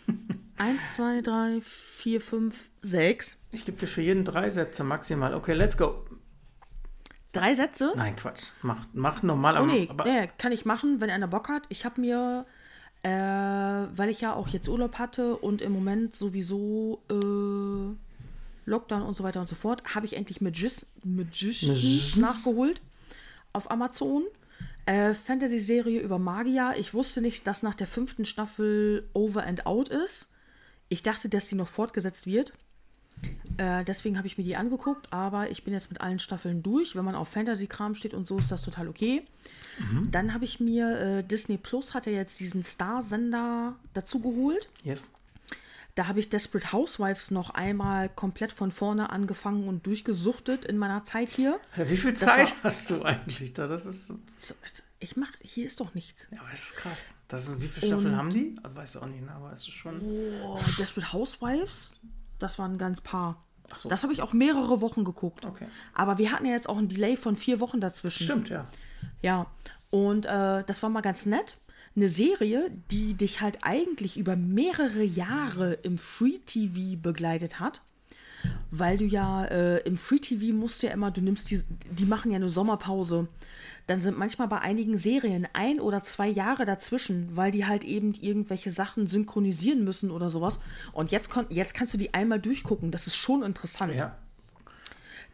[0.57, 3.39] Eins, zwei, drei, vier, fünf, sechs.
[3.51, 5.33] Ich gebe dir für jeden drei Sätze maximal.
[5.33, 6.05] Okay, let's go.
[7.31, 7.93] Drei Sätze?
[7.95, 8.45] Nein, Quatsch.
[8.61, 9.55] Mach, mach normal.
[9.55, 11.63] Oh aber- nee, aber, nee, kann ich machen, wenn einer Bock hat.
[11.69, 12.45] Ich habe mir,
[13.03, 17.95] äh, weil ich ja auch jetzt Urlaub hatte und im Moment sowieso äh,
[18.69, 22.81] Lockdown und so weiter und so fort, habe ich endlich Magis Magicians nachgeholt
[23.53, 24.23] auf Amazon.
[24.85, 26.73] Äh, Fantasy-Serie über Magier.
[26.77, 30.31] Ich wusste nicht, dass nach der fünften Staffel Over and Out ist.
[30.87, 32.53] Ich dachte, dass die noch fortgesetzt wird.
[33.57, 36.95] Äh, deswegen habe ich mir die angeguckt, aber ich bin jetzt mit allen Staffeln durch.
[36.95, 39.23] Wenn man auf Fantasy-Kram steht und so, ist das total okay.
[40.11, 44.69] Dann habe ich mir äh, Disney Plus hat ja jetzt diesen Star-Sender dazu geholt.
[44.83, 45.09] yes.
[45.99, 51.03] Da habe ich Desperate Housewives noch einmal komplett von vorne angefangen und durchgesuchtet in meiner
[51.03, 51.59] Zeit hier.
[51.75, 53.67] Ja, wie viel Das Zeit war- hast du eigentlich da?
[53.67, 54.13] Das ist,
[54.99, 56.29] Ich mache, hier ist doch nichts.
[56.31, 57.15] ja, aber das ist krass.
[57.27, 58.55] Das ist, wie viele Staffeln haben die?
[58.63, 59.31] Also, weißt du auch nicht, ne?
[59.33, 59.99] aber es ist schon.
[60.41, 61.91] Oh, Desperate Housewives,
[62.39, 63.43] das waren ganz paar.
[63.75, 63.89] So.
[63.89, 65.45] Das habe ich auch mehrere Wochen geguckt.
[65.45, 65.67] Okay.
[65.93, 68.23] Aber wir hatten ja jetzt auch ein Delay von vier Wochen dazwischen.
[68.23, 68.67] Stimmt, ja.
[69.21, 69.47] Ja,
[69.89, 71.57] und äh, das war mal ganz nett.
[71.95, 77.81] Eine Serie, die dich halt eigentlich über mehrere Jahre im Free TV begleitet hat.
[78.71, 81.61] weil du ja äh, im Free TV musst du ja immer, du nimmst die,
[81.91, 83.27] die machen ja eine Sommerpause.
[83.87, 88.13] Dann sind manchmal bei einigen Serien ein oder zwei Jahre dazwischen, weil die halt eben
[88.13, 90.59] irgendwelche Sachen synchronisieren müssen oder sowas.
[90.93, 92.91] Und jetzt, jetzt kannst du die einmal durchgucken.
[92.91, 93.95] Das ist schon interessant.
[93.95, 94.15] Ja.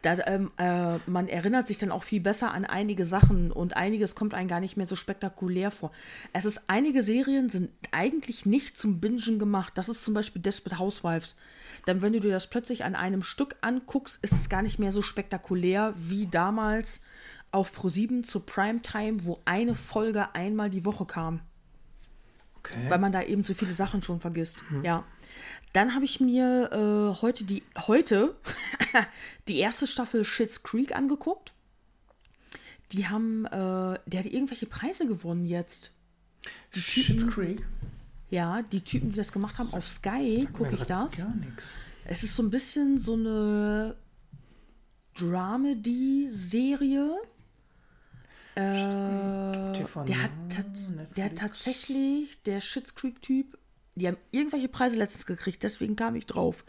[0.06, 4.14] Da, ähm, äh, man erinnert sich dann auch viel besser an einige Sachen und einiges
[4.14, 5.90] kommt einem gar nicht mehr so spektakulär vor.
[6.32, 9.72] Es ist, einige Serien sind eigentlich nicht zum Bingen gemacht.
[9.74, 11.34] Das ist zum Beispiel Desperate Housewives.
[11.88, 14.92] Denn wenn du dir das plötzlich an einem Stück anguckst, ist es gar nicht mehr
[14.92, 17.00] so spektakulär wie damals
[17.50, 21.40] auf Pro7 zu Primetime, wo eine Folge einmal die Woche kam.
[22.58, 22.88] Okay.
[22.88, 24.62] Weil man da eben so viele Sachen schon vergisst.
[24.84, 25.02] Ja.
[25.76, 28.34] Dann habe ich mir äh, heute die heute
[29.46, 31.52] die erste Staffel Shits Creek angeguckt.
[32.92, 35.92] Die haben, äh, der hat irgendwelche Preise gewonnen jetzt.
[36.74, 37.66] Die Typen, Creek?
[38.30, 41.18] ja, die Typen, die das gemacht haben auf Sky, gucke ich das.
[41.18, 41.74] Gar nichts.
[42.06, 43.96] Es ist so ein bisschen so eine
[45.12, 47.18] Dramedy-Serie.
[48.54, 50.30] Äh, der, hat
[51.18, 53.58] der hat tatsächlich, der Schitt's Creek-Typ,
[53.96, 56.64] die haben irgendwelche Preise letztens gekriegt, deswegen kam ich drauf.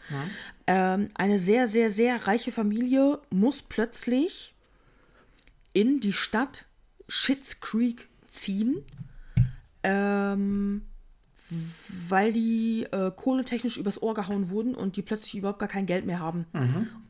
[0.66, 4.54] Ähm, eine sehr, sehr, sehr reiche Familie muss plötzlich
[5.74, 6.64] in die Stadt
[7.06, 8.82] Schitt's Creek ziehen,
[9.82, 10.82] ähm,
[12.08, 16.04] weil die äh, kohletechnisch übers Ohr gehauen wurden und die plötzlich überhaupt gar kein Geld
[16.06, 16.46] mehr haben.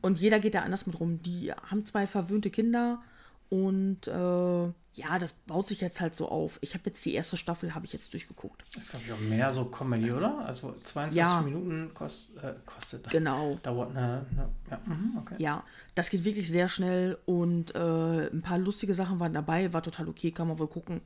[0.01, 1.21] Und jeder geht da anders mit rum.
[1.23, 3.01] Die haben zwei verwöhnte Kinder
[3.49, 6.59] und äh, ja, das baut sich jetzt halt so auf.
[6.61, 8.63] Ich habe jetzt die erste Staffel, habe ich jetzt durchgeguckt.
[8.75, 10.39] Ist, glaube ich, auch mehr so Comedy, oder?
[10.45, 11.41] Also 22 Ja.
[11.41, 13.09] Minuten kost, äh, kostet.
[13.09, 13.59] Genau.
[13.63, 14.25] Dauert eine.
[14.31, 15.35] eine ja, mhm, okay.
[15.37, 15.63] Ja,
[15.95, 20.09] das geht wirklich sehr schnell und äh, ein paar lustige Sachen waren dabei, war total
[20.09, 21.01] okay, kann man wohl gucken.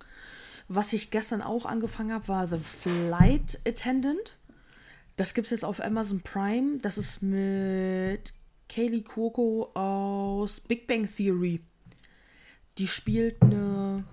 [0.68, 4.38] Was ich gestern auch angefangen habe, war The Flight Attendant.
[5.18, 6.80] Das gibt es jetzt auf Amazon Prime.
[6.82, 8.34] Das ist mit
[8.70, 11.62] Kaylee Cuoco aus Big Bang Theory.
[12.78, 14.04] Die spielt eine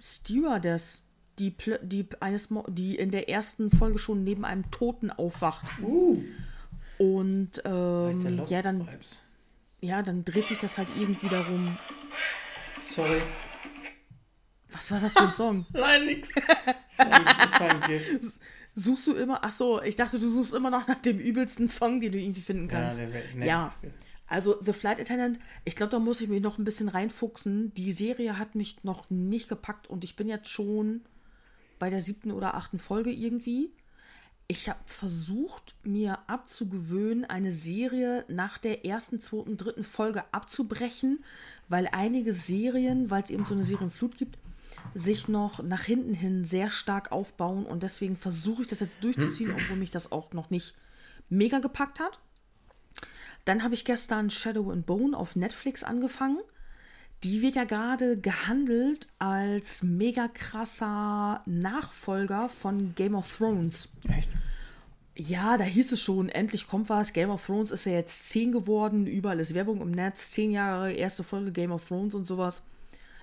[0.00, 1.02] Stewardess,
[1.38, 5.64] die, die, eines, die in der ersten Folge schon neben einem Toten aufwacht.
[6.98, 9.20] Und Der ähm, ja, dann Vibes.
[9.80, 11.78] ja, dann dreht sich das halt irgendwie darum.
[12.80, 13.20] Sorry.
[14.70, 15.66] Was war das für ein Song?
[15.72, 16.34] Nein, nix.
[16.34, 18.40] Das war ein- Gift.
[18.78, 19.40] Suchst du immer?
[19.42, 22.42] Ach so, ich dachte, du suchst immer noch nach dem übelsten Song, den du irgendwie
[22.42, 22.98] finden Ja, kannst.
[22.98, 23.72] der wär- nee, ja.
[24.26, 27.72] Also The Flight Attendant, ich glaube, da muss ich mich noch ein bisschen reinfuchsen.
[27.74, 31.02] Die Serie hat mich noch nicht gepackt und ich bin jetzt schon
[31.78, 33.70] bei der siebten oder achten Folge irgendwie.
[34.48, 41.24] Ich habe versucht, mir abzugewöhnen, eine Serie nach der ersten, zweiten, dritten Folge abzubrechen,
[41.68, 44.38] weil einige Serien, weil es eben so eine Serienflut gibt,
[44.94, 49.52] sich noch nach hinten hin sehr stark aufbauen und deswegen versuche ich das jetzt durchzuziehen,
[49.52, 50.74] obwohl mich das auch noch nicht
[51.28, 52.20] mega gepackt hat.
[53.46, 56.40] Dann habe ich gestern Shadow and Bone auf Netflix angefangen.
[57.22, 63.88] Die wird ja gerade gehandelt als mega krasser Nachfolger von Game of Thrones.
[64.08, 64.28] Echt?
[65.16, 67.12] Ja, da hieß es schon, endlich kommt was.
[67.12, 70.92] Game of Thrones ist ja jetzt 10 geworden, überall ist Werbung im Netz, 10 Jahre,
[70.92, 72.64] erste Folge Game of Thrones und sowas.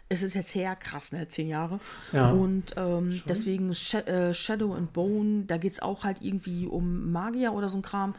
[0.10, 1.28] Es ist jetzt her krass, ne?
[1.28, 1.80] 10 Jahre.
[2.12, 2.32] Ja.
[2.32, 7.12] Und ähm, deswegen Sh äh, Shadow and Bone, da geht es auch halt irgendwie um
[7.12, 8.14] Magier oder so ein Kram.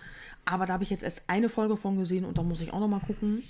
[0.45, 2.81] Aber da habe ich jetzt erst eine Folge von gesehen und da muss ich auch
[2.81, 3.43] noch mal gucken.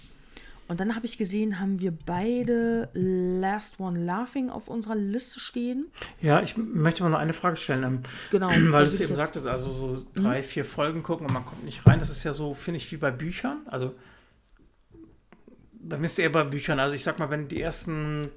[0.67, 5.87] Und dann habe ich gesehen, haben wir beide Last One Laughing auf unserer Liste stehen.
[6.23, 7.83] Ja, ich möchte mal noch eine Frage stellen.
[7.83, 7.99] Ähm,
[8.31, 11.65] Genau, Weil du es eben sagtest, also so drei, vier Folgen gucken und man kommt
[11.65, 11.99] nicht rein.
[11.99, 13.59] Das ist ja so, finde ich, wie bei Büchern.
[13.67, 13.95] Also
[15.89, 16.79] bei mir ist es eher bei Büchern.
[16.81, 18.29] Also ich sag mal, wenn die ersten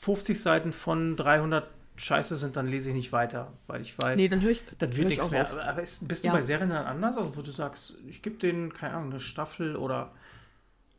[0.00, 4.28] 50 Seiten von 300 Scheiße sind, dann lese ich nicht weiter, weil ich weiß, Nee,
[4.28, 4.62] dann höre ich.
[4.78, 5.42] das wird ich nichts auch mehr.
[5.44, 5.56] auf.
[5.58, 6.34] Aber ist, bist du Ja.
[6.34, 7.16] bei Serien dann anders?
[7.16, 10.12] Also wo du sagst, ich gebe denen, keine Ahnung, eine Staffel oder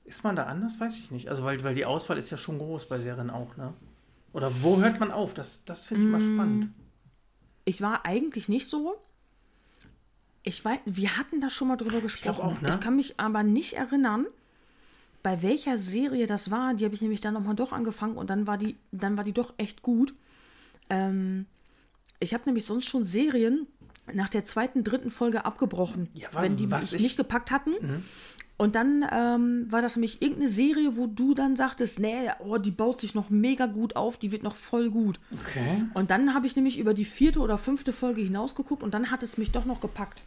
[0.03, 0.79] ist man da anders?
[0.79, 1.29] Weiß ich nicht.
[1.29, 3.73] Also weil, weil die Auswahl ist ja schon groß bei Serien auch, ne?
[4.33, 5.33] Oder wo hört man auf?
[5.33, 6.11] Das, das finde ich Mm.
[6.11, 6.69] mal spannend.
[7.65, 8.95] Ich war eigentlich nicht so.
[10.43, 12.41] Ich weiß, wir hatten da schon mal drüber gesprochen.
[12.41, 12.69] auch, ne?
[12.69, 14.25] Ich kann mich aber nicht erinnern,
[15.29, 16.73] bei welcher Serie das war.
[16.73, 19.31] Die habe ich nämlich dann nochmal doch angefangen und dann war die, dann war die
[19.31, 20.15] doch echt gut.
[20.89, 21.45] Ähm,
[22.19, 23.67] ich habe nämlich sonst schon Serien
[24.11, 27.73] nach der zweiten, dritten Folge abgebrochen, Ja, wenn die was mich ich- nicht gepackt hatten.
[28.57, 32.71] Und dann ähm, war das nämlich irgendeine Serie, wo du dann sagtest, nee, oh, die
[32.71, 35.19] baut sich noch mega gut auf, die wird noch voll gut.
[35.31, 35.83] Okay.
[35.93, 39.21] Und dann habe ich nämlich über die vierte oder fünfte Folge hinausgeguckt und dann hat
[39.21, 40.23] es mich doch noch gepackt.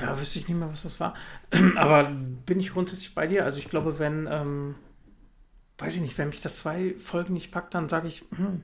[0.00, 1.14] Ja, wüsste ich nicht mehr, was das war.
[1.76, 2.10] Aber
[2.46, 3.44] bin ich grundsätzlich bei dir.
[3.44, 4.74] Also ich glaube, wenn, ähm,
[5.78, 8.62] weiß ich nicht, wenn mich das zwei Folgen nicht packt, dann sage ich, hm,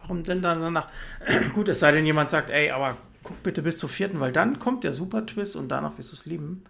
[0.00, 0.88] warum denn dann danach?
[1.54, 4.58] Gut, es sei denn, jemand sagt, ey, aber guck bitte bis zur vierten, weil dann
[4.58, 6.64] kommt der super Twist und danach wirst du es lieben.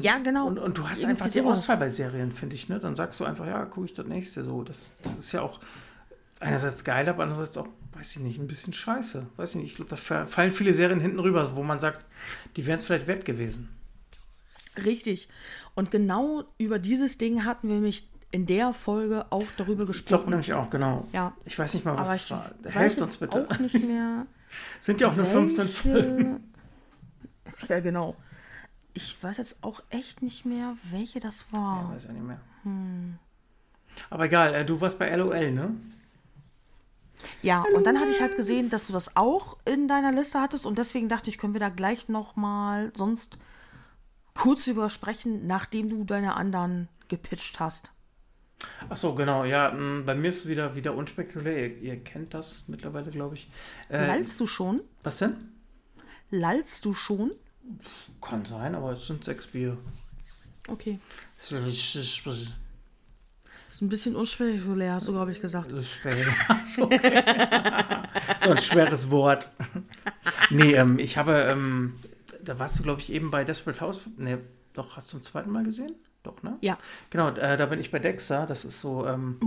[0.00, 0.46] ja, genau.
[0.46, 1.40] Und, und du hast Irgendwie einfach die.
[1.40, 2.68] Auswahl bei Serien, finde ich.
[2.68, 2.78] Ne?
[2.78, 4.44] Dann sagst du einfach, ja, gucke ich das nächste.
[4.44, 5.58] So, das, das ist ja auch
[6.40, 9.26] einerseits geil, aber andererseits auch, weiß ich nicht, ein bisschen scheiße.
[9.36, 12.04] Weiß ich nicht, ich glaube, da fa- fallen viele Serien hinten rüber, wo man sagt,
[12.56, 13.68] die wären es vielleicht wert gewesen.
[14.84, 15.28] Richtig.
[15.74, 20.24] Und genau über dieses Ding hatten wir mich in der Folge auch darüber Ich glaube
[20.24, 20.30] gesprochen.
[20.30, 21.06] nämlich auch, genau.
[21.12, 21.36] Ja.
[21.44, 22.50] Ich weiß nicht mal, was es ich war.
[22.64, 23.48] Helft uns bitte.
[23.48, 24.26] auch nicht mehr.
[24.80, 26.52] Sind ja auch nur 15 Folgen.
[27.68, 28.16] Ja, genau.
[28.92, 31.82] Ich weiß jetzt auch echt nicht mehr, welche das war.
[31.82, 32.40] Ja, weiß ja nicht mehr.
[32.64, 33.18] Hm.
[34.10, 35.74] Aber egal, äh, du warst bei LOL, ne?
[37.44, 40.64] Ja, und dann hatte ich halt gesehen, dass du das auch in deiner Liste hattest
[40.64, 43.36] und deswegen dachte ich, können wir da gleich noch mal sonst
[44.34, 47.92] kurz drüber sprechen, nachdem du deine anderen gepitcht hast.
[48.88, 49.68] Ach so, genau, ja,
[50.06, 51.68] bei mir ist wieder, wieder unspekulär.
[51.68, 53.50] Ihr, ihr kennt das mittlerweile, glaube ich.
[53.90, 54.80] Äh, Lallst du schon?
[55.02, 55.36] was denn?
[56.30, 57.32] Lallst du schon?
[58.22, 59.76] Kann sein, aber es sind sechs Bier.
[60.68, 60.98] Okay.
[63.74, 65.68] Das ist ein bisschen unspekulär, hast du, glaube ich, gesagt.
[66.64, 67.24] so, okay.
[68.38, 69.50] so ein schweres Wort.
[70.48, 71.96] Nee, ähm, ich habe, ähm,
[72.40, 74.02] da warst du, glaube ich, eben bei Desperate House.
[74.16, 74.36] Nee,
[74.74, 75.96] doch, hast du zum zweiten Mal gesehen?
[76.22, 76.56] Doch, ne?
[76.60, 76.78] Ja.
[77.10, 78.46] Genau, äh, da bin ich bei Dexter.
[78.46, 79.40] Das ist so, ähm,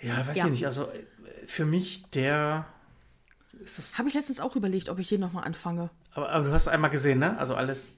[0.00, 0.44] ja, weiß Ja.
[0.44, 0.66] ich nicht.
[0.66, 0.88] Also
[1.44, 2.66] für mich der
[3.64, 3.98] ist das.
[3.98, 5.90] Habe ich letztens auch überlegt, ob ich hier nochmal anfange.
[6.12, 7.36] Aber, aber du hast einmal gesehen, ne?
[7.40, 7.96] Also alles.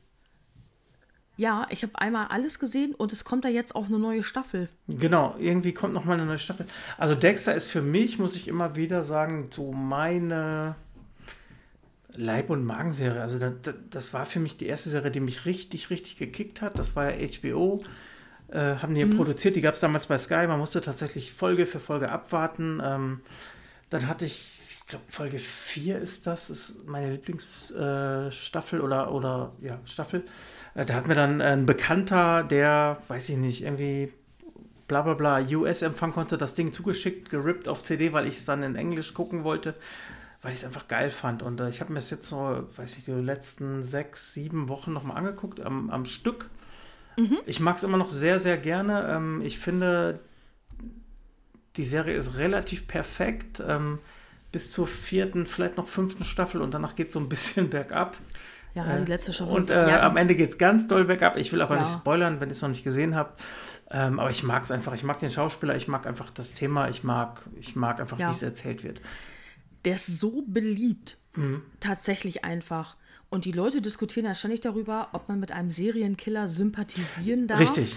[1.36, 4.68] Ja, ich habe einmal alles gesehen und es kommt da jetzt auch eine neue Staffel.
[4.86, 6.66] Genau, irgendwie kommt noch mal eine neue Staffel.
[6.98, 10.76] Also Dexter ist für mich, muss ich immer wieder sagen, so meine
[12.14, 13.20] Leib- und Magenserie.
[13.20, 16.78] Also das, das war für mich die erste Serie, die mich richtig, richtig gekickt hat.
[16.78, 17.82] Das war ja HBO.
[18.48, 20.46] Äh, haben die ja produziert, die gab es damals bei Sky.
[20.46, 22.82] Man musste tatsächlich Folge für Folge abwarten.
[22.84, 23.20] Ähm,
[23.88, 29.52] dann hatte ich, ich glaube, Folge 4 ist das, ist meine Lieblingsstaffel äh, oder, oder
[29.62, 30.24] ja, Staffel.
[30.74, 34.12] Äh, da hat mir dann ein Bekannter, der, weiß ich nicht, irgendwie
[34.89, 38.62] bla bla bla US-Empfang konnte, das Ding zugeschickt, gerippt auf CD, weil ich es dann
[38.62, 39.74] in Englisch gucken wollte,
[40.43, 41.43] weil ich es einfach geil fand.
[41.43, 44.93] Und äh, ich habe mir es jetzt so, weiß ich, die letzten sechs, sieben Wochen
[44.93, 46.51] nochmal angeguckt am, am Stück.
[47.47, 49.09] Ich mag es immer noch sehr, sehr gerne.
[49.09, 50.20] Ähm, ich finde,
[51.77, 53.62] die Serie ist relativ perfekt.
[53.66, 53.99] Ähm,
[54.53, 58.19] bis zur vierten, vielleicht noch fünften Staffel und danach geht es so ein bisschen bergab.
[58.74, 59.53] Ja, die letzte Staffel.
[59.55, 61.36] Und äh, ja, am Ende geht es ganz doll bergab.
[61.36, 61.82] Ich will aber Ja.
[61.82, 63.40] nicht spoilern, wenn ihr es noch nicht gesehen habt.
[63.90, 64.94] Ähm, aber ich mag es einfach.
[64.94, 68.28] Ich mag den Schauspieler, ich mag einfach das Thema, ich mag, ich mag einfach, Ja.
[68.28, 69.01] wie es erzählt wird.
[69.85, 71.19] der ist so beliebt.
[71.35, 71.62] Mhm.
[71.81, 72.97] Tatsächlich einfach.
[73.31, 77.59] Und die Leute diskutieren ja ständig darüber, ob man mit einem Serienkiller sympathisieren darf.
[77.59, 77.97] Richtig.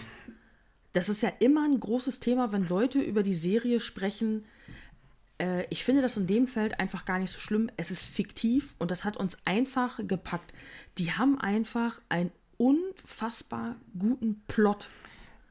[0.94, 4.46] Das ist ja immer ein großes Thema, wenn Leute über die Serie sprechen.
[5.40, 7.70] Äh, ich finde das in dem Feld einfach gar nicht so schlimm.
[7.78, 10.54] Es ist fiktiv und das hat uns einfach gepackt.
[10.98, 14.90] Die haben einfach einen unfassbar guten Plot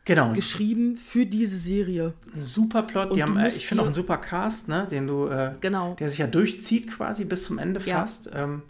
[0.07, 0.35] Genau.
[0.35, 2.13] geschrieben für diese Serie.
[2.35, 3.11] Ein super Plot.
[3.11, 5.95] Und Die haben, äh, ich finde auch einen super Cast, ne, den du, äh, Genau.
[5.95, 8.01] der sich ja durchzieht quasi bis zum Ende Ja.
[8.01, 8.29] fast.
[8.35, 8.63] Ähm,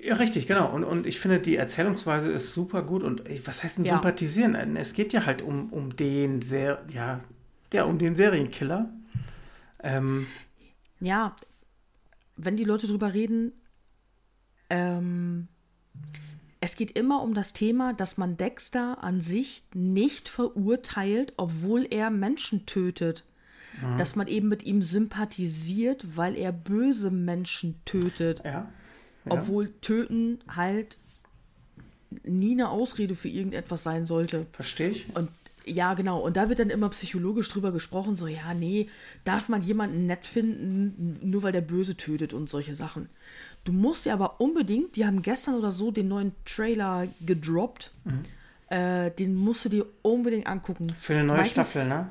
[0.00, 0.72] ja, richtig, genau.
[0.72, 3.02] Und, und ich finde, die Erzählungsweise ist super gut.
[3.04, 3.94] Und was heißt denn Ja.
[3.94, 4.76] sympathisieren?
[4.76, 7.20] Es geht ja halt um, um den sehr, ja,
[7.72, 8.90] ja, um den Serienkiller.
[9.82, 10.26] Ähm,
[11.00, 11.36] ja,
[12.36, 13.52] wenn die Leute drüber reden,
[14.70, 15.48] ähm,
[16.60, 22.10] es geht immer um das Thema, dass man Dexter an sich nicht verurteilt, obwohl er
[22.10, 23.24] Menschen tötet.
[23.96, 28.40] Dass man eben mit ihm sympathisiert, weil er böse Menschen tötet.
[28.44, 28.50] ja.
[28.50, 28.68] ja.
[29.28, 30.98] Obwohl töten halt
[32.24, 34.46] nie eine Ausrede für irgendetwas sein sollte.
[34.52, 35.14] Verstehe ich.
[35.14, 35.30] Und
[35.68, 36.20] ja, genau.
[36.20, 38.88] Und da wird dann immer psychologisch drüber gesprochen, so, ja, nee,
[39.24, 43.08] darf man jemanden nett finden, nur weil der Böse tötet und solche Sachen.
[43.64, 47.92] Du musst ja aber unbedingt, die haben gestern oder so den neuen Trailer gedroppt.
[48.70, 50.94] Äh, den musst du dir unbedingt angucken.
[50.98, 52.10] Für eine neue Michael Staffel, ne?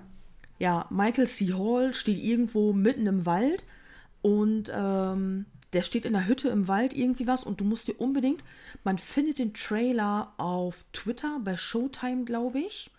[0.60, 1.54] ja, Michael C.
[1.54, 3.64] Hall steht irgendwo mitten im Wald
[4.22, 8.00] und ähm, der steht in der Hütte im Wald irgendwie was und du musst dir
[8.00, 8.44] unbedingt,
[8.84, 12.90] man findet den Trailer auf Twitter bei Showtime, glaube ich.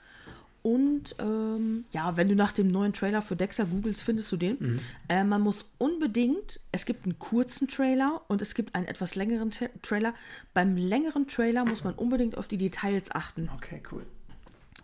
[0.63, 4.81] Und ähm, ja, wenn du nach dem neuen Trailer für Dexter googelst, findest du den.
[5.09, 9.51] Äh, man muss unbedingt, es gibt einen kurzen Trailer und es gibt einen etwas längeren
[9.51, 10.15] Tra Trailer.
[10.55, 13.49] Beim längeren Trailer muss man unbedingt auf die Details achten.
[13.57, 14.05] Okay, cool.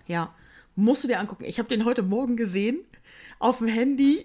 [0.07, 0.33] Ja,
[0.77, 1.45] musst du dir angucken.
[1.45, 2.79] Ich habe den heute Morgen gesehen
[3.39, 4.25] auf dem Handy.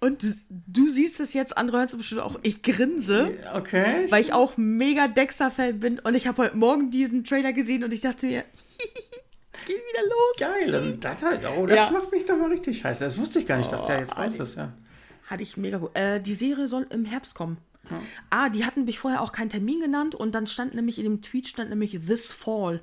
[0.00, 0.32] Und du,
[0.66, 2.38] du siehst es jetzt, andere hören es bestimmt auch.
[2.42, 4.06] Ich grinse, Okay.
[4.10, 5.98] weil ich auch mega Dexter-Fan bin.
[6.00, 8.44] Und ich habe heute Morgen diesen Trailer gesehen und ich dachte mir,
[9.66, 10.38] geht wieder los.
[10.38, 10.74] Geil.
[10.74, 11.90] Und das, halt, oh, das Ja.
[11.90, 12.98] macht mich doch mal richtig heiß.
[13.00, 14.72] Das wusste ich gar nicht, dass der Oh, jetzt raus ist, ja.
[15.28, 15.96] Hatte ich mega gut.
[15.96, 17.58] Äh, die Serie soll im Herbst kommen.
[18.30, 21.20] Ah, die hatten mich vorher auch keinen Termin genannt und dann stand nämlich in dem
[21.20, 22.80] Tweet stand nämlich This Fall.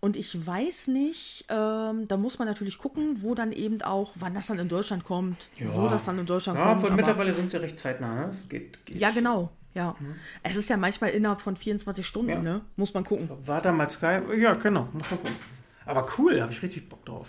[0.00, 4.34] Und ich weiß nicht, ähm, da muss man natürlich gucken, wo dann eben auch, wann
[4.34, 6.84] das dann in Deutschland kommt, wo das dann in Deutschland Ja, kommt.
[6.84, 8.26] aber- mittlerweile sind sie recht zeitnah, ne?
[8.30, 9.50] Es geht, geht ja, genau.
[9.74, 9.94] Ja.
[10.42, 12.40] Es ist ja manchmal innerhalb von 24 Stunden, Ja.
[12.42, 12.60] ne?
[12.76, 13.30] Muss man gucken.
[13.46, 14.18] War damals Sky?
[14.38, 15.36] Ja, genau, muss man gucken.
[15.86, 17.28] Aber cool, da habe ich richtig Bock drauf.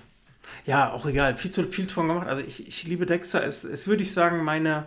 [0.65, 2.27] Ja, auch egal, viel zu viel von gemacht.
[2.27, 3.43] Also ich, ich liebe Dexter.
[3.43, 4.85] Es ist, würde ich sagen, meine,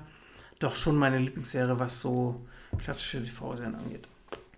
[0.59, 2.47] doch schon meine Lieblingsserie, was so
[2.78, 4.09] klassische TV-Serien angeht.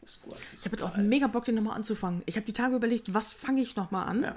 [0.02, 0.36] Ist gut.
[0.54, 2.22] Ich habe jetzt auch mega Bock, den nochmal anzufangen.
[2.26, 4.22] Ich habe die Tage überlegt, was fange ich nochmal an?
[4.22, 4.36] Ja.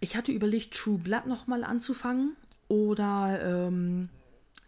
[0.00, 2.36] Ich hatte überlegt, True Blood nochmal anzufangen
[2.68, 4.08] oder ähm,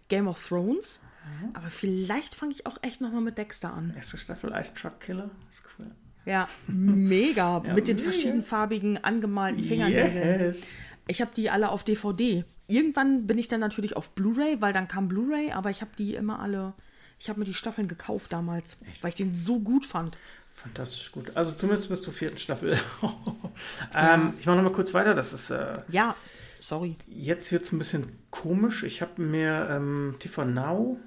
[0.08, 1.00] Game of Thrones.
[1.24, 1.50] Mhm.
[1.54, 3.92] Aber vielleicht fange ich auch echt nochmal mit Dexter an.
[3.96, 5.30] Erste Staffel Ice Truck Killer.
[5.50, 5.90] Ist cool.
[6.26, 7.60] Ja, mega.
[7.74, 8.10] mit den mega.
[8.10, 10.40] verschiedenfarbigen angemalten Fingernägeln.
[10.40, 10.82] Yes.
[11.06, 12.44] Ich habe die alle auf DVD.
[12.66, 16.14] Irgendwann bin ich dann natürlich auf Blu-ray, weil dann kam Blu-ray, aber ich habe die
[16.14, 16.74] immer alle.
[17.18, 20.18] Ich habe mir die Staffeln gekauft damals, weil ich den so gut fand.
[20.52, 21.30] Fantastisch gut.
[21.36, 22.78] Also zumindest bis zur vierten Staffel.
[23.94, 25.14] ähm, ich mache nochmal kurz weiter.
[25.14, 26.16] Das ist, äh, Ja,
[26.60, 26.96] sorry.
[27.08, 28.82] jetzt wird es ein bisschen komisch.
[28.82, 30.98] Ich habe mir ähm, TV Now,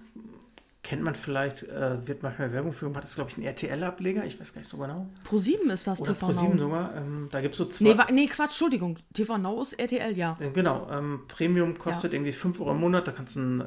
[0.90, 3.04] kennt man vielleicht, äh, wird manchmal Werbung für gemacht.
[3.04, 4.26] Das ist, glaube ich, ein RTL-Ableger.
[4.26, 5.08] Ich weiß gar nicht so genau.
[5.30, 6.58] Pro7 ist das Oder TV ProSieben Now.
[6.64, 6.96] sogar.
[6.98, 7.84] Ähm, da gibt es so zwei.
[7.90, 8.98] Nee, wa- nee, Quatsch, Entschuldigung.
[9.14, 10.36] TV Now ist RTL, ja.
[10.40, 13.64] Äh, Genau, ähm, Premium kostet irgendwie 5 Euro im Monat, da kannst du einen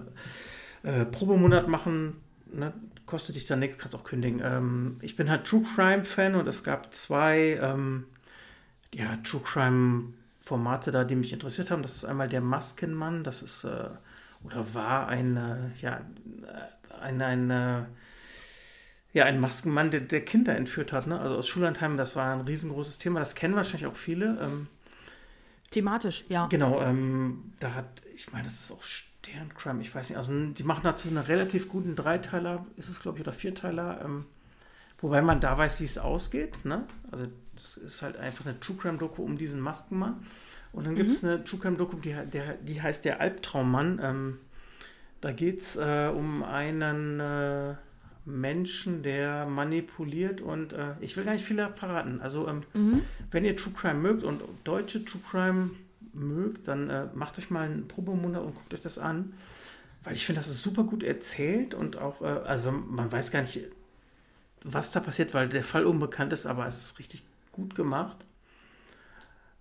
[0.82, 2.16] äh, Probemonat machen,
[2.52, 2.72] ne?
[3.06, 4.40] kostet dich dann nichts, kannst auch kündigen.
[4.42, 8.04] Ähm, ich bin halt True Crime Fan und es gab zwei ähm,
[8.92, 11.82] ja, True Crime Formate da, die mich interessiert haben.
[11.82, 13.90] Das ist einmal der Maskenmann, das ist äh,
[14.44, 17.84] oder war ein, ja, äh, ein, ein, äh,
[19.12, 21.20] ja, ein Maskenmann, der, der Kinder entführt hat, ne?
[21.20, 24.38] also aus Schullandheim, das war ein riesengroßes Thema, das kennen wahrscheinlich auch viele.
[24.40, 24.68] Ähm,
[25.70, 26.46] Thematisch, ja.
[26.46, 30.64] Genau, ähm, da hat, ich meine, das ist auch Sterncrime, ich weiß nicht, also die
[30.64, 34.26] machen dazu einen relativ guten Dreiteiler, ist es glaube ich, oder Vierteiler, ähm,
[35.00, 36.86] wobei man da weiß, wie es ausgeht, ne?
[37.10, 37.26] Also
[37.56, 40.24] das ist halt einfach eine True Crime Doku um diesen Maskenmann.
[40.72, 44.00] Und dann gibt es eine True Crime Doku, die, der, die heißt Der Albtraummann.
[44.02, 44.38] Ähm,
[45.22, 47.74] da geht es äh, um einen äh,
[48.24, 52.20] Menschen, der manipuliert und äh, ich will gar nicht viel verraten.
[52.20, 52.64] Also ähm,
[53.30, 55.70] wenn ihr True Crime mögt und deutsche True Crime
[56.12, 59.32] mögt, dann äh, macht euch mal einen Probemonat und guckt euch das an.
[60.02, 63.42] Weil ich finde, das ist super gut erzählt und auch, äh, also man weiß gar
[63.42, 63.60] nicht,
[64.64, 67.22] was da passiert, weil der Fall unbekannt ist, aber es ist richtig
[67.52, 68.16] gut gemacht.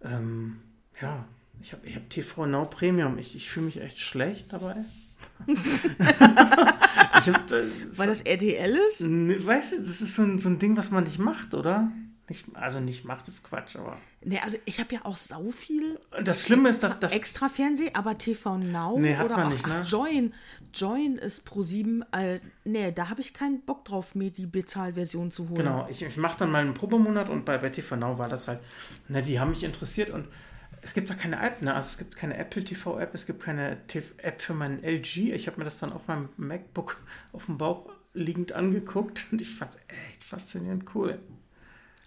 [0.01, 0.59] Ähm,
[0.99, 1.25] ja,
[1.61, 3.19] ich habe ich hab TV Now Premium.
[3.19, 4.77] Ich, ich fühle mich echt schlecht dabei.
[5.99, 7.63] hab, äh,
[7.97, 9.01] Weil das RTL ist?
[9.01, 11.91] Ne, Weißt du, das ist so ein, so ein Ding, was man nicht macht, oder?
[12.29, 13.97] Nicht, also nicht macht, ist Quatsch, aber.
[14.23, 16.97] Nee, also ich habe ja auch sau viel Das Schlimme ist, dass.
[16.99, 19.81] dass extra Fernseh, aber TV Now Nee, hat oder man auch nicht, ne?
[19.83, 20.33] ach, Join.
[20.73, 22.05] Join ist pro 7.
[22.13, 25.55] Äh, nee, da habe ich keinen Bock drauf, mir die Bezahlversion zu holen.
[25.55, 28.47] genau, ich, ich mache dann mal einen Probemonat und bei, bei TV Now war das
[28.47, 28.59] halt.
[29.09, 30.27] Ne, die haben mich interessiert und
[30.81, 31.73] es gibt da keine App, ne?
[31.73, 35.31] Also es gibt keine Apple TV App, es gibt keine TV App für meinen LG.
[35.33, 36.97] Ich habe mir das dann auf meinem MacBook
[37.33, 41.19] auf dem Bauch liegend angeguckt und ich fand es echt faszinierend cool.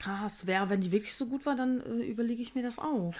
[0.00, 3.14] Krass, wäre, wenn die wirklich so gut war, dann äh, überlege ich mir das auch.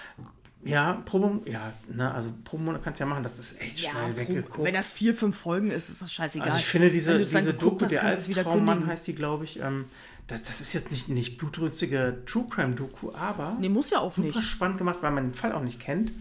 [0.63, 4.17] Ja, Probe, ja, ne, also Probemonat kannst du ja machen, das ist echt schnell pro-
[4.17, 4.65] weggeguckt.
[4.65, 6.49] wenn das vier, fünf Folgen ist, ist das scheißegal.
[6.49, 9.85] Also ich finde diese, diese Doku, hast, der Albtraummann heißt die, glaube ich, ähm,
[10.27, 14.13] das, das ist jetzt nicht, nicht blutrünstige True Crime Doku, aber Nee, muss ja auch
[14.13, 14.43] super nicht.
[14.43, 16.13] spannend gemacht, weil man den Fall auch nicht kennt.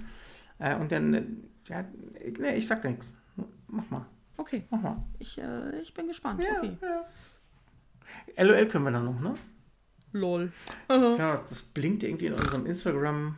[0.60, 1.24] Äh, und dann, äh,
[1.70, 1.86] ja,
[2.40, 3.16] nee, ich sag nichts.
[3.68, 4.06] Mach mal,
[4.38, 5.04] Okay, mach mal.
[5.20, 6.42] ich, äh, ich bin gespannt.
[6.58, 6.78] okay.
[6.82, 8.44] ja.
[8.44, 9.34] LOL können wir dann noch, ne?
[10.12, 10.52] Lol.
[10.90, 13.36] Ja, das, das blinkt irgendwie in unserem Instagram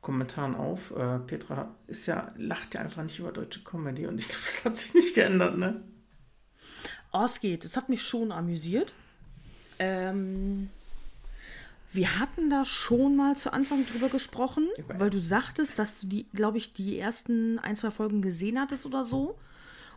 [0.00, 0.90] Kommentaren auf.
[0.96, 4.64] Äh, Petra ist ja, lacht ja einfach nicht über deutsche Comedy und ich glaube, das
[4.64, 5.82] hat sich nicht geändert, ne?
[7.12, 7.64] Oh, es geht.
[7.64, 8.94] Es hat mich schon amüsiert.
[9.78, 10.70] Ähm,
[11.92, 16.06] wir hatten da schon mal zu Anfang drüber gesprochen, Über- weil du sagtest, dass du
[16.06, 19.38] die, glaube ich, die ersten ein, zwei Folgen gesehen hattest oder so.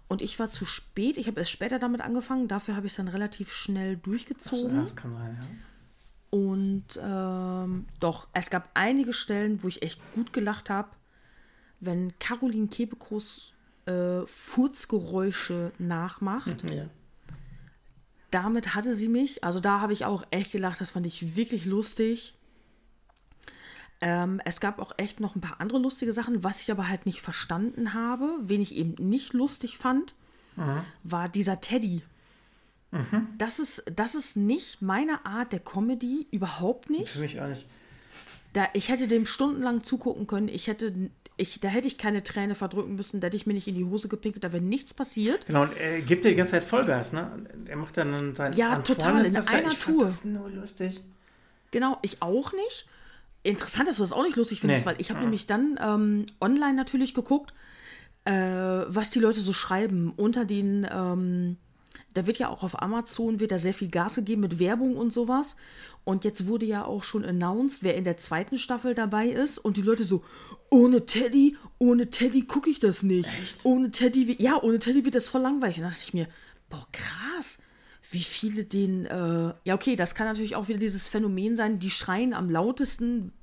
[0.07, 1.17] Und ich war zu spät.
[1.17, 2.47] Ich habe erst später damit angefangen.
[2.47, 4.75] Dafür habe ich es dann relativ schnell Ja, durchgezogen.
[4.75, 5.47] das kann sein, ja.
[6.37, 10.89] Und ähm, doch, es gab einige Stellen, wo ich echt gut gelacht habe,
[11.79, 13.53] wenn Caroline Kebekus
[13.85, 16.69] äh, Furzgeräusche nachmacht.
[16.69, 16.85] ja.
[18.35, 21.63] Damit hatte sie mich, also da habe ich auch echt gelacht, das fand ich wirklich
[21.63, 22.33] lustig.
[24.01, 27.05] Ähm, es gab auch echt noch ein paar andere lustige Sachen, was ich aber halt
[27.05, 30.13] nicht verstanden habe, wen ich eben nicht lustig fand,
[31.03, 32.01] war dieser Teddy.
[33.37, 37.07] Das, ist, das ist nicht meine Art der Comedy, überhaupt nicht.
[37.11, 37.65] Für mich auch nicht.
[38.55, 40.47] Da, ich hätte dem stundenlang zugucken können.
[40.47, 40.93] Ich hätte
[41.37, 43.83] Ich, da hätte ich keine Träne verdrücken müssen, da hätte ich mir nicht in die
[43.83, 45.45] Hose gepinkelt, da wäre nichts passiert.
[45.47, 47.29] Genau, und er gibt dir die ganze Zeit Vollgas, ne?
[47.65, 50.05] Er macht dann sein Ja, total, in ist einer ich fand Tour.
[50.05, 51.01] Das nur lustig.
[51.71, 52.87] Genau, ich auch nicht.
[53.43, 54.91] Interessant, dass du das auch nicht lustig findest, Nee.
[54.91, 57.53] weil ich habe nämlich dann ähm, online natürlich geguckt,
[58.23, 61.57] äh, was die Leute so schreiben unter den, ähm,
[62.15, 65.11] da wird ja auch auf Amazon wird da sehr viel Gas gegeben mit Werbung und
[65.11, 65.57] sowas.
[66.05, 69.59] Und jetzt wurde ja auch schon announced, wer in der zweiten Staffel dabei ist.
[69.59, 70.23] Und die Leute so,
[70.69, 73.29] ohne Teddy, ohne Teddy gucke ich das nicht.
[73.63, 75.77] Ohne Teddy, ja, ohne Teddy wird das voll langweilig.
[75.77, 76.27] Und da dachte ich mir,
[76.69, 77.59] boah, krass,
[78.11, 81.91] wie viele den, äh, ja, okay, das kann natürlich auch wieder dieses Phänomen sein, die
[81.91, 83.33] schreien am lautesten,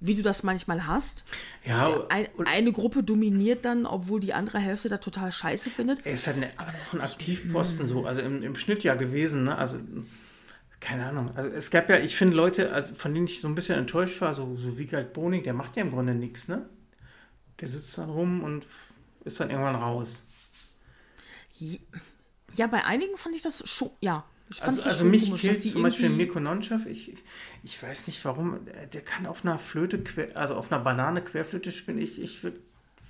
[0.00, 1.24] wie du das manchmal hast.
[1.64, 6.04] Ja, Ein, eine Gruppe dominiert dann, obwohl die andere Hälfte da total scheiße findet.
[6.06, 9.58] er ist halt eine, auch ein Aktivposten so, also im, im Schnitt ja gewesen, ne?
[9.58, 9.78] Also,
[10.80, 11.30] keine Ahnung.
[11.34, 14.20] Also es gab ja, ich finde Leute, also von denen ich so ein bisschen enttäuscht
[14.20, 16.68] war, so, so Wiegald Boning, der macht ja im Grunde nichts, ne?
[17.60, 18.66] Der sitzt dann rum und
[19.24, 20.24] ist dann irgendwann raus.
[22.54, 24.24] Ja, bei einigen fand ich das schon, ja.
[24.60, 27.12] Also, also mich komisch, killt zum Beispiel Mirko Nonchef, ich,
[27.62, 31.70] ich, weiß nicht warum, der- kann auf einer Flöte, quer, also auf einer Banane Querflöte
[31.70, 32.58] spielen, ich, ich würde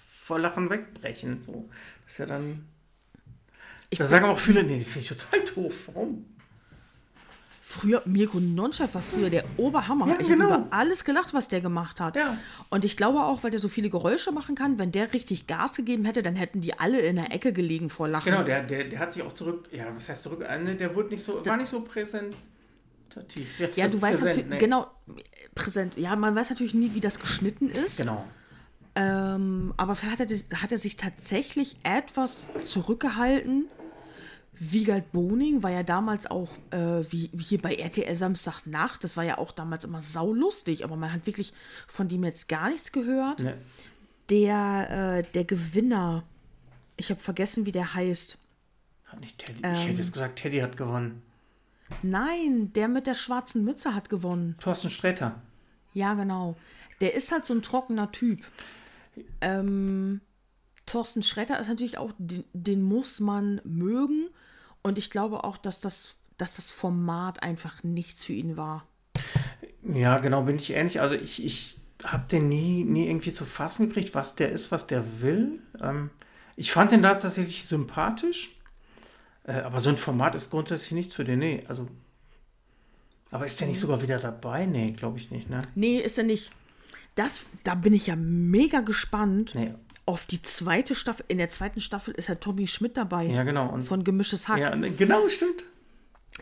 [0.09, 1.40] vor Lachen wegbrechen.
[1.40, 1.69] So.
[2.05, 2.66] Das ist ja dann.
[3.90, 5.74] Ich Da sagen auch viele, nee, die finde ich total doof.
[5.86, 6.27] Warum?
[7.70, 10.09] Früher, Mirko Nonchef war früher der Oberhammer.
[10.09, 10.49] Ja, ich genau.
[10.49, 12.16] habe über alles gelacht, was der gemacht hat.
[12.16, 12.39] Ja.
[12.70, 15.74] Und ich glaube auch, weil der so viele Geräusche machen kann, wenn der richtig Gas
[15.74, 18.32] gegeben hätte, dann hätten die alle in der Ecke gelegen vor Lachen.
[18.32, 20.40] Genau, der, der, der hat sich auch zurück, ja, was heißt zurück?
[20.65, 21.82] ne, Der wurde nicht so, war nicht so
[23.66, 24.59] heißt ja, du weißt Präsent, natürlich, nee.
[24.59, 24.86] genau,
[25.55, 25.99] präsent.
[25.99, 27.99] Ja, man weiß natürlich nie, wie das geschnitten ist.
[27.99, 28.24] Genau.
[28.95, 30.27] Ähm, aber hat er,
[30.57, 33.66] hat er sich tatsächlich etwas zurückgehalten.
[34.59, 39.24] Wiegald Boning war ja damals auch, äh, wie, wie hier bei RTL Samstagnacht, das war
[39.24, 41.52] ja auch damals immer saulustig, aber man hat wirklich
[41.86, 43.40] von dem jetzt gar nichts gehört.
[43.40, 43.56] Ne.
[44.30, 46.24] Der, äh, der Gewinner,
[46.97, 48.39] ich habe vergessen, wie der heißt.
[49.06, 49.60] Hat nicht Teddy.
[49.62, 49.74] Ähm.
[49.74, 51.22] ich hätte jetzt gesagt, Teddy hat gewonnen.
[52.02, 54.56] Nein, der mit der schwarzen Mütze hat gewonnen.
[54.60, 55.40] Thorsten Sträter.
[55.94, 56.56] Ja, genau.
[57.01, 58.40] Der ist halt so ein trockener Typ.
[59.40, 60.20] Ähm,
[60.86, 64.28] Thorsten Schretter ist natürlich auch, den, den muss man mögen.
[64.82, 68.86] Und ich glaube auch, dass das, dass das Format einfach nichts für ihn war.
[69.82, 71.00] Ja, genau, bin ich ähnlich.
[71.00, 74.86] Also ich, ich habe den nie, nie irgendwie zu fassen gekriegt, was der ist, was
[74.86, 75.60] der will.
[75.80, 76.10] Ähm,
[76.56, 78.50] ich fand den da tatsächlich sympathisch.
[79.44, 81.38] Äh, aber so ein Format ist grundsätzlich nichts für den.
[81.40, 81.88] Nee, also.
[83.30, 84.66] Aber ist der nicht sogar wieder dabei?
[84.66, 85.60] Nee, glaube ich nicht, ne?
[85.74, 86.50] Nee, ist er nicht.
[87.14, 89.74] Das, da bin ich ja mega gespannt Nee.
[90.09, 91.26] Auf die zweite Staffel.
[91.28, 93.26] In der zweiten Staffel ist ja Tommy Schmidt dabei.
[93.26, 93.68] Ja, genau.
[93.68, 94.59] Und, Von Gemischtes Hack.
[94.59, 95.64] ja, ne, genau, stimmt.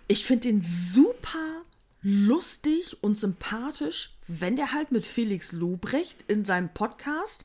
[0.07, 1.65] Ich finde den super
[2.01, 7.45] lustig und sympathisch, wenn der halt mit Felix Lobrecht in seinem Podcast,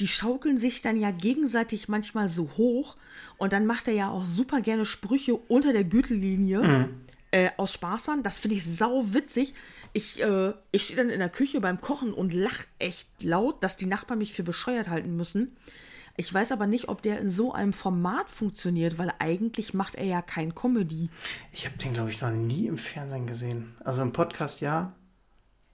[0.00, 2.96] die schaukeln sich dann ja gegenseitig manchmal so hoch
[3.38, 6.90] und dann macht er ja auch super gerne Sprüche unter der Gürtellinie
[7.30, 8.22] äh, aus Spaß an.
[8.22, 9.54] Das finde ich sau witzig.
[9.94, 13.76] Ich, äh, ich stehe dann in der Küche beim Kochen und lach echt laut, dass
[13.76, 15.56] die Nachbarn mich für bescheuert halten müssen.
[16.16, 20.04] Ich weiß aber nicht, ob der in so einem Format funktioniert, weil eigentlich macht er
[20.04, 21.10] ja kein Comedy.
[21.52, 23.74] Ich habe den, glaube ich, noch nie im Fernsehen gesehen.
[23.82, 24.92] Also im Podcast ja.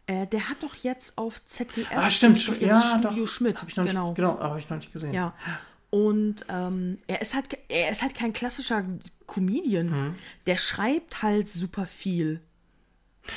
[0.07, 1.89] Äh, der hat doch jetzt auf ZDF.
[1.94, 2.47] Ah, stimmt.
[2.47, 3.28] doch Ja, Studio doch.
[3.28, 3.60] Schmidt.
[3.60, 4.05] Hab ich noch genau.
[4.05, 5.12] Nicht, genau, habe ich noch nicht gesehen.
[5.12, 5.34] Ja.
[5.90, 8.84] Und ähm, er, ist halt, er ist halt kein klassischer
[9.26, 9.90] Comedian.
[9.90, 10.15] Mhm.
[10.47, 12.40] Der schreibt halt super viel.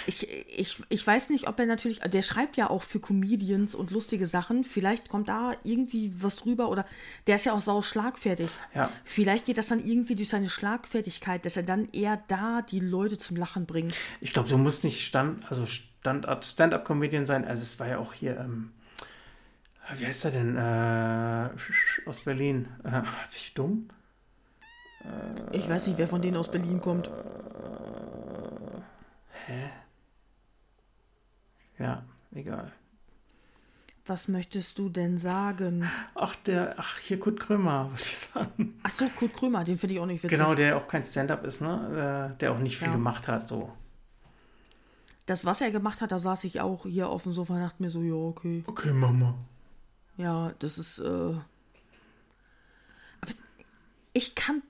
[0.07, 3.91] Ich, ich, ich weiß nicht, ob er natürlich, der schreibt ja auch für Comedians und
[3.91, 4.63] lustige Sachen.
[4.63, 6.85] Vielleicht kommt da irgendwie was rüber oder
[7.27, 8.49] der ist ja auch sau schlagfertig.
[8.73, 8.89] Ja.
[9.03, 13.17] Vielleicht geht das dann irgendwie durch seine Schlagfertigkeit, dass er dann eher da die Leute
[13.17, 13.95] zum Lachen bringt.
[14.21, 17.45] Ich glaube, du musst nicht Stand, also Standard, Stand-up-Comedian sein.
[17.45, 18.71] Also es war ja auch hier, ähm,
[19.97, 20.57] wie heißt er denn?
[20.57, 21.49] Äh,
[22.07, 22.67] aus Berlin.
[22.83, 23.01] Äh, bin
[23.35, 23.89] ich dumm?
[25.51, 27.09] Ich weiß nicht, wer von denen aus Berlin kommt.
[31.83, 32.03] Ja,
[32.33, 32.71] egal.
[34.05, 35.89] Was möchtest du denn sagen?
[36.15, 38.79] Ach, der, ach, hier Kurt Krömer, würde ich sagen.
[38.83, 40.37] Ach so, Kurt Krömer, den finde ich auch nicht witzig.
[40.37, 42.33] Genau, der auch kein Stand-up ist, ne?
[42.35, 42.93] Äh, der auch nicht viel Ja.
[42.93, 43.71] gemacht hat, so.
[45.25, 47.81] Das, was er gemacht hat, da saß ich auch hier auf dem Sofa und dachte
[47.81, 48.63] mir so, ja, okay.
[48.67, 49.35] Okay, Mama.
[50.17, 51.03] Ja, das ist, äh.
[53.21, 53.31] Aber
[54.13, 54.61] ich kann.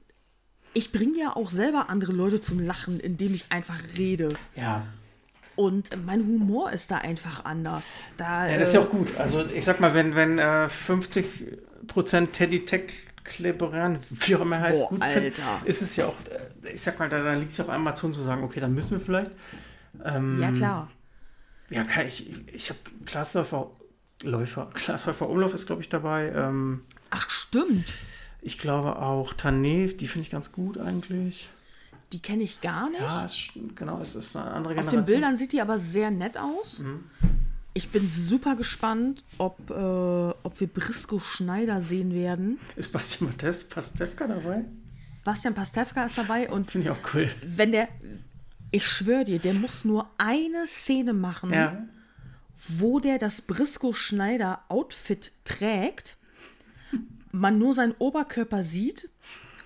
[0.75, 4.29] Ich bringe ja auch selber andere Leute zum Lachen, indem ich einfach rede.
[4.55, 4.85] Ja.
[5.55, 7.99] Und mein Humor ist da einfach anders.
[8.17, 9.15] Da, Ja, das ist äh, ja auch gut.
[9.17, 12.91] Also ich sag mal, wenn, wenn äh, 50% Teddy Tech
[13.23, 15.61] Kleberan, wie auch immer er heißt, Boah, gut Alter.
[15.65, 16.17] ist es ja auch,
[16.63, 18.97] äh, ich sag mal, da, da liegt es auf Amazon zu sagen, okay, dann müssen
[18.97, 19.31] wir vielleicht.
[20.03, 20.91] Ähm, Ja, klar.
[21.69, 23.71] Ja, kann ich, ich habe Glasläufer
[24.21, 24.69] Läufer.
[24.73, 26.31] Glasläufer Umlauf ist, glaube ich, dabei.
[26.35, 27.93] Ähm, Ach, stimmt.
[28.41, 31.49] ich glaube auch Tanev, die finde ich ganz gut eigentlich.
[32.13, 33.01] Die kenne ich gar nicht.
[33.01, 33.39] Ja, es,
[33.75, 35.03] genau, es ist eine andere Auf Generation.
[35.03, 36.79] den Bildern sieht die aber sehr nett aus.
[36.79, 37.03] Mhm.
[37.73, 42.59] Ich bin super gespannt, ob, äh, ob wir Brisco Schneider sehen werden.
[42.75, 44.63] Ist Bastian Matest, Pastewka dabei?
[45.23, 47.31] Bastian Pastewka ist dabei und Finde ich auch cool.
[47.43, 47.87] wenn der,
[48.69, 51.83] ich schwöre dir, der muss nur eine Szene machen, Ja.
[52.77, 56.15] wo der das Brisco Schneider Outfit trägt,
[57.31, 59.09] man nur seinen Oberkörper sieht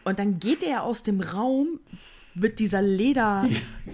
[0.06, 1.82] und dann geht er aus dem Raum
[2.40, 3.48] mit dieser Leder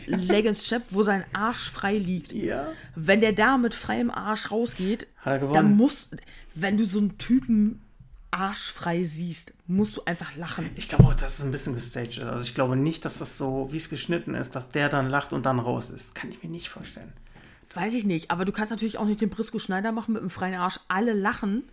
[0.07, 2.33] Leggings Chap, wo sein Arsch frei liegt.
[2.33, 2.67] Ja.
[2.95, 6.09] Wenn der da mit freiem Arsch rausgeht, dann muss,
[6.53, 7.81] wenn du so einen Typen
[8.31, 10.69] arschfrei siehst, musst du einfach lachen.
[10.75, 12.23] Ich glaube auch, das ist ein bisschen gestaged.
[12.23, 15.33] Also ich glaube nicht, dass das so, wie es geschnitten ist, dass der dann lacht
[15.33, 16.15] und dann raus ist.
[16.15, 17.13] Kann ich mir nicht vorstellen.
[17.75, 20.29] Weiß ich nicht, aber du kannst natürlich auch nicht den Brisco Schneider machen mit dem
[20.29, 20.79] freien Arsch.
[20.87, 21.63] Alle lachen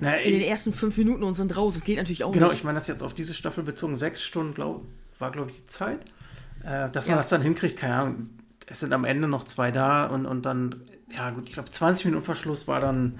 [0.00, 1.74] Na, in den ich, ersten fünf Minuten und sind raus.
[1.74, 2.58] Das geht natürlich auch genau, nicht.
[2.58, 3.96] ich meine das jetzt auf diese Staffel bezogen.
[3.96, 4.86] Sechs Stunden, glaub,
[5.20, 6.00] war, glaube ich, die Zeit.
[6.64, 7.12] Äh, dass Ja.
[7.12, 8.30] man das dann hinkriegt, keine Ahnung.
[8.66, 10.82] Es sind am Ende noch zwei da und, und dann,
[11.16, 13.18] ja gut, ich glaube 20 Minuten Verschluss war dann.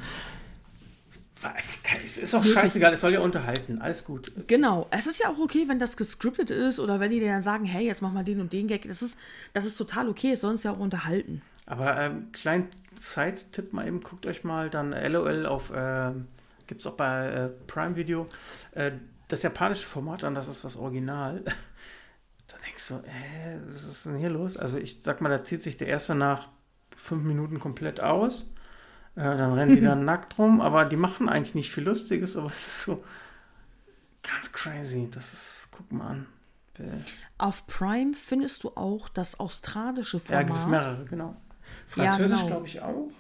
[1.41, 1.55] War,
[2.05, 3.81] es ist auch scheißegal, es soll ja unterhalten.
[3.81, 4.33] Alles gut.
[4.49, 7.45] Genau, es ist ja auch okay, wenn das gescriptet ist oder wenn die dir dann
[7.45, 8.89] sagen, hey, jetzt mach mal den und den Gag.
[8.89, 9.19] Das ist,
[9.53, 11.41] das ist total okay, es soll uns ja auch unterhalten.
[11.67, 16.11] Aber ähm, kleinen Side-Tipp mal eben, guckt euch mal dann LOL auf, äh,
[16.67, 18.27] gibt es auch bei äh, Prime Video,
[18.73, 18.91] äh,
[19.29, 21.45] das japanische Format an, das ist das Original.
[22.47, 24.57] Da denkst du, äh, was ist denn hier los?
[24.57, 26.49] Also ich sag mal, da zieht sich der erste nach
[26.97, 28.55] fünf Minuten komplett aus.
[29.17, 32.47] Äh, dann rennen die dann nackt rum, aber die machen eigentlich nicht viel Lustiges, aber
[32.49, 33.05] es ist so
[34.23, 35.09] ganz crazy.
[35.11, 36.27] Das ist, guck mal an.
[36.79, 36.85] Äh,
[37.37, 40.47] Auf Prime findest du auch das australische Ja, Format.
[40.47, 41.37] gibt es mehrere, genau.
[41.87, 42.47] Französisch, genau.
[42.47, 43.11] glaube ich, auch.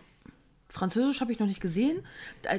[0.70, 2.07] Französisch habe ich noch nicht gesehen.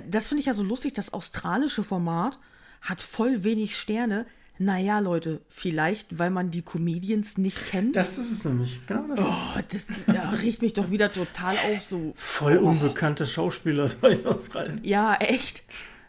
[0.08, 0.94] Das finde ich ja so lustig.
[0.94, 2.40] Das australische Format
[2.82, 4.26] hat voll wenig Sterne.
[4.62, 7.96] Naja, Leute, vielleicht, weil man die Comedians nicht kennt.
[7.96, 8.82] Das ist es nämlich.
[8.88, 11.82] Genau, das ist oh, das ja, riecht mich doch wieder total auf.
[11.82, 14.82] So, voll unbekannte Schauspieler da in Australien.
[14.84, 15.64] ja, echt.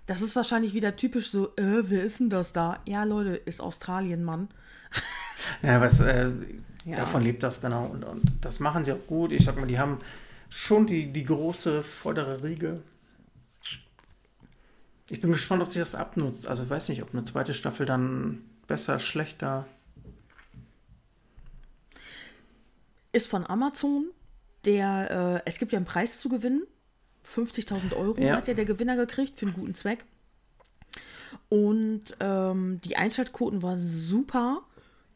[0.07, 2.81] Das ist wahrscheinlich wieder typisch so, äh, wer ist denn das da?
[2.87, 4.49] Ja, Leute, ist Australien, Mann.
[5.63, 6.31] Ja, was, äh,
[6.85, 6.97] Ja.
[6.97, 7.87] davon lebt das genau.
[7.87, 9.33] Und, und das machen sie auch gut.
[9.33, 9.99] Ich sag mal, die haben
[10.49, 12.83] schon die, die große vordere Riege.
[15.11, 16.47] Ich bin gespannt, ob sich das abnutzt.
[16.47, 19.67] Also ich weiß nicht, ob eine zweite Staffel dann besser, schlechter.
[23.13, 24.07] Ist von Amazon.
[24.65, 26.63] Der, äh, es gibt ja einen Preis zu gewinnen.
[27.35, 28.37] 50.000 Euro Ja.
[28.37, 30.05] hat ja der Gewinner gekriegt für einen guten Zweck.
[31.49, 34.63] Und ähm, die Einschaltquoten waren super.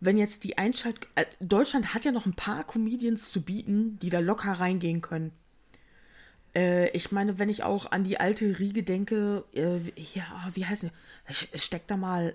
[0.00, 1.06] Wenn jetzt die Einschalt...
[1.14, 5.32] Äh, Deutschland hat ja noch ein paar Comedians zu bieten, die da locker reingehen können.
[6.54, 9.78] Äh, ich meine, wenn ich auch an die alte Riege denke, äh,
[10.14, 10.24] ja,
[10.54, 10.86] wie heißt?
[11.26, 12.34] Es steckt da mal,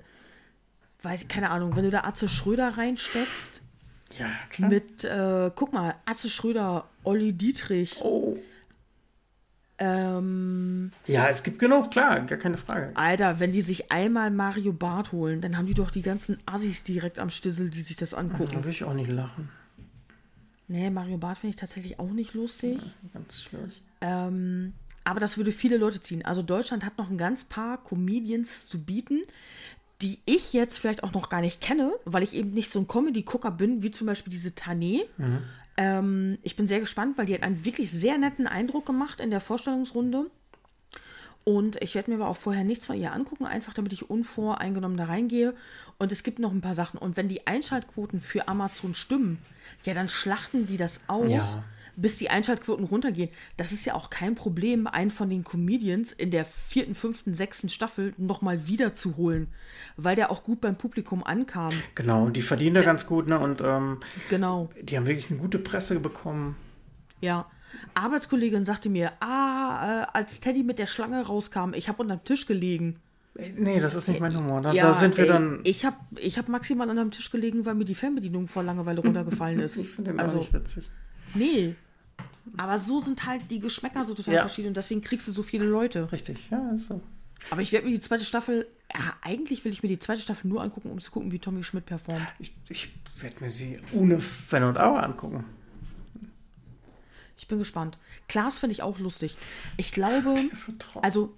[1.03, 3.61] weiß ich, keine Ahnung, wenn du da Atze Schröder reinsteckst,
[4.17, 4.69] Ja, klar.
[4.69, 8.35] mit, äh, guck mal, Atze Schröder, Olli Dietrich, oh.
[9.77, 12.91] ähm, Ja, es gibt genug, klar, gar keine Frage.
[12.95, 16.83] Alter, wenn die sich einmal Mario Barth holen, dann haben die doch die ganzen Assis
[16.83, 18.55] direkt am Stissel, die sich das Da angucken.
[18.55, 19.49] würde ich auch nicht lachen.
[20.67, 22.79] Nee, Mario Barth finde ich tatsächlich auch nicht lustig.
[23.13, 23.81] Ganz schwierig.
[24.01, 26.23] Ähm, aber das würde viele Leute ziehen.
[26.23, 29.21] Also Deutschland hat noch ein ganz paar Comedians zu bieten,
[30.01, 32.87] die ich jetzt vielleicht auch noch gar nicht kenne, weil ich eben nicht so ein
[32.87, 35.01] Comedy-Gucker bin, wie zum Beispiel diese Tané.
[35.77, 39.29] Ähm, ich bin sehr gespannt, weil die hat einen wirklich sehr netten Eindruck gemacht in
[39.29, 40.29] der Vorstellungsrunde.
[41.45, 44.97] Und ich werde mir aber auch vorher nichts von ihr angucken, einfach damit ich unvoreingenommen
[44.97, 45.55] da reingehe.
[45.97, 46.99] Und es gibt noch ein paar Sachen.
[46.99, 49.39] Und wenn die Einschaltquoten für Amazon stimmen,
[49.85, 51.63] ja, dann schlachten die das aus, Ja.
[52.01, 53.29] Bis die Einschaltquoten runtergehen.
[53.57, 57.69] Das ist ja auch kein Problem, einen von den Comedians in der vierten, fünften, sechsten
[57.69, 59.47] Staffel nochmal wiederzuholen,
[59.97, 61.71] weil der auch gut beim Publikum ankam.
[61.95, 63.39] Genau, die verdienen da ganz gut, ne?
[63.39, 64.69] Und ähm, Genau.
[64.81, 66.55] die haben wirklich eine gute Presse bekommen.
[67.21, 67.45] Ja.
[67.93, 72.23] Arbeitskollegin sagte mir, ah, äh, als Teddy mit der Schlange rauskam, ich habe unter dem
[72.23, 72.95] Tisch gelegen.
[73.35, 74.61] Äh, Nee, das ist nicht mein Humor.
[74.61, 75.59] Da, Ja, da sind wir ey, dann.
[75.63, 79.01] Ich habe ich hab maximal unter dem Tisch gelegen, weil mir die Fernbedienung vor Langeweile
[79.01, 79.77] runtergefallen ist.
[79.77, 80.89] Ich finde den auch also, nicht witzig.
[81.35, 81.75] nee.
[82.57, 84.41] Aber so sind halt die Geschmäcker so total Ja.
[84.41, 86.11] verschieden und deswegen kriegst du so viele Leute.
[86.11, 87.01] Richtig, ja, ist so.
[87.51, 90.47] Aber ich werde mir die zweite Staffel, ja, eigentlich will ich mir die zweite Staffel
[90.47, 92.27] nur angucken, um zu gucken, wie Tommy Schmidt performt.
[92.39, 95.45] Ich, ich werde mir sie ohne Wenn und Aber angucken.
[97.37, 97.97] Ich bin gespannt.
[98.27, 99.37] Klaas finde ich auch lustig.
[99.77, 101.05] Ich glaube, ist so trocken.
[101.05, 101.35] also,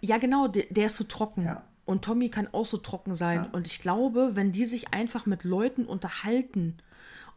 [0.00, 1.44] ja genau, der, der ist so trocken.
[1.44, 1.64] Ja.
[1.84, 3.46] Und Tommy kann auch so trocken sein.
[3.52, 6.78] Und ich glaube, wenn die sich einfach mit Leuten unterhalten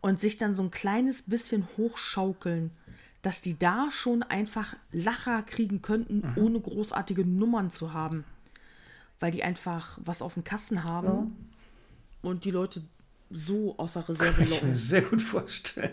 [0.02, 2.72] und sich dann so ein kleines bisschen hochschaukeln,
[3.22, 8.24] dass die da schon einfach Lacher kriegen könnten, ohne großartige Nummern zu haben.
[9.20, 11.36] Weil die einfach was auf dem Kasten haben
[12.22, 12.82] und die Leute
[13.30, 14.76] so außer Reserve Kann ich mir locken.
[14.76, 15.92] sehr gut vorstellen.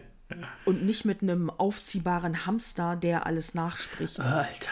[0.64, 4.18] Und nicht mit einem aufziehbaren Hamster, der alles nachspricht.
[4.20, 4.70] Alter.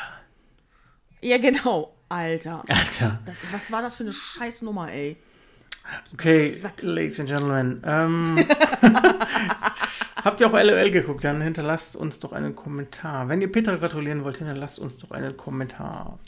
[1.20, 1.94] Ja, genau.
[2.08, 2.64] Alter.
[2.68, 3.20] Alter.
[3.24, 5.16] Das, was war das für eine scheiß Nummer, ey?
[6.12, 6.82] Okay, Sack.
[6.82, 7.82] Ladies and Gentlemen.
[7.84, 8.36] Ähm,
[10.24, 11.22] habt ihr auch LOL geguckt?
[11.24, 13.28] Dann hinterlasst uns doch einen Kommentar.
[13.28, 16.18] Wenn ihr Petra gratulieren wollt, hinterlasst uns doch einen Kommentar.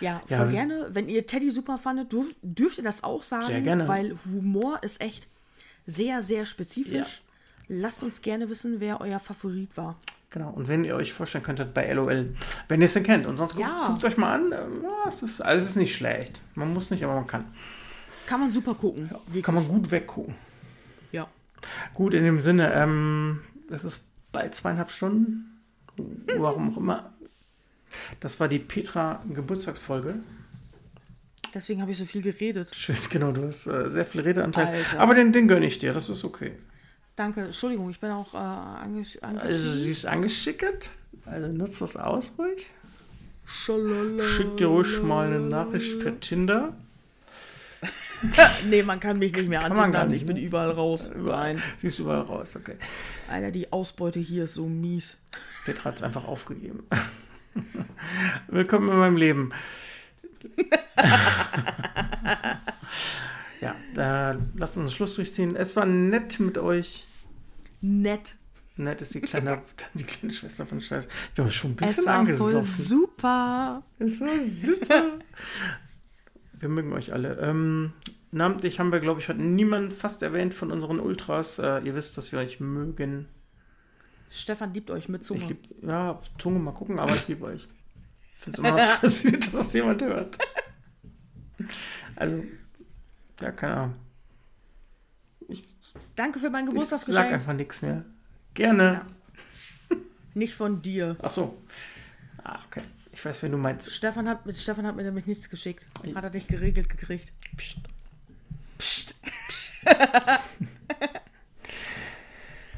[0.00, 0.88] Ja, Ja, voll gerne.
[0.90, 3.46] Wenn ihr Teddy super fandet, dürf, dürft ihr das auch sagen.
[3.46, 3.86] Sehr gerne.
[3.86, 5.28] Weil Humor ist echt
[5.86, 7.22] sehr, sehr spezifisch.
[7.68, 9.96] Lasst uns gerne wissen, wer euer Favorit war.
[10.30, 10.50] Genau.
[10.50, 12.34] Und wenn ihr euch vorstellen könntet bei LOL,
[12.68, 13.24] wenn ihr es denn kennt.
[13.26, 13.86] Und sonst guckt, Ja.
[13.86, 14.46] guckt euch mal an.
[14.52, 16.40] Ähm, ja, es, ist, also es ist nicht schlecht.
[16.56, 17.46] Man muss nicht, aber man kann.
[18.26, 19.08] Kann man super gucken.
[19.10, 19.44] Wirklich.
[19.44, 20.34] Kann man gut weggucken.
[21.94, 25.62] Gut, in dem Sinne, ähm, das ist bald zweieinhalb Stunden.
[26.36, 27.12] Warum auch immer.
[28.20, 30.16] Das war die Petra Geburtstagsfolge.
[31.54, 32.74] Deswegen habe ich so viel geredet.
[32.74, 34.66] Schön, genau, du hast äh, sehr viel Redeanteil.
[34.66, 35.00] Alter.
[35.00, 36.52] Aber den, den gönne ich dir, das ist okay.
[37.16, 37.42] Danke.
[37.42, 40.90] Entschuldigung, ich bin auch äh, ange ange Also, sie ist angeschickert.
[41.24, 42.70] Also, nutzt das aus ruhig.
[43.44, 44.24] Schalala.
[44.24, 46.74] Schick dir ruhig mal eine Nachricht per Tinder.
[48.68, 50.08] Nee, man kann mich nicht mehr man gar antindern.
[50.08, 50.42] nicht, Ich bin ne?
[50.42, 51.10] überall raus.
[51.14, 51.56] Überall.
[51.76, 52.76] Siehst du überall raus, okay.
[53.28, 55.18] Alter, die Ausbeute hier ist so mies.
[55.64, 56.84] Petra hat es einfach aufgegeben.
[58.48, 59.50] Willkommen in meinem Leben.
[63.60, 65.56] ja, äh, lasst uns einen Schluss durchziehen.
[65.56, 67.06] Es war nett mit euch.
[67.80, 68.36] Nett.
[68.76, 69.62] Nett ist die kleine,
[69.94, 71.06] die kleine Schwester von Scheiß.
[71.06, 72.84] Ich bin aber schon ein Es bisschen war voll angesoffen.
[72.84, 73.82] super.
[73.98, 75.18] Es war super.
[76.64, 77.38] Wir mögen euch alle.
[77.40, 77.92] Ähm,
[78.32, 81.58] namentlich haben wir, glaube ich, heute niemanden fast erwähnt von unseren Ultras.
[81.58, 83.28] Äh, ihr wisst, dass wir euch mögen.
[84.30, 85.42] Stefan liebt euch mit Zunge.
[85.42, 87.68] Ich lieb, ja, Zunge mal gucken, aber ich liebe euch.
[88.32, 90.38] Ich finde es immer faszinierend, dass das jemand hört.
[92.16, 92.42] Also,
[93.40, 93.94] ja, keine Ahnung.
[95.48, 95.62] Ich
[96.16, 97.32] Danke für mein Ich sag Geburtstagsgeschenk.
[97.32, 98.04] einfach nichts mehr.
[98.54, 99.02] Gerne.
[100.32, 101.16] Nicht von dir.
[101.22, 101.58] Ach so.
[102.42, 102.82] Ah, okay.
[103.14, 103.90] Ich weiß, wen du meinst.
[103.92, 105.84] Stefan hat, mit Stefan hat mir nämlich nichts geschickt.
[106.14, 107.32] Hat er nicht geregelt gekriegt.
[107.56, 107.78] Psst.
[108.78, 109.14] Psst.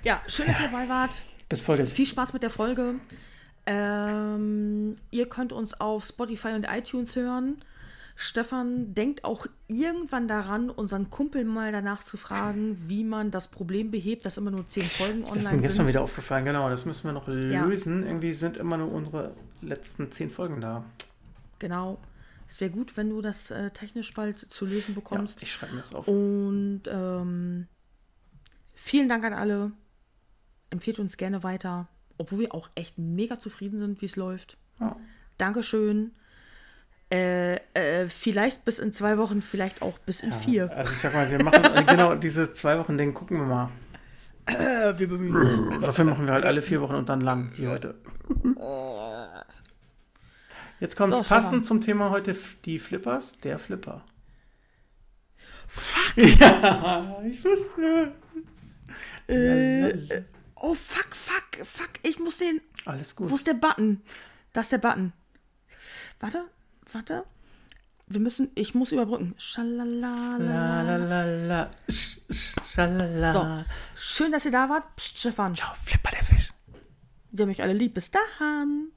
[0.05, 1.25] ja, schön, dass ihr dabei wart.
[1.49, 1.87] Bis Folge.
[1.87, 2.97] Viel Spaß mit der Folge.
[3.67, 7.65] Ähm, ihr könnt uns auf Spotify und iTunes hören.
[8.19, 13.91] Stefan denkt auch irgendwann daran, unseren Kumpel mal danach zu fragen, wie man das Problem
[13.91, 15.89] behebt, dass immer nur zehn Folgen Das ist mir online gestern sind.
[15.89, 16.45] wieder aufgefallen.
[16.47, 17.65] Genau, das müssen wir noch Ja.
[17.65, 18.07] lösen.
[18.07, 20.85] Irgendwie sind immer nur unsere letzten zehn Folgen da.
[21.59, 21.99] Genau.
[22.49, 25.43] Es wäre gut, wenn du das äh, technisch bald zu lösen Ja, bekommst.
[25.43, 26.07] ich schreibe mir das auf.
[26.07, 27.67] Und ähm,
[28.75, 29.73] vielen Dank an alle.
[30.71, 34.57] Empfehlt uns gerne weiter, obwohl wir auch echt mega zufrieden sind, wie es läuft.
[34.81, 34.97] Ja.
[35.39, 36.13] Dankeschön.
[37.11, 40.71] Äh, äh, vielleicht bis in zwei Wochen, vielleicht auch bis in vier.
[40.77, 43.71] Also ich sag mal, wir machen äh, genau diese zwei Wochen Ding, gucken wir mal.
[44.99, 45.81] Wir bemühen uns.
[45.85, 47.97] Dafür machen wir halt alle vier Wochen und dann lang, wie heute.
[50.81, 54.05] Jetzt kommt So, passend zum Thema heute die Flippers, der Flipper.
[55.67, 56.17] Fuck.
[56.17, 58.13] Ja, ich wusste.
[59.27, 60.23] Äh,
[60.55, 61.91] oh, fuck, fuck, fuck.
[62.03, 62.61] Ich muss den.
[62.85, 63.35] Alles Wo gut.
[63.35, 64.03] ist der Button?
[64.53, 65.13] Das ist der Button.
[66.21, 66.45] Warte,
[66.93, 67.25] warte.
[68.07, 68.51] Wir müssen.
[68.55, 69.35] Ich muss überbrücken.
[69.37, 70.37] Schalala.
[70.39, 71.71] La la la la.
[71.91, 73.33] Sch, sch, schalala.
[73.33, 73.65] So.
[73.97, 74.95] Schön, dass ihr da wart.
[74.97, 75.55] Psst, Stefan.
[75.57, 76.53] Ciao, Flipper der Fisch.
[77.33, 77.95] Wir haben euch alle lieb.
[77.95, 78.93] Bis dahin.